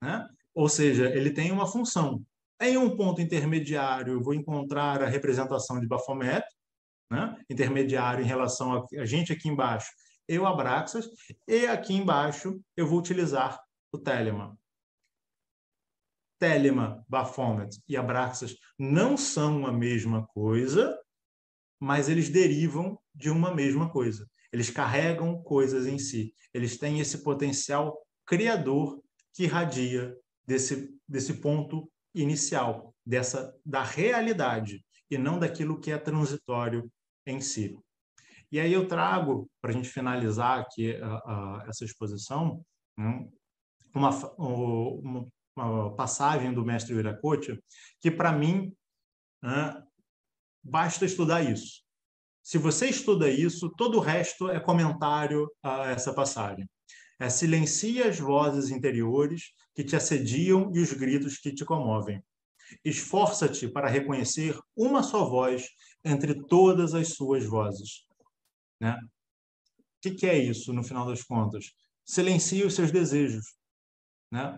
né? 0.01 0.25
Ou 0.55 0.69
seja, 0.69 1.09
ele 1.09 1.29
tem 1.29 1.51
uma 1.51 1.67
função. 1.67 2.23
Em 2.61 2.77
um 2.77 2.95
ponto 2.95 3.21
intermediário, 3.21 4.13
eu 4.13 4.23
vou 4.23 4.33
encontrar 4.33 5.03
a 5.03 5.07
representação 5.07 5.77
de 5.77 5.85
Baphomet, 5.85 6.41
né? 7.11 7.37
intermediário 7.49 8.23
em 8.23 8.27
relação 8.27 8.87
a, 8.97 9.05
gente 9.05 9.33
aqui 9.33 9.49
embaixo, 9.49 9.91
eu 10.25 10.47
Abraxas, 10.47 11.09
e 11.45 11.67
aqui 11.67 11.93
embaixo 11.93 12.61
eu 12.77 12.87
vou 12.87 12.99
utilizar 12.99 13.61
o 13.91 13.97
Telema. 13.97 14.57
Telema, 16.39 17.03
Baphomet 17.09 17.77
e 17.89 17.97
Abraxas 17.97 18.55
não 18.79 19.17
são 19.17 19.67
a 19.67 19.71
mesma 19.71 20.25
coisa, 20.27 20.97
mas 21.79 22.09
eles 22.09 22.29
derivam 22.29 22.97
de 23.13 23.29
uma 23.29 23.53
mesma 23.53 23.89
coisa. 23.89 24.27
Eles 24.51 24.69
carregam 24.69 25.41
coisas 25.43 25.85
em 25.85 25.97
si. 25.97 26.33
Eles 26.53 26.77
têm 26.77 26.99
esse 26.99 27.23
potencial 27.23 27.97
criador 28.25 29.01
que 29.33 29.43
irradia 29.43 30.15
desse, 30.45 30.95
desse 31.07 31.35
ponto 31.35 31.89
inicial, 32.15 32.93
dessa 33.05 33.55
da 33.65 33.83
realidade, 33.83 34.83
e 35.09 35.17
não 35.17 35.39
daquilo 35.39 35.79
que 35.79 35.91
é 35.91 35.97
transitório 35.97 36.91
em 37.25 37.39
si. 37.39 37.77
E 38.51 38.59
aí 38.59 38.71
eu 38.71 38.87
trago, 38.87 39.49
para 39.61 39.71
a 39.71 39.73
gente 39.73 39.89
finalizar 39.89 40.59
aqui 40.59 40.95
essa 41.67 41.83
exposição, 41.83 42.63
né, 42.97 43.27
uma, 43.93 44.09
uma, 44.37 45.95
passagem 45.95 46.53
do 46.53 46.63
mestre 46.63 46.93
Viracocha, 46.93 47.59
que 47.99 48.11
para 48.11 48.31
mim 48.31 48.73
basta 50.67 51.05
estudar 51.05 51.41
isso. 51.41 51.81
Se 52.43 52.57
você 52.57 52.87
estuda 52.87 53.29
isso, 53.29 53.69
todo 53.77 53.97
o 53.97 54.01
resto 54.01 54.49
é 54.49 54.59
comentário 54.59 55.51
a 55.63 55.87
essa 55.87 56.13
passagem. 56.13 56.69
É, 57.19 57.29
silencia 57.29 58.07
as 58.07 58.19
vozes 58.19 58.69
interiores 58.69 59.51
que 59.75 59.83
te 59.83 59.95
assediam 59.95 60.71
e 60.73 60.79
os 60.79 60.93
gritos 60.93 61.37
que 61.37 61.53
te 61.53 61.65
comovem. 61.65 62.23
Esforça-te 62.83 63.67
para 63.67 63.89
reconhecer 63.89 64.57
uma 64.75 65.01
só 65.01 65.25
voz 65.25 65.67
entre 66.03 66.45
todas 66.45 66.93
as 66.93 67.09
suas 67.09 67.45
vozes. 67.45 68.05
Né? 68.79 68.95
O 70.05 70.15
que, 70.15 70.27
é 70.27 70.37
isso, 70.37 70.71
no 70.73 70.83
final 70.83 71.07
das 71.07 71.23
contas? 71.23 71.71
Silencie 72.05 72.63
os 72.63 72.75
seus 72.75 72.91
desejos. 72.91 73.55
Né? 74.31 74.57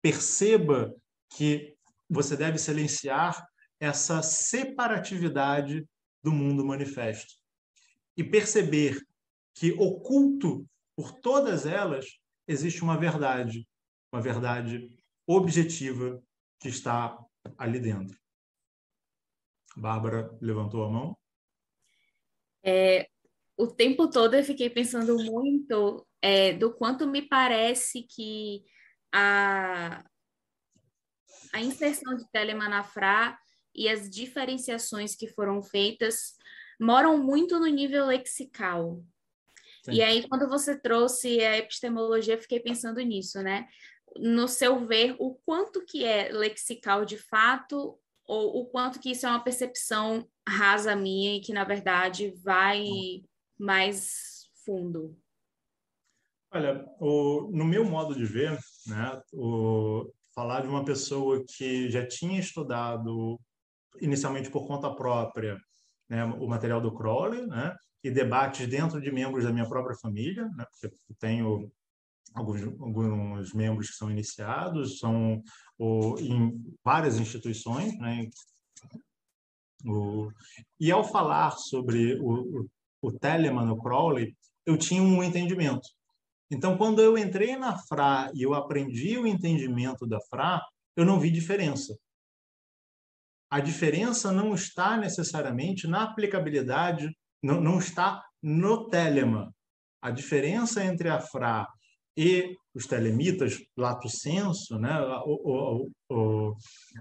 Perceba 0.00 0.94
que 1.36 1.74
você 2.08 2.36
deve 2.36 2.58
silenciar 2.58 3.46
essa 3.80 4.22
separatividade 4.22 5.86
do 6.22 6.32
mundo 6.32 6.64
manifesto. 6.64 7.34
E 8.16 8.24
perceber 8.24 9.00
que 9.54 9.72
oculto 9.72 10.66
por 10.96 11.12
todas 11.12 11.66
elas 11.66 12.06
existe 12.48 12.82
uma 12.82 12.98
verdade, 12.98 13.66
uma 14.12 14.20
verdade 14.20 14.90
objetiva 15.26 16.22
que 16.58 16.68
está 16.68 17.18
ali 17.58 17.78
dentro. 17.78 18.18
Bárbara 19.76 20.30
levantou 20.40 20.84
a 20.84 20.90
mão. 20.90 21.18
É, 22.64 23.08
o 23.56 23.66
tempo 23.66 24.08
todo 24.08 24.34
eu 24.34 24.44
fiquei 24.44 24.70
pensando 24.70 25.16
muito 25.16 26.06
é, 26.20 26.54
do 26.54 26.74
quanto 26.74 27.06
me 27.06 27.22
parece 27.22 28.02
que 28.02 28.64
a, 29.12 30.04
a 31.52 31.60
inserção 31.60 32.16
de 32.16 32.28
telemanafrá 32.30 33.38
e 33.76 33.88
as 33.88 34.08
diferenciações 34.08 35.14
que 35.14 35.28
foram 35.28 35.62
feitas 35.62 36.34
moram 36.80 37.18
muito 37.18 37.58
no 37.58 37.66
nível 37.66 38.06
lexical. 38.06 39.02
Sim. 39.84 39.92
E 39.92 40.02
aí, 40.02 40.28
quando 40.28 40.48
você 40.48 40.78
trouxe 40.78 41.40
a 41.40 41.58
epistemologia, 41.58 42.40
fiquei 42.40 42.58
pensando 42.58 43.00
nisso, 43.00 43.42
né? 43.42 43.68
No 44.16 44.48
seu 44.48 44.84
ver, 44.84 45.14
o 45.18 45.34
quanto 45.44 45.84
que 45.84 46.04
é 46.04 46.30
lexical 46.32 47.04
de 47.04 47.18
fato, 47.18 47.98
ou 48.26 48.62
o 48.62 48.66
quanto 48.66 48.98
que 48.98 49.10
isso 49.10 49.26
é 49.26 49.28
uma 49.28 49.44
percepção 49.44 50.26
rasa 50.48 50.96
minha 50.96 51.36
e 51.36 51.40
que, 51.40 51.52
na 51.52 51.64
verdade, 51.64 52.34
vai 52.42 52.84
mais 53.58 54.48
fundo? 54.64 55.16
Olha, 56.50 56.84
o, 56.98 57.50
no 57.52 57.64
meu 57.64 57.84
modo 57.84 58.14
de 58.14 58.24
ver, 58.24 58.58
né, 58.86 59.20
o, 59.32 60.10
falar 60.34 60.62
de 60.62 60.68
uma 60.68 60.84
pessoa 60.84 61.44
que 61.46 61.90
já 61.90 62.06
tinha 62.06 62.38
estudado 62.38 63.40
inicialmente 64.00 64.50
por 64.50 64.66
conta 64.66 64.94
própria 64.94 65.56
né, 66.08 66.24
o 66.24 66.46
material 66.46 66.80
do 66.80 66.94
Crowley, 66.94 67.46
né, 67.46 67.74
e 68.02 68.10
debates 68.10 68.68
dentro 68.68 69.00
de 69.00 69.10
membros 69.10 69.44
da 69.44 69.52
minha 69.52 69.68
própria 69.68 69.96
família, 69.96 70.44
né? 70.56 70.64
porque 70.70 70.96
tenho 71.18 71.70
alguns, 72.34 72.62
alguns 72.80 73.52
membros 73.52 73.90
que 73.90 73.96
são 73.96 74.10
iniciados, 74.10 74.98
são 74.98 75.42
em 76.18 76.52
várias 76.84 77.18
instituições, 77.18 77.98
né? 77.98 78.28
O, 79.84 80.30
e 80.80 80.90
ao 80.90 81.04
falar 81.04 81.52
sobre 81.52 82.18
o, 82.20 82.60
o, 82.62 82.66
o 83.02 83.12
Telemann, 83.12 83.70
o 83.70 83.78
Crowley, 83.78 84.36
eu 84.64 84.76
tinha 84.76 85.02
um 85.02 85.22
entendimento. 85.22 85.86
Então, 86.50 86.76
quando 86.76 87.00
eu 87.00 87.18
entrei 87.18 87.56
na 87.56 87.76
FRA 87.86 88.30
e 88.34 88.42
eu 88.42 88.54
aprendi 88.54 89.18
o 89.18 89.26
entendimento 89.26 90.06
da 90.06 90.18
FRA, 90.30 90.60
eu 90.96 91.04
não 91.04 91.20
vi 91.20 91.30
diferença. 91.30 91.96
A 93.50 93.60
diferença 93.60 94.32
não 94.32 94.54
está 94.54 94.96
necessariamente 94.96 95.86
na 95.86 96.02
aplicabilidade 96.02 97.10
não, 97.42 97.60
não 97.60 97.78
está 97.78 98.22
no 98.42 98.88
telema. 98.88 99.54
A 100.02 100.10
diferença 100.10 100.84
entre 100.84 101.08
a 101.08 101.20
Fra 101.20 101.66
e 102.16 102.54
os 102.74 102.86
telemitas, 102.86 103.58
lato 103.76 104.08
senso, 104.08 104.78
né, 104.78 104.98
o, 105.24 105.88
o, 106.10 106.14
o, 106.14 106.56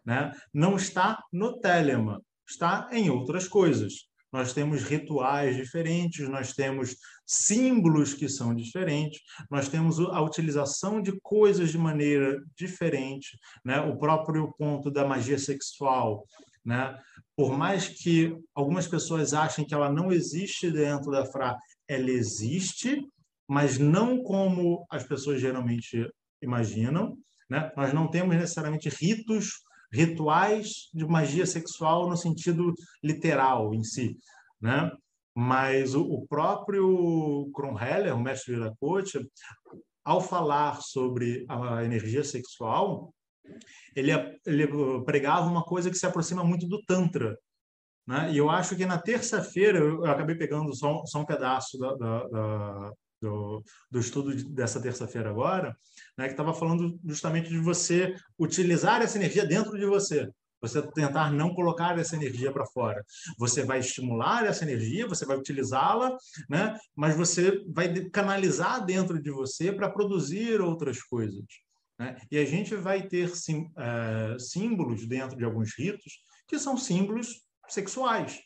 né, 0.05 0.31
não 0.53 0.75
está 0.75 1.21
no 1.31 1.59
telema, 1.59 2.21
está 2.47 2.87
em 2.91 3.09
outras 3.09 3.47
coisas. 3.47 4.07
nós 4.31 4.53
temos 4.53 4.83
rituais 4.83 5.55
diferentes, 5.55 6.27
nós 6.27 6.53
temos 6.53 6.95
símbolos 7.25 8.13
que 8.13 8.29
são 8.29 8.53
diferentes, 8.53 9.21
nós 9.49 9.67
temos 9.67 9.99
a 9.99 10.21
utilização 10.21 11.01
de 11.01 11.19
coisas 11.21 11.71
de 11.71 11.77
maneira 11.77 12.41
diferente, 12.55 13.37
né? 13.63 13.79
o 13.81 13.97
próprio 13.97 14.53
ponto 14.57 14.91
da 14.91 15.05
magia 15.05 15.39
sexual. 15.39 16.25
Né? 16.63 16.97
Por 17.35 17.57
mais 17.57 17.87
que 17.87 18.35
algumas 18.53 18.87
pessoas 18.87 19.33
achem 19.33 19.65
que 19.65 19.73
ela 19.73 19.91
não 19.91 20.11
existe 20.11 20.69
dentro 20.69 21.11
da 21.11 21.25
Fra, 21.25 21.57
ela 21.87 22.09
existe, 22.09 23.01
mas 23.47 23.77
não 23.77 24.21
como 24.23 24.85
as 24.89 25.03
pessoas 25.03 25.41
geralmente 25.41 26.07
imaginam. 26.41 27.17
Né? 27.49 27.71
Nós 27.75 27.93
não 27.93 28.07
temos 28.07 28.35
necessariamente 28.35 28.89
ritos, 28.89 29.63
rituais 29.91 30.89
de 30.93 31.05
magia 31.05 31.45
sexual 31.45 32.09
no 32.09 32.17
sentido 32.17 32.73
literal 33.03 33.73
em 33.73 33.83
si. 33.83 34.17
Né? 34.61 34.91
Mas 35.35 35.93
o, 35.93 36.01
o 36.01 36.25
próprio 36.27 37.51
Kronheller, 37.53 38.15
o 38.15 38.21
mestre 38.21 38.55
Viracocha, 38.55 39.21
ao 40.03 40.21
falar 40.21 40.81
sobre 40.81 41.45
a 41.49 41.83
energia 41.83 42.23
sexual, 42.23 43.13
ele, 43.95 44.11
ele 44.45 44.67
pregava 45.03 45.49
uma 45.49 45.63
coisa 45.63 45.89
que 45.89 45.97
se 45.97 46.05
aproxima 46.05 46.43
muito 46.43 46.67
do 46.67 46.81
Tantra. 46.85 47.37
Né? 48.07 48.31
E 48.31 48.37
eu 48.37 48.49
acho 48.49 48.75
que 48.75 48.85
na 48.85 48.97
terça-feira, 48.97 49.79
eu 49.79 50.05
acabei 50.05 50.35
pegando 50.35 50.73
só, 50.75 51.03
só 51.05 51.19
um 51.19 51.25
pedaço 51.25 51.77
da, 51.77 51.95
da, 51.95 52.23
da, 52.27 52.91
do, 53.21 53.63
do 53.89 53.99
estudo 53.99 54.33
dessa 54.51 54.81
terça-feira 54.81 55.29
agora, 55.29 55.75
né, 56.17 56.25
que 56.25 56.31
estava 56.31 56.53
falando 56.53 56.99
justamente 57.03 57.49
de 57.49 57.57
você 57.57 58.13
utilizar 58.39 59.01
essa 59.01 59.17
energia 59.17 59.45
dentro 59.45 59.77
de 59.77 59.85
você. 59.85 60.29
Você 60.67 60.81
tentar 60.81 61.31
não 61.31 61.53
colocar 61.53 61.97
essa 61.99 62.15
energia 62.15 62.51
para 62.51 62.65
fora. 62.65 63.03
Você 63.37 63.63
vai 63.63 63.79
estimular 63.79 64.45
essa 64.45 64.63
energia, 64.63 65.07
você 65.07 65.25
vai 65.25 65.37
utilizá-la, 65.37 66.15
né? 66.49 66.77
mas 66.95 67.15
você 67.15 67.63
vai 67.67 67.93
canalizar 68.09 68.83
dentro 68.85 69.21
de 69.21 69.31
você 69.31 69.71
para 69.71 69.89
produzir 69.89 70.61
outras 70.61 71.01
coisas. 71.03 71.43
Né? 71.99 72.17
E 72.31 72.37
a 72.37 72.45
gente 72.45 72.75
vai 72.75 73.07
ter 73.07 73.29
sim, 73.35 73.69
é, 73.77 74.37
símbolos 74.39 75.07
dentro 75.07 75.37
de 75.37 75.45
alguns 75.45 75.77
ritos 75.77 76.19
que 76.47 76.59
são 76.59 76.77
símbolos 76.77 77.43
sexuais. 77.69 78.39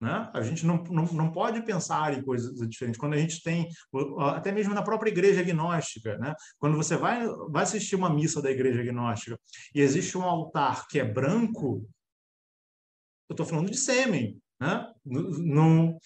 Né? 0.00 0.30
A 0.32 0.40
gente 0.40 0.64
não, 0.64 0.82
não, 0.84 1.04
não 1.06 1.30
pode 1.30 1.62
pensar 1.62 2.16
em 2.16 2.22
coisas 2.22 2.56
diferentes. 2.68 2.98
Quando 2.98 3.14
a 3.14 3.18
gente 3.18 3.42
tem, 3.42 3.68
até 4.18 4.50
mesmo 4.50 4.72
na 4.72 4.82
própria 4.82 5.10
igreja 5.10 5.40
agnóstica, 5.40 6.16
né? 6.16 6.34
quando 6.58 6.76
você 6.76 6.96
vai, 6.96 7.26
vai 7.50 7.64
assistir 7.64 7.96
uma 7.96 8.08
missa 8.08 8.40
da 8.40 8.50
igreja 8.50 8.80
agnóstica 8.80 9.38
e 9.74 9.80
existe 9.80 10.16
um 10.16 10.22
altar 10.22 10.86
que 10.88 10.98
é 10.98 11.04
branco, 11.04 11.86
eu 13.28 13.34
estou 13.34 13.44
falando 13.44 13.70
de 13.70 13.76
sêmen, 13.76 14.40
né? 14.58 14.90
no, 15.04 15.98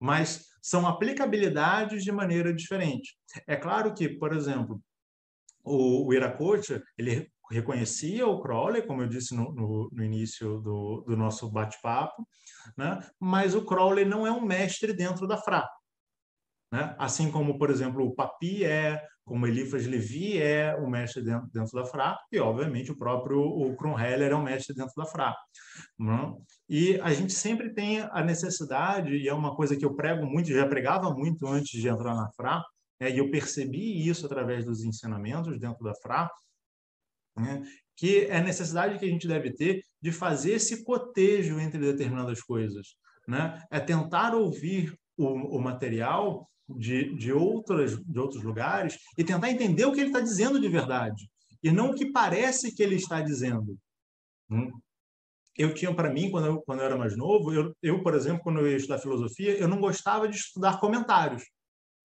mas 0.00 0.46
são 0.62 0.86
aplicabilidades 0.86 2.04
de 2.04 2.12
maneira 2.12 2.54
diferente. 2.54 3.16
É 3.46 3.56
claro 3.56 3.92
que, 3.92 4.08
por 4.08 4.32
exemplo, 4.32 4.80
o, 5.62 6.06
o 6.06 6.14
Iracocha, 6.14 6.82
ele 6.96 7.31
reconhecia 7.52 8.26
o 8.26 8.40
Crowley, 8.40 8.82
como 8.82 9.02
eu 9.02 9.08
disse 9.08 9.34
no, 9.34 9.52
no, 9.52 9.88
no 9.92 10.04
início 10.04 10.58
do, 10.58 11.04
do 11.06 11.16
nosso 11.16 11.50
bate-papo, 11.50 12.26
né? 12.76 12.98
mas 13.20 13.54
o 13.54 13.64
Crowley 13.64 14.04
não 14.04 14.26
é 14.26 14.32
um 14.32 14.44
mestre 14.44 14.92
dentro 14.92 15.26
da 15.26 15.36
Fra. 15.36 15.68
Né? 16.72 16.94
Assim 16.98 17.30
como, 17.30 17.58
por 17.58 17.70
exemplo, 17.70 18.02
o 18.02 18.14
Papi 18.14 18.64
é, 18.64 19.02
como 19.24 19.46
Eliphas 19.46 19.86
Levi 19.86 20.40
é 20.42 20.74
o 20.74 20.88
mestre 20.88 21.22
dentro, 21.22 21.48
dentro 21.52 21.72
da 21.72 21.84
Fra, 21.84 22.18
e, 22.32 22.38
obviamente, 22.38 22.90
o 22.90 22.96
próprio 22.96 23.40
o 23.40 23.76
Kronheller 23.76 24.32
é 24.32 24.36
um 24.36 24.42
mestre 24.42 24.74
dentro 24.74 24.94
da 24.96 25.04
Fra. 25.04 25.36
Né? 25.98 26.34
E 26.68 26.98
a 27.02 27.12
gente 27.12 27.34
sempre 27.34 27.74
tem 27.74 28.00
a 28.00 28.24
necessidade, 28.24 29.14
e 29.14 29.28
é 29.28 29.34
uma 29.34 29.54
coisa 29.54 29.76
que 29.76 29.84
eu 29.84 29.94
prego 29.94 30.24
muito, 30.24 30.50
já 30.50 30.66
pregava 30.66 31.10
muito 31.14 31.46
antes 31.46 31.78
de 31.78 31.86
entrar 31.86 32.14
na 32.14 32.30
Fra, 32.34 32.64
né? 32.98 33.10
e 33.10 33.18
eu 33.18 33.30
percebi 33.30 34.08
isso 34.08 34.24
através 34.24 34.64
dos 34.64 34.82
ensinamentos 34.82 35.60
dentro 35.60 35.84
da 35.84 35.94
Fra, 35.96 36.30
né? 37.36 37.62
que 37.96 38.26
é 38.26 38.36
a 38.36 38.42
necessidade 38.42 38.98
que 38.98 39.04
a 39.04 39.08
gente 39.08 39.28
deve 39.28 39.52
ter 39.52 39.82
de 40.00 40.10
fazer 40.10 40.52
esse 40.52 40.84
cotejo 40.84 41.60
entre 41.60 41.78
determinadas 41.78 42.42
coisas. 42.42 42.94
Né? 43.26 43.62
É 43.70 43.78
tentar 43.78 44.34
ouvir 44.34 44.96
o, 45.16 45.56
o 45.56 45.60
material 45.60 46.48
de, 46.68 47.14
de, 47.16 47.32
outras, 47.32 47.98
de 47.98 48.18
outros 48.18 48.42
lugares 48.42 48.98
e 49.16 49.24
tentar 49.24 49.50
entender 49.50 49.84
o 49.84 49.92
que 49.92 50.00
ele 50.00 50.08
está 50.08 50.20
dizendo 50.20 50.60
de 50.60 50.68
verdade, 50.68 51.28
e 51.62 51.70
não 51.70 51.90
o 51.90 51.94
que 51.94 52.10
parece 52.10 52.74
que 52.74 52.82
ele 52.82 52.96
está 52.96 53.20
dizendo. 53.20 53.76
Hum? 54.50 54.70
Eu 55.56 55.74
tinha 55.74 55.94
para 55.94 56.12
mim, 56.12 56.30
quando 56.30 56.46
eu, 56.46 56.62
quando 56.62 56.80
eu 56.80 56.86
era 56.86 56.96
mais 56.96 57.16
novo, 57.16 57.52
eu, 57.52 57.76
eu, 57.82 58.02
por 58.02 58.14
exemplo, 58.14 58.42
quando 58.42 58.60
eu 58.60 58.70
ia 58.70 58.76
estudar 58.76 58.98
filosofia, 58.98 59.56
eu 59.56 59.68
não 59.68 59.80
gostava 59.80 60.26
de 60.26 60.36
estudar 60.36 60.80
comentários. 60.80 61.44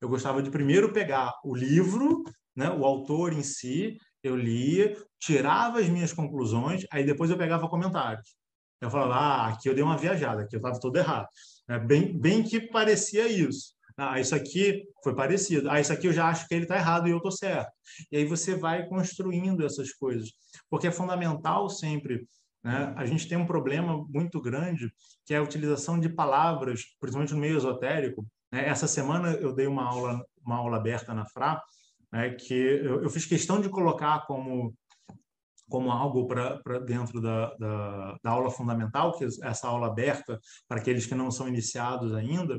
Eu 0.02 0.10
gostava 0.10 0.44
de 0.44 0.52
primeiro 0.52 0.92
pegar 0.92 1.34
o 1.44 1.56
livro, 1.56 2.24
né, 2.56 2.70
o 2.70 2.86
autor 2.86 3.34
em 3.34 3.42
si, 3.42 3.98
eu 4.28 4.36
lia, 4.36 4.96
tirava 5.20 5.80
as 5.80 5.90
minhas 5.90 6.14
conclusões, 6.14 6.86
aí 6.92 7.06
depois 7.06 7.30
eu 7.30 7.38
pegava 7.38 7.68
comentários. 7.68 8.36
Eu 8.80 8.92
falava, 8.92 9.16
ah, 9.16 9.48
aqui 9.48 9.68
eu 9.70 9.74
dei 9.74 9.84
uma 9.84 9.98
viajada, 9.98 10.44
aqui 10.44 10.56
eu 10.56 10.60
estava 10.60 10.80
todo 10.80 10.98
errado. 10.98 11.28
É, 11.70 11.80
bem, 11.80 12.18
bem 12.18 12.44
que 12.44 12.62
parecia 12.62 13.28
isso. 13.28 13.76
Ah, 13.98 14.20
isso 14.20 14.36
aqui 14.36 14.84
foi 15.04 15.16
parecido. 15.16 15.70
Ah, 15.70 15.82
isso 15.82 15.92
aqui 15.92 16.08
eu 16.08 16.14
já 16.14 16.30
acho 16.30 16.48
que 16.48 16.54
ele 16.54 16.64
está 16.64 16.76
errado 16.76 17.08
e 17.08 17.12
eu 17.12 17.18
estou 17.18 17.32
certo. 17.32 17.72
E 18.12 18.18
aí 18.18 18.26
você 18.26 18.56
vai 18.56 18.88
construindo 18.88 19.66
essas 19.66 19.92
coisas. 19.94 20.30
Porque 20.70 20.88
é 20.88 20.92
fundamental 20.92 21.68
sempre. 21.68 22.28
Né? 22.64 22.94
A 22.96 23.06
gente 23.08 23.28
tem 23.28 23.38
um 23.38 23.48
problema 23.48 24.06
muito 24.10 24.40
grande, 24.40 24.92
que 25.26 25.34
é 25.34 25.38
a 25.38 25.44
utilização 25.44 26.00
de 26.00 26.10
palavras, 26.10 26.82
principalmente 27.00 27.34
no 27.34 27.40
meio 27.40 27.58
esotérico. 27.58 28.24
Né? 28.52 28.68
Essa 28.68 28.88
semana 28.88 29.32
eu 29.32 29.54
dei 29.54 29.66
uma 29.66 29.86
aula, 29.86 30.24
uma 30.46 30.58
aula 30.58 30.78
aberta 30.78 31.14
na 31.14 31.26
FRA, 31.26 31.60
né, 32.12 32.32
que 32.32 32.54
eu, 32.54 33.04
eu, 33.04 33.10
fiz 33.10 33.26
questão 33.26 33.60
de 33.60 33.70
colocar 33.70 34.26
como 34.26 34.74
como 35.70 35.92
algo 35.92 36.26
para 36.28 36.80
dentro 36.80 37.20
da, 37.20 37.54
da, 37.56 38.18
da, 38.24 38.32
aula 38.32 38.50
fundamental, 38.50 39.18
que 39.18 39.26
é 39.26 39.28
essa 39.44 39.68
aula 39.68 39.88
aberta 39.88 40.40
para 40.66 40.80
aqueles 40.80 41.06
que 41.06 41.14
não 41.14 41.30
são 41.30 41.46
iniciados 41.46 42.14
ainda, 42.14 42.58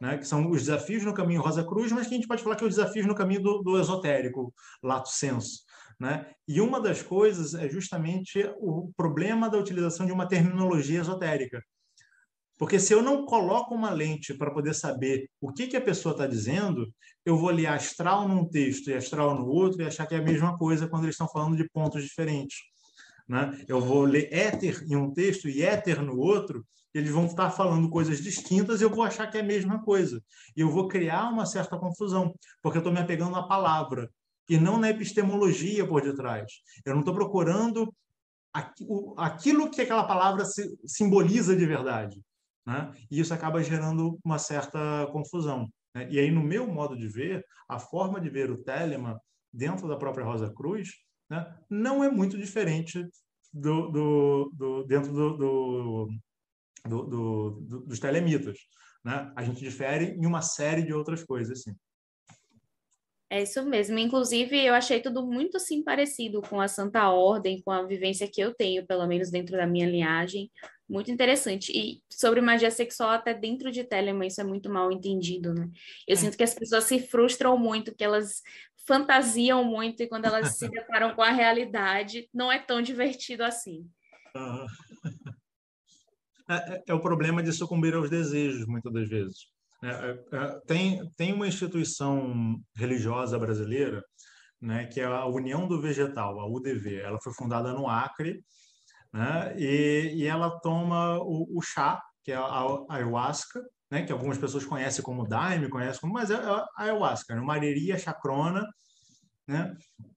né, 0.00 0.18
que 0.18 0.26
são 0.26 0.50
os 0.50 0.62
desafios 0.62 1.04
no 1.04 1.14
caminho 1.14 1.40
Rosa 1.40 1.64
Cruz, 1.64 1.92
mas 1.92 2.08
que 2.08 2.14
a 2.14 2.16
gente 2.16 2.26
pode 2.26 2.42
falar 2.42 2.56
que 2.56 2.64
é 2.64 2.66
os 2.66 2.74
desafios 2.74 3.06
no 3.06 3.14
caminho 3.14 3.42
do, 3.42 3.62
do 3.62 3.80
esotérico, 3.80 4.52
lato 4.82 5.08
senso. 5.08 5.62
Né? 6.00 6.30
E 6.46 6.60
uma 6.60 6.80
das 6.80 7.02
coisas 7.02 7.54
é 7.54 7.68
justamente 7.68 8.40
o 8.58 8.90
problema 8.96 9.48
da 9.50 9.58
utilização 9.58 10.06
de 10.06 10.12
uma 10.12 10.28
terminologia 10.28 11.00
esotérica. 11.00 11.62
Porque 12.58 12.80
se 12.80 12.92
eu 12.92 13.00
não 13.00 13.24
coloco 13.24 13.72
uma 13.72 13.90
lente 13.90 14.34
para 14.34 14.50
poder 14.50 14.74
saber 14.74 15.30
o 15.40 15.52
que, 15.52 15.68
que 15.68 15.76
a 15.76 15.80
pessoa 15.80 16.12
está 16.12 16.26
dizendo, 16.26 16.92
eu 17.24 17.36
vou 17.36 17.50
ler 17.50 17.66
astral 17.66 18.28
num 18.28 18.44
texto 18.44 18.90
e 18.90 18.94
astral 18.94 19.34
no 19.38 19.46
outro 19.46 19.80
e 19.80 19.86
achar 19.86 20.06
que 20.06 20.14
é 20.14 20.18
a 20.18 20.22
mesma 20.22 20.58
coisa 20.58 20.88
quando 20.88 21.04
eles 21.04 21.14
estão 21.14 21.28
falando 21.28 21.56
de 21.56 21.68
pontos 21.70 22.02
diferentes. 22.02 22.58
Né? 23.28 23.56
Eu 23.68 23.80
vou 23.80 24.02
ler 24.02 24.28
éter 24.32 24.82
em 24.90 24.96
um 24.96 25.12
texto 25.12 25.48
e 25.48 25.62
éter 25.62 26.02
no 26.02 26.18
outro, 26.18 26.66
eles 26.92 27.10
vão 27.10 27.26
estar 27.26 27.50
falando 27.50 27.88
coisas 27.88 28.20
distintas 28.20 28.80
e 28.80 28.84
eu 28.84 28.90
vou 28.90 29.04
achar 29.04 29.30
que 29.30 29.38
é 29.38 29.40
a 29.40 29.44
mesma 29.44 29.82
coisa. 29.84 30.20
E 30.56 30.60
eu 30.60 30.70
vou 30.70 30.88
criar 30.88 31.28
uma 31.28 31.46
certa 31.46 31.78
confusão, 31.78 32.34
porque 32.60 32.78
eu 32.78 32.80
estou 32.80 32.92
me 32.92 32.98
apegando 32.98 33.36
à 33.36 33.46
palavra 33.46 34.10
e 34.48 34.58
não 34.58 34.78
na 34.78 34.90
epistemologia 34.90 35.86
por 35.86 36.02
detrás. 36.02 36.50
Eu 36.84 36.94
não 36.94 37.00
estou 37.00 37.14
procurando 37.14 37.94
aquilo 39.16 39.70
que 39.70 39.82
aquela 39.82 40.04
palavra 40.04 40.44
simboliza 40.86 41.54
de 41.54 41.66
verdade. 41.66 42.20
Né? 42.68 42.92
E 43.10 43.18
isso 43.18 43.32
acaba 43.32 43.62
gerando 43.62 44.20
uma 44.22 44.38
certa 44.38 45.06
confusão. 45.10 45.72
Né? 45.94 46.06
E 46.10 46.18
aí, 46.18 46.30
no 46.30 46.42
meu 46.42 46.66
modo 46.66 46.94
de 46.94 47.08
ver, 47.08 47.42
a 47.66 47.78
forma 47.78 48.20
de 48.20 48.28
ver 48.28 48.50
o 48.50 48.62
Telemann 48.62 49.16
dentro 49.50 49.88
da 49.88 49.96
própria 49.96 50.22
Rosa 50.22 50.52
Cruz 50.52 50.90
né, 51.30 51.50
não 51.70 52.04
é 52.04 52.10
muito 52.10 52.36
diferente 52.36 53.08
do, 53.50 53.88
do, 53.88 54.52
do 54.52 54.84
dentro 54.84 55.10
do, 55.14 56.08
dos 57.86 57.98
telemitas. 57.98 58.58
Né? 59.02 59.32
A 59.34 59.42
gente 59.42 59.60
difere 59.60 60.14
em 60.18 60.26
uma 60.26 60.42
série 60.42 60.82
de 60.82 60.92
outras 60.92 61.24
coisas, 61.24 61.62
sim. 61.62 61.74
É 63.30 63.42
isso 63.42 63.62
mesmo. 63.64 63.98
Inclusive, 63.98 64.56
eu 64.64 64.72
achei 64.72 65.00
tudo 65.00 65.26
muito 65.26 65.58
assim 65.58 65.82
parecido 65.82 66.40
com 66.40 66.60
a 66.60 66.68
Santa 66.68 67.10
Ordem, 67.10 67.60
com 67.62 67.70
a 67.70 67.82
vivência 67.82 68.26
que 68.26 68.40
eu 68.40 68.54
tenho, 68.54 68.86
pelo 68.86 69.06
menos 69.06 69.30
dentro 69.30 69.56
da 69.56 69.66
minha 69.66 69.86
linhagem. 69.86 70.50
Muito 70.88 71.10
interessante. 71.10 71.70
E 71.70 72.02
sobre 72.08 72.40
magia 72.40 72.70
sexual, 72.70 73.10
até 73.10 73.34
dentro 73.34 73.70
de 73.70 73.84
Telemann, 73.84 74.28
isso 74.28 74.40
é 74.40 74.44
muito 74.44 74.70
mal 74.70 74.90
entendido, 74.90 75.52
né? 75.52 75.68
Eu 76.06 76.14
é. 76.14 76.16
sinto 76.16 76.38
que 76.38 76.42
as 76.42 76.54
pessoas 76.54 76.84
se 76.84 77.00
frustram 77.00 77.58
muito, 77.58 77.94
que 77.94 78.02
elas 78.02 78.42
fantasiam 78.86 79.62
muito, 79.62 80.02
e 80.02 80.06
quando 80.06 80.24
elas 80.24 80.56
se 80.56 80.66
deparam 80.70 81.14
com 81.14 81.20
a 81.22 81.30
realidade, 81.30 82.26
não 82.32 82.50
é 82.50 82.58
tão 82.58 82.80
divertido 82.80 83.44
assim. 83.44 83.86
É, 86.50 86.54
é, 86.54 86.82
é, 86.88 86.94
o 86.94 87.00
problema 87.00 87.42
de 87.42 87.52
sucumbir 87.52 87.94
aos 87.94 88.08
desejos, 88.08 88.66
muitas 88.66 88.90
das 88.90 89.06
vezes. 89.06 89.36
É, 89.82 89.88
é, 89.88 90.18
é, 90.32 90.60
tem, 90.66 91.10
tem 91.16 91.32
uma 91.32 91.46
instituição 91.46 92.58
religiosa 92.76 93.38
brasileira, 93.38 94.02
né, 94.60 94.86
que 94.86 95.00
é 95.00 95.04
a 95.04 95.26
União 95.26 95.68
do 95.68 95.80
Vegetal, 95.80 96.40
a 96.40 96.46
UDV. 96.46 96.96
Ela 96.96 97.18
foi 97.22 97.32
fundada 97.32 97.72
no 97.72 97.88
Acre, 97.88 98.42
né? 99.12 99.54
E, 99.56 100.14
e 100.16 100.26
ela 100.26 100.58
toma 100.60 101.18
o, 101.18 101.46
o 101.56 101.62
chá 101.62 102.00
que 102.28 102.32
é 102.32 102.36
a 102.36 102.84
ayahuasca, 102.90 103.62
né, 103.90 104.04
que 104.04 104.12
algumas 104.12 104.36
pessoas 104.36 104.66
conhecem 104.66 105.02
como 105.02 105.26
daime, 105.26 105.70
conhecem 105.70 105.98
como, 105.98 106.12
mas 106.12 106.30
é 106.30 106.34
a 106.34 106.66
ayahuasca, 106.76 107.34
né, 107.34 107.40
mareria 107.40 107.96
chacrona, 107.96 108.66
né? 109.46 109.74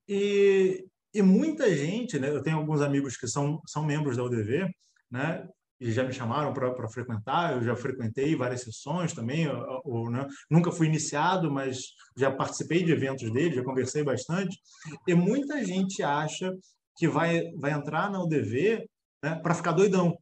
E, 0.09 0.85
e 1.13 1.21
muita 1.21 1.73
gente, 1.73 2.19
né, 2.19 2.29
eu 2.29 2.43
tenho 2.43 2.57
alguns 2.57 2.81
amigos 2.81 3.15
que 3.15 3.29
são, 3.29 3.61
são 3.65 3.85
membros 3.85 4.17
da 4.17 4.23
UDV, 4.25 4.69
né, 5.09 5.47
já 5.81 6.03
me 6.03 6.13
chamaram 6.13 6.53
para 6.53 6.87
frequentar, 6.87 7.53
eu 7.53 7.63
já 7.63 7.75
frequentei 7.75 8.35
várias 8.35 8.61
sessões 8.61 9.13
também, 9.13 9.47
ou, 9.83 10.11
né, 10.11 10.27
nunca 10.49 10.71
fui 10.71 10.87
iniciado, 10.87 11.49
mas 11.49 11.79
já 12.15 12.29
participei 12.29 12.83
de 12.83 12.91
eventos 12.91 13.31
dele, 13.31 13.55
já 13.55 13.63
conversei 13.63 14.03
bastante, 14.03 14.59
e 15.07 15.15
muita 15.15 15.63
gente 15.65 16.03
acha 16.03 16.53
que 16.95 17.07
vai, 17.07 17.51
vai 17.57 17.71
entrar 17.71 18.11
na 18.11 18.21
UDV 18.21 18.87
né, 19.23 19.39
para 19.41 19.55
ficar 19.55 19.71
doidão. 19.71 20.15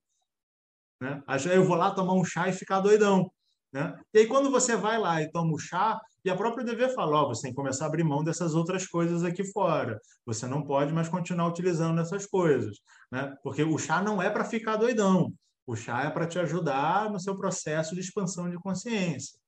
Né? 1.01 1.21
Acha, 1.27 1.49
eu 1.53 1.63
vou 1.63 1.75
lá 1.75 1.91
tomar 1.91 2.13
um 2.13 2.23
chá 2.23 2.47
e 2.47 2.53
ficar 2.53 2.79
doidão. 2.79 3.29
Né? 3.71 3.97
E 4.13 4.19
aí, 4.19 4.27
quando 4.27 4.49
você 4.49 4.75
vai 4.75 4.97
lá 4.97 5.21
e 5.21 5.31
toma 5.31 5.53
o 5.53 5.59
chá, 5.59 5.99
e 6.23 6.29
a 6.29 6.35
própria 6.35 6.65
DV 6.65 6.89
fala: 6.89 7.23
oh, 7.23 7.27
você 7.27 7.43
tem 7.43 7.51
que 7.51 7.55
começar 7.55 7.85
a 7.85 7.87
abrir 7.87 8.03
mão 8.03 8.23
dessas 8.23 8.55
outras 8.55 8.85
coisas 8.85 9.23
aqui 9.23 9.43
fora. 9.51 9.99
Você 10.25 10.47
não 10.47 10.63
pode 10.63 10.93
mais 10.93 11.07
continuar 11.07 11.47
utilizando 11.47 11.99
essas 12.01 12.25
coisas. 12.25 12.77
Né? 13.11 13.33
Porque 13.43 13.63
o 13.63 13.77
chá 13.77 14.01
não 14.01 14.21
é 14.21 14.29
para 14.29 14.43
ficar 14.43 14.75
doidão. 14.75 15.31
O 15.69 15.75
chá 15.75 16.05
é 16.05 16.09
para 16.09 16.25
te 16.25 16.39
ajudar 16.39 17.11
no 17.11 17.19
seu 17.19 17.37
processo 17.37 17.93
de 17.93 18.01
expansão 18.01 18.49
de 18.49 18.57
consciência. 18.57 19.39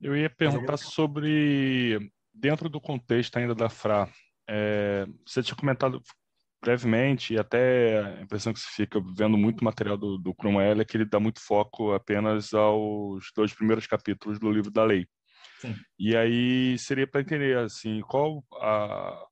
Eu 0.00 0.16
ia 0.16 0.30
perguntar 0.30 0.76
sobre, 0.76 1.98
dentro 2.32 2.68
do 2.68 2.80
contexto 2.80 3.36
ainda 3.36 3.52
da 3.52 3.68
FRA, 3.68 4.08
é, 4.48 5.06
você 5.26 5.42
tinha 5.42 5.56
comentado 5.56 6.00
brevemente, 6.62 7.34
e 7.34 7.38
até 7.38 7.98
a 7.98 8.22
impressão 8.22 8.52
que 8.52 8.60
se 8.60 8.68
fica 8.76 9.00
vendo 9.12 9.36
muito 9.36 9.64
material 9.64 9.96
do, 9.96 10.18
do 10.18 10.32
Cromwell 10.32 10.80
é 10.80 10.84
que 10.84 10.96
ele 10.96 11.04
dá 11.04 11.18
muito 11.18 11.40
foco 11.40 11.92
apenas 11.92 12.54
aos 12.54 13.32
dois 13.34 13.52
primeiros 13.52 13.88
capítulos 13.88 14.38
do 14.38 14.52
livro 14.52 14.70
da 14.70 14.84
lei. 14.84 15.08
Sim. 15.58 15.74
E 15.98 16.16
aí 16.16 16.78
seria 16.78 17.08
para 17.08 17.22
entender 17.22 17.58
assim 17.58 18.00
qual 18.02 18.44
a, 18.54 19.26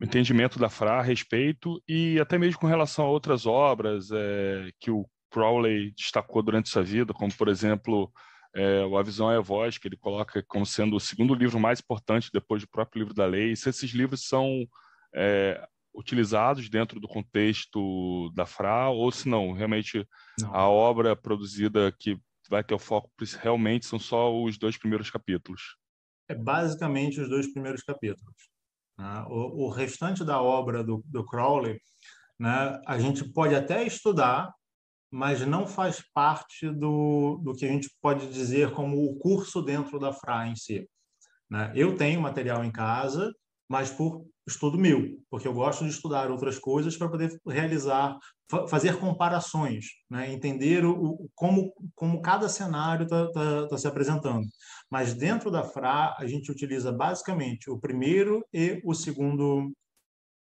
o 0.00 0.04
entendimento 0.04 0.58
da 0.58 0.68
Fra 0.68 0.98
a 0.98 1.02
respeito 1.02 1.82
e 1.88 2.18
até 2.20 2.38
mesmo 2.38 2.60
com 2.60 2.66
relação 2.66 3.04
a 3.04 3.10
outras 3.10 3.46
obras 3.46 4.10
é, 4.12 4.70
que 4.78 4.90
o 4.90 5.08
Crowley 5.30 5.92
destacou 5.96 6.42
durante 6.42 6.68
sua 6.68 6.82
vida, 6.82 7.12
como 7.12 7.34
por 7.34 7.48
exemplo 7.48 8.10
é, 8.54 8.84
o 8.84 8.96
A 8.96 9.02
Visão 9.02 9.30
é 9.30 9.36
a 9.36 9.40
Voz, 9.40 9.76
que 9.76 9.88
ele 9.88 9.96
coloca 9.96 10.42
como 10.46 10.64
sendo 10.64 10.96
o 10.96 11.00
segundo 11.00 11.34
livro 11.34 11.60
mais 11.60 11.80
importante 11.80 12.30
depois 12.32 12.62
do 12.62 12.68
próprio 12.68 13.00
livro 13.00 13.14
da 13.14 13.26
lei. 13.26 13.54
se 13.56 13.68
esses 13.68 13.90
livros 13.90 14.26
são 14.26 14.66
é, 15.14 15.66
utilizados 15.94 16.68
dentro 16.68 17.00
do 17.00 17.08
contexto 17.08 18.30
da 18.34 18.46
FRA, 18.46 18.88
ou 18.88 19.10
se 19.10 19.28
não, 19.28 19.52
realmente 19.52 20.06
não. 20.40 20.54
a 20.54 20.68
obra 20.68 21.16
produzida 21.16 21.92
que 21.98 22.18
vai 22.48 22.64
ter 22.64 22.74
o 22.74 22.78
foco 22.78 23.10
realmente 23.40 23.84
são 23.84 23.98
só 23.98 24.34
os 24.42 24.56
dois 24.56 24.76
primeiros 24.76 25.10
capítulos? 25.10 25.76
É 26.28 26.34
basicamente 26.34 27.20
os 27.20 27.28
dois 27.28 27.52
primeiros 27.52 27.82
capítulos. 27.82 28.34
Né? 28.98 29.24
O, 29.28 29.66
o, 29.66 29.68
restante 29.68 30.24
da 30.24 30.42
obra 30.42 30.82
do, 30.82 31.02
do 31.06 31.24
Crowley, 31.24 31.80
né, 32.38 32.80
a 32.86 32.98
gente 32.98 33.24
pode 33.24 33.54
até 33.54 33.84
estudar, 33.84 34.52
mas 35.10 35.40
não 35.46 35.66
faz 35.66 36.02
parte 36.12 36.68
do, 36.68 37.40
do 37.42 37.54
que 37.54 37.64
a 37.64 37.68
gente 37.68 37.88
pode 38.02 38.26
dizer 38.30 38.72
como 38.72 39.02
o 39.04 39.16
curso 39.16 39.62
dentro 39.62 39.98
da 39.98 40.12
FRA 40.12 40.48
em 40.48 40.56
si. 40.56 40.88
Né? 41.48 41.72
Eu 41.74 41.96
tenho 41.96 42.20
material 42.20 42.64
em 42.64 42.70
casa, 42.70 43.32
mas 43.68 43.90
por 43.90 44.26
estudo 44.48 44.78
meu, 44.78 45.16
porque 45.30 45.46
eu 45.46 45.52
gosto 45.52 45.84
de 45.84 45.90
estudar 45.90 46.30
outras 46.30 46.58
coisas 46.58 46.96
para 46.96 47.08
poder 47.08 47.40
realizar, 47.46 48.18
fazer 48.68 48.98
comparações, 48.98 49.86
né? 50.10 50.32
entender 50.32 50.84
o, 50.84 51.28
como, 51.34 51.72
como 51.94 52.20
cada 52.22 52.48
cenário 52.48 53.04
está 53.04 53.30
tá, 53.30 53.68
tá 53.68 53.78
se 53.78 53.86
apresentando. 53.86 54.46
Mas 54.90 55.14
dentro 55.14 55.50
da 55.50 55.62
FRA, 55.62 56.16
a 56.18 56.26
gente 56.26 56.50
utiliza 56.50 56.90
basicamente 56.90 57.70
o 57.70 57.78
primeiro 57.78 58.44
e 58.52 58.80
o 58.84 58.94
segundo, 58.94 59.70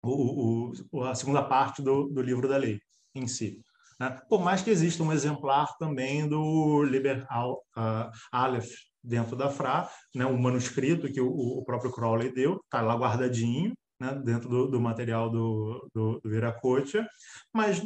o, 0.03 0.73
o, 0.93 1.05
a 1.05 1.15
segunda 1.15 1.43
parte 1.43 1.83
do, 1.83 2.09
do 2.09 2.23
livro 2.23 2.49
da 2.49 2.57
lei 2.57 2.81
em 3.15 3.27
si. 3.27 3.61
Né? 3.99 4.19
Por 4.29 4.41
mais 4.41 4.63
que 4.63 4.71
exista 4.71 5.03
um 5.03 5.13
exemplar 5.13 5.77
também 5.77 6.29
do 6.29 6.83
Liber 6.85 7.27
uh, 7.31 8.11
Aleph, 8.33 8.71
dentro 9.03 9.37
da 9.37 9.51
FRA, 9.51 9.89
né, 10.15 10.27
um 10.27 10.39
manuscrito 10.39 11.11
que 11.13 11.21
o, 11.21 11.29
o 11.29 11.65
próprio 11.65 11.91
Crowley 11.91 12.33
deu, 12.33 12.61
está 12.65 12.81
lá 12.83 12.95
guardadinho, 12.95 13.75
né, 14.01 14.15
dentro 14.25 14.49
do, 14.49 14.67
do, 14.69 14.81
material 14.81 15.31
do, 15.31 15.89
do, 15.95 16.21
do 16.21 16.31
Viracocha, 16.31 17.07
mas 17.53 17.81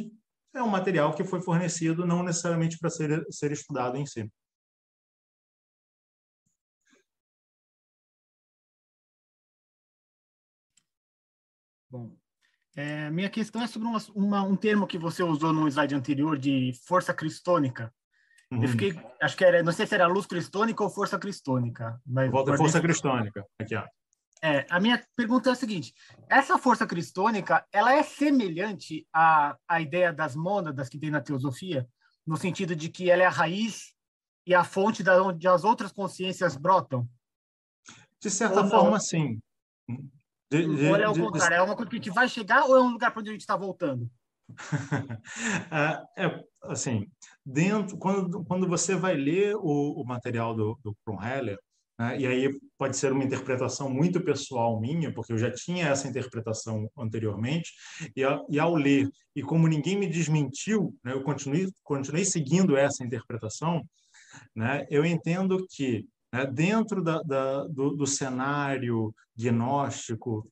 é 0.53 0.63
um 0.63 0.67
material 0.69 1.13
que 1.13 1.23
foi 1.23 1.41
fornecido 1.41 2.05
não 2.05 2.23
necessariamente 2.23 2.77
para 2.79 2.89
ser, 2.89 3.25
ser 3.29 3.51
estudado 3.51 3.97
em 3.97 4.05
si. 4.05 4.29
Bom, 11.89 12.15
é, 12.75 13.09
minha 13.09 13.29
questão 13.29 13.61
é 13.61 13.67
sobre 13.67 13.87
uma, 13.87 13.99
uma, 14.13 14.43
um 14.43 14.55
termo 14.55 14.85
que 14.87 14.97
você 14.97 15.23
usou 15.23 15.53
no 15.53 15.67
slide 15.67 15.95
anterior 15.95 16.37
de 16.37 16.73
força 16.85 17.13
cristônica. 17.13 17.93
Uhum. 18.55 18.63
Eu 18.63 18.69
fiquei, 18.69 18.99
acho 19.21 19.35
que 19.35 19.43
era, 19.43 19.61
não 19.61 19.71
sei 19.71 19.85
se 19.85 19.93
era 19.93 20.07
luz 20.07 20.25
cristônica 20.25 20.83
ou 20.83 20.89
força 20.89 21.19
cristônica. 21.19 21.99
Mas 22.05 22.31
Volta 22.31 22.55
força 22.55 22.81
cristônica. 22.81 23.45
Aqui, 23.59 23.75
ó. 23.75 23.85
É, 24.41 24.65
a 24.69 24.79
minha 24.79 25.03
pergunta 25.15 25.49
é 25.49 25.53
a 25.53 25.55
seguinte: 25.55 25.93
essa 26.29 26.57
força 26.57 26.85
cristônica, 26.85 27.65
ela 27.71 27.93
é 27.93 28.03
semelhante 28.03 29.07
à, 29.13 29.57
à 29.67 29.81
ideia 29.81 30.13
das 30.13 30.35
mônadas 30.35 30.87
que 30.89 30.99
tem 30.99 31.09
na 31.09 31.21
teosofia, 31.21 31.87
no 32.25 32.37
sentido 32.37 32.75
de 32.75 32.89
que 32.89 33.09
ela 33.09 33.23
é 33.23 33.25
a 33.25 33.29
raiz 33.29 33.93
e 34.45 34.53
a 34.53 34.63
fonte 34.63 35.03
da 35.03 35.21
onde 35.21 35.47
as 35.47 35.63
outras 35.63 35.91
consciências 35.91 36.55
brotam? 36.55 37.07
De 38.21 38.29
certa 38.29 38.63
forma, 38.67 38.99
sim. 38.99 39.39
De, 40.51 40.61
de, 40.63 40.87
ou 40.87 40.95
é 40.95 41.09
o 41.09 41.13
contrário, 41.13 41.55
de... 41.55 41.61
é 41.61 41.61
uma 41.61 41.75
coisa 41.75 41.89
que 41.89 41.95
a 41.95 41.99
gente 41.99 42.11
vai 42.11 42.29
chegar 42.29 42.65
ou 42.65 42.77
é 42.77 42.81
um 42.81 42.91
lugar 42.91 43.11
para 43.11 43.19
onde 43.19 43.29
a 43.29 43.33
gente 43.33 43.41
está 43.41 43.57
voltando? 43.57 44.09
É, 45.71 46.01
é, 46.25 46.43
assim, 46.63 47.07
dentro 47.45 47.97
quando, 47.97 48.43
quando 48.45 48.67
você 48.67 48.95
vai 48.95 49.15
ler 49.15 49.55
o, 49.55 50.01
o 50.01 50.05
material 50.05 50.55
do, 50.55 50.79
do 50.83 50.95
Kronheller, 51.03 51.57
né, 51.97 52.19
e 52.19 52.27
aí 52.27 52.59
pode 52.77 52.97
ser 52.97 53.11
uma 53.11 53.23
interpretação 53.23 53.89
muito 53.89 54.21
pessoal 54.21 54.79
minha, 54.79 55.13
porque 55.13 55.33
eu 55.33 55.37
já 55.37 55.51
tinha 55.51 55.87
essa 55.87 56.07
interpretação 56.07 56.89
anteriormente, 56.97 57.71
e, 58.15 58.23
a, 58.23 58.41
e 58.49 58.59
ao 58.59 58.75
ler, 58.75 59.09
e 59.35 59.41
como 59.41 59.67
ninguém 59.67 59.97
me 59.97 60.07
desmentiu, 60.07 60.95
né, 61.03 61.13
eu 61.13 61.23
continuei, 61.23 61.67
continuei 61.83 62.25
seguindo 62.25 62.77
essa 62.77 63.03
interpretação, 63.03 63.81
né, 64.55 64.85
eu 64.89 65.05
entendo 65.05 65.65
que 65.69 66.05
né, 66.33 66.45
dentro 66.45 67.01
da, 67.01 67.21
da, 67.21 67.63
do, 67.67 67.95
do 67.95 68.05
cenário 68.05 69.13
gnóstico 69.35 70.47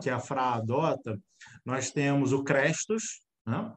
que 0.00 0.10
a 0.10 0.18
Fra 0.18 0.54
adota, 0.54 1.18
nós 1.64 1.90
temos 1.90 2.32
o 2.32 2.42
Crestos, 2.42 3.23
né? 3.46 3.76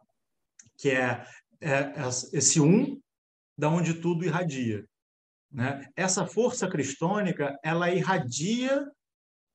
que 0.78 0.92
é, 0.92 1.26
é, 1.62 1.94
esse 2.34 2.60
um 2.60 3.00
da 3.58 3.70
onde 3.70 3.96
tudo 3.96 4.24
irradia. 4.24 4.86
Né? 5.52 5.88
Essa 5.96 6.26
força 6.26 6.70
cristônica, 6.70 7.58
ela 7.64 7.92
irradia 7.92 8.86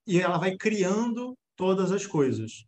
e 0.07 0.21
ela 0.21 0.39
vai 0.39 0.57
criando 0.57 1.37
todas 1.57 1.93
as 1.93 2.07
coisas. 2.07 2.65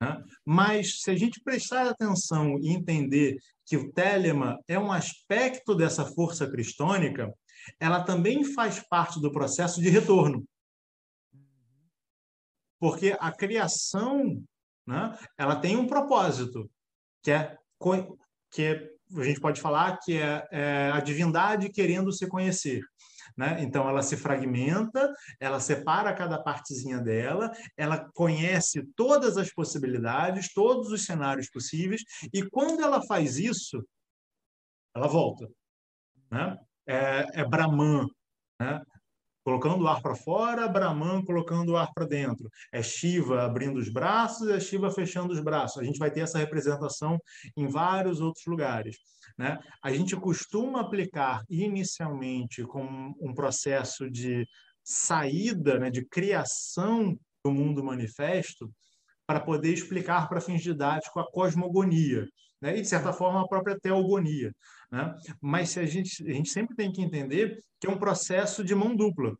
Né? 0.00 0.22
Mas 0.44 1.00
se 1.02 1.10
a 1.10 1.16
gente 1.16 1.40
prestar 1.42 1.88
atenção 1.88 2.58
e 2.60 2.70
entender 2.70 3.38
que 3.66 3.76
o 3.76 3.92
telema 3.92 4.58
é 4.66 4.78
um 4.78 4.92
aspecto 4.92 5.74
dessa 5.74 6.04
força 6.04 6.48
cristônica, 6.50 7.32
ela 7.78 8.02
também 8.02 8.44
faz 8.44 8.80
parte 8.80 9.20
do 9.20 9.32
processo 9.32 9.80
de 9.80 9.88
retorno. 9.88 10.44
Porque 12.78 13.16
a 13.20 13.30
criação 13.30 14.42
né, 14.90 15.16
ela 15.38 15.54
tem 15.54 15.76
um 15.76 15.86
propósito, 15.86 16.68
que 17.22 17.30
é, 17.30 17.56
que 18.50 18.62
é, 18.62 18.90
a 19.16 19.22
gente 19.22 19.40
pode 19.40 19.60
falar 19.60 19.98
que 19.98 20.18
é, 20.18 20.46
é 20.50 20.90
a 20.92 20.98
divindade 20.98 21.70
querendo 21.70 22.12
se 22.12 22.26
conhecer. 22.26 22.82
Né? 23.36 23.62
Então, 23.62 23.88
ela 23.88 24.02
se 24.02 24.16
fragmenta, 24.16 25.08
ela 25.38 25.60
separa 25.60 26.12
cada 26.12 26.42
partezinha 26.42 26.98
dela, 26.98 27.52
ela 27.76 28.10
conhece 28.12 28.84
todas 28.96 29.36
as 29.36 29.52
possibilidades, 29.52 30.52
todos 30.52 30.90
os 30.90 31.04
cenários 31.04 31.48
possíveis, 31.48 32.02
e 32.34 32.42
quando 32.50 32.82
ela 32.82 33.00
faz 33.06 33.38
isso, 33.38 33.86
ela 34.94 35.06
volta. 35.06 35.48
Né? 36.30 36.58
É, 36.88 37.40
é 37.40 37.44
Brahman, 37.48 38.08
né? 38.60 38.82
Colocando 39.44 39.84
o 39.84 39.88
ar 39.88 40.02
para 40.02 40.14
fora, 40.14 40.68
Brahman 40.68 41.24
colocando 41.24 41.70
o 41.70 41.76
ar 41.76 41.92
para 41.94 42.06
dentro. 42.06 42.48
É 42.72 42.82
Shiva 42.82 43.42
abrindo 43.42 43.78
os 43.78 43.88
braços, 43.88 44.48
é 44.48 44.60
Shiva 44.60 44.90
fechando 44.90 45.32
os 45.32 45.40
braços. 45.40 45.78
A 45.78 45.84
gente 45.84 45.98
vai 45.98 46.10
ter 46.10 46.20
essa 46.20 46.38
representação 46.38 47.18
em 47.56 47.66
vários 47.66 48.20
outros 48.20 48.44
lugares. 48.46 48.96
Né? 49.38 49.58
A 49.82 49.92
gente 49.92 50.16
costuma 50.16 50.80
aplicar 50.80 51.42
inicialmente 51.48 52.62
com 52.64 53.14
um 53.20 53.34
processo 53.34 54.10
de 54.10 54.46
saída, 54.84 55.78
né, 55.78 55.90
de 55.90 56.04
criação 56.04 57.16
do 57.44 57.50
mundo 57.50 57.82
manifesto, 57.82 58.70
para 59.26 59.40
poder 59.40 59.72
explicar 59.72 60.28
para 60.28 60.40
fins 60.40 60.62
didáticos 60.62 61.22
a 61.22 61.30
cosmogonia, 61.30 62.26
né? 62.60 62.76
e, 62.76 62.82
de 62.82 62.88
certa 62.88 63.12
forma, 63.12 63.42
a 63.42 63.48
própria 63.48 63.78
teogonia. 63.78 64.52
Né? 64.90 65.14
Mas 65.40 65.76
a 65.78 65.84
gente, 65.84 66.28
a 66.28 66.32
gente 66.32 66.50
sempre 66.50 66.74
tem 66.74 66.90
que 66.90 67.02
entender 67.02 67.62
que 67.78 67.86
é 67.86 67.90
um 67.90 67.98
processo 67.98 68.64
de 68.64 68.74
mão 68.74 68.94
dupla. 68.94 69.36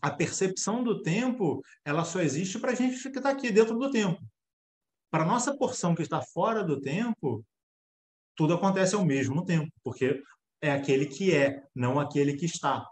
A 0.00 0.10
percepção 0.10 0.84
do 0.84 1.02
tempo 1.02 1.62
ela 1.84 2.04
só 2.04 2.20
existe 2.20 2.58
para 2.58 2.72
a 2.72 2.74
gente 2.74 3.10
que 3.10 3.18
está 3.18 3.30
aqui 3.30 3.50
dentro 3.50 3.76
do 3.78 3.90
tempo. 3.90 4.22
Para 5.10 5.24
a 5.24 5.26
nossa 5.26 5.56
porção 5.56 5.94
que 5.94 6.02
está 6.02 6.20
fora 6.20 6.62
do 6.62 6.80
tempo, 6.80 7.44
tudo 8.36 8.54
acontece 8.54 8.94
ao 8.94 9.04
mesmo 9.04 9.44
tempo, 9.44 9.72
porque 9.82 10.22
é 10.60 10.70
aquele 10.70 11.06
que 11.06 11.34
é, 11.34 11.64
não 11.74 11.98
aquele 11.98 12.34
que 12.34 12.44
está. 12.44 12.86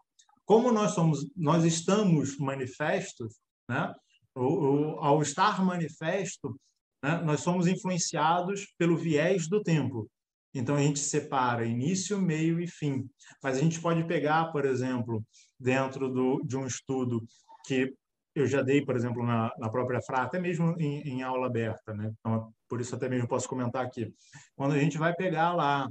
Como 0.44 0.72
nós 0.72 0.92
somos, 0.92 1.26
nós 1.36 1.64
estamos 1.64 2.36
manifestos, 2.38 3.36
né? 3.68 3.92
O, 4.34 4.42
o, 4.42 5.00
ao 5.00 5.22
estar 5.22 5.64
manifesto, 5.64 6.58
né? 7.02 7.20
nós 7.22 7.40
somos 7.40 7.68
influenciados 7.68 8.66
pelo 8.76 8.96
viés 8.96 9.48
do 9.48 9.62
tempo. 9.62 10.10
Então 10.54 10.76
a 10.76 10.80
gente 10.80 11.00
separa 11.00 11.66
início, 11.66 12.20
meio 12.20 12.60
e 12.60 12.66
fim. 12.66 13.08
Mas 13.42 13.56
a 13.56 13.60
gente 13.60 13.80
pode 13.80 14.04
pegar, 14.04 14.52
por 14.52 14.64
exemplo, 14.64 15.24
dentro 15.58 16.08
do, 16.08 16.42
de 16.44 16.56
um 16.56 16.66
estudo 16.66 17.26
que 17.66 17.92
eu 18.34 18.46
já 18.46 18.62
dei, 18.62 18.84
por 18.84 18.96
exemplo, 18.96 19.24
na, 19.24 19.52
na 19.58 19.68
própria 19.68 20.00
FRA, 20.02 20.22
até 20.22 20.38
mesmo 20.38 20.74
em, 20.78 21.00
em, 21.02 21.22
aula 21.22 21.46
aberta, 21.46 21.94
né? 21.94 22.12
Então, 22.18 22.52
por 22.68 22.80
isso 22.80 22.94
até 22.94 23.08
mesmo 23.08 23.28
posso 23.28 23.48
comentar 23.48 23.84
aqui. 23.84 24.12
Quando 24.56 24.72
a 24.72 24.78
gente 24.78 24.98
vai 24.98 25.14
pegar 25.14 25.52
lá 25.52 25.88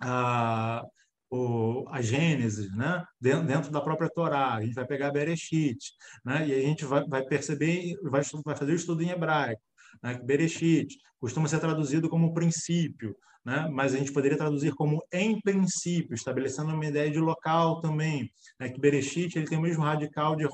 a, 0.00 0.84
o, 1.30 1.84
a 1.88 2.02
Gênesis, 2.02 2.74
né? 2.76 3.04
Dentro, 3.20 3.46
dentro, 3.46 3.70
da 3.70 3.80
própria 3.80 4.10
Torá, 4.10 4.54
a 4.54 4.62
gente 4.62 4.74
vai 4.74 4.86
pegar 4.86 5.12
Bereshit, 5.12 5.92
né? 6.24 6.46
E 6.48 6.52
a 6.52 6.60
gente 6.60 6.84
vai, 6.84 7.04
vai 7.06 7.24
perceber, 7.24 7.96
vai, 8.02 8.22
vai 8.44 8.56
fazer 8.56 8.72
o 8.72 8.76
estudo 8.76 9.02
em 9.02 9.10
hebraico, 9.10 9.62
né? 10.02 10.20
Bereshit 10.22 10.98
costuma 11.20 11.48
ser 11.48 11.60
traduzido 11.60 12.08
como 12.08 12.34
princípio, 12.34 13.16
né? 13.44 13.68
mas 13.70 13.94
a 13.94 13.98
gente 13.98 14.12
poderia 14.12 14.38
traduzir 14.38 14.72
como 14.74 15.04
em 15.12 15.40
princípio, 15.40 16.14
estabelecendo 16.14 16.72
uma 16.72 16.86
ideia 16.86 17.10
de 17.10 17.18
local 17.18 17.80
também, 17.80 18.30
né? 18.58 18.68
que 18.68 18.80
Bereshit 18.80 19.36
ele 19.36 19.46
tem 19.46 19.58
o 19.58 19.62
mesmo 19.62 19.82
radical 19.82 20.36
de 20.36 20.46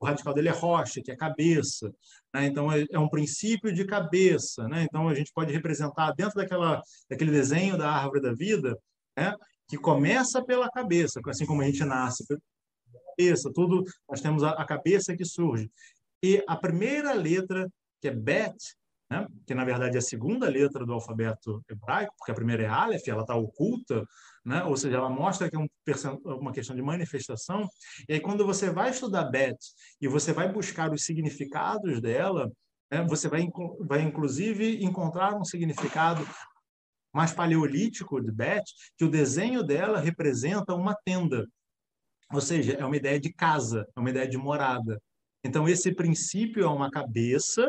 o 0.00 0.06
radical 0.06 0.32
dele 0.32 0.48
é 0.48 0.52
rocha, 0.52 1.02
que 1.02 1.10
é 1.10 1.16
cabeça, 1.16 1.92
né? 2.32 2.46
então 2.46 2.70
é, 2.70 2.84
é, 2.92 2.98
um 2.98 3.08
princípio 3.08 3.72
de 3.72 3.84
cabeça, 3.84 4.68
né? 4.68 4.84
então 4.84 5.08
a 5.08 5.14
gente 5.14 5.32
pode 5.32 5.52
representar 5.52 6.12
dentro 6.12 6.36
daquela 6.36 6.82
daquele 7.10 7.30
desenho 7.30 7.76
da 7.76 7.90
árvore 7.90 8.20
da 8.20 8.32
vida, 8.32 8.78
né? 9.16 9.34
que 9.68 9.76
começa 9.76 10.44
pela 10.44 10.70
cabeça, 10.70 11.20
assim 11.26 11.46
como 11.46 11.62
a 11.62 11.64
gente 11.64 11.84
nasce 11.84 12.26
pela 12.26 12.40
cabeça, 13.16 13.50
tudo 13.52 13.84
nós 14.08 14.20
temos 14.20 14.42
a, 14.42 14.50
a 14.50 14.64
cabeça 14.64 15.16
que 15.16 15.24
surge 15.24 15.70
e 16.22 16.42
a 16.46 16.56
primeira 16.56 17.12
letra 17.12 17.68
que 18.00 18.08
é 18.08 18.14
Bet, 18.14 18.56
né? 19.10 19.26
que 19.46 19.54
na 19.54 19.64
verdade 19.64 19.96
é 19.96 19.98
a 19.98 20.02
segunda 20.02 20.48
letra 20.48 20.84
do 20.84 20.92
alfabeto 20.92 21.62
hebraico, 21.68 22.14
porque 22.18 22.32
a 22.32 22.34
primeira 22.34 22.64
é 22.64 22.66
Aleph, 22.66 23.06
ela 23.08 23.22
está 23.22 23.34
oculta, 23.34 24.04
né? 24.44 24.62
ou 24.64 24.76
seja, 24.76 24.96
ela 24.96 25.08
mostra 25.08 25.48
que 25.48 25.56
é 25.56 25.58
um, 25.58 25.68
uma 26.24 26.52
questão 26.52 26.76
de 26.76 26.82
manifestação. 26.82 27.68
E 28.08 28.14
aí, 28.14 28.20
quando 28.20 28.44
você 28.44 28.70
vai 28.70 28.90
estudar 28.90 29.24
Bet 29.24 29.56
e 30.00 30.08
você 30.08 30.32
vai 30.32 30.50
buscar 30.50 30.92
os 30.92 31.02
significados 31.04 32.00
dela, 32.00 32.50
né? 32.90 33.04
você 33.04 33.28
vai, 33.28 33.46
vai 33.80 34.02
inclusive 34.02 34.84
encontrar 34.84 35.34
um 35.34 35.44
significado 35.44 36.26
mais 37.12 37.32
paleolítico 37.32 38.20
de 38.20 38.30
Bet, 38.30 38.64
que 38.96 39.04
o 39.04 39.10
desenho 39.10 39.62
dela 39.62 39.98
representa 39.98 40.74
uma 40.74 40.94
tenda. 41.04 41.46
Ou 42.32 42.40
seja, 42.40 42.74
é 42.74 42.84
uma 42.84 42.96
ideia 42.96 43.18
de 43.18 43.32
casa, 43.32 43.86
é 43.96 44.00
uma 44.00 44.10
ideia 44.10 44.28
de 44.28 44.36
morada. 44.36 45.00
Então, 45.42 45.66
esse 45.66 45.94
princípio 45.94 46.62
é 46.62 46.68
uma 46.68 46.90
cabeça 46.90 47.66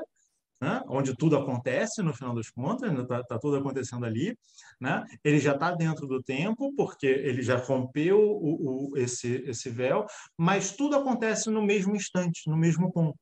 né? 0.61 0.84
onde 0.88 1.15
tudo 1.15 1.38
acontece 1.38 2.02
no 2.02 2.14
final 2.14 2.36
das 2.36 2.49
contas, 2.49 2.91
está 2.91 3.18
né? 3.18 3.23
tá 3.27 3.40
tudo 3.40 3.57
acontecendo 3.57 4.06
ali, 4.06 4.38
né? 4.80 5.06
ele 5.23 5.40
já 5.40 5.53
está 5.53 5.72
dentro 5.72 6.06
do 6.06 6.22
tempo, 6.22 6.73
porque 6.76 7.07
ele 7.07 7.41
já 7.41 7.57
rompeu 7.57 8.19
o, 8.19 8.91
o, 8.91 8.98
esse, 8.98 9.44
esse 9.48 9.69
véu, 9.69 10.06
mas 10.38 10.72
tudo 10.72 10.95
acontece 10.95 11.49
no 11.49 11.61
mesmo 11.61 11.95
instante, 11.95 12.49
no 12.49 12.57
mesmo 12.57 12.91
ponto. 12.91 13.18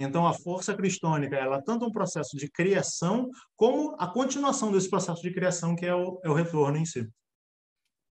Então, 0.00 0.26
a 0.26 0.34
força 0.34 0.74
cristônica 0.74 1.36
ela 1.36 1.58
é 1.58 1.62
tanto 1.62 1.86
um 1.86 1.92
processo 1.92 2.36
de 2.36 2.50
criação, 2.50 3.30
como 3.54 3.94
a 3.98 4.08
continuação 4.08 4.72
desse 4.72 4.90
processo 4.90 5.22
de 5.22 5.32
criação, 5.32 5.76
que 5.76 5.86
é 5.86 5.94
o, 5.94 6.20
é 6.24 6.28
o 6.28 6.34
retorno 6.34 6.76
em 6.76 6.84
si. 6.84 7.08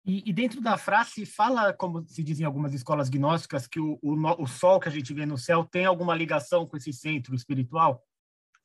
E, 0.06 0.22
e, 0.28 0.32
dentro 0.32 0.60
da 0.60 0.76
frase, 0.76 1.24
fala, 1.24 1.72
como 1.72 2.06
se 2.06 2.22
diz 2.22 2.38
em 2.38 2.44
algumas 2.44 2.74
escolas 2.74 3.08
gnósticas, 3.08 3.66
que 3.66 3.80
o, 3.80 3.98
o, 4.02 4.42
o 4.42 4.46
sol 4.46 4.78
que 4.78 4.88
a 4.88 4.92
gente 4.92 5.12
vê 5.14 5.24
no 5.24 5.38
céu 5.38 5.64
tem 5.64 5.86
alguma 5.86 6.14
ligação 6.14 6.66
com 6.66 6.76
esse 6.76 6.92
centro 6.92 7.34
espiritual? 7.34 8.00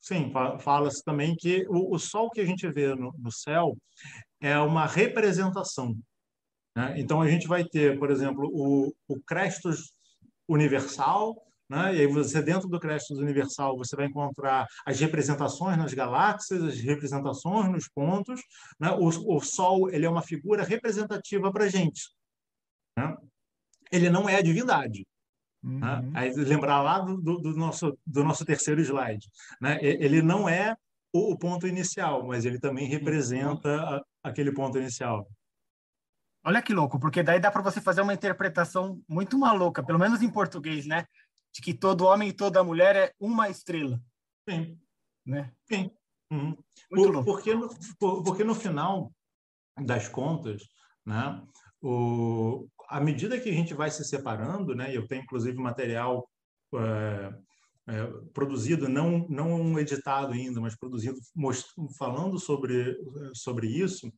Sim, 0.00 0.32
fala-se 0.60 1.04
também 1.04 1.36
que 1.36 1.66
o, 1.68 1.94
o, 1.94 1.98
sol 1.98 2.30
que 2.30 2.40
a 2.40 2.44
gente 2.44 2.66
vê 2.70 2.94
no, 2.94 3.12
no 3.18 3.30
céu 3.30 3.76
é 4.40 4.58
uma 4.58 4.86
representação. 4.86 5.94
Né? 6.74 6.94
Então, 6.98 7.20
a 7.20 7.28
gente 7.28 7.46
vai 7.46 7.64
ter, 7.64 7.98
por 7.98 8.10
exemplo, 8.10 8.48
o, 8.50 8.94
o 9.06 9.20
Crestus 9.20 9.92
universal, 10.48 11.36
né? 11.68 11.94
e 11.94 12.00
aí 12.00 12.06
você, 12.06 12.42
dentro 12.42 12.66
do 12.66 12.80
Crestus 12.80 13.18
universal, 13.18 13.76
você 13.76 13.94
vai 13.94 14.06
encontrar 14.06 14.66
as 14.86 14.98
representações 14.98 15.76
nas 15.76 15.92
galáxias, 15.92 16.62
as 16.62 16.80
representações 16.80 17.70
nos 17.70 17.86
pontos. 17.88 18.40
Né? 18.80 18.90
O, 18.92 19.36
o 19.36 19.40
Sol 19.40 19.90
ele 19.90 20.06
é 20.06 20.10
uma 20.10 20.22
figura 20.22 20.64
representativa 20.64 21.52
para 21.52 21.64
a 21.64 21.68
gente. 21.68 22.08
Né? 22.96 23.14
Ele 23.92 24.08
não 24.08 24.28
é 24.28 24.36
a 24.36 24.42
divindade, 24.42 25.06
né? 25.62 25.96
Uhum. 25.96 26.12
Aí 26.14 26.32
lembrar 26.34 26.82
lá 26.82 27.00
do, 27.00 27.16
do, 27.16 27.56
nosso, 27.56 27.98
do 28.06 28.24
nosso 28.24 28.44
terceiro 28.44 28.80
slide. 28.80 29.28
Né? 29.60 29.78
Ele 29.82 30.22
não 30.22 30.48
é 30.48 30.76
o, 31.12 31.32
o 31.32 31.38
ponto 31.38 31.66
inicial, 31.66 32.26
mas 32.26 32.44
ele 32.44 32.58
também 32.58 32.88
representa 32.88 33.80
a, 33.80 34.02
aquele 34.22 34.52
ponto 34.52 34.78
inicial. 34.78 35.28
Olha 36.44 36.62
que 36.62 36.72
louco, 36.72 36.98
porque 36.98 37.22
daí 37.22 37.38
dá 37.38 37.50
para 37.50 37.62
você 37.62 37.80
fazer 37.80 38.00
uma 38.00 38.14
interpretação 38.14 39.00
muito 39.06 39.38
maluca, 39.38 39.82
pelo 39.82 39.98
menos 39.98 40.22
em 40.22 40.30
português, 40.30 40.86
né? 40.86 41.04
De 41.52 41.60
que 41.60 41.74
todo 41.74 42.06
homem 42.06 42.30
e 42.30 42.32
toda 42.32 42.64
mulher 42.64 42.96
é 42.96 43.12
uma 43.20 43.50
estrela. 43.50 44.00
Sim. 44.48 44.78
Né? 45.26 45.52
Sim. 45.68 45.90
Uhum. 46.32 46.56
Por, 46.88 47.24
porque, 47.24 47.54
no, 47.54 47.68
por, 47.98 48.22
porque 48.22 48.44
no 48.44 48.54
final 48.54 49.12
das 49.76 50.08
contas, 50.08 50.62
né, 51.04 51.42
o, 51.82 52.66
à 52.90 53.00
medida 53.00 53.38
que 53.38 53.48
a 53.48 53.52
gente 53.52 53.72
vai 53.72 53.90
se 53.90 54.04
separando, 54.04 54.74
né, 54.74 54.94
eu 54.94 55.06
tenho 55.06 55.22
inclusive 55.22 55.56
material 55.56 56.28
é, 56.74 57.34
é, 57.86 58.06
produzido, 58.34 58.88
não, 58.88 59.26
não 59.28 59.78
editado 59.78 60.32
ainda, 60.32 60.60
mas 60.60 60.76
produzido, 60.76 61.16
falando 61.96 62.38
sobre, 62.38 62.98
sobre 63.32 63.68
isso, 63.68 64.12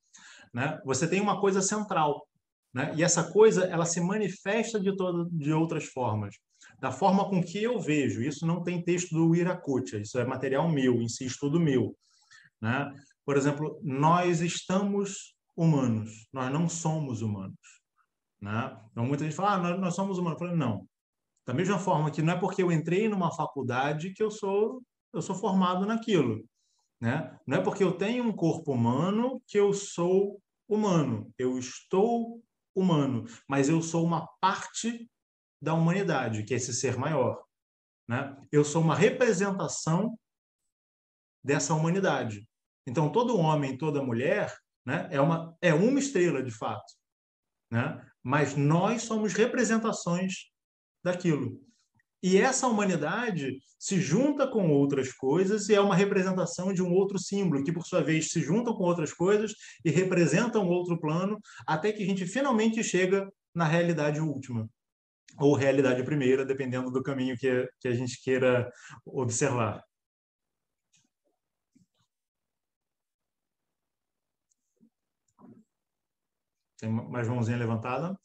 né, 0.54 0.80
você 0.86 1.06
tem 1.06 1.20
uma 1.20 1.38
coisa 1.38 1.60
central. 1.60 2.26
Né, 2.72 2.94
e 2.96 3.02
essa 3.02 3.30
coisa 3.30 3.64
ela 3.66 3.84
se 3.84 4.00
manifesta 4.00 4.80
de, 4.80 4.96
todo, 4.96 5.28
de 5.30 5.52
outras 5.52 5.84
formas. 5.84 6.34
Da 6.80 6.90
forma 6.90 7.28
com 7.28 7.42
que 7.42 7.62
eu 7.62 7.78
vejo, 7.78 8.22
isso 8.22 8.46
não 8.46 8.62
tem 8.62 8.82
texto 8.82 9.10
do 9.10 9.36
Iracutia, 9.36 10.00
isso 10.00 10.18
é 10.18 10.24
material 10.24 10.66
meu, 10.70 10.94
em 10.94 11.08
si, 11.08 11.26
estudo 11.26 11.60
meu. 11.60 11.94
Né? 12.58 12.90
Por 13.26 13.36
exemplo, 13.36 13.78
nós 13.82 14.40
estamos 14.40 15.34
humanos, 15.54 16.26
nós 16.32 16.50
não 16.50 16.66
somos 16.66 17.20
humanos. 17.20 17.81
Né? 18.42 18.76
Então, 18.90 19.06
muita 19.06 19.22
gente 19.22 19.36
fala, 19.36 19.54
ah, 19.54 19.76
nós, 19.78 19.94
somos 19.94 20.18
humanos. 20.18 20.40
Eu 20.40 20.56
não. 20.56 20.88
Da 21.46 21.54
mesma 21.54 21.78
forma 21.78 22.10
que 22.10 22.20
não 22.20 22.34
é 22.34 22.38
porque 22.38 22.62
eu 22.62 22.72
entrei 22.72 23.08
numa 23.08 23.30
faculdade 23.30 24.12
que 24.12 24.22
eu 24.22 24.30
sou, 24.30 24.82
eu 25.12 25.22
sou 25.22 25.36
formado 25.36 25.86
naquilo. 25.86 26.44
Né? 27.00 27.38
Não 27.46 27.58
é 27.58 27.62
porque 27.62 27.84
eu 27.84 27.92
tenho 27.96 28.24
um 28.24 28.32
corpo 28.34 28.72
humano 28.72 29.40
que 29.46 29.58
eu 29.58 29.72
sou 29.72 30.42
humano. 30.68 31.32
Eu 31.38 31.56
estou 31.56 32.42
humano, 32.74 33.26
mas 33.48 33.68
eu 33.68 33.80
sou 33.80 34.04
uma 34.04 34.26
parte 34.40 35.08
da 35.60 35.74
humanidade, 35.74 36.44
que 36.44 36.54
é 36.54 36.56
esse 36.56 36.74
ser 36.74 36.96
maior. 36.96 37.44
Né? 38.08 38.36
Eu 38.50 38.64
sou 38.64 38.82
uma 38.82 38.96
representação 38.96 40.18
dessa 41.44 41.74
humanidade. 41.74 42.48
Então, 42.86 43.12
todo 43.12 43.38
homem, 43.38 43.78
toda 43.78 44.02
mulher 44.02 44.52
né, 44.84 45.08
é, 45.12 45.20
uma, 45.20 45.56
é 45.60 45.72
uma 45.72 45.98
estrela, 45.98 46.42
de 46.42 46.50
fato. 46.50 46.92
Né? 47.70 48.04
Mas 48.22 48.56
nós 48.56 49.02
somos 49.02 49.32
representações 49.32 50.50
daquilo. 51.02 51.60
E 52.22 52.38
essa 52.38 52.68
humanidade 52.68 53.58
se 53.78 54.00
junta 54.00 54.46
com 54.46 54.70
outras 54.70 55.12
coisas 55.12 55.68
e 55.68 55.74
é 55.74 55.80
uma 55.80 55.96
representação 55.96 56.72
de 56.72 56.80
um 56.80 56.92
outro 56.92 57.18
símbolo, 57.18 57.64
que 57.64 57.72
por 57.72 57.84
sua 57.84 58.00
vez 58.00 58.30
se 58.30 58.40
juntam 58.40 58.74
com 58.74 58.84
outras 58.84 59.12
coisas 59.12 59.52
e 59.84 59.90
representam 59.90 60.68
outro 60.68 61.00
plano, 61.00 61.36
até 61.66 61.90
que 61.90 62.02
a 62.02 62.06
gente 62.06 62.24
finalmente 62.24 62.82
chega 62.84 63.28
na 63.52 63.64
realidade 63.64 64.20
última, 64.20 64.70
ou 65.36 65.56
realidade 65.56 66.04
primeira, 66.04 66.44
dependendo 66.44 66.92
do 66.92 67.02
caminho 67.02 67.36
que 67.36 67.68
a 67.84 67.92
gente 67.92 68.22
queira 68.22 68.70
observar. 69.04 69.82
Tem 76.82 76.90
mais 76.90 77.28
mãozinha 77.28 77.56
levantada? 77.56 78.18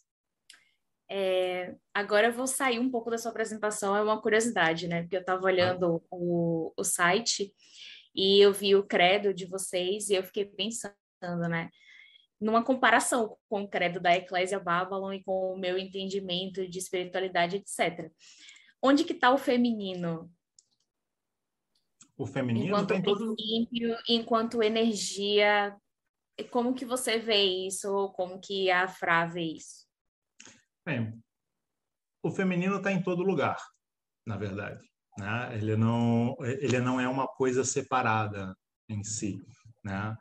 É, 1.08 1.76
agora 1.94 2.30
eu 2.30 2.34
vou 2.34 2.48
sair 2.48 2.80
um 2.80 2.90
pouco 2.90 3.12
da 3.12 3.18
sua 3.20 3.30
apresentação, 3.30 3.96
é 3.96 4.02
uma 4.02 4.20
curiosidade, 4.20 4.88
né? 4.88 5.04
Porque 5.04 5.16
eu 5.16 5.22
estava 5.22 5.46
olhando 5.46 6.04
o, 6.10 6.74
o 6.76 6.84
site 6.84 7.54
e 8.16 8.40
eu 8.44 8.52
vi 8.52 8.76
o 8.76 8.84
credo 8.84 9.32
de 9.32 9.46
vocês 9.46 10.10
e 10.10 10.16
eu 10.16 10.24
fiquei 10.24 10.44
pensando, 10.44 11.48
né? 11.48 11.70
Numa 12.42 12.64
comparação 12.64 13.38
com 13.48 13.62
o 13.62 13.70
credo 13.70 14.00
da 14.00 14.16
Eclésia 14.16 14.60
Babylon 14.60 15.14
e 15.14 15.24
com 15.24 15.54
o 15.54 15.60
meu 15.60 15.78
entendimento 15.78 16.68
de 16.68 16.80
espiritualidade, 16.80 17.58
etc. 17.58 18.12
Onde 18.82 19.04
que 19.04 19.14
está 19.14 19.32
o 19.32 19.38
feminino? 19.38 20.32
O 22.18 22.26
feminino 22.26 22.70
enquanto 22.70 22.88
tem 22.88 23.04
todo... 23.04 23.36
enquanto 24.10 24.64
energia, 24.64 25.78
como 26.44 26.74
que 26.74 26.86
você 26.86 27.18
vê 27.18 27.44
isso? 27.68 27.92
Ou 27.92 28.12
como 28.12 28.40
que 28.40 28.70
a 28.70 28.88
Fra 28.88 29.26
vê 29.26 29.42
isso? 29.42 29.88
Bem, 30.86 31.22
o 32.24 32.32
feminino 32.32 32.78
está 32.78 32.92
em 32.92 33.02
todo 33.02 33.24
lugar, 33.24 33.58
na 34.26 34.38
verdade. 34.38 34.88
Né? 35.18 35.58
Ele, 35.58 35.76
não, 35.76 36.36
ele 36.42 36.80
não 36.80 37.00
é 37.00 37.08
uma 37.08 37.28
coisa 37.28 37.64
separada 37.64 38.56
em 38.88 39.04
si. 39.04 39.42
Né? 39.84 40.16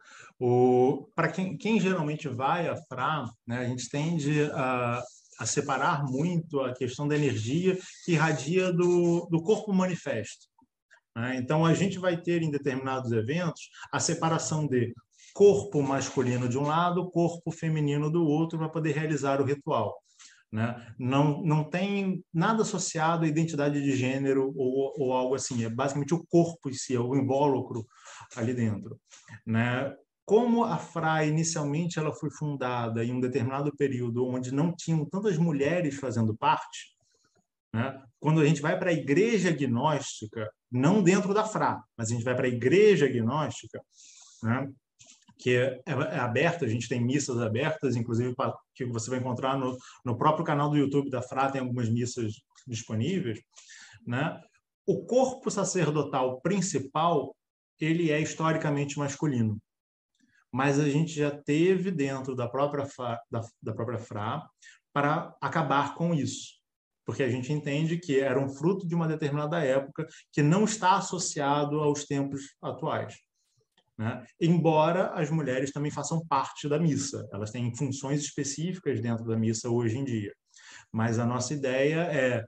Para 1.15 1.31
quem, 1.31 1.57
quem 1.57 1.79
geralmente 1.79 2.29
vai 2.29 2.69
a 2.69 2.77
Fra, 2.77 3.25
né, 3.47 3.59
a 3.59 3.65
gente 3.65 3.89
tende 3.91 4.45
a, 4.53 5.03
a 5.39 5.47
separar 5.47 6.05
muito 6.05 6.61
a 6.61 6.73
questão 6.73 7.07
da 7.07 7.17
energia 7.17 7.79
que 8.05 8.13
irradia 8.13 8.73
do, 8.73 9.27
do 9.31 9.43
corpo 9.43 9.73
manifesto. 9.73 10.47
Né? 11.17 11.37
Então, 11.37 11.65
a 11.65 11.75
gente 11.75 11.99
vai 11.99 12.21
ter 12.21 12.43
em 12.43 12.51
determinados 12.51 13.13
eventos 13.13 13.71
a 13.93 13.99
separação 13.99 14.67
de 14.67 14.95
corpo 15.37 15.83
masculino 15.83 16.49
de 16.49 16.57
um 16.57 16.63
lado, 16.63 17.11
corpo 17.11 17.51
feminino 17.51 18.11
do 18.11 18.25
outro, 18.25 18.59
para 18.59 18.71
poder 18.71 18.93
realizar 18.93 19.39
o 19.39 19.45
ritual. 19.45 19.95
Né? 20.51 20.95
Não, 20.99 21.43
não 21.43 21.63
tem 21.63 22.25
nada 22.33 22.63
associado 22.63 23.27
à 23.27 23.29
identidade 23.29 23.83
de 23.83 23.95
gênero 23.95 24.51
ou, 24.57 24.95
ou 24.97 25.13
algo 25.13 25.35
assim, 25.35 25.63
é 25.63 25.69
basicamente 25.69 26.15
o 26.15 26.25
corpo 26.31 26.71
em 26.71 26.73
si, 26.73 26.95
é 26.95 26.99
o 27.01 27.15
invólucro 27.15 27.87
ali 28.35 28.55
dentro. 28.55 28.99
Né? 29.45 29.95
Como 30.25 30.65
a 30.65 30.79
FRA 30.79 31.27
inicialmente 31.27 31.99
ela 31.99 32.15
foi 32.15 32.31
fundada 32.31 33.05
em 33.05 33.13
um 33.13 33.21
determinado 33.21 33.71
período 33.77 34.27
onde 34.27 34.55
não 34.55 34.75
tinham 34.75 35.05
tantas 35.05 35.37
mulheres 35.37 35.97
fazendo 35.97 36.35
parte, 36.35 36.97
né? 37.75 38.03
quando 38.19 38.41
a 38.41 38.47
gente 38.47 38.63
vai 38.63 38.79
para 38.79 38.89
a 38.89 38.95
igreja 38.95 39.51
agnóstica, 39.51 40.51
não 40.73 41.03
dentro 41.03 41.35
da 41.35 41.45
FRA, 41.45 41.79
mas 41.95 42.11
a 42.11 42.15
gente 42.15 42.25
vai 42.25 42.35
para 42.35 42.47
a 42.47 42.51
igreja 42.51 43.05
agnóstica, 43.05 43.79
né? 44.43 44.67
Que 45.39 45.57
é, 45.57 45.81
é, 45.87 46.19
aberta, 46.19 46.65
a 46.65 46.69
gente 46.69 46.89
tem 46.89 47.01
missas 47.01 47.41
abertas, 47.41 47.97
inclusive 47.97 48.35
que 48.75 48.85
você 48.87 49.11
vai 49.11 49.19
encontrar 49.19 49.59
no, 49.59 49.77
no 50.05 50.17
próprio 50.17 50.45
canal 50.45 50.71
do 50.71 50.77
YouTube 50.77 51.11
da 51.11 51.23
FRA, 51.23 51.51
tem 51.51 51.61
algumas 51.61 51.89
missas 51.89 52.35
disponíveis, 52.67 53.41
né? 54.07 54.41
O 54.87 55.05
corpo 55.05 55.51
sacerdotal 55.51 56.41
principal, 56.41 57.37
ele 57.81 58.11
é 58.11 58.21
historicamente 58.21 58.99
masculino, 58.99 59.61
mas 60.51 60.79
a 60.79 60.89
gente 60.89 61.13
já 61.13 61.31
teve 61.31 61.91
dentro 61.91 62.35
da 62.35 62.49
própria 62.49 62.87
FRA, 62.87 63.19
da, 63.31 63.41
da 63.63 63.75
própria 63.75 63.99
FRA 63.99 64.43
para 64.93 65.37
acabar 65.43 65.95
com 65.95 66.15
isso, 66.15 66.55
porque 67.05 67.23
a 67.23 67.29
gente 67.29 67.53
entende 67.53 67.99
que 67.99 68.19
era 68.19 68.41
um 68.41 68.49
fruto 68.49 68.87
de 68.87 68.95
uma 68.95 69.07
determinada 69.07 69.63
época 69.63 70.07
que 70.33 70.43
não 70.43 70.65
está 70.65 70.97
associado 70.97 71.81
aos 71.81 72.05
tempos 72.05 72.55
atuais. 72.63 73.26
Né? 73.99 74.25
Embora 74.41 75.09
as 75.13 75.31
mulheres 75.31 75.73
também 75.73 75.91
façam 75.91 76.25
parte 76.27 76.69
da 76.69 76.79
missa, 76.79 77.27
elas 77.33 77.51
têm 77.51 77.75
funções 77.75 78.21
específicas 78.21 79.01
dentro 79.01 79.25
da 79.25 79.37
missa 79.37 79.71
hoje 79.71 79.97
em 79.97 80.05
dia. 80.05 80.33
Mas 80.93 81.19
a 81.19 81.27
nossa 81.27 81.55
ideia 81.55 82.03
é, 82.03 82.45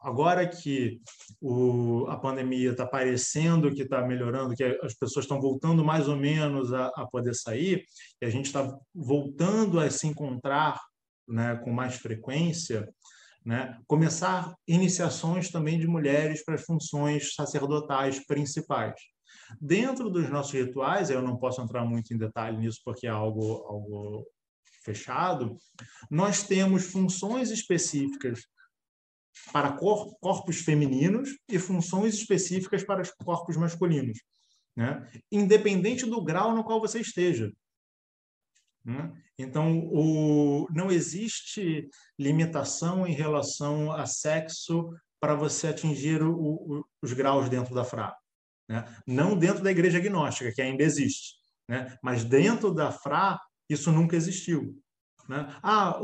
agora 0.00 0.46
que 0.46 1.00
o, 1.40 2.06
a 2.08 2.16
pandemia 2.16 2.72
está 2.72 2.86
parecendo 2.86 3.72
que 3.74 3.82
está 3.82 4.06
melhorando, 4.06 4.54
que 4.54 4.64
as 4.64 4.94
pessoas 4.94 5.24
estão 5.24 5.40
voltando 5.40 5.84
mais 5.84 6.08
ou 6.08 6.16
menos 6.16 6.72
a, 6.72 6.86
a 6.88 7.06
poder 7.06 7.34
sair, 7.34 7.84
e 8.20 8.26
a 8.26 8.30
gente 8.30 8.46
está 8.46 8.76
voltando 8.94 9.80
a 9.80 9.88
se 9.90 10.06
encontrar 10.06 10.78
né, 11.26 11.56
com 11.64 11.70
mais 11.70 11.96
frequência, 11.96 12.88
né? 13.44 13.78
começar 13.86 14.54
iniciações 14.66 15.50
também 15.50 15.78
de 15.78 15.86
mulheres 15.86 16.44
para 16.44 16.54
as 16.54 16.64
funções 16.64 17.34
sacerdotais 17.34 18.24
principais. 18.26 18.94
Dentro 19.60 20.10
dos 20.10 20.28
nossos 20.28 20.52
rituais, 20.52 21.10
eu 21.10 21.22
não 21.22 21.36
posso 21.36 21.60
entrar 21.60 21.84
muito 21.84 22.12
em 22.12 22.18
detalhe 22.18 22.58
nisso 22.58 22.80
porque 22.84 23.06
é 23.06 23.10
algo, 23.10 23.64
algo 23.66 24.26
fechado, 24.82 25.56
nós 26.10 26.42
temos 26.42 26.86
funções 26.86 27.50
específicas 27.50 28.46
para 29.52 29.72
cor, 29.72 30.16
corpos 30.20 30.60
femininos 30.60 31.30
e 31.48 31.58
funções 31.58 32.14
específicas 32.14 32.82
para 32.84 33.02
os 33.02 33.10
corpos 33.10 33.56
masculinos, 33.56 34.18
né? 34.76 35.08
independente 35.30 36.06
do 36.06 36.22
grau 36.22 36.54
no 36.54 36.64
qual 36.64 36.80
você 36.80 37.00
esteja. 37.00 37.52
Né? 38.84 39.12
Então, 39.38 39.78
o, 39.92 40.66
não 40.70 40.90
existe 40.90 41.88
limitação 42.18 43.06
em 43.06 43.12
relação 43.12 43.92
a 43.92 44.06
sexo 44.06 44.90
para 45.20 45.34
você 45.34 45.68
atingir 45.68 46.22
o, 46.22 46.32
o, 46.32 46.84
os 47.02 47.12
graus 47.12 47.48
dentro 47.48 47.74
da 47.74 47.84
FRA. 47.84 48.14
Né? 48.68 48.84
Não 49.06 49.36
dentro 49.36 49.62
da 49.62 49.70
igreja 49.70 49.98
agnóstica, 49.98 50.52
que 50.52 50.60
ainda 50.60 50.82
existe, 50.82 51.36
né? 51.68 51.96
mas 52.02 52.24
dentro 52.24 52.72
da 52.72 52.92
FRA, 52.92 53.38
isso 53.68 53.90
nunca 53.90 54.16
existiu. 54.16 54.78
Né? 55.28 55.46
Ah, 55.62 55.98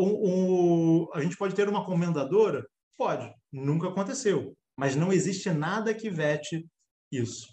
a 1.15 1.21
gente 1.21 1.37
pode 1.37 1.55
ter 1.55 1.69
uma 1.69 1.85
comendadora? 1.85 2.67
Pode, 2.97 3.33
nunca 3.53 3.89
aconteceu, 3.89 4.57
mas 4.77 4.97
não 4.97 5.13
existe 5.13 5.51
nada 5.51 5.95
que 5.95 6.09
vete 6.09 6.67
isso. 7.13 7.49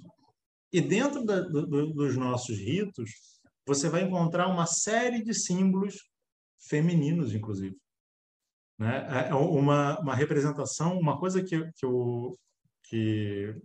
E 0.73 0.79
dentro 0.79 1.25
da, 1.25 1.41
do, 1.41 1.93
dos 1.93 2.15
nossos 2.15 2.57
ritos, 2.57 3.11
você 3.67 3.89
vai 3.89 4.03
encontrar 4.03 4.47
uma 4.47 4.65
série 4.65 5.23
de 5.23 5.33
símbolos 5.33 5.95
femininos, 6.69 7.33
inclusive. 7.33 7.75
Né? 8.79 9.07
É, 9.09 9.29
é 9.29 9.35
uma, 9.35 9.99
uma 9.99 10.15
representação, 10.15 10.97
uma 10.97 11.19
coisa 11.19 11.43
que, 11.43 11.71
que, 11.73 11.85
eu, 11.85 12.35
que 12.85 13.55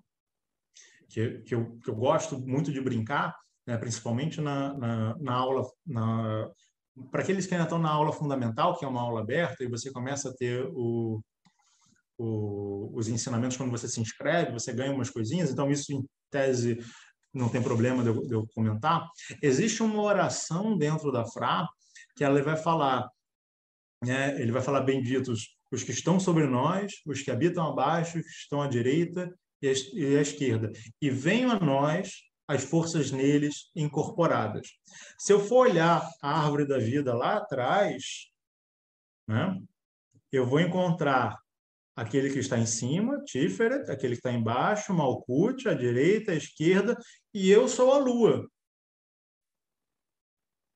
que, 1.09 1.39
que, 1.43 1.55
eu, 1.55 1.78
que 1.78 1.91
eu 1.91 1.95
gosto 1.95 2.39
muito 2.39 2.73
de 2.73 2.81
brincar, 2.81 3.35
né, 3.66 3.77
principalmente 3.77 4.41
na, 4.41 4.74
na, 4.74 5.16
na 5.19 5.35
aula, 5.35 5.62
na, 5.87 6.51
para 7.11 7.23
aqueles 7.23 7.47
que 7.47 7.55
ainda 7.55 7.65
estão 7.65 7.78
na 7.78 7.91
aula 7.91 8.12
fundamental, 8.12 8.78
que 8.78 8.85
é 8.85 8.89
uma 8.89 9.01
aula 9.01 9.20
aberta, 9.20 9.65
e 9.65 9.69
você 9.69 9.91
começa 9.91 10.31
a 10.31 10.35
ter 10.35 10.65
o, 10.73 11.20
o, 12.19 12.91
os 12.95 13.09
ensinamentos 13.09 13.57
quando 13.57 13.70
você 13.70 13.89
se 13.89 14.01
inscreve, 14.01 14.53
você 14.53 14.73
ganha 14.73 14.93
umas 14.93 15.11
coisinhas, 15.11 15.51
então 15.51 15.70
isso 15.70 15.93
em 15.93 16.05
tese 16.31 16.78
não 17.33 17.49
tem 17.49 17.62
problema 17.62 18.03
de 18.03 18.09
eu, 18.09 18.27
de 18.27 18.35
eu 18.35 18.47
comentar. 18.55 19.07
Existe 19.43 19.83
uma 19.83 20.01
oração 20.01 20.77
dentro 20.77 21.12
da 21.12 21.24
FRA 21.27 21.66
que 22.16 22.24
ela 22.24 22.41
vai 22.43 22.57
falar, 22.57 23.09
né, 24.03 24.41
ele 24.41 24.53
vai 24.53 24.62
falar 24.62 24.81
benditos 24.81 25.55
os 25.70 25.83
que 25.83 25.91
estão 25.91 26.19
sobre 26.19 26.47
nós, 26.47 26.93
os 27.05 27.20
que 27.23 27.31
habitam 27.31 27.66
abaixo, 27.66 28.19
os 28.19 28.24
que 28.24 28.31
estão 28.31 28.62
à 28.62 28.69
direita 28.69 29.31
e 29.62 30.16
à 30.16 30.20
esquerda. 30.20 30.70
E 31.01 31.11
venham 31.11 31.51
a 31.51 31.61
nós 31.61 32.27
as 32.49 32.65
forças 32.65 33.11
neles 33.11 33.70
incorporadas. 33.74 34.69
Se 35.19 35.33
eu 35.33 35.41
for 35.41 35.69
olhar 35.69 36.09
a 36.23 36.41
árvore 36.41 36.66
da 36.66 36.78
vida 36.78 37.15
lá 37.15 37.39
atrás, 37.39 38.31
né, 39.28 39.61
eu 40.31 40.47
vou 40.47 40.61
encontrar 40.61 41.37
aquele 41.97 42.31
que 42.31 42.39
está 42.39 42.59
em 42.59 42.66
cima, 42.66 43.23
Tiferet, 43.24 43.91
aquele 43.91 44.15
que 44.15 44.20
está 44.20 44.31
embaixo, 44.31 44.93
Malkut, 44.93 45.69
à 45.69 45.74
direita, 45.74 46.33
à 46.33 46.35
esquerda, 46.35 46.97
e 47.35 47.51
eu 47.51 47.66
sou 47.69 47.93
a 47.93 47.99
lua, 47.99 48.47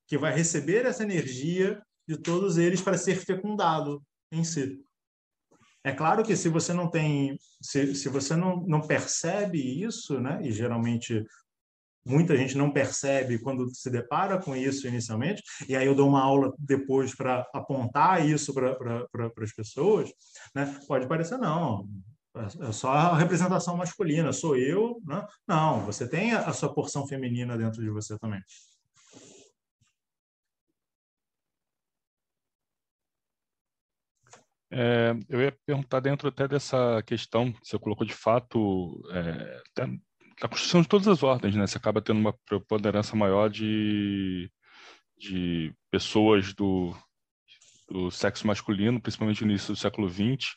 que 0.08 0.18
vai 0.18 0.34
receber 0.34 0.86
essa 0.86 1.04
energia 1.04 1.80
de 2.08 2.18
todos 2.18 2.56
eles 2.56 2.80
para 2.80 2.98
ser 2.98 3.14
fecundado 3.14 4.02
em 4.32 4.42
si. 4.42 4.82
É 5.82 5.92
claro 5.92 6.22
que 6.22 6.36
se 6.36 6.48
você 6.48 6.72
não 6.72 6.90
tem, 6.90 7.38
se, 7.60 7.94
se 7.94 8.08
você 8.08 8.36
não, 8.36 8.62
não 8.66 8.80
percebe 8.80 9.58
isso, 9.58 10.20
né, 10.20 10.38
e 10.42 10.52
geralmente 10.52 11.24
muita 12.04 12.36
gente 12.36 12.56
não 12.56 12.70
percebe 12.70 13.38
quando 13.38 13.68
se 13.74 13.90
depara 13.90 14.38
com 14.38 14.54
isso 14.54 14.86
inicialmente, 14.86 15.42
e 15.68 15.76
aí 15.76 15.86
eu 15.86 15.94
dou 15.94 16.08
uma 16.08 16.22
aula 16.22 16.52
depois 16.58 17.14
para 17.14 17.46
apontar 17.54 18.26
isso 18.26 18.52
para 18.52 18.74
pra, 18.74 19.30
as 19.42 19.52
pessoas, 19.52 20.10
né, 20.54 20.78
pode 20.86 21.06
parecer, 21.06 21.38
não, 21.38 21.88
é 22.60 22.72
só 22.72 22.90
a 22.90 23.16
representação 23.16 23.76
masculina, 23.76 24.32
sou 24.32 24.56
eu, 24.56 25.00
né? 25.04 25.26
não, 25.48 25.80
você 25.80 26.08
tem 26.08 26.32
a 26.32 26.52
sua 26.52 26.72
porção 26.72 27.06
feminina 27.06 27.58
dentro 27.58 27.82
de 27.82 27.90
você 27.90 28.16
também. 28.18 28.40
É, 34.72 35.14
eu 35.28 35.40
ia 35.40 35.56
perguntar 35.66 36.00
dentro 36.00 36.28
até 36.28 36.46
dessa 36.46 37.02
questão 37.02 37.52
que 37.52 37.66
você 37.66 37.78
colocou 37.78 38.06
de 38.06 38.14
fato 38.14 39.02
é, 39.12 39.62
da 40.40 40.48
construção 40.48 40.82
de 40.82 40.88
todas 40.88 41.08
as 41.08 41.22
ordens, 41.22 41.56
né? 41.56 41.66
Você 41.66 41.76
acaba 41.76 42.00
tendo 42.00 42.20
uma 42.20 42.34
preponderância 42.46 43.16
maior 43.16 43.50
de, 43.50 44.50
de 45.18 45.74
pessoas 45.90 46.54
do 46.54 46.94
do 47.90 48.10
sexo 48.10 48.46
masculino, 48.46 49.00
principalmente 49.00 49.44
no 49.44 49.50
início 49.50 49.74
do 49.74 49.78
século 49.78 50.08
XX. 50.08 50.54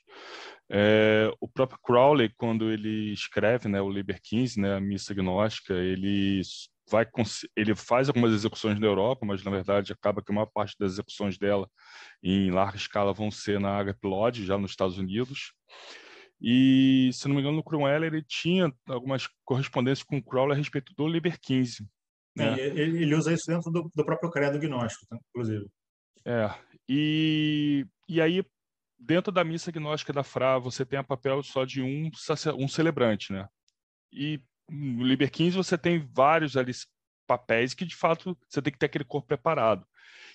É, 0.69 1.31
o 1.41 1.47
próprio 1.47 1.79
Crowley, 1.83 2.31
quando 2.37 2.71
ele 2.71 3.11
escreve 3.11 3.67
né, 3.67 3.81
o 3.81 3.89
Liber 3.89 4.19
15, 4.21 4.61
né, 4.61 4.75
a 4.75 4.79
missa 4.79 5.13
gnóstica, 5.13 5.73
ele 5.73 6.41
vai 6.89 7.07
ele 7.55 7.75
faz 7.75 8.07
algumas 8.07 8.33
execuções 8.33 8.79
na 8.79 8.87
Europa, 8.87 9.25
mas 9.25 9.43
na 9.43 9.51
verdade 9.51 9.93
acaba 9.93 10.21
que 10.21 10.31
uma 10.31 10.45
parte 10.45 10.75
das 10.79 10.93
execuções 10.93 11.37
dela 11.37 11.69
em 12.21 12.51
larga 12.51 12.77
escala 12.77 13.13
vão 13.13 13.31
ser 13.31 13.59
na 13.59 13.77
Agape 13.77 14.07
Lodge, 14.07 14.45
já 14.45 14.57
nos 14.57 14.71
Estados 14.71 14.97
Unidos. 14.97 15.53
E, 16.41 17.09
se 17.13 17.27
não 17.27 17.35
me 17.35 17.41
engano, 17.41 17.57
no 17.57 17.63
Cromwell 17.63 18.03
ele 18.03 18.21
tinha 18.21 18.71
algumas 18.87 19.29
correspondências 19.45 20.05
com 20.05 20.17
o 20.17 20.23
Crowley 20.23 20.53
a 20.53 20.57
respeito 20.57 20.93
do 20.95 21.07
Liber 21.07 21.39
15. 21.39 21.87
Né? 22.35 22.59
ele 22.59 23.13
usa 23.13 23.31
isso 23.31 23.45
dentro 23.47 23.71
do, 23.71 23.91
do 23.93 24.03
próprio 24.03 24.31
credo 24.31 24.59
gnóstico, 24.59 25.05
tá? 25.07 25.17
inclusive. 25.29 25.67
É, 26.25 26.49
e, 26.89 27.85
e 28.09 28.19
aí, 28.19 28.43
dentro 28.97 29.31
da 29.31 29.43
missa 29.43 29.71
gnóstica 29.71 30.11
da 30.11 30.23
Fra, 30.23 30.57
você 30.57 30.85
tem 30.85 30.97
a 30.99 31.03
papel 31.03 31.43
só 31.43 31.63
de 31.63 31.81
um, 31.81 32.09
um 32.57 32.67
celebrante, 32.67 33.31
né? 33.31 33.47
E 34.11 34.41
no 34.73 35.03
Liber 35.03 35.31
15 35.31 35.55
você 35.55 35.77
tem 35.77 35.99
vários 36.13 36.57
ali 36.57 36.71
papéis 37.27 37.73
que, 37.73 37.85
de 37.85 37.95
fato, 37.95 38.37
você 38.49 38.61
tem 38.61 38.73
que 38.73 38.79
ter 38.79 38.87
aquele 38.87 39.05
corpo 39.05 39.27
preparado. 39.27 39.85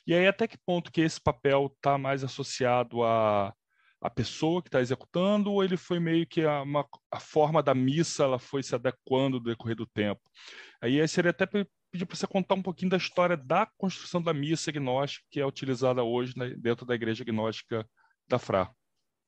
E 0.06 0.15
aí, 0.15 0.27
até 0.27 0.47
que 0.48 0.56
ponto 0.56 0.90
que 0.90 1.01
esse 1.01 1.20
papel 1.20 1.73
está 1.77 1.98
mais 1.98 2.24
associado 2.24 3.05
a 3.05 3.52
a 4.01 4.09
pessoa 4.09 4.62
que 4.62 4.69
está 4.69 4.81
executando 4.81 5.51
ou 5.51 5.62
ele 5.62 5.77
foi 5.77 5.98
meio 5.98 6.27
que 6.27 6.43
a, 6.43 6.62
uma, 6.62 6.86
a 7.10 7.19
forma 7.19 7.62
da 7.62 7.74
missa 7.74 8.24
ela 8.24 8.39
foi 8.39 8.62
se 8.62 8.74
adequando 8.74 9.39
no 9.39 9.44
decorrer 9.44 9.77
do 9.77 9.86
tempo? 9.86 10.20
Aí 10.81 11.06
seria 11.09 11.31
até 11.31 11.47
pedir 11.47 12.06
para 12.06 12.16
você 12.16 12.27
contar 12.27 12.55
um 12.55 12.62
pouquinho 12.62 12.90
da 12.90 12.97
história 12.97 13.36
da 13.36 13.66
construção 13.77 14.23
da 14.23 14.32
missa 14.32 14.70
gnóstica 14.70 15.27
que 15.31 15.40
é 15.40 15.47
utilizada 15.47 16.02
hoje 16.02 16.32
né, 16.36 16.55
dentro 16.56 16.86
da 16.86 16.94
igreja 16.94 17.24
gnóstica 17.24 17.89
da 18.28 18.39
Fra. 18.39 18.70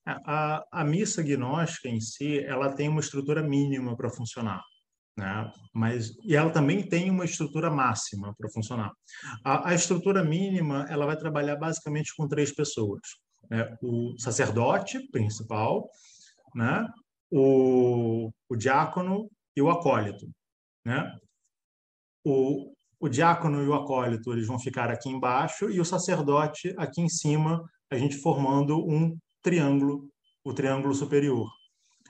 A, 0.07 0.65
a, 0.73 0.85
missa 0.85 1.23
gnóstica 1.23 1.89
em 1.89 2.01
si, 2.01 2.39
ela 2.41 2.73
tem 2.73 2.89
uma 2.89 3.01
estrutura 3.01 3.43
mínima 3.43 3.97
para 3.97 4.09
funcionar. 4.09 4.63
Né? 5.17 5.53
Mas 5.75 6.13
e 6.25 6.35
ela 6.35 6.51
também 6.51 6.89
tem 6.89 7.11
uma 7.11 7.25
estrutura 7.25 7.71
máxima 7.71 8.35
para 8.39 8.51
funcionar. 8.51 8.93
A, 9.45 9.71
a, 9.71 9.75
estrutura 9.75 10.25
mínima 10.25 10.87
ela 10.89 11.07
vai 11.07 11.17
trabalhar 11.17 11.57
basicamente 11.57 12.15
com 12.17 12.29
três 12.29 12.55
pessoas: 12.55 13.01
né? 13.51 13.77
o 13.83 14.15
sacerdote 14.19 14.99
principal, 15.11 15.89
né? 16.55 16.87
o, 17.31 18.31
o 18.49 18.57
diácono 18.57 19.29
e 19.57 19.61
o 19.61 19.71
acólito. 19.71 20.27
Né? 20.85 21.13
o, 22.25 22.73
o 22.99 23.09
diácono 23.09 23.63
e 23.63 23.69
o 23.69 23.75
acólito 23.75 24.33
eles 24.33 24.47
vão 24.47 24.59
ficar 24.59 24.91
aqui 24.91 25.09
embaixo 25.09 25.71
e 25.71 25.81
o 25.81 25.85
sacerdote 25.85 26.75
aqui 26.77 27.01
em 27.01 27.09
cima, 27.09 27.63
a 27.91 27.97
gente 27.97 28.17
formando 28.19 28.79
um 28.87 29.17
triângulo, 29.43 30.09
o 30.45 30.53
triângulo 30.53 30.95
superior. 30.95 31.49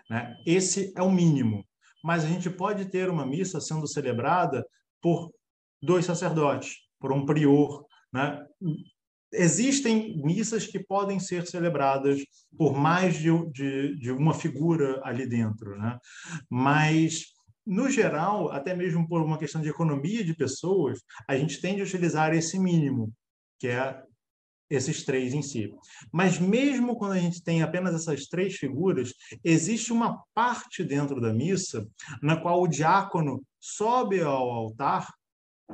Né? 0.08 0.34
Esse 0.44 0.92
é 0.96 1.02
o 1.02 1.10
mínimo. 1.10 1.64
Mas 2.02 2.24
a 2.24 2.28
gente 2.28 2.48
pode 2.50 2.86
ter 2.86 3.08
uma 3.08 3.26
missa 3.26 3.60
sendo 3.60 3.86
celebrada 3.86 4.66
por 5.00 5.30
dois 5.82 6.04
sacerdotes, 6.04 6.76
por 6.98 7.12
um 7.12 7.24
prior. 7.24 7.84
Né? 8.12 8.44
Existem 9.32 10.20
missas 10.22 10.66
que 10.66 10.78
podem 10.78 11.20
ser 11.20 11.46
celebradas 11.46 12.20
por 12.56 12.76
mais 12.76 13.16
de, 13.16 13.30
de, 13.50 13.96
de 13.96 14.10
uma 14.10 14.34
figura 14.34 15.00
ali 15.04 15.26
dentro, 15.26 15.78
né? 15.78 15.98
mas 16.48 17.26
no 17.66 17.88
geral, 17.88 18.50
até 18.50 18.74
mesmo 18.74 19.06
por 19.06 19.22
uma 19.22 19.38
questão 19.38 19.60
de 19.60 19.68
economia 19.68 20.24
de 20.24 20.34
pessoas, 20.34 21.00
a 21.28 21.36
gente 21.36 21.60
tende 21.60 21.80
a 21.80 21.84
utilizar 21.84 22.34
esse 22.34 22.58
mínimo, 22.58 23.12
que 23.60 23.68
é 23.68 24.02
esses 24.70 25.04
três 25.04 25.34
em 25.34 25.42
si. 25.42 25.74
Mas 26.12 26.38
mesmo 26.38 26.96
quando 26.96 27.12
a 27.12 27.18
gente 27.18 27.42
tem 27.42 27.62
apenas 27.62 27.94
essas 27.94 28.26
três 28.26 28.54
figuras, 28.54 29.12
existe 29.42 29.92
uma 29.92 30.22
parte 30.32 30.84
dentro 30.84 31.20
da 31.20 31.32
missa 31.32 31.86
na 32.22 32.40
qual 32.40 32.62
o 32.62 32.68
diácono 32.68 33.42
sobe 33.58 34.20
ao 34.20 34.50
altar 34.50 35.12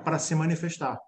para 0.03 0.19
se 0.19 0.35
manifestar. 0.35 0.99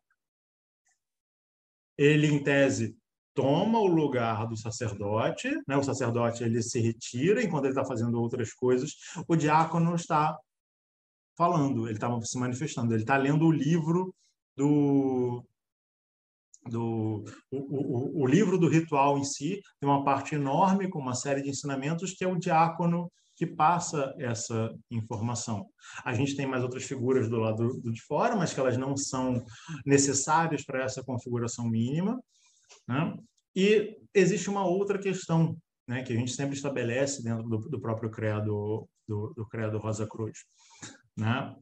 Ele, 1.96 2.28
em 2.28 2.42
tese, 2.42 2.96
toma 3.34 3.78
o 3.78 3.86
lugar 3.86 4.46
do 4.46 4.56
sacerdote, 4.56 5.50
né? 5.66 5.76
o 5.76 5.82
sacerdote 5.82 6.44
ele 6.44 6.62
se 6.62 6.80
retira 6.80 7.42
enquanto 7.42 7.64
ele 7.64 7.72
está 7.72 7.84
fazendo 7.84 8.20
outras 8.20 8.52
coisas, 8.52 8.92
o 9.26 9.34
diácono 9.34 9.94
está 9.94 10.36
falando, 11.36 11.86
ele 11.86 11.94
estava 11.94 12.20
se 12.20 12.38
manifestando, 12.38 12.92
ele 12.92 13.02
está 13.02 13.16
lendo 13.16 13.46
o 13.46 13.52
livro 13.52 14.14
do 14.56 15.44
do 16.68 17.24
o, 17.50 17.56
o, 17.56 18.22
o, 18.22 18.26
livro 18.26 18.58
do 18.58 18.68
ritual 18.68 19.18
em 19.18 19.24
si 19.24 19.60
tem 19.80 19.88
uma 19.88 20.04
parte 20.04 20.34
enorme 20.34 20.88
com 20.88 20.98
uma 20.98 21.14
série 21.14 21.42
de 21.42 21.50
ensinamentos 21.50 22.12
que 22.12 22.24
é 22.24 22.28
o 22.28 22.38
diácono 22.38 23.10
que 23.38 23.46
passa 23.46 24.12
essa 24.18 24.74
informação. 24.90 25.64
A 26.04 26.12
gente 26.12 26.34
tem 26.34 26.44
mais 26.44 26.62
outras 26.62 26.82
figuras 26.82 27.28
do 27.28 27.36
lado 27.36 27.80
do, 27.80 27.92
de 27.92 28.02
fora, 28.02 28.34
mas 28.34 28.52
que 28.52 28.58
elas 28.58 28.76
não 28.76 28.96
são 28.96 29.44
necessárias 29.86 30.64
para 30.64 30.82
essa 30.82 31.04
configuração 31.04 31.68
mínima. 31.68 32.20
Né? 32.86 33.16
E 33.54 33.96
existe 34.12 34.50
uma 34.50 34.66
outra 34.66 34.98
questão 34.98 35.56
né, 35.86 36.02
que 36.02 36.12
a 36.12 36.16
gente 36.16 36.32
sempre 36.32 36.56
estabelece 36.56 37.22
dentro 37.22 37.48
do, 37.48 37.58
do 37.58 37.80
próprio 37.80 38.10
credo 38.10 38.88
do, 39.06 39.32
do 39.34 39.46
credo 39.46 39.78
Rosa 39.78 40.06
Cruz. 40.06 40.38
Né? 41.16 41.54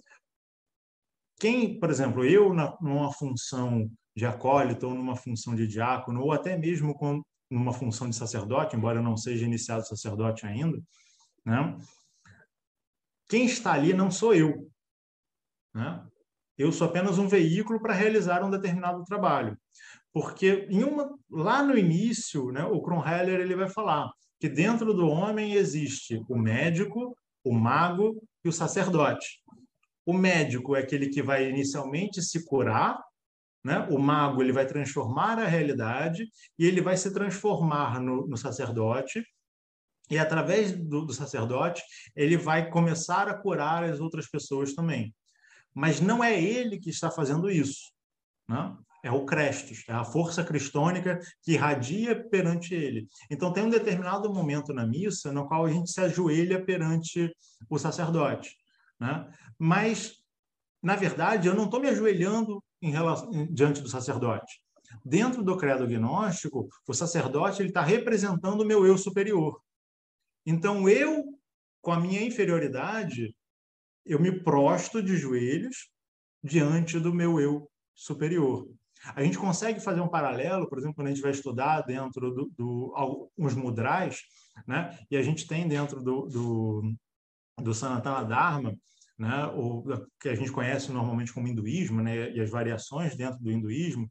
Quem, 1.38 1.78
por 1.78 1.90
exemplo, 1.90 2.24
eu 2.24 2.52
na, 2.52 2.76
numa 2.80 3.12
função 3.12 3.88
de 4.16 4.24
acólito 4.24 4.86
ou 4.86 4.94
numa 4.94 5.14
função 5.14 5.54
de 5.54 5.66
diácono 5.66 6.22
ou 6.22 6.32
até 6.32 6.56
mesmo 6.56 6.94
com, 6.94 7.22
numa 7.50 7.72
função 7.72 8.08
de 8.08 8.16
sacerdote, 8.16 8.74
embora 8.74 9.02
não 9.02 9.16
seja 9.16 9.44
iniciado 9.44 9.86
sacerdote 9.86 10.46
ainda, 10.46 10.82
né? 11.44 11.76
Quem 13.28 13.44
está 13.44 13.72
ali 13.72 13.92
não 13.92 14.10
sou 14.10 14.34
eu, 14.34 14.70
né? 15.74 16.06
Eu 16.56 16.72
sou 16.72 16.86
apenas 16.88 17.18
um 17.18 17.28
veículo 17.28 17.80
para 17.80 17.92
realizar 17.92 18.42
um 18.42 18.50
determinado 18.50 19.04
trabalho. 19.04 19.58
Porque 20.10 20.66
em 20.70 20.82
uma, 20.82 21.14
lá 21.30 21.62
no 21.62 21.76
início, 21.76 22.50
né, 22.50 22.64
o 22.64 22.80
Kronheller 22.80 23.40
ele 23.40 23.54
vai 23.54 23.68
falar 23.68 24.10
que 24.40 24.48
dentro 24.48 24.94
do 24.94 25.06
homem 25.06 25.52
existe 25.52 26.22
o 26.28 26.38
médico, 26.38 27.14
o 27.44 27.52
mago 27.52 28.22
e 28.42 28.48
o 28.48 28.52
sacerdote. 28.52 29.42
O 30.06 30.14
médico 30.14 30.74
é 30.74 30.80
aquele 30.80 31.08
que 31.08 31.22
vai 31.22 31.50
inicialmente 31.50 32.22
se 32.22 32.46
curar, 32.46 32.98
né? 33.66 33.84
o 33.90 33.98
mago 33.98 34.40
ele 34.40 34.52
vai 34.52 34.64
transformar 34.64 35.40
a 35.40 35.46
realidade 35.46 36.28
e 36.56 36.64
ele 36.64 36.80
vai 36.80 36.96
se 36.96 37.12
transformar 37.12 38.00
no, 38.00 38.24
no 38.28 38.36
sacerdote, 38.36 39.26
e 40.08 40.16
através 40.16 40.70
do, 40.70 41.04
do 41.04 41.12
sacerdote 41.12 41.82
ele 42.14 42.36
vai 42.36 42.70
começar 42.70 43.26
a 43.26 43.34
curar 43.34 43.82
as 43.82 43.98
outras 43.98 44.28
pessoas 44.28 44.72
também. 44.72 45.12
Mas 45.74 46.00
não 46.00 46.22
é 46.22 46.40
ele 46.40 46.78
que 46.78 46.90
está 46.90 47.10
fazendo 47.10 47.50
isso. 47.50 47.90
Né? 48.48 48.72
é 49.02 49.10
o 49.10 49.24
Crestos, 49.24 49.82
é 49.88 49.92
a 49.92 50.04
força 50.04 50.44
cristônica 50.44 51.18
que 51.42 51.52
irradia 51.52 52.28
perante 52.28 52.72
ele. 52.72 53.08
Então 53.28 53.52
tem 53.52 53.64
um 53.64 53.70
determinado 53.70 54.32
momento 54.32 54.72
na 54.72 54.86
missa 54.86 55.32
no 55.32 55.48
qual 55.48 55.66
a 55.66 55.70
gente 55.70 55.90
se 55.90 56.00
ajoelha 56.00 56.64
perante 56.64 57.32
o 57.68 57.78
sacerdote. 57.78 58.56
Né? 59.00 59.28
Mas, 59.58 60.14
na 60.80 60.94
verdade, 60.94 61.48
eu 61.48 61.54
não 61.54 61.64
estou 61.64 61.80
me 61.80 61.88
ajoelhando 61.88 62.62
relação, 62.82 63.30
diante 63.50 63.80
do 63.80 63.88
sacerdote. 63.88 64.60
Dentro 65.04 65.42
do 65.42 65.56
credo 65.56 65.86
gnóstico, 65.86 66.68
o 66.86 66.94
sacerdote 66.94 67.62
está 67.62 67.82
representando 67.82 68.60
o 68.60 68.64
meu 68.64 68.86
eu 68.86 68.96
superior. 68.96 69.60
Então, 70.44 70.88
eu, 70.88 71.24
com 71.80 71.92
a 71.92 72.00
minha 72.00 72.22
inferioridade, 72.22 73.34
eu 74.04 74.20
me 74.20 74.42
prosto 74.42 75.02
de 75.02 75.16
joelhos 75.16 75.90
diante 76.42 77.00
do 77.00 77.12
meu 77.12 77.40
eu 77.40 77.68
superior. 77.94 78.68
A 79.14 79.22
gente 79.22 79.38
consegue 79.38 79.80
fazer 79.80 80.00
um 80.00 80.08
paralelo, 80.08 80.68
por 80.68 80.78
exemplo, 80.78 80.96
quando 80.96 81.08
a 81.08 81.10
gente 81.10 81.22
vai 81.22 81.30
estudar 81.30 81.82
dentro 81.82 82.32
do, 82.32 82.50
do 82.56 83.30
mudrais, 83.56 84.22
né? 84.66 84.98
E 85.10 85.16
a 85.16 85.22
gente 85.22 85.46
tem 85.46 85.68
dentro 85.68 86.02
do, 86.02 86.26
do, 86.26 86.94
do 87.60 87.74
Sanatana 87.74 88.24
Dharma, 88.24 88.76
né, 89.18 89.30
que 90.20 90.28
a 90.28 90.34
gente 90.34 90.52
conhece 90.52 90.92
normalmente 90.92 91.32
como 91.32 91.48
hinduísmo, 91.48 92.02
né, 92.02 92.30
e 92.32 92.40
as 92.40 92.50
variações 92.50 93.16
dentro 93.16 93.38
do 93.40 93.50
hinduísmo, 93.50 94.10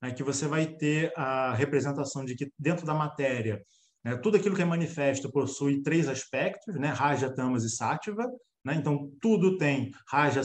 né, 0.00 0.12
que 0.12 0.22
você 0.22 0.46
vai 0.46 0.66
ter 0.66 1.12
a 1.16 1.54
representação 1.54 2.24
de 2.24 2.34
que 2.34 2.50
dentro 2.58 2.86
da 2.86 2.94
matéria, 2.94 3.62
né, 4.04 4.16
tudo 4.16 4.36
aquilo 4.36 4.56
que 4.56 4.62
é 4.62 4.66
manifesto 4.66 5.30
possui 5.30 5.82
três 5.82 6.08
aspectos, 6.08 6.74
né, 6.76 6.88
Raja, 6.88 7.34
Tamas 7.34 7.64
e 7.64 7.70
Sattva, 7.70 8.26
né, 8.64 8.74
então 8.74 9.12
tudo 9.20 9.58
tem 9.58 9.90
Raja, 10.08 10.42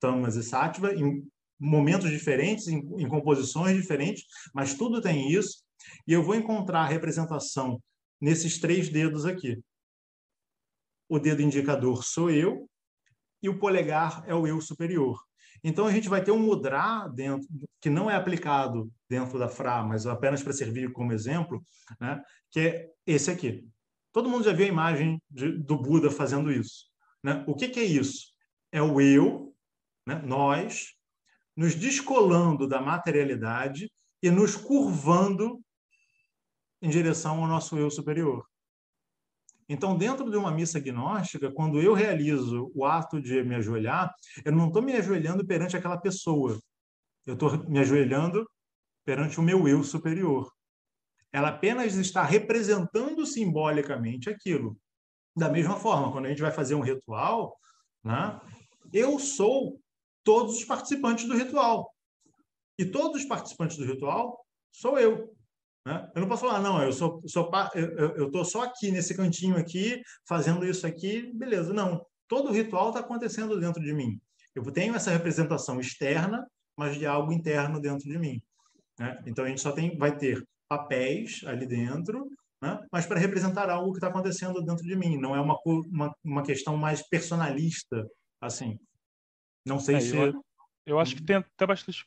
Tamas 0.00 0.36
e 0.36 0.42
Sattva 0.42 0.94
em 0.94 1.22
momentos 1.58 2.10
diferentes, 2.10 2.66
em, 2.68 2.78
em 2.98 3.08
composições 3.08 3.76
diferentes, 3.76 4.24
mas 4.54 4.74
tudo 4.74 5.00
tem 5.00 5.30
isso, 5.30 5.62
e 6.06 6.12
eu 6.12 6.22
vou 6.22 6.34
encontrar 6.34 6.80
a 6.80 6.88
representação 6.88 7.80
nesses 8.20 8.58
três 8.58 8.88
dedos 8.88 9.24
aqui. 9.24 9.60
O 11.08 11.18
dedo 11.18 11.42
indicador 11.42 12.04
sou 12.04 12.30
eu, 12.30 12.68
e 13.42 13.48
o 13.48 13.58
polegar 13.58 14.22
é 14.26 14.34
o 14.34 14.46
eu 14.46 14.60
superior. 14.60 15.20
Então 15.64 15.86
a 15.86 15.92
gente 15.92 16.08
vai 16.08 16.22
ter 16.22 16.32
um 16.32 16.38
mudra 16.38 17.08
dentro 17.08 17.48
que 17.80 17.88
não 17.88 18.10
é 18.10 18.16
aplicado 18.16 18.90
dentro 19.08 19.38
da 19.38 19.48
Fra, 19.48 19.82
mas 19.82 20.06
apenas 20.06 20.42
para 20.42 20.52
servir 20.52 20.92
como 20.92 21.12
exemplo, 21.12 21.64
né? 22.00 22.22
que 22.50 22.60
é 22.60 22.90
esse 23.06 23.30
aqui. 23.30 23.66
Todo 24.12 24.28
mundo 24.28 24.44
já 24.44 24.52
viu 24.52 24.66
a 24.66 24.68
imagem 24.68 25.20
de, 25.30 25.52
do 25.58 25.76
Buda 25.76 26.10
fazendo 26.10 26.50
isso. 26.50 26.86
Né? 27.22 27.44
O 27.46 27.54
que, 27.54 27.68
que 27.68 27.80
é 27.80 27.84
isso? 27.84 28.32
É 28.70 28.82
o 28.82 29.00
eu, 29.00 29.54
né? 30.06 30.20
nós, 30.24 30.94
nos 31.56 31.74
descolando 31.74 32.66
da 32.66 32.80
materialidade 32.80 33.90
e 34.22 34.30
nos 34.30 34.56
curvando 34.56 35.60
em 36.80 36.90
direção 36.90 37.40
ao 37.40 37.48
nosso 37.48 37.78
eu 37.78 37.90
superior. 37.90 38.44
Então, 39.72 39.96
dentro 39.96 40.30
de 40.30 40.36
uma 40.36 40.52
missa 40.52 40.78
gnóstica, 40.78 41.50
quando 41.50 41.80
eu 41.80 41.94
realizo 41.94 42.70
o 42.74 42.84
ato 42.84 43.18
de 43.18 43.42
me 43.42 43.54
ajoelhar, 43.54 44.14
eu 44.44 44.52
não 44.52 44.66
estou 44.66 44.82
me 44.82 44.92
ajoelhando 44.92 45.46
perante 45.46 45.74
aquela 45.74 45.96
pessoa. 45.96 46.60
Eu 47.24 47.32
estou 47.32 47.56
me 47.66 47.78
ajoelhando 47.78 48.46
perante 49.02 49.40
o 49.40 49.42
meu 49.42 49.66
eu 49.66 49.82
superior. 49.82 50.52
Ela 51.32 51.48
apenas 51.48 51.94
está 51.94 52.22
representando 52.22 53.24
simbolicamente 53.24 54.28
aquilo. 54.28 54.76
Da 55.34 55.48
mesma 55.48 55.76
forma, 55.76 56.12
quando 56.12 56.26
a 56.26 56.28
gente 56.28 56.42
vai 56.42 56.52
fazer 56.52 56.74
um 56.74 56.82
ritual, 56.82 57.56
né, 58.04 58.38
eu 58.92 59.18
sou 59.18 59.80
todos 60.22 60.58
os 60.58 60.64
participantes 60.66 61.26
do 61.26 61.34
ritual. 61.34 61.90
E 62.78 62.84
todos 62.84 63.22
os 63.22 63.26
participantes 63.26 63.78
do 63.78 63.86
ritual 63.86 64.38
sou 64.70 64.98
eu. 64.98 65.34
Né? 65.86 66.10
Eu 66.14 66.20
não 66.20 66.28
posso 66.28 66.46
falar, 66.46 66.60
não, 66.60 66.82
eu 66.82 66.92
sou, 66.92 67.22
sou 67.26 67.50
eu 67.74 68.26
estou 68.26 68.44
só 68.44 68.62
aqui 68.62 68.90
nesse 68.90 69.14
cantinho 69.16 69.56
aqui, 69.56 70.00
fazendo 70.26 70.64
isso 70.64 70.86
aqui, 70.86 71.32
beleza. 71.34 71.72
Não, 71.72 72.04
todo 72.28 72.50
o 72.50 72.52
ritual 72.52 72.88
está 72.88 73.00
acontecendo 73.00 73.58
dentro 73.58 73.82
de 73.82 73.92
mim. 73.92 74.20
Eu 74.54 74.62
tenho 74.64 74.94
essa 74.94 75.10
representação 75.10 75.80
externa, 75.80 76.46
mas 76.76 76.96
de 76.96 77.06
algo 77.06 77.32
interno 77.32 77.80
dentro 77.80 78.08
de 78.08 78.18
mim. 78.18 78.40
Né? 78.98 79.20
Então 79.26 79.44
a 79.44 79.48
gente 79.48 79.60
só 79.60 79.72
tem, 79.72 79.96
vai 79.96 80.16
ter 80.16 80.46
papéis 80.68 81.42
ali 81.46 81.66
dentro, 81.66 82.30
né? 82.60 82.78
mas 82.90 83.06
para 83.06 83.18
representar 83.18 83.68
algo 83.68 83.92
que 83.92 83.98
está 83.98 84.08
acontecendo 84.08 84.62
dentro 84.62 84.84
de 84.84 84.94
mim. 84.94 85.18
Não 85.18 85.34
é 85.34 85.40
uma, 85.40 85.58
uma, 85.66 86.14
uma 86.24 86.42
questão 86.42 86.76
mais 86.76 87.06
personalista, 87.08 88.06
assim. 88.40 88.78
Não 89.66 89.78
sei 89.78 89.96
é, 89.96 90.00
se. 90.00 90.16
Eu, 90.16 90.44
eu 90.84 90.98
acho 90.98 91.14
que 91.14 91.22
tem 91.22 91.36
até 91.36 91.64
bastante, 91.64 92.04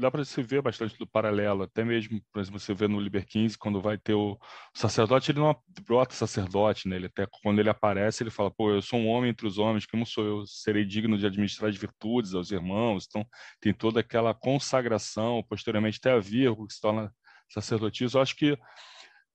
dá 0.00 0.10
para 0.10 0.24
se 0.24 0.42
ver 0.42 0.60
bastante 0.60 0.98
do 0.98 1.06
paralelo, 1.06 1.62
até 1.62 1.84
mesmo, 1.84 2.20
por 2.32 2.40
exemplo, 2.40 2.58
você 2.58 2.74
vê 2.74 2.88
no 2.88 3.00
Liber 3.00 3.24
15, 3.24 3.56
quando 3.56 3.80
vai 3.80 3.96
ter 3.96 4.14
o 4.14 4.36
sacerdote, 4.74 5.30
ele 5.30 5.38
não 5.38 5.54
brota 5.86 6.14
sacerdote, 6.14 6.88
né? 6.88 6.96
Ele 6.96 7.06
até 7.06 7.26
quando 7.42 7.60
ele 7.60 7.70
aparece, 7.70 8.22
ele 8.22 8.30
fala, 8.30 8.50
pô, 8.50 8.70
eu 8.72 8.82
sou 8.82 8.98
um 8.98 9.06
homem 9.06 9.30
entre 9.30 9.46
os 9.46 9.58
homens, 9.58 9.86
como 9.86 10.04
sou 10.04 10.24
eu? 10.24 10.46
Serei 10.46 10.84
digno 10.84 11.16
de 11.16 11.26
administrar 11.26 11.70
as 11.70 11.76
virtudes 11.76 12.34
aos 12.34 12.50
irmãos. 12.50 13.06
Então, 13.08 13.24
tem 13.60 13.72
toda 13.72 14.00
aquela 14.00 14.34
consagração, 14.34 15.44
posteriormente 15.48 15.98
até 15.98 16.12
a 16.12 16.18
vírgula 16.18 16.66
que 16.66 16.74
se 16.74 16.80
torna 16.80 17.12
sacerdotisa. 17.48 18.18
Eu 18.18 18.22
acho 18.22 18.34
que 18.34 18.58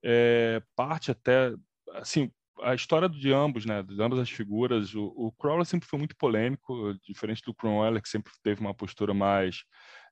é, 0.04 0.62
parte 0.76 1.12
até, 1.12 1.54
assim, 1.94 2.30
a 2.62 2.76
história 2.76 3.10
de 3.10 3.34
ambos, 3.34 3.66
né, 3.66 3.84
de 3.84 4.02
ambas 4.02 4.20
as 4.20 4.30
figuras, 4.30 4.94
o, 4.94 5.06
o 5.16 5.32
Crowley 5.32 5.66
sempre 5.66 5.88
foi 5.88 6.00
muito 6.00 6.16
polêmico, 6.16 6.94
diferente 7.04 7.42
do 7.46 7.54
Cromwell, 7.54 8.02
que 8.02 8.10
sempre 8.10 8.32
teve 8.44 8.62
uma 8.62 8.74
postura 8.74 9.14
mais 9.14 9.64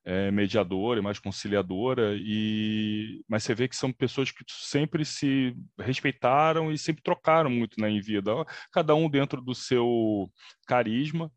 é, 0.04 0.30
mediadora 0.30 0.98
e 1.00 1.02
mais 1.02 1.18
conciliadora, 1.18 2.14
e 2.16 3.22
mas 3.28 3.44
você 3.44 3.54
vê 3.54 3.68
que 3.68 3.76
são 3.76 3.92
pessoas 3.92 4.30
que 4.30 4.44
sempre 4.48 5.04
se 5.04 5.54
respeitaram 5.78 6.72
e 6.72 6.78
sempre 6.78 7.02
trocaram 7.02 7.50
muito 7.50 7.80
né, 7.80 7.90
em 7.90 8.00
vida, 8.00 8.32
cada 8.72 8.94
um 8.94 9.08
dentro 9.08 9.40
do 9.42 9.54
seu 9.54 10.30
carisma, 10.66 11.30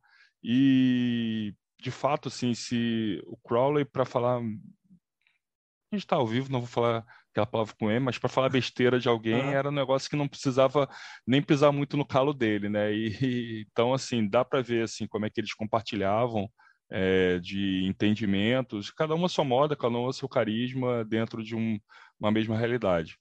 e 0.44 1.53
de 1.80 1.91
fato, 1.91 2.30
assim, 2.30 2.53
se 2.53 3.22
o 3.26 3.38
Crowley, 3.38 3.85
para 3.85 4.06
falar 4.06 4.38
a 4.38 5.95
gente 5.95 6.06
está 6.06 6.15
ao 6.15 6.26
vivo, 6.26 6.52
não 6.52 6.60
vou 6.60 6.68
falar 6.68 7.06
aquela 7.34 7.47
palavra 7.47 7.73
com 7.77 7.89
ele, 7.89 7.99
mas 7.99 8.18
para 8.18 8.30
falar 8.30 8.49
besteira 8.49 8.99
de 8.99 9.10
alguém 9.10 9.41
uhum. 9.41 9.51
era 9.51 9.69
um 9.69 9.73
negócio 9.73 10.10
que 10.10 10.15
não 10.15 10.27
precisava 10.27 10.88
nem 11.26 11.41
pisar 11.41 11.72
muito 11.72 11.97
no 11.97 12.05
calo 12.05 12.34
dele, 12.34 12.69
né? 12.69 12.93
E, 12.93 13.07
e 13.26 13.68
então 13.72 13.93
assim 13.93 14.27
dá 14.27 14.45
para 14.45 14.61
ver 14.61 14.84
assim 14.84 15.07
como 15.07 15.26
é 15.26 15.30
que 15.30 15.41
eles 15.41 15.53
compartilhavam 15.53 16.47
é, 16.91 17.39
de 17.39 17.85
entendimentos, 17.85 18.91
cada 18.91 19.15
uma 19.15 19.26
a 19.26 19.30
sua 19.30 19.43
moda, 19.43 19.76
cada 19.76 19.97
uma 19.97 20.11
a 20.11 20.14
seu 20.14 20.30
carisma 20.30 21.03
dentro 21.03 21.43
de 21.43 21.55
um, 21.55 21.80
uma 22.19 22.31
mesma 22.31 22.55
realidade. 22.55 23.18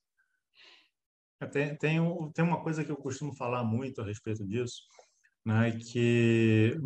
É, 1.41 1.47
tem, 1.47 1.77
tem, 1.77 1.99
tem 2.35 2.45
uma 2.45 2.63
coisa 2.63 2.85
que 2.85 2.93
eu 2.93 2.97
costumo 2.97 3.35
falar 3.35 3.65
muito 3.65 4.03
a 4.03 4.05
respeito 4.05 4.47
disso, 4.47 4.83
né? 5.45 5.73
Que 5.73 6.77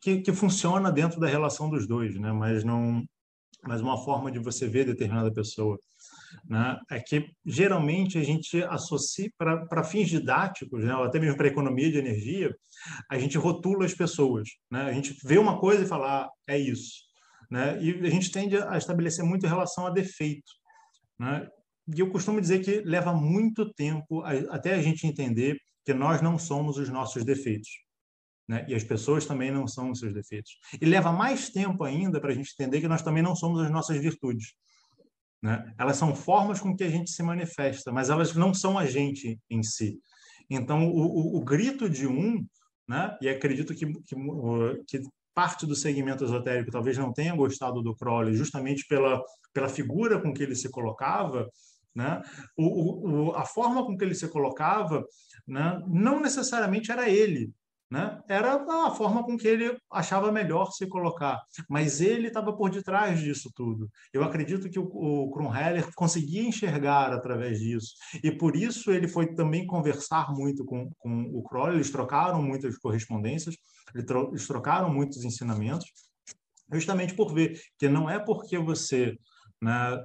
que, 0.00 0.22
que 0.22 0.32
funciona 0.32 0.90
dentro 0.90 1.20
da 1.20 1.26
relação 1.26 1.68
dos 1.68 1.86
dois, 1.86 2.18
né? 2.18 2.32
Mas 2.32 2.64
não 2.64 3.04
mas 3.64 3.80
uma 3.80 3.96
forma 3.96 4.30
de 4.30 4.40
você 4.40 4.66
ver 4.66 4.84
determinada 4.84 5.32
pessoa. 5.32 5.78
Né? 6.48 6.78
É 6.90 7.00
que 7.00 7.30
geralmente 7.44 8.18
a 8.18 8.22
gente 8.22 8.62
associa, 8.64 9.30
para 9.36 9.84
fins 9.84 10.08
didáticos, 10.08 10.84
né? 10.84 10.92
até 10.92 11.18
mesmo 11.18 11.36
para 11.36 11.48
economia 11.48 11.90
de 11.90 11.98
energia, 11.98 12.54
a 13.10 13.18
gente 13.18 13.38
rotula 13.38 13.84
as 13.84 13.94
pessoas. 13.94 14.48
Né? 14.70 14.82
A 14.82 14.92
gente 14.92 15.16
vê 15.24 15.38
uma 15.38 15.58
coisa 15.58 15.84
e 15.84 15.88
fala, 15.88 16.24
ah, 16.24 16.30
é 16.48 16.58
isso. 16.58 17.02
Né? 17.50 17.82
E 17.82 18.06
a 18.06 18.10
gente 18.10 18.30
tende 18.30 18.56
a 18.56 18.76
estabelecer 18.76 19.24
muito 19.24 19.46
em 19.46 19.48
relação 19.48 19.86
a 19.86 19.90
defeito. 19.90 20.50
Né? 21.18 21.46
E 21.94 22.00
eu 22.00 22.10
costumo 22.10 22.40
dizer 22.40 22.60
que 22.60 22.80
leva 22.80 23.12
muito 23.12 23.72
tempo 23.72 24.22
até 24.50 24.74
a 24.74 24.82
gente 24.82 25.06
entender 25.06 25.56
que 25.84 25.92
nós 25.92 26.22
não 26.22 26.38
somos 26.38 26.78
os 26.78 26.88
nossos 26.88 27.24
defeitos. 27.24 27.70
Né? 28.48 28.64
E 28.68 28.74
as 28.74 28.84
pessoas 28.84 29.26
também 29.26 29.50
não 29.50 29.66
são 29.66 29.90
os 29.90 29.98
seus 29.98 30.12
defeitos. 30.12 30.52
E 30.80 30.84
leva 30.84 31.12
mais 31.12 31.50
tempo 31.50 31.84
ainda 31.84 32.20
para 32.20 32.30
a 32.30 32.34
gente 32.34 32.52
entender 32.52 32.80
que 32.80 32.88
nós 32.88 33.02
também 33.02 33.22
não 33.22 33.34
somos 33.34 33.60
as 33.60 33.70
nossas 33.70 33.98
virtudes. 33.98 34.54
Né? 35.42 35.74
Elas 35.76 35.96
são 35.96 36.14
formas 36.14 36.60
com 36.60 36.76
que 36.76 36.84
a 36.84 36.90
gente 36.90 37.10
se 37.10 37.22
manifesta, 37.22 37.90
mas 37.90 38.10
elas 38.10 38.34
não 38.34 38.54
são 38.54 38.78
a 38.78 38.86
gente 38.86 39.38
em 39.50 39.62
si. 39.62 39.98
Então, 40.48 40.88
o, 40.88 41.36
o, 41.36 41.36
o 41.38 41.44
grito 41.44 41.90
de 41.90 42.06
um, 42.06 42.44
né? 42.88 43.16
e 43.20 43.28
acredito 43.28 43.74
que, 43.74 43.86
que, 43.86 44.16
que 44.86 45.00
parte 45.34 45.66
do 45.66 45.74
segmento 45.74 46.24
esotérico 46.24 46.70
talvez 46.70 46.96
não 46.96 47.12
tenha 47.12 47.34
gostado 47.34 47.82
do 47.82 47.96
Crowley, 47.96 48.34
justamente 48.34 48.86
pela, 48.86 49.22
pela 49.52 49.68
figura 49.68 50.20
com 50.20 50.32
que 50.32 50.42
ele 50.42 50.54
se 50.54 50.70
colocava, 50.70 51.48
né? 51.94 52.22
O, 52.56 53.28
o, 53.28 53.32
a 53.32 53.44
forma 53.44 53.84
com 53.84 53.96
que 53.96 54.04
ele 54.04 54.14
se 54.14 54.28
colocava 54.28 55.04
né? 55.46 55.78
não 55.86 56.20
necessariamente 56.20 56.90
era 56.90 57.08
ele, 57.08 57.50
né? 57.92 58.18
Era 58.26 58.54
a 58.54 58.90
forma 58.90 59.22
com 59.22 59.36
que 59.36 59.46
ele 59.46 59.76
achava 59.90 60.32
melhor 60.32 60.72
se 60.72 60.86
colocar, 60.86 61.42
mas 61.68 62.00
ele 62.00 62.28
estava 62.28 62.50
por 62.56 62.70
detrás 62.70 63.20
disso 63.20 63.50
tudo. 63.54 63.86
Eu 64.14 64.24
acredito 64.24 64.70
que 64.70 64.78
o, 64.78 64.84
o 64.84 65.30
Kronheller 65.30 65.86
conseguia 65.94 66.42
enxergar 66.42 67.12
através 67.12 67.58
disso, 67.58 67.92
e 68.24 68.32
por 68.32 68.56
isso 68.56 68.90
ele 68.90 69.06
foi 69.06 69.34
também 69.34 69.66
conversar 69.66 70.32
muito 70.32 70.64
com, 70.64 70.88
com 70.96 71.24
o 71.34 71.42
Crowley, 71.42 71.74
eles 71.74 71.90
trocaram 71.90 72.40
muitas 72.40 72.78
correspondências, 72.78 73.54
eles 73.94 74.46
trocaram 74.46 74.90
muitos 74.90 75.22
ensinamentos, 75.22 75.84
justamente 76.72 77.14
por 77.14 77.34
ver 77.34 77.60
que 77.78 77.90
não 77.90 78.08
é 78.08 78.18
porque 78.18 78.56
você 78.56 79.14
né, 79.60 80.02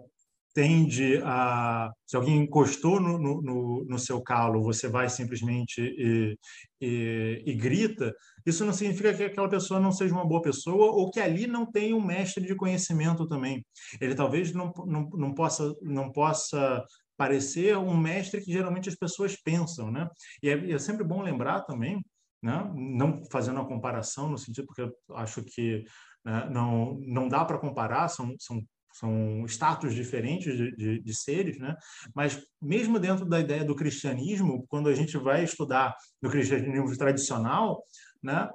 tende 0.58 1.22
a. 1.24 1.92
Se 2.08 2.16
alguém 2.16 2.38
encostou 2.38 3.00
no, 3.00 3.20
no, 3.20 3.86
no 3.86 4.00
seu 4.00 4.20
calo, 4.20 4.64
você 4.64 4.88
vai 4.88 5.08
simplesmente 5.08 5.80
e, 5.80 6.36
e, 6.82 7.44
e, 7.46 7.54
grita, 7.54 8.12
isso 8.44 8.66
não 8.66 8.74
significa 8.74 9.14
que 9.14 9.24
aquela 9.26 9.48
pessoa 9.48 9.80
não 9.80 9.92
seja 9.92 10.16
uma 10.16 10.26
boa 10.26 10.42
pessoa 10.42 10.88
ou 10.88 11.12
que 11.12 11.20
ali 11.20 11.46
não 11.46 11.72
tem 11.72 11.94
um 11.94 12.04
mestre 12.04 12.44
de 12.44 12.56
conhecimento 12.56 13.28
também. 13.28 13.64
Ele 14.02 14.16
talvez 14.16 14.52
não, 14.52 14.74
não, 14.88 15.08
não, 15.14 15.32
possa, 15.32 15.76
não 15.84 16.12
possa 16.12 16.84
parecer 17.16 17.78
um 17.78 17.96
mestre 17.96 18.42
que 18.42 18.52
geralmente 18.52 18.90
as 18.90 18.96
pessoas 18.96 19.36
pensam. 19.36 19.92
Né? 19.92 20.10
E 20.42 20.50
é, 20.50 20.72
é 20.72 20.80
sempre 20.80 21.04
bom 21.04 21.22
lembrar 21.22 21.62
também. 21.62 22.02
Né? 22.42 22.72
não 22.76 23.24
fazendo 23.32 23.56
uma 23.56 23.68
comparação 23.68 24.30
no 24.30 24.38
sentido 24.38 24.68
porque 24.68 24.84
eu 24.84 25.18
acho 25.18 25.44
que 25.44 25.84
né, 26.24 26.48
não 26.52 27.00
não 27.02 27.28
dá 27.28 27.44
para 27.44 27.58
comparar 27.58 28.08
são, 28.10 28.36
são 28.38 28.62
são 28.94 29.46
status 29.48 29.94
diferentes 29.94 30.56
de, 30.58 30.76
de, 30.76 31.00
de, 31.00 31.14
seres, 31.14 31.58
né? 31.60 31.76
Mas 32.16 32.42
mesmo 32.62 33.00
dentro 33.00 33.26
da 33.26 33.40
ideia 33.40 33.64
do 33.64 33.76
cristianismo, 33.76 34.66
quando 34.68 34.90
a 34.90 34.96
gente 34.96 35.18
vai 35.18 35.44
estudar 35.44 35.96
no 36.22 36.30
cristianismo 36.30 36.98
tradicional, 36.98 37.84
né? 38.22 38.50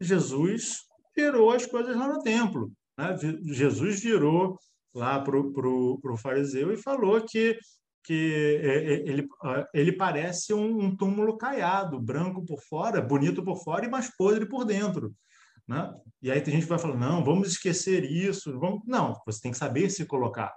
Jesus 0.00 0.80
virou 1.16 1.50
as 1.50 1.64
coisas 1.64 1.96
lá 1.96 2.08
no 2.08 2.22
templo, 2.22 2.70
né? 2.98 3.16
Jesus 3.44 4.00
virou 4.00 4.58
lá 4.94 5.20
para 5.20 5.38
o 5.38 6.16
fariseu 6.16 6.72
e 6.72 6.76
falou 6.76 7.20
que 7.22 7.58
que 8.06 8.60
é, 8.62 8.76
é, 8.76 8.92
ele, 9.08 9.26
ele 9.74 9.92
parece 9.92 10.54
um, 10.54 10.78
um 10.78 10.96
túmulo 10.96 11.36
caiado, 11.36 12.00
branco 12.00 12.44
por 12.46 12.62
fora, 12.62 13.02
bonito 13.02 13.42
por 13.42 13.56
fora 13.64 13.84
e 13.84 13.90
mais 13.90 14.16
podre 14.16 14.46
por 14.46 14.64
dentro. 14.64 15.12
Né? 15.68 15.94
E 16.22 16.30
aí 16.30 16.40
tem 16.40 16.54
gente 16.54 16.64
que 16.64 16.68
vai 16.68 16.78
falar, 16.78 16.96
não, 16.96 17.24
vamos 17.24 17.48
esquecer 17.48 18.04
isso. 18.04 18.58
Vamos... 18.58 18.82
Não, 18.86 19.20
você 19.26 19.40
tem 19.40 19.52
que 19.52 19.58
saber 19.58 19.90
se 19.90 20.06
colocar. 20.06 20.54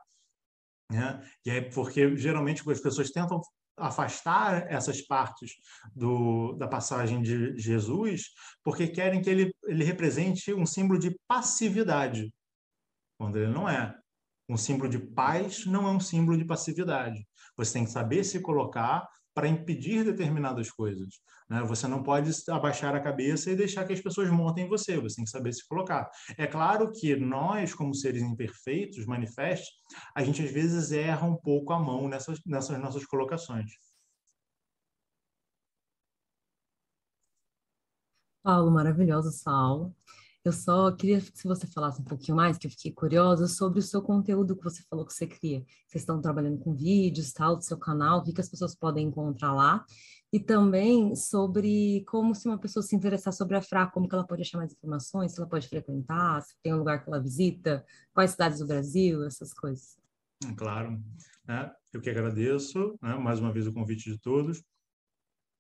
Né? 0.92 1.22
E 1.46 1.52
aí, 1.52 1.70
porque 1.70 2.16
geralmente 2.16 2.68
as 2.70 2.80
pessoas 2.80 3.12
tentam 3.12 3.42
afastar 3.78 4.70
essas 4.72 5.02
partes 5.02 5.54
do, 5.96 6.54
da 6.54 6.68
passagem 6.68 7.22
de 7.22 7.58
Jesus, 7.58 8.34
porque 8.64 8.88
querem 8.88 9.22
que 9.22 9.30
ele, 9.30 9.54
ele 9.66 9.84
represente 9.84 10.54
um 10.54 10.66
símbolo 10.66 11.00
de 11.00 11.18
passividade, 11.28 12.34
quando 13.18 13.38
ele 13.38 13.52
não 13.52 13.70
é. 13.70 13.96
Um 14.50 14.58
símbolo 14.58 14.90
de 14.90 15.00
paz 15.00 15.66
não 15.66 15.88
é 15.88 15.92
um 15.92 16.00
símbolo 16.00 16.38
de 16.38 16.44
passividade. 16.44 17.26
Você 17.56 17.74
tem 17.74 17.86
que 17.86 17.92
saber 17.92 18.24
se 18.24 18.42
colocar 18.42 19.08
para 19.40 19.48
impedir 19.48 20.04
determinadas 20.04 20.70
coisas. 20.70 21.22
Né? 21.50 21.64
Você 21.64 21.88
não 21.88 22.04
pode 22.04 22.30
abaixar 22.50 22.94
a 22.94 23.00
cabeça 23.00 23.50
e 23.50 23.56
deixar 23.56 23.86
que 23.86 23.94
as 23.94 24.02
pessoas 24.02 24.30
montem 24.30 24.68
você, 24.68 25.00
você 25.00 25.16
tem 25.16 25.24
que 25.24 25.32
saber 25.32 25.54
se 25.54 25.66
colocar. 25.66 26.12
É 26.38 26.46
claro 26.46 26.92
que 26.92 27.16
nós, 27.16 27.74
como 27.74 27.96
seres 27.96 28.22
imperfeitos, 28.22 29.06
manifestos, 29.06 29.70
a 30.14 30.26
gente 30.26 30.44
às 30.44 30.52
vezes 30.52 30.92
erra 30.92 31.26
um 31.26 31.38
pouco 31.38 31.72
a 31.72 31.80
mão 31.80 32.10
nessas, 32.10 32.42
nessas 32.46 32.78
nossas 32.82 33.06
colocações. 33.06 33.72
Paulo, 38.44 38.72
maravilhosa 38.72 39.32
sua 39.32 39.54
aula. 39.54 39.94
Eu 40.50 40.54
só 40.54 40.92
queria 40.92 41.22
que 41.22 41.48
você 41.48 41.68
falasse 41.68 42.02
um 42.02 42.04
pouquinho 42.04 42.36
mais, 42.36 42.58
que 42.58 42.66
eu 42.66 42.72
fiquei 42.72 42.92
curiosa 42.92 43.48
sobre 43.48 43.78
o 43.78 43.84
seu 43.84 44.02
conteúdo 44.02 44.56
que 44.56 44.64
você 44.64 44.82
falou 44.90 45.06
que 45.06 45.14
você 45.14 45.28
cria. 45.28 45.64
Vocês 45.86 46.02
estão 46.02 46.20
trabalhando 46.20 46.58
com 46.58 46.74
vídeos, 46.74 47.32
tal, 47.32 47.56
do 47.56 47.64
seu 47.64 47.78
canal, 47.78 48.18
o 48.18 48.24
que, 48.24 48.34
que 48.34 48.42
as 48.42 48.50
pessoas 48.50 48.74
podem 48.74 49.06
encontrar 49.06 49.54
lá. 49.54 49.86
E 50.34 50.40
também 50.40 51.16
sobre 51.16 52.04
como 52.08 52.34
se 52.34 52.48
uma 52.48 52.58
pessoa 52.58 52.82
se 52.82 52.96
interessar 52.96 53.32
sobre 53.32 53.58
a 53.58 53.62
FRA, 53.62 53.86
como 53.86 54.10
que 54.10 54.16
ela 54.16 54.26
pode 54.26 54.42
achar 54.42 54.58
mais 54.58 54.74
informações, 54.74 55.34
se 55.34 55.40
ela 55.40 55.48
pode 55.48 55.68
frequentar, 55.68 56.42
se 56.42 56.56
tem 56.64 56.74
um 56.74 56.80
lugar 56.80 57.04
que 57.04 57.08
ela 57.08 57.22
visita, 57.22 57.86
quais 58.12 58.32
cidades 58.32 58.58
do 58.58 58.66
Brasil, 58.66 59.24
essas 59.26 59.54
coisas. 59.54 60.00
Claro. 60.58 61.00
É, 61.48 61.70
eu 61.94 62.02
que 62.02 62.10
agradeço, 62.10 62.98
né, 63.04 63.14
mais 63.20 63.40
uma 63.40 63.54
vez 63.54 63.68
o 63.68 63.74
convite 63.74 64.12
de 64.12 64.18
todos. 64.18 64.64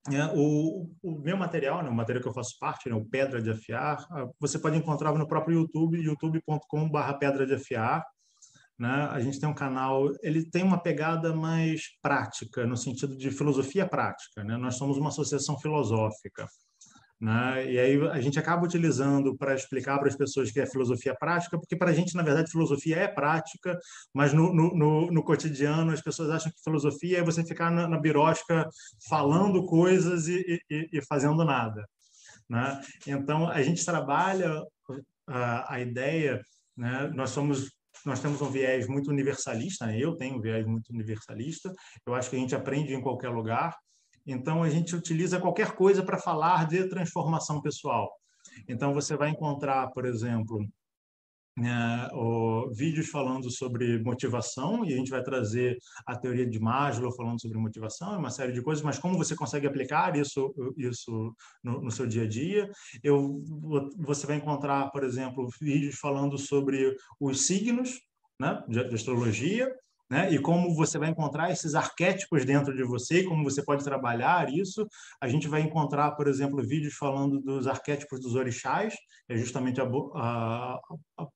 É, 0.07 0.26
o, 0.34 0.89
o, 1.03 1.19
meu 1.19 1.35
material, 1.35 1.84
né, 1.84 1.89
o 1.89 1.93
material 1.93 2.23
que 2.23 2.30
eu 2.30 2.34
faço 2.34 2.57
parte, 2.59 2.89
né, 2.89 2.95
o 2.95 3.05
Pedra 3.05 3.41
de 3.41 3.51
Afiar, 3.51 4.07
ah, 4.11 4.27
você 4.39 4.57
pode 4.57 4.77
encontrar 4.77 5.13
no 5.13 5.27
próprio 5.27 5.59
YouTube, 5.59 6.01
youtube.com.br 6.01 7.13
Pedra 7.19 7.45
de 7.45 7.55
Afiar. 7.55 8.03
Né? 8.77 9.09
A 9.11 9.19
gente 9.19 9.39
tem 9.39 9.49
um 9.49 9.53
canal, 9.53 10.09
ele 10.23 10.49
tem 10.49 10.63
uma 10.63 10.81
pegada 10.81 11.35
mais 11.35 11.81
prática, 12.01 12.65
no 12.65 12.77
sentido 12.77 13.17
de 13.17 13.30
filosofia 13.30 13.85
prática. 13.85 14.41
Né? 14.43 14.55
Nós 14.55 14.77
somos 14.77 14.97
uma 14.97 15.09
associação 15.09 15.59
filosófica. 15.59 16.47
Né? 17.20 17.74
E 17.74 17.78
aí 17.78 18.08
a 18.10 18.22
gente 18.22 18.40
acaba 18.40 18.64
utilizando 18.64 19.36
para 19.36 19.54
explicar 19.54 20.00
para 20.00 20.08
as 20.08 20.16
pessoas 20.16 20.52
que 20.52 20.60
é 20.60 20.66
filosofia 20.66 21.14
prática, 21.14 21.60
porque 21.60 21.76
para 21.76 21.91
a 21.91 21.94
gente, 21.94 22.16
na 22.16 22.24
verdade, 22.24 22.50
filosofia 22.50 22.96
é 22.96 23.08
prática, 23.10 23.78
mas 24.14 24.32
no, 24.32 24.54
no, 24.54 24.74
no, 24.74 25.12
no, 25.12 25.24
cotidiano 25.24 25.91
as 25.91 26.02
pessoas 26.02 26.30
acham 26.30 26.50
que 26.50 26.64
filosofia 26.64 27.20
é 27.20 27.24
você 27.24 27.44
ficar 27.44 27.70
na, 27.70 27.90
na 27.90 28.00
birosca 28.00 28.70
falando 29.10 29.66
coisas 29.66 30.30
e, 30.30 30.62
e, 30.70 30.90
e 30.94 31.06
fazendo 31.06 31.44
nada. 31.44 31.86
Né? 32.50 32.82
Então, 33.06 33.50
a 33.50 33.62
gente 33.62 33.84
trabalha 33.84 34.64
a, 35.28 35.76
a 35.76 35.80
ideia, 35.82 36.41
né? 36.76 37.12
nós 37.14 37.32
somos 37.32 37.70
nós 38.06 38.22
temos 38.22 38.41
um 38.41 38.50
viés 38.50 38.88
muito 38.88 39.10
universalista, 39.10 39.86
né? 39.86 40.00
eu 40.00 40.16
tenho 40.16 40.38
um 40.38 40.40
viés 40.40 40.66
muito 40.66 40.90
universalista, 40.90 41.70
eu 42.06 42.16
acho 42.16 42.30
que 42.30 42.38
a 42.38 42.40
gente 42.40 42.56
aprende 42.56 42.94
em 42.94 43.02
qualquer 43.02 43.28
lugar, 43.28 43.76
então, 44.31 44.64
a 44.64 44.69
gente 44.69 44.95
utiliza 44.95 45.39
qualquer 45.39 45.73
coisa 45.73 46.03
para 46.03 46.18
falar 46.18 46.68
de 46.68 46.88
transformação 46.88 47.61
pessoal. 47.61 48.10
Então, 48.68 48.93
você 48.93 49.15
vai 49.18 49.30
encontrar, 49.30 49.88
por 49.91 50.06
exemplo, 50.06 50.65
é, 51.57 52.14
o, 52.14 52.69
vídeos 52.72 53.10
falando 53.10 53.49
sobre 53.51 54.01
motivação, 54.01 54.85
e 54.85 54.93
a 54.93 54.97
gente 54.97 55.11
vai 55.11 55.22
trazer 55.22 55.77
a 56.06 56.15
teoria 56.15 56.45
de 56.45 56.60
Maslow 56.60 57.14
falando 57.15 57.41
sobre 57.41 57.57
motivação, 57.57 58.18
uma 58.18 58.30
série 58.30 58.53
de 58.53 58.61
coisas, 58.61 58.84
mas 58.84 58.99
como 58.99 59.18
você 59.18 59.35
consegue 59.35 59.68
aplicar 59.68 60.15
isso, 60.15 60.53
isso 60.77 61.34
no, 61.64 61.81
no 61.81 61.91
seu 61.91 62.07
dia 62.07 62.23
a 62.23 62.27
dia. 62.27 62.69
Eu, 63.03 63.43
você 63.97 64.26
vai 64.26 64.38
encontrar, 64.38 64.89
por 64.91 65.03
exemplo, 65.03 65.49
vídeos 65.60 65.95
falando 65.95 66.38
sobre 66.38 66.95
os 67.19 67.45
signos 67.45 67.99
né, 68.39 68.64
de, 68.68 68.88
de 68.88 68.95
astrologia, 68.95 69.69
né? 70.10 70.31
E 70.34 70.40
como 70.40 70.73
você 70.73 70.98
vai 70.98 71.10
encontrar 71.10 71.52
esses 71.52 71.76
arquétipos 71.76 72.44
dentro 72.44 72.76
de 72.76 72.84
você, 72.84 73.23
como 73.23 73.44
você 73.44 73.64
pode 73.64 73.84
trabalhar 73.84 74.52
isso. 74.52 74.88
A 75.22 75.27
gente 75.27 75.48
vai 75.48 75.61
encontrar, 75.61 76.11
por 76.11 76.27
exemplo, 76.27 76.64
vídeos 76.64 76.95
falando 76.95 77.40
dos 77.40 77.68
arquétipos 77.68 78.19
dos 78.19 78.36
orixás, 78.36 78.95
é 79.27 79.38
justamente 79.38 79.80
a, 79.80 79.84
a, 79.84 80.73
a, 80.73 80.80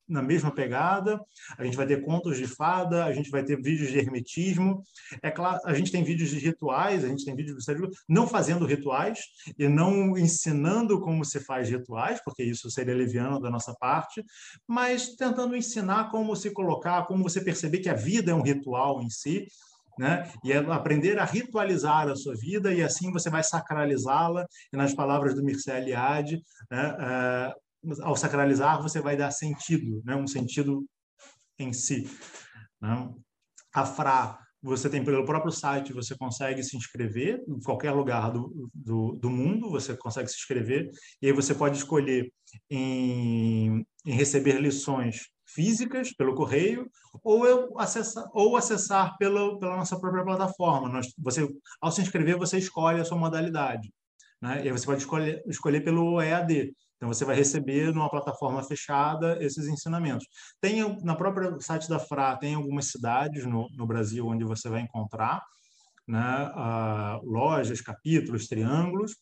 na 0.07 0.21
mesma 0.21 0.51
pegada. 0.51 1.19
A 1.57 1.63
gente 1.63 1.77
vai 1.77 1.85
ter 1.85 2.03
contos 2.03 2.37
de 2.37 2.47
fada, 2.47 3.05
a 3.05 3.13
gente 3.13 3.29
vai 3.29 3.43
ter 3.43 3.61
vídeos 3.61 3.89
de 3.89 3.97
hermetismo. 3.97 4.81
É 5.21 5.31
claro, 5.31 5.59
a 5.65 5.73
gente 5.73 5.91
tem 5.91 6.03
vídeos 6.03 6.29
de 6.29 6.39
rituais, 6.39 7.03
a 7.03 7.07
gente 7.07 7.25
tem 7.25 7.35
vídeos 7.35 7.63
de 7.63 7.73
não 8.07 8.27
fazendo 8.27 8.65
rituais 8.65 9.19
e 9.57 9.67
não 9.67 10.17
ensinando 10.17 10.99
como 10.99 11.23
se 11.25 11.39
faz 11.39 11.69
rituais, 11.69 12.21
porque 12.23 12.43
isso 12.43 12.69
seria 12.69 12.93
leviano 12.93 13.39
da 13.39 13.49
nossa 13.49 13.73
parte, 13.79 14.23
mas 14.67 15.15
tentando 15.15 15.55
ensinar 15.55 16.09
como 16.11 16.35
se 16.35 16.51
colocar, 16.51 17.05
como 17.05 17.23
você 17.23 17.41
perceber 17.41 17.79
que 17.79 17.89
a 17.89 17.95
vida 17.95 18.31
é 18.31 18.35
um 18.35 18.41
ritual 18.41 19.01
em 19.01 19.09
si, 19.09 19.47
né? 19.97 20.31
E 20.43 20.51
é 20.51 20.57
aprender 20.57 21.19
a 21.19 21.25
ritualizar 21.25 22.07
a 22.07 22.15
sua 22.15 22.35
vida 22.35 22.73
e 22.73 22.81
assim 22.81 23.11
você 23.11 23.29
vai 23.29 23.43
sacralizá-la. 23.43 24.45
E 24.71 24.77
nas 24.77 24.93
palavras 24.93 25.35
do 25.35 25.43
Mircea 25.43 25.77
Eliade, 25.77 26.41
né? 26.69 27.53
Ao 28.01 28.15
sacralizar 28.15 28.81
você 28.81 29.01
vai 29.01 29.17
dar 29.17 29.31
sentido, 29.31 30.01
né? 30.05 30.15
Um 30.15 30.27
sentido 30.27 30.85
em 31.59 31.73
si. 31.73 32.09
Né? 32.81 33.13
A 33.73 33.85
Fra, 33.85 34.39
você 34.61 34.89
tem 34.89 35.03
pelo 35.03 35.25
próprio 35.25 35.51
site, 35.51 35.91
você 35.91 36.15
consegue 36.15 36.63
se 36.63 36.77
inscrever 36.77 37.43
em 37.47 37.59
qualquer 37.59 37.91
lugar 37.91 38.31
do, 38.31 38.69
do, 38.73 39.13
do 39.13 39.29
mundo, 39.29 39.69
você 39.69 39.95
consegue 39.97 40.29
se 40.29 40.37
inscrever 40.37 40.89
e 41.21 41.27
aí 41.27 41.33
você 41.33 41.53
pode 41.53 41.77
escolher 41.77 42.31
em, 42.69 43.85
em 44.05 44.13
receber 44.13 44.61
lições 44.61 45.27
físicas 45.45 46.13
pelo 46.13 46.33
correio 46.33 46.89
ou 47.23 47.45
eu 47.45 47.77
acessar 47.77 48.25
ou 48.33 48.55
acessar 48.55 49.17
pelo, 49.17 49.59
pela 49.59 49.75
nossa 49.75 49.99
própria 49.99 50.23
plataforma. 50.23 50.87
Nós, 50.87 51.07
você 51.17 51.47
ao 51.81 51.91
se 51.91 52.01
inscrever 52.01 52.37
você 52.37 52.57
escolhe 52.57 53.01
a 53.01 53.05
sua 53.05 53.17
modalidade, 53.17 53.91
né? 54.41 54.65
E 54.65 54.71
você 54.71 54.85
pode 54.85 55.01
escolher 55.01 55.43
escolher 55.47 55.81
pelo 55.81 56.21
EAD. 56.21 56.73
Então 57.03 57.13
você 57.13 57.25
vai 57.25 57.35
receber 57.35 57.93
numa 57.93 58.09
plataforma 58.09 58.63
fechada 58.63 59.37
esses 59.43 59.67
ensinamentos. 59.67 60.25
Tem 60.61 60.81
na 61.03 61.17
própria 61.17 61.59
site 61.59 61.89
da 61.89 61.99
Fra 61.99 62.37
tem 62.37 62.55
algumas 62.55 62.85
cidades 62.85 63.45
no, 63.45 63.67
no 63.75 63.85
Brasil 63.85 64.25
onde 64.25 64.45
você 64.45 64.69
vai 64.69 64.79
encontrar 64.79 65.43
né, 66.07 66.49
uh, 66.55 67.29
lojas, 67.29 67.81
capítulos, 67.81 68.47
triângulos. 68.47 69.17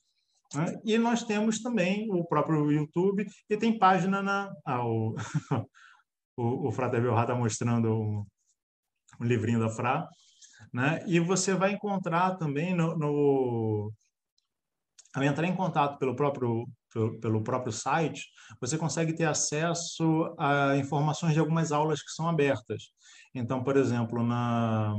Né? 0.54 0.80
E 0.86 0.96
nós 1.00 1.24
temos 1.24 1.60
também 1.60 2.08
o 2.12 2.24
próprio 2.24 2.72
YouTube 2.72 3.26
e 3.50 3.58
tem 3.58 3.80
página 3.80 4.22
na 4.22 4.54
ah, 4.64 4.86
o, 4.86 5.16
o, 6.38 6.68
o 6.68 6.72
Frater 6.72 7.02
Belrá 7.02 7.24
está 7.24 7.34
mostrando 7.34 7.92
um, 8.00 8.26
livrinho 9.20 9.60
da 9.60 9.70
Fra, 9.70 10.08
né? 10.72 11.04
E 11.08 11.20
você 11.20 11.56
vai 11.56 11.72
encontrar 11.74 12.38
também 12.38 12.76
no 12.76 13.92
ao 15.14 15.24
entrar 15.24 15.48
em 15.48 15.56
contato 15.56 15.98
pelo 15.98 16.16
próprio 16.16 16.68
pelo, 17.22 17.42
próprio 17.42 17.72
site, 17.72 18.26
você 18.60 18.78
consegue 18.78 19.14
ter 19.14 19.24
acesso 19.24 20.36
a 20.38 20.76
informações 20.76 21.34
de 21.34 21.40
algumas 21.40 21.72
aulas 21.72 22.02
que 22.02 22.12
são 22.12 22.28
abertas. 22.28 22.90
Então, 23.34 23.64
por 23.64 23.78
exemplo, 23.78 24.22
na 24.22 24.96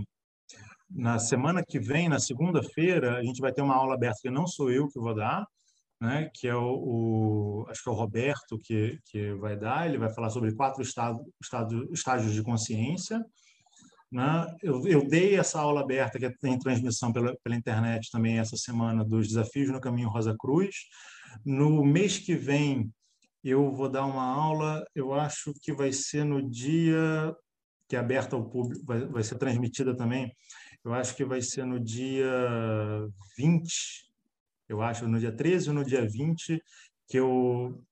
na 0.95 1.19
semana 1.19 1.65
que 1.67 1.81
vem, 1.81 2.09
na 2.09 2.19
segunda-feira, 2.19 3.17
a 3.17 3.23
gente 3.23 3.41
vai 3.41 3.53
ter 3.53 3.63
uma 3.63 3.75
aula 3.75 3.95
aberta 3.95 4.19
que 4.23 4.31
não 4.31 4.47
sou 4.47 4.71
eu 4.71 4.89
que 4.89 5.01
vou 5.01 5.15
dar, 5.15 5.47
né, 6.01 6.31
que 6.35 6.47
é 6.47 6.55
o, 6.55 7.63
o, 7.63 7.67
acho 7.69 7.83
que 7.83 7.89
é 7.89 7.93
o 7.93 7.95
Roberto 7.95 8.59
que, 8.59 8.99
que 9.07 9.33
vai 9.35 9.57
dar, 9.57 9.87
ele 9.87 9.99
vai 9.99 10.13
falar 10.13 10.31
sobre 10.31 10.55
quatro 10.55 10.83
estado, 10.83 11.25
estado, 11.41 11.89
estágios 11.93 12.35
de 12.35 12.43
consciência. 12.43 13.25
Né? 14.13 14.57
Eu, 14.63 14.87
eu 14.87 15.09
dei 15.09 15.37
essa 15.37 15.61
aula 15.61 15.81
aberta, 15.81 16.19
que 16.19 16.31
tem 16.39 16.59
transmissão 16.59 17.13
pela, 17.13 17.35
pela 17.43 17.57
internet 17.57 18.11
também 18.11 18.39
essa 18.39 18.57
semana, 18.57 19.05
dos 19.05 19.29
desafios 19.29 19.71
no 19.71 19.81
caminho 19.81 20.11
Rosa 20.11 20.37
Cruz. 20.39 20.75
No 21.45 21.85
mês 21.85 22.19
que 22.19 22.35
vem, 22.35 22.93
eu 23.43 23.73
vou 23.73 23.89
dar 23.89 24.05
uma 24.05 24.25
aula, 24.25 24.85
eu 24.95 25.15
acho 25.15 25.53
que 25.63 25.73
vai 25.73 25.93
ser 25.93 26.25
no 26.25 26.49
dia 26.49 27.35
que 27.89 27.97
é 27.97 27.99
aberta 27.99 28.37
ao 28.37 28.49
público, 28.49 28.85
vai, 28.87 29.05
vai 29.07 29.23
ser 29.23 29.37
transmitida 29.37 29.95
também, 29.95 30.33
eu 30.83 30.95
acho 30.95 31.15
que 31.15 31.27
vai 31.27 31.43
ser 31.43 31.67
no 31.67 31.79
dia 31.79 32.27
20 33.37 34.13
eu 34.73 34.81
acho, 34.81 35.07
no 35.07 35.21
dia 35.21 35.31
13 35.31 35.69
ou 35.69 35.75
no 35.75 35.85
dia 35.85 36.09
20, 36.09 36.63
que 37.07 37.19
eu. 37.19 37.85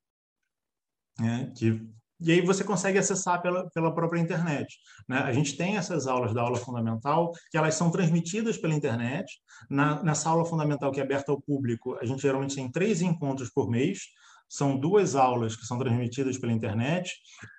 Né, 1.19 1.53
que, 1.55 1.87
e 2.21 2.33
aí 2.33 2.41
você 2.41 2.63
consegue 2.63 2.99
acessar 2.99 3.41
pela, 3.41 3.69
pela 3.71 3.95
própria 3.95 4.21
internet. 4.21 4.79
Né? 5.09 5.19
A 5.19 5.33
gente 5.33 5.57
tem 5.57 5.77
essas 5.77 6.07
aulas 6.07 6.35
da 6.35 6.43
aula 6.43 6.59
fundamental, 6.59 7.33
que 7.51 7.57
elas 7.57 7.75
são 7.75 7.91
transmitidas 7.91 8.59
pela 8.59 8.75
internet. 8.75 9.41
Na, 9.71 10.03
nessa 10.03 10.29
aula 10.29 10.45
fundamental 10.45 10.93
que 10.93 11.01
é 11.01 11.03
aberta 11.03 11.33
ao 11.33 11.41
público, 11.41 11.97
a 12.01 12.05
gente 12.05 12.23
geralmente 12.23 12.55
tem 12.55 12.71
três 12.71 13.01
encontros 13.01 13.51
por 13.51 13.71
mês. 13.71 14.01
São 14.49 14.79
duas 14.79 15.15
aulas 15.15 15.57
que 15.57 15.65
são 15.65 15.79
transmitidas 15.79 16.37
pela 16.37 16.53
internet 16.53 17.11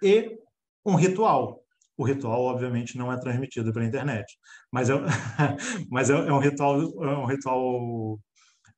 e 0.04 0.38
um 0.86 0.96
ritual. 0.96 1.64
O 1.98 2.04
ritual, 2.04 2.42
obviamente, 2.42 2.98
não 2.98 3.12
é 3.12 3.20
transmitido 3.20 3.72
pela 3.72 3.86
internet, 3.86 4.26
mas 4.72 4.90
é, 4.90 4.94
mas 5.90 6.10
é, 6.10 6.14
é 6.14 6.34
um 6.34 6.40
ritual, 6.40 6.82
é 6.82 7.18
um 7.18 7.26
ritual 7.26 8.20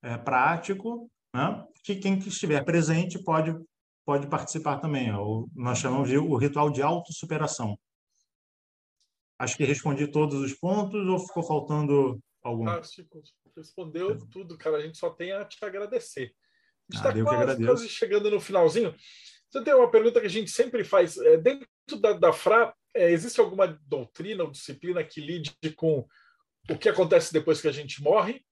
é, 0.02 0.18
prático, 0.18 1.10
né? 1.34 1.64
que 1.84 1.96
quem 1.96 2.18
estiver 2.20 2.64
presente 2.64 3.22
pode, 3.24 3.56
pode 4.06 4.28
participar 4.28 4.80
também. 4.80 5.14
O, 5.14 5.48
nós 5.56 5.78
chamamos 5.78 6.10
de 6.10 6.18
o 6.18 6.36
ritual 6.36 6.70
de 6.70 6.82
autossuperação. 6.82 7.78
Acho 9.40 9.58
que 9.58 9.64
respondi 9.66 10.08
todos 10.08 10.40
os 10.40 10.54
pontos 10.54 11.08
ou 11.08 11.20
ficou 11.20 11.44
faltando 11.44 12.20
algum? 12.42 12.68
Ah, 12.68 12.82
respondeu 13.58 14.18
tudo, 14.28 14.58
cara. 14.58 14.78
A 14.78 14.82
gente 14.82 14.98
só 14.98 15.10
tem 15.10 15.32
a 15.32 15.44
te 15.44 15.64
agradecer. 15.64 16.34
A 16.92 16.96
gente 16.96 17.06
está 17.06 17.10
ah, 17.10 17.24
quase, 17.24 17.66
quase, 17.66 17.90
chegando 17.90 18.30
no 18.30 18.40
finalzinho. 18.40 18.96
Você 19.50 19.64
tem 19.64 19.74
uma 19.74 19.90
pergunta 19.90 20.20
que 20.20 20.28
a 20.28 20.30
gente 20.30 20.52
sempre 20.52 20.84
faz. 20.84 21.18
É, 21.18 21.38
dentro 21.38 21.68
da, 22.00 22.14
da 22.14 22.34
FRA, 22.34 22.74
é, 22.94 23.12
existe 23.12 23.40
alguma 23.40 23.68
doutrina 23.88 24.44
ou 24.44 24.52
disciplina 24.52 25.04
que 25.04 25.22
lide 25.22 25.56
com 25.76 26.08
o 26.70 26.78
que 26.78 26.90
acontece 26.90 27.34
depois 27.34 27.62
que 27.62 27.68
a 27.68 27.72
gente 27.72 28.02
morre? 28.02 28.44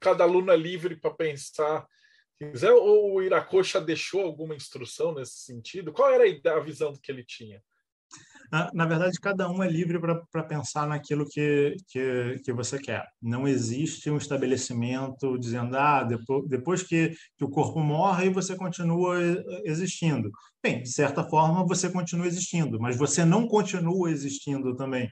Cada 0.00 0.24
aluno 0.24 0.52
é 0.52 0.56
livre 0.56 0.96
para 0.96 1.14
pensar 1.14 1.86
ou 2.70 3.14
o 3.14 3.22
Iracocha 3.22 3.80
deixou 3.80 4.22
alguma 4.22 4.54
instrução 4.54 5.14
nesse 5.14 5.38
sentido? 5.40 5.92
Qual 5.92 6.10
era 6.10 6.24
a 6.56 6.60
visão 6.60 6.92
que 6.94 7.10
ele 7.10 7.24
tinha? 7.24 7.62
Na, 8.50 8.70
na 8.72 8.86
verdade, 8.86 9.20
cada 9.20 9.50
um 9.50 9.62
é 9.62 9.68
livre 9.68 10.00
para 10.00 10.42
pensar 10.42 10.86
naquilo 10.86 11.28
que, 11.28 11.76
que, 11.88 12.40
que 12.42 12.52
você 12.52 12.78
quer. 12.78 13.06
Não 13.20 13.46
existe 13.46 14.10
um 14.10 14.16
estabelecimento 14.16 15.38
dizendo, 15.38 15.76
ah, 15.76 16.02
depois, 16.02 16.48
depois 16.48 16.82
que, 16.82 17.14
que 17.36 17.44
o 17.44 17.50
corpo 17.50 17.80
morre, 17.80 18.30
você 18.30 18.56
continua 18.56 19.18
existindo. 19.64 20.30
Bem, 20.62 20.82
de 20.82 20.90
certa 20.90 21.22
forma, 21.24 21.66
você 21.66 21.90
continua 21.90 22.26
existindo, 22.26 22.80
mas 22.80 22.96
você 22.96 23.24
não 23.24 23.46
continua 23.46 24.10
existindo 24.10 24.74
também. 24.74 25.10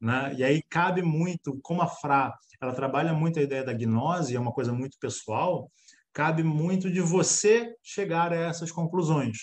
Né? 0.00 0.34
E 0.38 0.44
aí 0.44 0.62
cabe 0.70 1.02
muito, 1.02 1.58
como 1.62 1.82
a 1.82 1.86
Fra, 1.86 2.32
ela 2.62 2.72
trabalha 2.72 3.12
muito 3.12 3.38
a 3.38 3.42
ideia 3.42 3.64
da 3.64 3.74
gnose, 3.74 4.34
é 4.34 4.40
uma 4.40 4.52
coisa 4.52 4.72
muito 4.72 4.96
pessoal, 4.98 5.70
cabe 6.12 6.42
muito 6.42 6.90
de 6.90 7.00
você 7.00 7.74
chegar 7.82 8.32
a 8.32 8.36
essas 8.36 8.70
conclusões. 8.70 9.36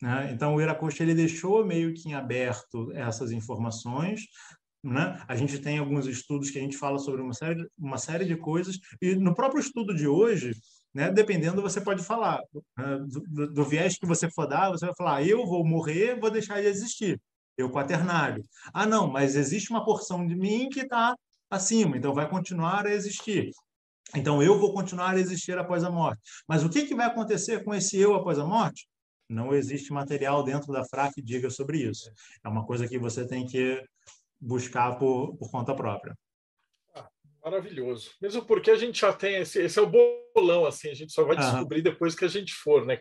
Né? 0.00 0.30
Então, 0.32 0.54
o 0.54 0.60
Iracocha 0.60 1.02
ele 1.02 1.14
deixou 1.14 1.64
meio 1.64 1.92
que 1.92 2.08
em 2.08 2.14
aberto 2.14 2.92
essas 2.92 3.32
informações. 3.32 4.22
Né? 4.82 5.20
A 5.26 5.34
gente 5.34 5.58
tem 5.58 5.78
alguns 5.78 6.06
estudos 6.06 6.50
que 6.50 6.58
a 6.58 6.62
gente 6.62 6.76
fala 6.76 6.98
sobre 6.98 7.20
uma 7.20 7.34
série, 7.34 7.66
uma 7.76 7.98
série 7.98 8.24
de 8.24 8.36
coisas, 8.36 8.78
e 9.02 9.16
no 9.16 9.34
próprio 9.34 9.60
estudo 9.60 9.94
de 9.94 10.06
hoje, 10.06 10.52
né, 10.94 11.10
dependendo, 11.10 11.60
você 11.60 11.80
pode 11.80 12.02
falar. 12.02 12.40
Né? 12.76 12.98
Do, 13.28 13.52
do, 13.52 13.64
viés 13.64 13.98
que 13.98 14.06
você 14.06 14.30
for 14.30 14.46
dar, 14.46 14.70
você 14.70 14.86
vai 14.86 14.94
falar: 14.96 15.16
ah, 15.16 15.24
eu 15.24 15.44
vou 15.46 15.66
morrer, 15.66 16.18
vou 16.18 16.30
deixar 16.30 16.60
de 16.60 16.68
existir. 16.68 17.20
Eu 17.56 17.70
quaternário. 17.70 18.42
Ah, 18.72 18.86
não, 18.86 19.08
mas 19.08 19.34
existe 19.34 19.70
uma 19.70 19.84
porção 19.84 20.24
de 20.26 20.36
mim 20.36 20.68
que 20.68 20.80
está 20.80 21.14
acima, 21.50 21.96
então 21.96 22.14
vai 22.14 22.28
continuar 22.28 22.86
a 22.86 22.94
existir. 22.94 23.50
Então 24.14 24.42
eu 24.42 24.58
vou 24.58 24.72
continuar 24.72 25.14
a 25.14 25.20
existir 25.20 25.58
após 25.58 25.84
a 25.84 25.90
morte. 25.90 26.20
Mas 26.46 26.64
o 26.64 26.70
que, 26.70 26.86
que 26.86 26.94
vai 26.94 27.06
acontecer 27.06 27.62
com 27.64 27.74
esse 27.74 27.98
eu 27.98 28.14
após 28.14 28.38
a 28.38 28.44
morte? 28.44 28.88
Não 29.28 29.54
existe 29.54 29.92
material 29.92 30.42
dentro 30.42 30.72
da 30.72 30.84
FRA 30.84 31.12
que 31.12 31.20
diga 31.20 31.50
sobre 31.50 31.78
isso. 31.78 32.10
É 32.42 32.48
uma 32.48 32.64
coisa 32.66 32.88
que 32.88 32.98
você 32.98 33.26
tem 33.26 33.46
que 33.46 33.84
buscar 34.40 34.98
por, 34.98 35.36
por 35.36 35.50
conta 35.50 35.74
própria. 35.74 36.16
Ah, 36.94 37.08
maravilhoso. 37.44 38.10
Mesmo 38.22 38.42
porque 38.46 38.70
a 38.70 38.76
gente 38.76 39.00
já 39.00 39.12
tem 39.12 39.36
esse, 39.36 39.60
esse 39.60 39.78
é 39.78 39.82
o 39.82 39.90
bolão, 40.34 40.64
assim, 40.64 40.88
a 40.88 40.94
gente 40.94 41.12
só 41.12 41.24
vai 41.24 41.36
descobrir 41.36 41.82
depois 41.82 42.14
que 42.14 42.24
a 42.24 42.28
gente 42.28 42.54
for, 42.54 42.86
né? 42.86 42.98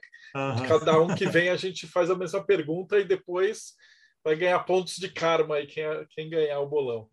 Cada 0.68 1.00
um 1.00 1.16
que 1.16 1.26
vem 1.28 1.50
a 1.50 1.56
gente 1.56 1.88
faz 1.88 2.10
a 2.10 2.16
mesma 2.16 2.44
pergunta 2.44 3.00
e 3.00 3.06
depois 3.06 3.74
vai 4.22 4.36
ganhar 4.36 4.60
pontos 4.60 4.96
de 4.96 5.10
karma 5.10 5.56
aí 5.56 5.68
quem, 5.68 5.86
quem 6.10 6.30
ganhar 6.30 6.60
o 6.60 6.68
bolão. 6.68 7.10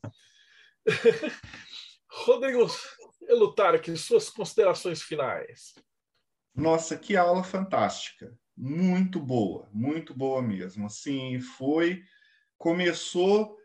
Rodrigo 2.10 2.66
Elutar 3.28 3.74
aqui, 3.74 3.96
suas 3.96 4.28
considerações 4.28 5.02
finais. 5.02 5.74
Nossa, 6.54 6.96
que 6.96 7.16
aula 7.16 7.42
fantástica 7.42 8.36
muito 8.56 9.18
boa, 9.20 9.68
muito 9.72 10.14
boa 10.14 10.40
mesmo. 10.40 10.86
Assim, 10.86 11.40
foi 11.40 12.04
começou 12.56 13.58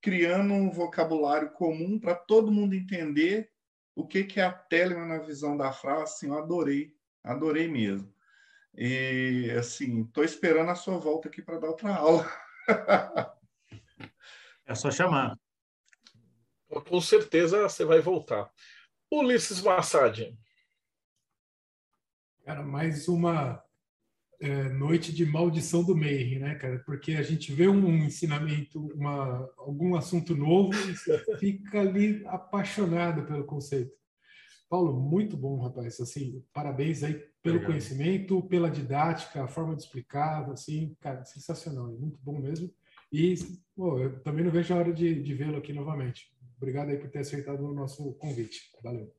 criando 0.00 0.52
um 0.52 0.70
vocabulário 0.70 1.50
comum 1.52 1.98
para 1.98 2.14
todo 2.14 2.52
mundo 2.52 2.74
entender 2.74 3.50
o 3.94 4.06
que 4.06 4.24
que 4.24 4.40
é 4.40 4.44
a 4.44 4.52
Telema 4.52 5.06
na 5.06 5.18
visão 5.18 5.56
da 5.56 5.72
frase. 5.72 6.02
Assim, 6.02 6.26
eu 6.28 6.38
adorei, 6.38 6.94
adorei 7.22 7.68
mesmo. 7.68 8.12
E 8.76 9.50
assim, 9.56 10.02
estou 10.02 10.24
esperando 10.24 10.70
a 10.70 10.74
sua 10.74 10.98
volta 10.98 11.28
aqui 11.28 11.40
para 11.40 11.58
dar 11.58 11.68
outra 11.68 11.94
aula. 11.94 12.30
é 14.66 14.74
só 14.74 14.90
chamar. 14.90 15.38
Com 16.88 17.00
certeza 17.00 17.62
você 17.62 17.84
vai 17.84 18.00
voltar. 18.00 18.50
Ulisses 19.18 19.62
Massad. 19.62 20.36
Cara, 22.44 22.64
mais 22.64 23.06
uma 23.06 23.62
é, 24.40 24.68
noite 24.70 25.12
de 25.12 25.24
maldição 25.24 25.84
do 25.84 25.96
Mayhem, 25.96 26.40
né, 26.40 26.56
cara? 26.56 26.80
Porque 26.80 27.12
a 27.12 27.22
gente 27.22 27.52
vê 27.52 27.68
um 27.68 27.88
ensinamento, 28.04 28.80
uma, 28.94 29.48
algum 29.56 29.94
assunto 29.94 30.34
novo 30.34 30.72
e 30.90 30.94
fica 31.38 31.80
ali 31.80 32.22
apaixonado 32.26 33.24
pelo 33.24 33.44
conceito. 33.44 33.92
Paulo, 34.68 35.00
muito 35.00 35.36
bom, 35.36 35.60
rapaz. 35.62 36.00
Assim, 36.00 36.44
parabéns 36.52 37.04
aí 37.04 37.14
pelo 37.14 37.56
Obrigado. 37.56 37.66
conhecimento, 37.66 38.42
pela 38.42 38.68
didática, 38.68 39.44
a 39.44 39.48
forma 39.48 39.76
de 39.76 39.82
explicar, 39.82 40.50
assim, 40.50 40.96
cara, 41.00 41.24
sensacional, 41.24 41.86
muito 41.92 42.18
bom 42.20 42.40
mesmo. 42.40 42.68
E 43.12 43.36
pô, 43.76 44.00
eu 44.00 44.20
também 44.24 44.44
não 44.44 44.50
vejo 44.50 44.74
a 44.74 44.78
hora 44.78 44.92
de, 44.92 45.22
de 45.22 45.34
vê-lo 45.34 45.56
aqui 45.56 45.72
novamente. 45.72 46.33
Obrigado 46.56 46.90
aí 46.90 46.98
por 46.98 47.10
ter 47.10 47.20
aceitado 47.20 47.64
o 47.64 47.74
nosso 47.74 48.14
convite. 48.14 48.70
Valeu. 48.82 49.12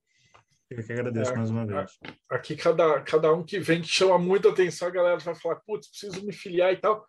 Eu 0.70 0.84
que 0.84 0.94
agradeço 0.94 1.32
é, 1.32 1.36
mais 1.36 1.50
uma 1.52 1.66
vez. 1.66 1.92
Aqui, 2.30 2.56
cada, 2.56 3.02
cada 3.02 3.34
um 3.34 3.44
que 3.44 3.60
vem 3.60 3.82
que 3.82 3.88
chama 3.88 4.18
muita 4.18 4.50
atenção, 4.50 4.88
a 4.88 4.92
galera 4.92 5.18
vai 5.18 5.36
falar, 5.36 5.58
putz, 5.58 5.88
preciso 5.88 6.26
me 6.26 6.34
filiar 6.34 6.74
e 6.74 6.78
tal. 6.78 7.08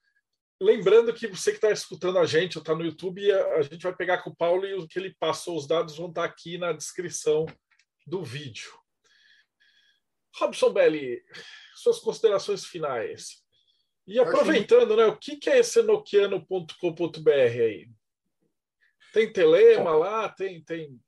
Lembrando 0.61 1.12
que 1.12 1.27
você 1.27 1.51
que 1.51 1.59
está 1.59 1.70
escutando 1.70 2.19
a 2.19 2.27
gente, 2.27 2.59
ou 2.59 2.62
está 2.62 2.74
no 2.74 2.85
YouTube, 2.85 3.31
a, 3.31 3.57
a, 3.57 3.62
gente 3.62 3.82
vai 3.82 3.94
pegar 3.94 4.19
com 4.19 4.31
o 4.31 4.36
Paulo 4.36 4.66
e 4.66 4.74
o 4.74 4.86
que 4.86 4.98
ele 4.98 5.15
passou, 5.19 5.57
os 5.57 5.66
dados 5.66 5.97
vão 5.97 6.09
estar 6.09 6.23
tá 6.23 6.28
aqui 6.28 6.59
na 6.59 6.73
descrição 6.73 7.47
do 8.07 8.23
vídeo. 8.23 8.70
Robson 10.39 10.73
Belli, 10.73 11.23
suas 11.74 11.98
considerações 11.98 12.65
finais. 12.65 13.43
E 14.07 14.19
aproveitando, 14.19 14.97
né, 14.97 15.07
o 15.07 15.16
que, 15.16 15.36
que 15.36 15.51
é 15.51 15.59
esse 15.59 15.82
nokiano.com.br 15.82 17.31
aí? 17.31 17.89
Tem 19.12 19.32
telema 19.32 19.90
lá, 19.92 20.28
tem, 20.28 20.62
tem 20.62 21.00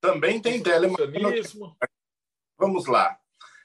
também 0.00 0.40
tem 0.40 0.62
Telema. 0.62 0.96
Vamos 2.58 2.86
lá. 2.86 3.18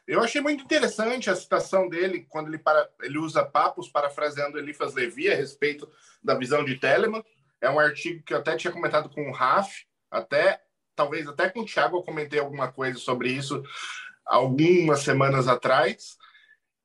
Eu 0.05 0.21
achei 0.21 0.41
muito 0.41 0.63
interessante 0.63 1.29
a 1.29 1.35
citação 1.35 1.89
dele 1.89 2.25
quando 2.29 2.49
ele, 2.49 2.59
para, 2.59 2.87
ele 3.01 3.17
usa 3.17 3.43
papos 3.43 3.89
parafraseando 3.89 4.59
Elifas 4.59 4.93
Levi 4.93 5.31
a 5.31 5.35
respeito 5.35 5.89
da 6.21 6.35
visão 6.35 6.63
de 6.63 6.77
Telemann. 6.77 7.23
É 7.59 7.69
um 7.69 7.79
artigo 7.79 8.23
que 8.23 8.33
eu 8.33 8.37
até 8.37 8.55
tinha 8.55 8.71
comentado 8.71 9.09
com 9.09 9.29
o 9.29 9.33
Raf, 9.33 9.71
até 10.11 10.61
talvez 10.95 11.27
até 11.27 11.49
com 11.49 11.61
o 11.61 11.65
Thiago 11.65 11.97
eu 11.97 12.03
comentei 12.03 12.39
alguma 12.39 12.71
coisa 12.71 12.99
sobre 12.99 13.29
isso 13.31 13.63
algumas 14.25 14.99
semanas 14.99 15.47
atrás. 15.47 16.17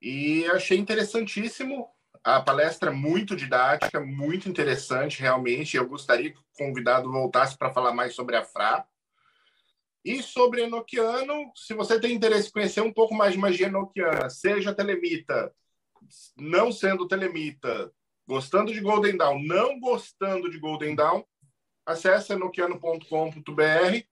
E 0.00 0.46
achei 0.46 0.78
interessantíssimo 0.78 1.88
a 2.22 2.40
palestra 2.40 2.90
muito 2.90 3.34
didática, 3.34 4.00
muito 4.00 4.48
interessante 4.48 5.20
realmente. 5.20 5.76
Eu 5.76 5.88
gostaria 5.88 6.32
que 6.32 6.38
o 6.38 6.44
convidado 6.56 7.10
voltasse 7.10 7.56
para 7.56 7.72
falar 7.72 7.92
mais 7.92 8.14
sobre 8.14 8.36
a 8.36 8.44
FRA. 8.44 8.84
E 10.04 10.22
sobre 10.22 10.62
Enochiano, 10.62 11.52
se 11.54 11.74
você 11.74 12.00
tem 12.00 12.14
interesse 12.14 12.48
em 12.48 12.52
conhecer 12.52 12.80
um 12.80 12.92
pouco 12.92 13.14
mais 13.14 13.34
de 13.34 13.38
magia 13.38 13.66
enochiana, 13.66 14.30
seja 14.30 14.74
telemita, 14.74 15.54
não 16.38 16.72
sendo 16.72 17.06
telemita, 17.06 17.92
gostando 18.26 18.72
de 18.72 18.80
Golden 18.80 19.18
Dawn, 19.18 19.42
não 19.42 19.78
gostando 19.78 20.50
de 20.50 20.58
Golden 20.58 20.94
Dawn, 20.94 21.22
acesse 21.84 22.32
enochiano.com.br, 22.32 24.06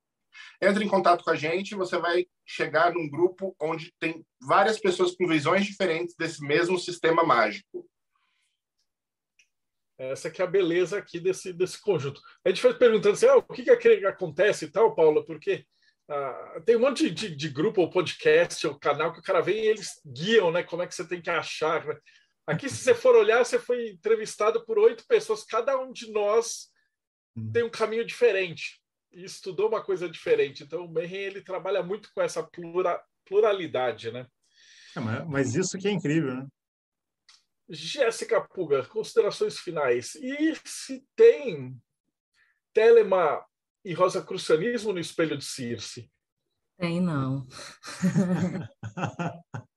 entre 0.60 0.84
em 0.84 0.88
contato 0.88 1.24
com 1.24 1.30
a 1.30 1.36
gente, 1.36 1.74
você 1.74 1.98
vai 1.98 2.26
chegar 2.44 2.92
num 2.92 3.08
grupo 3.08 3.56
onde 3.60 3.92
tem 3.98 4.26
várias 4.40 4.78
pessoas 4.78 5.14
com 5.16 5.26
visões 5.26 5.64
diferentes 5.64 6.14
desse 6.16 6.42
mesmo 6.42 6.78
sistema 6.78 7.22
mágico. 7.24 7.88
Essa 9.98 10.30
que 10.30 10.40
é 10.40 10.44
a 10.44 10.48
beleza 10.48 10.96
aqui 10.96 11.18
desse, 11.18 11.52
desse 11.52 11.80
conjunto. 11.80 12.20
A 12.44 12.48
gente 12.48 12.62
foi 12.62 12.72
perguntando 12.74 13.14
assim, 13.14 13.26
ah, 13.26 13.36
o 13.36 13.42
que, 13.42 13.64
que 13.64 14.06
acontece 14.06 14.66
e 14.66 14.70
tal, 14.70 14.94
Paula, 14.94 15.24
porque 15.24 15.64
Uh, 16.10 16.62
tem 16.62 16.74
um 16.74 16.80
monte 16.80 17.10
de, 17.10 17.28
de, 17.28 17.36
de, 17.36 17.48
grupo 17.50 17.82
ou 17.82 17.90
podcast 17.90 18.66
ou 18.66 18.78
canal 18.78 19.12
que 19.12 19.20
o 19.20 19.22
cara 19.22 19.42
vem 19.42 19.56
e 19.56 19.66
eles 19.66 20.00
guiam, 20.06 20.50
né? 20.50 20.62
Como 20.62 20.82
é 20.82 20.86
que 20.86 20.94
você 20.94 21.06
tem 21.06 21.20
que 21.20 21.28
achar. 21.28 21.84
Né? 21.84 21.98
Aqui, 22.46 22.66
se 22.70 22.76
você 22.76 22.94
for 22.94 23.14
olhar, 23.14 23.44
você 23.44 23.58
foi 23.58 23.90
entrevistado 23.90 24.64
por 24.64 24.78
oito 24.78 25.04
pessoas. 25.06 25.44
Cada 25.44 25.78
um 25.78 25.92
de 25.92 26.10
nós 26.10 26.70
uhum. 27.36 27.52
tem 27.52 27.62
um 27.62 27.68
caminho 27.68 28.06
diferente 28.06 28.80
e 29.12 29.22
estudou 29.22 29.68
uma 29.68 29.84
coisa 29.84 30.08
diferente. 30.08 30.62
Então, 30.62 30.86
o 30.86 30.90
Mayhem, 30.90 31.24
ele 31.24 31.42
trabalha 31.42 31.82
muito 31.82 32.08
com 32.14 32.22
essa 32.22 32.42
plura, 32.42 32.98
pluralidade, 33.26 34.10
né? 34.10 34.26
É, 34.96 35.24
mas 35.26 35.54
isso 35.54 35.76
que 35.76 35.88
é 35.88 35.90
incrível, 35.90 36.36
né? 36.36 36.46
Jéssica 37.68 38.40
Puga, 38.40 38.84
considerações 38.86 39.58
finais. 39.58 40.14
E 40.14 40.54
se 40.64 41.04
tem 41.14 41.76
Telema 42.72 43.44
e 43.84 43.92
Rosacrucianismo 43.92 44.92
no 44.92 45.00
espelho 45.00 45.36
de 45.36 45.44
Circe? 45.44 46.10
Tem, 46.78 47.00
não. 47.00 47.46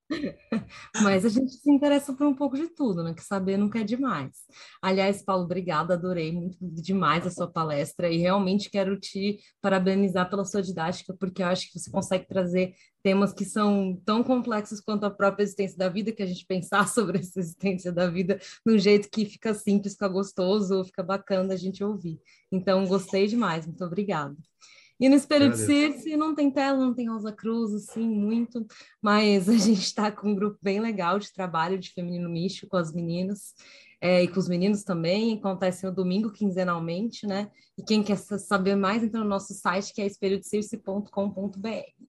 Mas 1.02 1.26
a 1.26 1.30
gente 1.30 1.52
se 1.54 1.72
interessa 1.72 2.14
por 2.14 2.28
um 2.28 2.34
pouco 2.34 2.58
de 2.58 2.68
tudo, 2.68 3.04
né? 3.04 3.14
Que 3.14 3.24
saber 3.24 3.58
nunca 3.58 3.80
é 3.80 3.84
demais. 3.84 4.46
Aliás, 4.82 5.24
Paulo, 5.24 5.46
obrigada, 5.46 5.94
adorei 5.94 6.32
muito 6.32 6.58
demais 6.62 7.26
a 7.26 7.32
sua 7.32 7.48
palestra 7.48 8.10
e 8.10 8.18
realmente 8.18 8.70
quero 8.70 9.00
te 9.00 9.40
parabenizar 9.62 10.30
pela 10.30 10.46
sua 10.46 10.62
didática, 10.62 11.14
porque 11.14 11.42
eu 11.42 11.48
acho 11.48 11.72
que 11.72 11.80
você 11.80 11.90
consegue 11.90 12.28
trazer 12.28 12.74
temas 13.04 13.34
que 13.34 13.46
são 13.46 14.00
tão 14.06 14.24
complexos 14.24 14.80
quanto 14.80 15.06
a 15.06 15.12
própria 15.12 15.44
existência 15.44 15.78
da 15.78 15.90
vida, 15.90 16.12
que 16.12 16.24
a 16.24 16.26
gente 16.26 16.46
pensar 16.46 16.88
sobre 16.90 17.20
essa 17.20 17.40
existência 17.40 17.92
da 17.92 18.08
vida 18.08 18.40
de 18.66 18.80
jeito 18.80 19.10
que 19.10 19.26
fica 19.26 19.54
simples, 19.54 19.94
fica 19.94 20.08
gostoso, 20.08 20.84
fica 20.86 21.04
bacana 21.04 21.54
a 21.54 21.58
gente 21.58 21.84
ouvir. 21.84 22.20
Então, 22.52 22.86
gostei 22.86 23.28
demais, 23.28 23.66
muito 23.66 23.84
obrigada. 23.84 24.36
E 25.02 25.10
no 25.10 25.16
Espelho 25.16 25.50
de 25.50 25.58
Circe 25.58 26.16
não 26.16 26.36
tem 26.36 26.52
tela, 26.52 26.78
não 26.78 26.94
tem 26.94 27.10
Rosa 27.10 27.32
Cruz, 27.32 27.74
assim, 27.74 28.08
muito, 28.08 28.64
mas 29.02 29.50
a 29.50 29.54
gente 29.58 29.82
está 29.82 30.12
com 30.12 30.30
um 30.30 30.36
grupo 30.36 30.60
bem 30.62 30.80
legal 30.80 31.18
de 31.18 31.34
trabalho 31.34 31.80
de 31.80 31.90
feminino 31.90 32.30
místico 32.30 32.70
com 32.70 32.78
as 32.78 32.94
meninas. 32.94 33.56
É, 34.00 34.24
e 34.24 34.28
com 34.28 34.40
os 34.40 34.48
meninos 34.48 34.84
também, 34.84 35.38
acontece 35.38 35.88
no 35.88 35.92
domingo, 35.92 36.32
quinzenalmente, 36.32 37.26
né? 37.26 37.52
E 37.76 37.84
quem 37.84 38.04
quer 38.04 38.18
saber 38.18 38.76
mais, 38.76 39.04
entra 39.04 39.20
no 39.20 39.28
nosso 39.28 39.56
site, 39.56 39.92
que 39.92 40.04
é 40.04 40.06
espelhodecirce.com.br. 40.06 42.06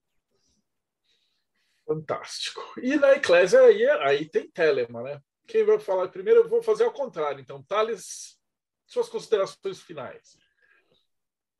Fantástico. 1.87 2.61
E 2.79 2.95
na 2.95 3.13
Eclésia 3.13 3.59
aí, 3.59 3.89
aí 3.89 4.29
tem 4.29 4.47
Telema, 4.49 5.01
né? 5.01 5.19
Quem 5.47 5.65
vai 5.65 5.79
falar 5.79 6.09
primeiro? 6.09 6.41
Eu 6.41 6.49
vou 6.49 6.61
fazer 6.61 6.83
ao 6.83 6.93
contrário. 6.93 7.41
Então, 7.41 7.63
Thales, 7.63 8.37
suas 8.85 9.09
considerações 9.09 9.81
finais. 9.81 10.42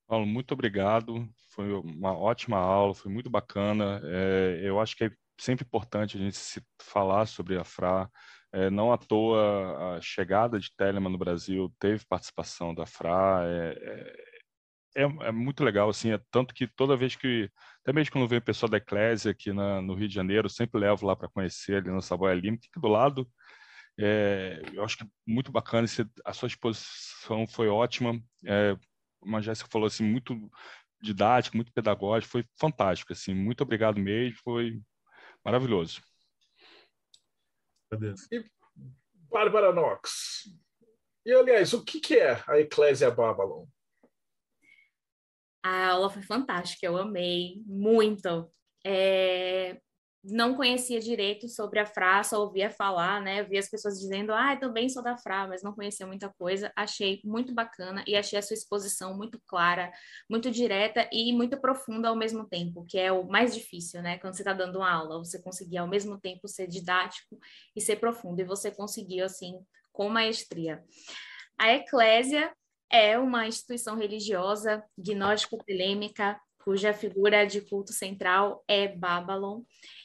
Paulo, 0.08 0.26
muito 0.26 0.54
obrigado. 0.54 1.28
Foi 1.52 1.72
uma 1.74 2.18
ótima 2.18 2.58
aula, 2.58 2.94
foi 2.94 3.12
muito 3.12 3.30
bacana. 3.30 4.02
É, 4.04 4.62
eu 4.64 4.80
acho 4.80 4.96
que 4.96 5.06
é 5.06 5.12
sempre 5.40 5.66
importante 5.66 6.18
a 6.18 6.20
gente 6.20 6.38
se 6.38 6.62
falar 6.82 7.26
sobre 7.26 7.58
a 7.58 7.64
FRA. 7.64 8.10
É, 8.52 8.70
não 8.70 8.94
à 8.94 8.98
toa 8.98 9.98
a 9.98 10.02
chegada 10.02 10.60
de 10.60 10.70
Telema 10.76 11.10
no 11.10 11.18
Brasil 11.18 11.74
teve 11.80 12.06
participação 12.08 12.74
da 12.74 12.86
FRA. 12.86 13.44
É, 13.46 14.14
é, 14.96 15.04
é, 15.04 15.04
é 15.04 15.32
muito 15.32 15.64
legal, 15.64 15.90
assim, 15.90 16.12
é 16.12 16.20
tanto 16.32 16.54
que 16.54 16.68
toda 16.68 16.98
vez 16.98 17.16
que, 17.16 17.50
até 17.82 17.92
mesmo 17.92 18.12
quando 18.12 18.28
vem 18.28 18.40
o 18.40 18.42
pessoal 18.42 18.70
da 18.70 18.78
Eclésia 18.78 19.32
aqui 19.32 19.52
na, 19.52 19.82
no 19.82 19.96
Rio 19.96 20.08
de 20.08 20.14
Janeiro, 20.14 20.50
sempre 20.50 20.80
levo 20.80 21.06
lá 21.06 21.16
para 21.16 21.30
conhecer 21.30 21.78
ali 21.78 21.90
no 21.90 22.02
Savoia 22.02 22.36
Lima, 22.36 22.58
que 22.58 22.80
do 22.80 22.88
lado. 22.88 23.28
É, 24.00 24.62
eu 24.74 24.84
acho 24.84 24.98
que 24.98 25.06
muito 25.26 25.52
bacana, 25.52 25.88
a 26.26 26.34
sua 26.34 26.48
exposição 26.48 27.48
foi 27.48 27.68
ótima. 27.68 28.20
É, 28.46 28.76
como 29.24 29.38
a 29.38 29.41
Jéssica 29.41 29.70
falou, 29.72 29.88
assim, 29.88 30.04
muito 30.04 30.50
didático, 31.02 31.58
muito 31.58 31.74
pedagógico, 31.74 32.32
foi 32.32 32.45
fantástico, 32.60 33.12
assim, 33.12 33.34
muito 33.34 33.62
obrigado 33.62 34.00
mesmo, 34.00 34.38
foi 34.44 34.82
maravilhoso. 35.44 36.02
E 38.32 38.45
Bárbara 39.30 39.74
Knox. 39.74 40.48
E, 41.26 41.34
aliás, 41.34 41.74
o 41.74 41.84
que, 41.84 42.00
que 42.00 42.16
é 42.16 42.44
a 42.48 42.60
Eclésia 42.60 43.10
Babylon? 43.10 43.66
A 45.64 45.88
aula 45.88 46.10
foi 46.10 46.22
fantástica, 46.22 46.86
eu 46.86 46.98
amei 46.98 47.62
muito. 47.66 48.52
É, 48.86 49.82
não 50.24 50.56
conhecia 50.56 51.02
direito 51.02 51.50
sobre 51.50 51.80
a 51.80 51.86
Fra, 51.86 52.24
só 52.24 52.40
ouvia 52.40 52.70
falar, 52.70 53.22
né? 53.22 53.41
Eu 53.41 53.48
via 53.48 53.60
as 53.60 53.70
pessoas 53.70 54.00
dizendo, 54.00 54.34
ah, 54.34 54.56
também 54.56 54.88
sou 54.88 55.04
da 55.04 55.18
Fra, 55.18 55.48
mas 55.48 55.62
não 55.62 55.74
conhecia 55.74 56.08
muita 56.08 56.30
coisa. 56.30 56.72
Achei 56.76 57.20
muito 57.26 57.54
bacana 57.54 58.04
e 58.08 58.16
achei 58.16 58.40
a 58.40 58.41
sua 58.41 58.54
exposição 58.54 59.18
muito 59.18 59.41
clara, 59.45 59.91
muito 60.30 60.50
direta 60.50 61.10
e 61.12 61.34
muito 61.34 61.60
profunda 61.60 62.08
ao 62.08 62.16
mesmo 62.16 62.48
tempo, 62.48 62.86
que 62.88 62.98
é 62.98 63.12
o 63.12 63.28
mais 63.28 63.54
difícil, 63.54 64.02
né? 64.02 64.18
Quando 64.18 64.36
você 64.36 64.44
está 64.44 64.54
dando 64.54 64.78
uma 64.78 64.91
aula, 64.91 65.18
você 65.18 65.41
conseguir 65.41 65.80
ao 65.80 65.88
mesmo 65.88 66.18
tempo 66.18 66.48
ser 66.48 66.68
didático 66.68 67.38
e 67.76 67.82
ser 67.82 67.98
profundo, 67.98 68.40
e 68.40 68.45
você 68.45 68.72
conseguiu, 68.72 69.26
assim, 69.26 69.60
com 69.91 70.08
maestria. 70.08 70.82
A 71.60 71.74
Eclésia 71.74 72.54
é 72.90 73.18
uma 73.18 73.45
instituição 73.48 73.98
religiosa 73.98 74.84
gnóstico-telêmica 74.98 76.40
cuja 76.64 76.94
figura 76.94 77.45
de 77.45 77.61
culto 77.61 77.91
central 77.91 78.64
é 78.68 78.88
Babylon. 78.88 79.61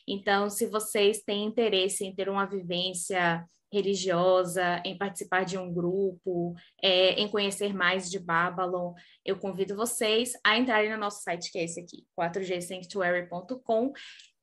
Então, 0.06 0.48
se 0.48 0.66
vocês 0.66 1.22
têm 1.22 1.44
interesse 1.44 2.04
em 2.04 2.14
ter 2.14 2.28
uma 2.28 2.46
vivência 2.46 3.44
religiosa, 3.72 4.82
em 4.84 4.96
participar 4.96 5.44
de 5.44 5.58
um 5.58 5.72
grupo, 5.72 6.54
é, 6.82 7.12
em 7.20 7.28
conhecer 7.28 7.74
mais 7.74 8.10
de 8.10 8.18
Babylon, 8.18 8.94
eu 9.24 9.38
convido 9.38 9.76
vocês 9.76 10.32
a 10.44 10.56
entrarem 10.56 10.90
no 10.90 10.96
nosso 10.96 11.22
site, 11.22 11.52
que 11.52 11.58
é 11.58 11.64
esse 11.64 11.80
aqui, 11.80 12.06
4gsanctuary.com, 12.18 13.92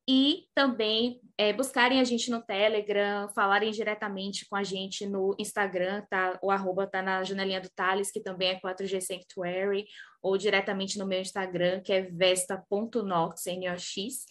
e 0.08 0.44
também 0.54 1.20
é, 1.36 1.52
buscarem 1.52 2.00
a 2.00 2.04
gente 2.04 2.30
no 2.30 2.40
Telegram, 2.40 3.28
falarem 3.34 3.72
diretamente 3.72 4.48
com 4.48 4.54
a 4.54 4.62
gente 4.62 5.04
no 5.04 5.34
Instagram, 5.36 6.04
tá? 6.08 6.38
O 6.40 6.52
arroba 6.52 6.86
tá 6.86 7.02
na 7.02 7.24
janelinha 7.24 7.60
do 7.60 7.68
Thales, 7.70 8.12
que 8.12 8.20
também 8.20 8.50
é 8.50 8.60
4G 8.60 9.00
Sanctuary, 9.00 9.84
ou 10.26 10.36
diretamente 10.36 10.98
no 10.98 11.06
meu 11.06 11.20
Instagram, 11.20 11.80
que 11.82 11.92
é 11.92 12.02
vesta.nox, 12.02 13.46
N-O-X. 13.46 14.26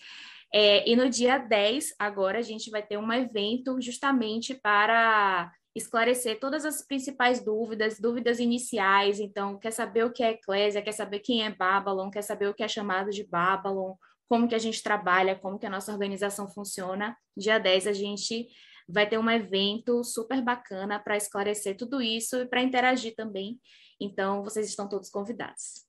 É, 0.54 0.90
e 0.90 0.94
no 0.94 1.10
dia 1.10 1.38
10, 1.38 1.96
agora, 1.98 2.40
a 2.40 2.42
gente 2.42 2.70
vai 2.70 2.86
ter 2.86 2.98
um 2.98 3.14
evento 3.14 3.80
justamente 3.82 4.54
para 4.54 5.50
esclarecer 5.74 6.38
todas 6.38 6.66
as 6.66 6.86
principais 6.86 7.44
dúvidas, 7.44 7.98
dúvidas 7.98 8.40
iniciais. 8.40 9.22
Então, 9.22 9.58
quer 9.58 9.72
saber 9.72 10.04
o 10.04 10.12
que 10.12 10.22
é 10.22 10.32
Eclésia, 10.32 10.82
quer 10.82 10.92
saber 10.92 11.20
quem 11.20 11.46
é 11.46 11.50
Babylon, 11.50 12.10
quer 12.10 12.24
saber 12.24 12.50
o 12.50 12.54
que 12.54 12.64
é 12.64 12.68
chamado 12.68 13.10
de 13.10 13.26
Babylon, 13.26 13.94
como 14.28 14.50
que 14.50 14.56
a 14.56 14.60
gente 14.60 14.84
trabalha, 14.84 15.40
como 15.40 15.58
que 15.58 15.66
a 15.66 15.70
nossa 15.70 15.94
organização 15.94 16.46
funciona. 16.46 17.16
Dia 17.38 17.58
10 17.58 17.88
a 17.88 17.94
gente 17.94 18.50
vai 18.88 19.08
ter 19.08 19.18
um 19.18 19.30
evento 19.30 20.04
super 20.04 20.42
bacana 20.42 21.00
para 21.00 21.16
esclarecer 21.16 21.78
tudo 21.78 22.02
isso 22.02 22.36
e 22.42 22.46
para 22.46 22.62
interagir 22.62 23.16
também. 23.16 23.58
Então, 24.00 24.44
vocês 24.44 24.68
estão 24.68 24.90
todos 24.90 25.10
convidados. 25.10 25.85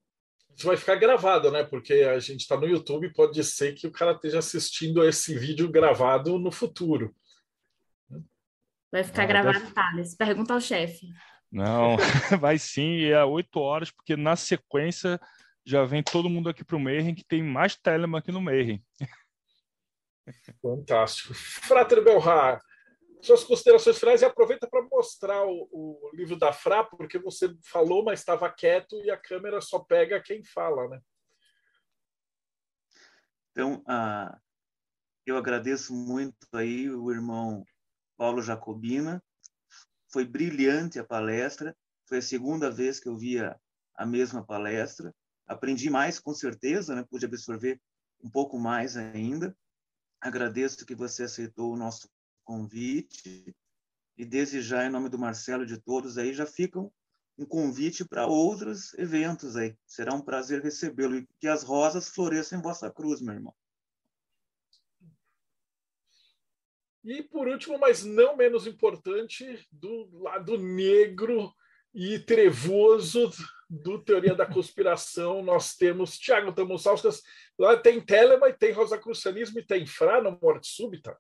Isso 0.57 0.67
vai 0.67 0.77
ficar 0.77 0.95
gravado, 0.95 1.51
né? 1.51 1.63
Porque 1.63 1.93
a 1.93 2.19
gente 2.19 2.41
está 2.41 2.57
no 2.57 2.67
YouTube, 2.67 3.13
pode 3.13 3.45
ser 3.45 3.75
que 3.75 3.87
o 3.87 3.93
cara 3.93 4.13
esteja 4.13 4.39
assistindo 4.39 5.07
esse 5.07 5.39
vídeo 5.39 5.71
gravado 5.71 6.39
no 6.39 6.51
futuro. 6.51 7.15
Vai 8.91 9.05
ficar 9.05 9.25
ah, 9.25 9.27
gravado, 9.27 9.59
deve... 9.61 9.73
Thales. 9.73 10.15
Pergunta 10.15 10.55
ao 10.55 10.61
chefe. 10.61 11.07
Não, 11.53 11.97
vai 12.41 12.59
sim, 12.59 12.95
e 12.97 13.11
é 13.13 13.23
oito 13.23 13.61
horas, 13.61 13.91
porque 13.91 14.17
na 14.17 14.35
sequência 14.35 15.21
já 15.65 15.85
vem 15.85 16.03
todo 16.03 16.31
mundo 16.31 16.49
aqui 16.49 16.65
para 16.65 16.77
o 16.77 16.81
Mayhem, 16.81 17.15
que 17.15 17.25
tem 17.25 17.43
mais 17.43 17.77
Telemann 17.77 18.21
aqui 18.21 18.33
no 18.33 18.41
Mayhem. 18.41 18.83
Fantástico. 20.63 21.35
Frater 21.35 22.03
Belhar, 22.03 22.61
suas 23.23 23.45
considerações 23.45 23.99
finais 23.99 24.23
e 24.23 24.25
aproveita 24.25 24.69
para 24.69 24.83
mostrar 24.83 25.45
o, 25.45 25.69
o, 25.71 26.11
livro 26.13 26.37
da 26.37 26.53
Fra, 26.53 26.85
porque 26.85 27.19
você 27.19 27.55
falou, 27.65 28.05
mas 28.05 28.21
estava 28.21 28.51
quieto 28.51 29.01
e 29.05 29.11
a 29.11 29.17
câmera 29.17 29.61
só 29.61 29.79
pega 29.81 30.23
quem 30.23 30.45
fala, 30.45 30.89
né? 30.89 31.01
Então, 33.53 33.83
uh, 33.89 34.39
eu 35.25 35.37
agradeço 35.37 35.95
muito 35.95 36.47
aí 36.53 36.91
o 36.91 37.11
irmão 37.11 37.65
Paulo 38.17 38.43
Jacobina. 38.43 39.23
Foi 40.13 40.25
brilhante 40.25 40.99
a 40.99 41.05
palestra. 41.05 41.77
Foi 42.07 42.19
a 42.19 42.23
segunda 42.23 42.71
vez 42.71 43.01
que 43.01 43.09
eu 43.09 43.17
via 43.17 43.59
a 43.95 44.05
mesma 44.05 44.45
palestra 44.45 45.13
aprendi 45.47 45.89
mais, 45.89 46.19
com 46.19 46.35
certeza, 46.35 46.95
né? 46.95 47.05
pude 47.09 47.25
absorver 47.25 47.81
um 48.23 48.29
pouco 48.29 48.59
mais 48.59 48.97
ainda. 48.97 49.57
Agradeço 50.21 50.85
que 50.85 50.95
você 50.95 51.25
aceitou 51.25 51.73
o 51.73 51.77
nosso 51.77 52.09
convite 52.47 53.55
e 54.17 54.25
desde 54.25 54.63
já, 54.63 54.87
em 54.87 54.91
nome 54.91 55.11
do 55.11 55.19
Marcelo 55.19 55.65
e 55.65 55.67
de 55.67 55.79
todos 55.79 56.17
aí, 56.17 56.33
já 56.33 56.47
ficam 56.47 56.91
um 57.37 57.45
convite 57.45 58.03
para 58.03 58.27
outros 58.27 58.95
eventos 58.95 59.57
aí. 59.57 59.77
Será 59.87 60.15
um 60.15 60.23
prazer 60.23 60.63
recebê-lo 60.63 61.17
e 61.17 61.29
que 61.39 61.47
as 61.47 61.63
rosas 61.63 62.09
floresçam 62.09 62.59
em 62.59 62.63
vossa 62.63 62.91
cruz, 62.91 63.21
meu 63.21 63.35
irmão. 63.35 63.55
E 67.05 67.23
por 67.23 67.47
último, 67.47 67.79
mas 67.79 68.03
não 68.03 68.37
menos 68.37 68.67
importante, 68.67 69.67
do 69.71 70.09
lado 70.19 70.57
negro 70.59 71.53
e 71.95 72.19
trevoso 72.19 73.31
do 73.69 74.03
Teoria 74.03 74.35
da 74.35 74.47
Conspiração, 74.47 75.43
nós 75.43 75.77
temos 75.77 76.19
Tiago 76.19 76.53
Tamussauskas, 76.53 77.23
lá 77.59 77.77
tem 77.77 78.01
Telema 78.01 78.49
e 78.49 78.55
tem 78.55 78.73
Rosacrucianismo 78.73 79.59
e 79.59 79.67
tem 79.67 79.87
Fra 79.87 80.23
no 80.23 80.39
Morte 80.41 80.69
Súbita. 80.69 81.17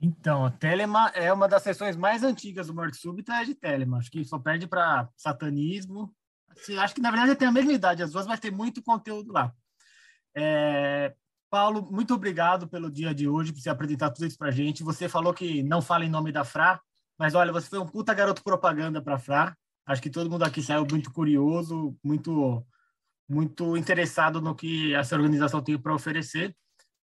Então, 0.00 0.44
a 0.44 0.50
Telema 0.50 1.08
é 1.14 1.32
uma 1.32 1.48
das 1.48 1.62
sessões 1.62 1.96
mais 1.96 2.22
antigas 2.22 2.66
do 2.66 2.74
Morte 2.74 2.98
Súbita, 2.98 3.34
é 3.34 3.44
de 3.44 3.54
Telema. 3.54 3.98
Acho 3.98 4.10
que 4.10 4.24
só 4.24 4.38
perde 4.38 4.66
para 4.66 5.08
satanismo. 5.16 6.14
Assim, 6.50 6.76
acho 6.76 6.94
que, 6.94 7.00
na 7.00 7.10
verdade, 7.10 7.34
tem 7.34 7.48
a 7.48 7.52
mesma 7.52 7.72
idade 7.72 8.02
as 8.02 8.12
duas, 8.12 8.26
mas 8.26 8.40
tem 8.40 8.50
muito 8.50 8.82
conteúdo 8.82 9.32
lá. 9.32 9.52
É... 10.34 11.14
Paulo, 11.48 11.88
muito 11.90 12.12
obrigado 12.12 12.68
pelo 12.68 12.90
dia 12.90 13.14
de 13.14 13.28
hoje, 13.28 13.52
por 13.52 13.60
você 13.60 13.70
apresentar 13.70 14.10
tudo 14.10 14.26
isso 14.26 14.36
para 14.36 14.50
gente. 14.50 14.82
Você 14.82 15.08
falou 15.08 15.32
que 15.32 15.62
não 15.62 15.80
fala 15.80 16.04
em 16.04 16.10
nome 16.10 16.32
da 16.32 16.44
Fra, 16.44 16.80
Mas 17.18 17.34
olha, 17.34 17.52
você 17.52 17.68
foi 17.68 17.78
um 17.78 17.86
puta 17.86 18.12
garoto 18.12 18.42
propaganda 18.42 19.00
para 19.00 19.14
a 19.14 19.18
Fra. 19.18 19.56
Acho 19.86 20.02
que 20.02 20.10
todo 20.10 20.30
mundo 20.30 20.42
aqui 20.42 20.62
saiu 20.62 20.86
muito 20.90 21.10
curioso, 21.12 21.96
muito 22.04 22.66
muito 23.28 23.76
interessado 23.76 24.40
no 24.40 24.54
que 24.54 24.94
essa 24.94 25.16
organização 25.16 25.60
tem 25.62 25.78
para 25.78 25.94
oferecer. 25.94 26.54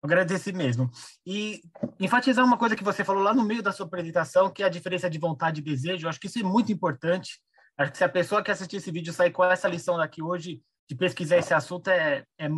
Agradecer 0.03 0.53
mesmo. 0.53 0.91
E 1.27 1.61
enfatizar 1.99 2.45
uma 2.45 2.57
coisa 2.57 2.75
que 2.75 2.85
você 2.85 3.05
falou 3.05 3.23
lá 3.23 3.35
no 3.35 3.45
meio 3.45 3.63
da 3.63 3.73
sua 3.73 3.87
apresentação, 3.87 4.51
que 4.51 4.63
é 4.63 4.67
a 4.67 4.71
diferença 4.71 5.11
de 5.11 5.19
vontade 5.19 5.61
e 5.61 5.65
desejo. 5.65 6.09
Acho 6.09 6.19
que 6.19 6.27
isso 6.27 6.39
é 6.39 6.43
muito 6.43 6.73
importante. 6.73 7.41
Acho 7.77 7.93
que 7.93 7.99
se 7.99 8.05
a 8.05 8.09
pessoa 8.09 8.43
que 8.43 8.51
assistir 8.51 8.77
esse 8.77 8.91
vídeo 8.91 9.13
sair 9.13 9.31
com 9.31 9.45
essa 9.45 9.69
lição 9.69 9.99
daqui 9.99 10.23
hoje, 10.23 10.63
de 10.89 10.95
pesquisar 10.95 11.37
esse 11.37 11.53
assunto, 11.53 11.89
é, 11.89 12.25
é 12.39 12.49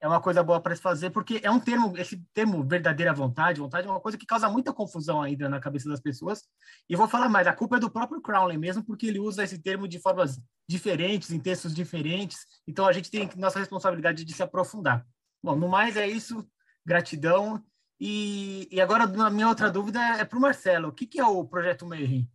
é 0.00 0.06
uma 0.06 0.20
coisa 0.20 0.42
boa 0.42 0.60
para 0.60 0.74
se 0.74 0.80
fazer, 0.80 1.10
porque 1.10 1.40
é 1.42 1.50
um 1.50 1.58
termo, 1.58 1.96
esse 1.96 2.22
termo 2.32 2.62
verdadeira 2.62 3.12
vontade, 3.12 3.60
vontade 3.60 3.86
é 3.86 3.90
uma 3.90 4.00
coisa 4.00 4.16
que 4.16 4.26
causa 4.26 4.48
muita 4.48 4.72
confusão 4.72 5.20
ainda 5.20 5.48
na 5.48 5.58
cabeça 5.58 5.88
das 5.88 6.00
pessoas. 6.00 6.44
E 6.88 6.94
vou 6.94 7.08
falar 7.08 7.28
mais, 7.28 7.46
a 7.46 7.52
culpa 7.52 7.76
é 7.76 7.80
do 7.80 7.90
próprio 7.90 8.20
Crowley 8.20 8.56
mesmo, 8.56 8.84
porque 8.84 9.06
ele 9.06 9.18
usa 9.18 9.42
esse 9.42 9.58
termo 9.58 9.88
de 9.88 9.98
formas 9.98 10.40
diferentes, 10.68 11.30
em 11.30 11.40
textos 11.40 11.74
diferentes. 11.74 12.46
Então 12.66 12.86
a 12.86 12.92
gente 12.92 13.10
tem 13.10 13.28
nossa 13.36 13.58
responsabilidade 13.58 14.24
de 14.24 14.32
se 14.32 14.42
aprofundar. 14.42 15.04
Bom, 15.42 15.56
no 15.56 15.68
mais 15.68 15.96
é 15.96 16.06
isso. 16.06 16.48
Gratidão. 16.84 17.64
E, 18.00 18.68
e 18.70 18.80
agora 18.80 19.04
a 19.04 19.30
minha 19.30 19.48
outra 19.48 19.70
dúvida 19.70 20.00
é 20.18 20.24
para 20.24 20.38
o 20.38 20.40
Marcelo. 20.40 20.88
O 20.88 20.92
que, 20.92 21.06
que 21.06 21.20
é 21.20 21.24
o 21.24 21.44
Projeto 21.46 21.86
Mayhem? 21.86 22.30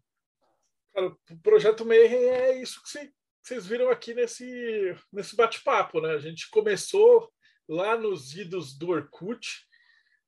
Cara, 0.93 1.07
o 1.07 1.38
Projeto 1.41 1.85
Mayhem 1.85 2.30
é 2.30 2.61
isso 2.61 2.81
que 2.84 3.13
vocês 3.41 3.65
viram 3.65 3.89
aqui 3.89 4.13
nesse, 4.13 4.95
nesse 5.11 5.35
bate-papo, 5.35 6.01
né? 6.01 6.11
A 6.11 6.19
gente 6.19 6.49
começou 6.49 7.31
lá 7.67 7.97
nos 7.97 8.35
idos 8.35 8.77
do 8.77 8.89
Orkut, 8.89 9.47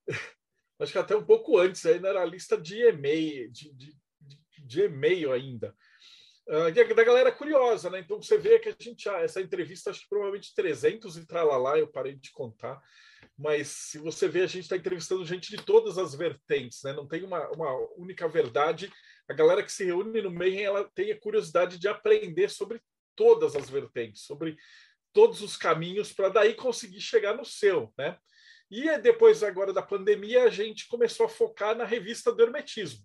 acho 0.79 0.91
que 0.91 0.97
até 0.97 1.15
um 1.15 1.25
pouco 1.25 1.57
antes, 1.57 1.85
ainda 1.85 2.09
era 2.09 2.21
a 2.21 2.25
lista 2.25 2.59
de 2.59 2.81
e-mail, 2.81 3.51
de, 3.51 3.73
de, 3.73 3.97
de 4.57 4.81
e-mail 4.81 5.31
ainda. 5.31 5.75
Uh, 6.47 6.93
da 6.93 7.03
galera 7.03 7.31
curiosa, 7.31 7.89
né? 7.89 7.99
Então 7.99 8.21
você 8.21 8.37
vê 8.37 8.59
que 8.59 8.69
a 8.69 8.75
gente, 8.79 9.09
essa 9.09 9.41
entrevista, 9.41 9.89
acho 9.89 10.01
que 10.01 10.09
provavelmente 10.09 10.53
300 10.53 11.17
e 11.17 11.25
tralalá, 11.25 11.79
eu 11.79 11.87
parei 11.87 12.15
de 12.15 12.31
contar, 12.31 12.79
mas 13.37 13.67
se 13.67 13.97
você 13.97 14.27
vê, 14.27 14.41
a 14.41 14.47
gente 14.47 14.63
está 14.63 14.77
entrevistando 14.77 15.25
gente 15.25 15.49
de 15.49 15.57
todas 15.57 15.97
as 15.97 16.13
vertentes, 16.13 16.83
né? 16.83 16.93
Não 16.93 17.07
tem 17.07 17.23
uma, 17.23 17.49
uma 17.49 17.75
única 17.97 18.27
verdade. 18.27 18.91
A 19.27 19.33
galera 19.33 19.63
que 19.63 19.71
se 19.71 19.83
reúne 19.83 20.21
no 20.21 20.29
meio, 20.29 20.59
ela 20.61 20.89
tem 20.93 21.11
a 21.11 21.19
curiosidade 21.19 21.79
de 21.79 21.87
aprender 21.87 22.49
sobre 22.49 22.79
todas 23.15 23.55
as 23.55 23.69
vertentes, 23.69 24.21
sobre 24.23 24.55
todos 25.11 25.41
os 25.41 25.57
caminhos 25.57 26.13
para 26.13 26.29
daí 26.29 26.53
conseguir 26.53 27.01
chegar 27.01 27.35
no 27.35 27.45
seu, 27.45 27.91
né? 27.97 28.17
E 28.69 28.97
depois 28.99 29.43
agora 29.43 29.71
da 29.71 29.81
pandemia 29.81 30.43
a 30.43 30.49
gente 30.49 30.87
começou 30.87 31.25
a 31.25 31.29
focar 31.29 31.75
na 31.75 31.85
revista 31.85 32.31
do 32.31 32.43
Hermetismo, 32.43 33.03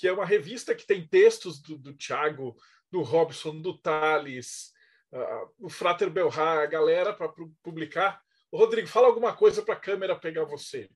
que 0.00 0.08
é 0.08 0.12
uma 0.12 0.24
revista 0.24 0.74
que 0.74 0.86
tem 0.86 1.06
textos 1.06 1.60
do, 1.60 1.76
do 1.76 1.92
Tiago, 1.92 2.56
do 2.90 3.02
Robson, 3.02 3.60
do 3.60 3.76
Thales, 3.76 4.72
uh, 5.12 5.52
o 5.58 5.68
Frater 5.68 6.08
Belhar, 6.08 6.58
a 6.58 6.64
galera 6.64 7.12
para 7.12 7.30
publicar. 7.62 8.22
Rodrigo, 8.50 8.88
fala 8.88 9.08
alguma 9.08 9.36
coisa 9.36 9.62
para 9.62 9.74
a 9.74 9.80
câmera 9.80 10.18
pegar 10.18 10.46
você. 10.46 10.88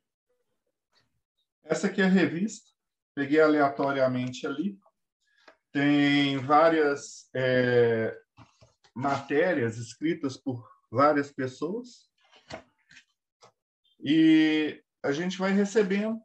Essa 1.62 1.88
aqui 1.88 2.00
é 2.00 2.06
a 2.06 2.08
revista, 2.08 2.70
peguei 3.14 3.40
aleatoriamente 3.40 4.46
ali. 4.46 4.78
Tem 5.70 6.38
várias 6.38 7.28
é, 7.34 8.18
matérias 8.94 9.76
escritas 9.76 10.38
por 10.38 10.66
várias 10.90 11.30
pessoas 11.30 12.08
e 14.02 14.82
a 15.02 15.12
gente 15.12 15.36
vai 15.36 15.52
recebendo 15.52 16.18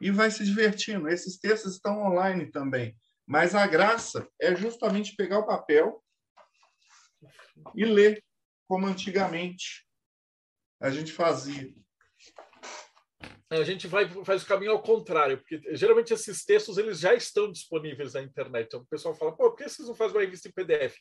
e 0.00 0.10
vai 0.10 0.30
se 0.30 0.44
divertindo. 0.44 1.08
Esses 1.08 1.38
textos 1.38 1.74
estão 1.74 2.02
online 2.02 2.50
também, 2.50 2.96
mas 3.26 3.54
a 3.54 3.66
graça 3.66 4.28
é 4.40 4.54
justamente 4.54 5.16
pegar 5.16 5.38
o 5.38 5.46
papel 5.46 6.02
e 7.74 7.84
ler 7.84 8.22
como 8.68 8.86
antigamente 8.86 9.86
a 10.80 10.90
gente 10.90 11.12
fazia. 11.12 11.72
A 13.48 13.62
gente 13.62 13.86
vai 13.86 14.08
faz 14.24 14.42
o 14.42 14.46
caminho 14.46 14.72
ao 14.72 14.82
contrário, 14.82 15.38
porque 15.38 15.60
geralmente 15.76 16.12
esses 16.12 16.44
textos 16.44 16.78
eles 16.78 16.98
já 16.98 17.14
estão 17.14 17.50
disponíveis 17.50 18.14
na 18.14 18.22
internet. 18.22 18.66
Então 18.66 18.80
o 18.80 18.86
pessoal 18.86 19.14
fala, 19.14 19.36
pô, 19.36 19.50
por 19.50 19.56
que 19.56 19.68
vocês 19.68 19.86
não 19.86 19.94
fazem 19.94 20.16
uma 20.16 20.22
revista 20.22 20.48
em 20.48 20.52
PDF? 20.52 20.96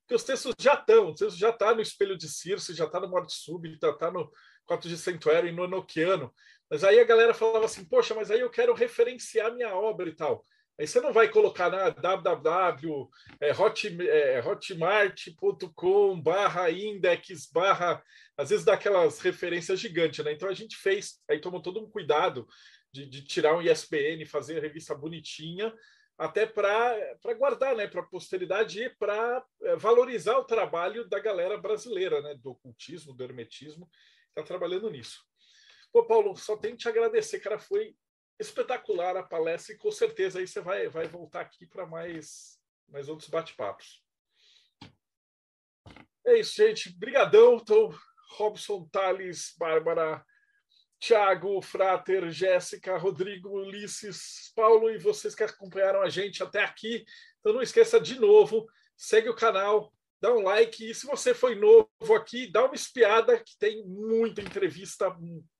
Porque 0.00 0.14
os 0.14 0.24
textos 0.24 0.54
já 0.58 0.74
estão, 0.74 1.10
os 1.10 1.18
textos 1.18 1.38
já 1.38 1.52
tá 1.52 1.74
no 1.74 1.82
Espelho 1.82 2.16
de 2.16 2.28
Circe, 2.28 2.72
já 2.72 2.86
está 2.86 2.98
no 3.00 3.08
Morte 3.08 3.34
Súbita, 3.34 3.88
já 3.88 3.92
está 3.92 4.10
no 4.10 4.32
4 4.64 4.88
de 4.88 4.96
Centuário 4.96 5.48
e 5.48 5.52
no 5.52 5.64
Enoquiano. 5.64 6.32
Mas 6.70 6.84
aí 6.84 7.00
a 7.00 7.04
galera 7.04 7.32
falava 7.34 7.64
assim, 7.64 7.84
poxa, 7.84 8.14
mas 8.14 8.30
aí 8.30 8.40
eu 8.40 8.50
quero 8.50 8.74
referenciar 8.74 9.54
minha 9.54 9.74
obra 9.74 10.08
e 10.08 10.14
tal. 10.14 10.44
Aí 10.78 10.86
você 10.86 11.00
não 11.00 11.12
vai 11.12 11.28
colocar 11.28 11.68
na 11.70 11.90
www 11.90 13.08
é, 13.40 13.48
é, 13.50 14.40
hotmart.com 14.46 16.20
barra 16.20 16.70
index 16.70 17.50
barra 17.52 18.00
às 18.36 18.50
vezes 18.50 18.64
dá 18.64 18.74
aquelas 18.74 19.18
referências 19.18 19.80
gigantes, 19.80 20.24
né? 20.24 20.32
Então 20.32 20.48
a 20.48 20.54
gente 20.54 20.76
fez, 20.76 21.20
aí 21.28 21.40
tomou 21.40 21.60
todo 21.60 21.80
um 21.80 21.90
cuidado 21.90 22.46
de, 22.92 23.06
de 23.06 23.24
tirar 23.24 23.56
um 23.56 23.62
ISBN, 23.62 24.24
fazer 24.24 24.58
a 24.58 24.60
revista 24.60 24.94
bonitinha, 24.94 25.74
até 26.16 26.46
para 26.46 27.34
guardar, 27.36 27.76
né, 27.76 27.86
para 27.86 28.00
a 28.00 28.06
posteridade 28.06 28.82
e 28.82 28.90
para 28.90 29.44
é, 29.62 29.76
valorizar 29.76 30.36
o 30.38 30.44
trabalho 30.44 31.08
da 31.08 31.20
galera 31.20 31.56
brasileira, 31.56 32.20
né, 32.20 32.34
do 32.34 32.50
ocultismo, 32.50 33.12
do 33.12 33.22
hermetismo, 33.22 33.88
está 34.28 34.42
trabalhando 34.42 34.90
nisso. 34.90 35.27
Pô, 35.92 36.04
Paulo, 36.04 36.36
só 36.36 36.56
tenho 36.56 36.74
que 36.76 36.82
te 36.82 36.88
agradecer, 36.88 37.40
cara, 37.40 37.58
foi 37.58 37.96
espetacular 38.38 39.16
a 39.16 39.22
palestra 39.22 39.74
e 39.74 39.78
com 39.78 39.90
certeza 39.90 40.38
aí 40.38 40.46
você 40.46 40.60
vai, 40.60 40.88
vai 40.88 41.06
voltar 41.06 41.40
aqui 41.40 41.66
para 41.66 41.86
mais, 41.86 42.60
mais 42.88 43.08
outros 43.08 43.28
bate-papos. 43.28 44.02
É 46.26 46.38
isso, 46.38 46.54
gente. 46.54 46.96
Brigadão. 46.96 47.56
Então, 47.56 47.90
Robson, 48.36 48.86
Thales, 48.92 49.54
Bárbara, 49.58 50.24
Tiago, 50.98 51.62
Frater, 51.62 52.30
Jéssica, 52.30 52.96
Rodrigo, 52.98 53.50
Ulisses, 53.50 54.52
Paulo 54.54 54.90
e 54.90 54.98
vocês 54.98 55.34
que 55.34 55.42
acompanharam 55.42 56.02
a 56.02 56.08
gente 56.08 56.42
até 56.42 56.62
aqui. 56.62 57.04
Então 57.40 57.52
não 57.52 57.62
esqueça 57.62 58.00
de 58.00 58.18
novo, 58.18 58.66
segue 58.96 59.28
o 59.28 59.34
canal, 59.34 59.92
dá 60.20 60.34
um 60.34 60.42
like 60.42 60.90
e 60.90 60.94
se 60.94 61.06
você 61.06 61.32
foi 61.32 61.54
novo 61.54 62.14
aqui, 62.14 62.50
dá 62.50 62.64
uma 62.64 62.74
espiada 62.74 63.38
que 63.38 63.56
tem 63.58 63.86
muita 63.86 64.42
entrevista 64.42 65.16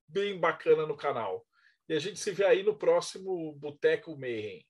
bem 0.09 0.39
bacana 0.39 0.87
no 0.87 0.97
canal. 0.97 1.47
E 1.89 1.95
a 1.95 1.99
gente 1.99 2.19
se 2.19 2.31
vê 2.31 2.45
aí 2.45 2.63
no 2.63 2.77
próximo 2.77 3.53
Boteco 3.55 4.17
Mayhem. 4.19 4.65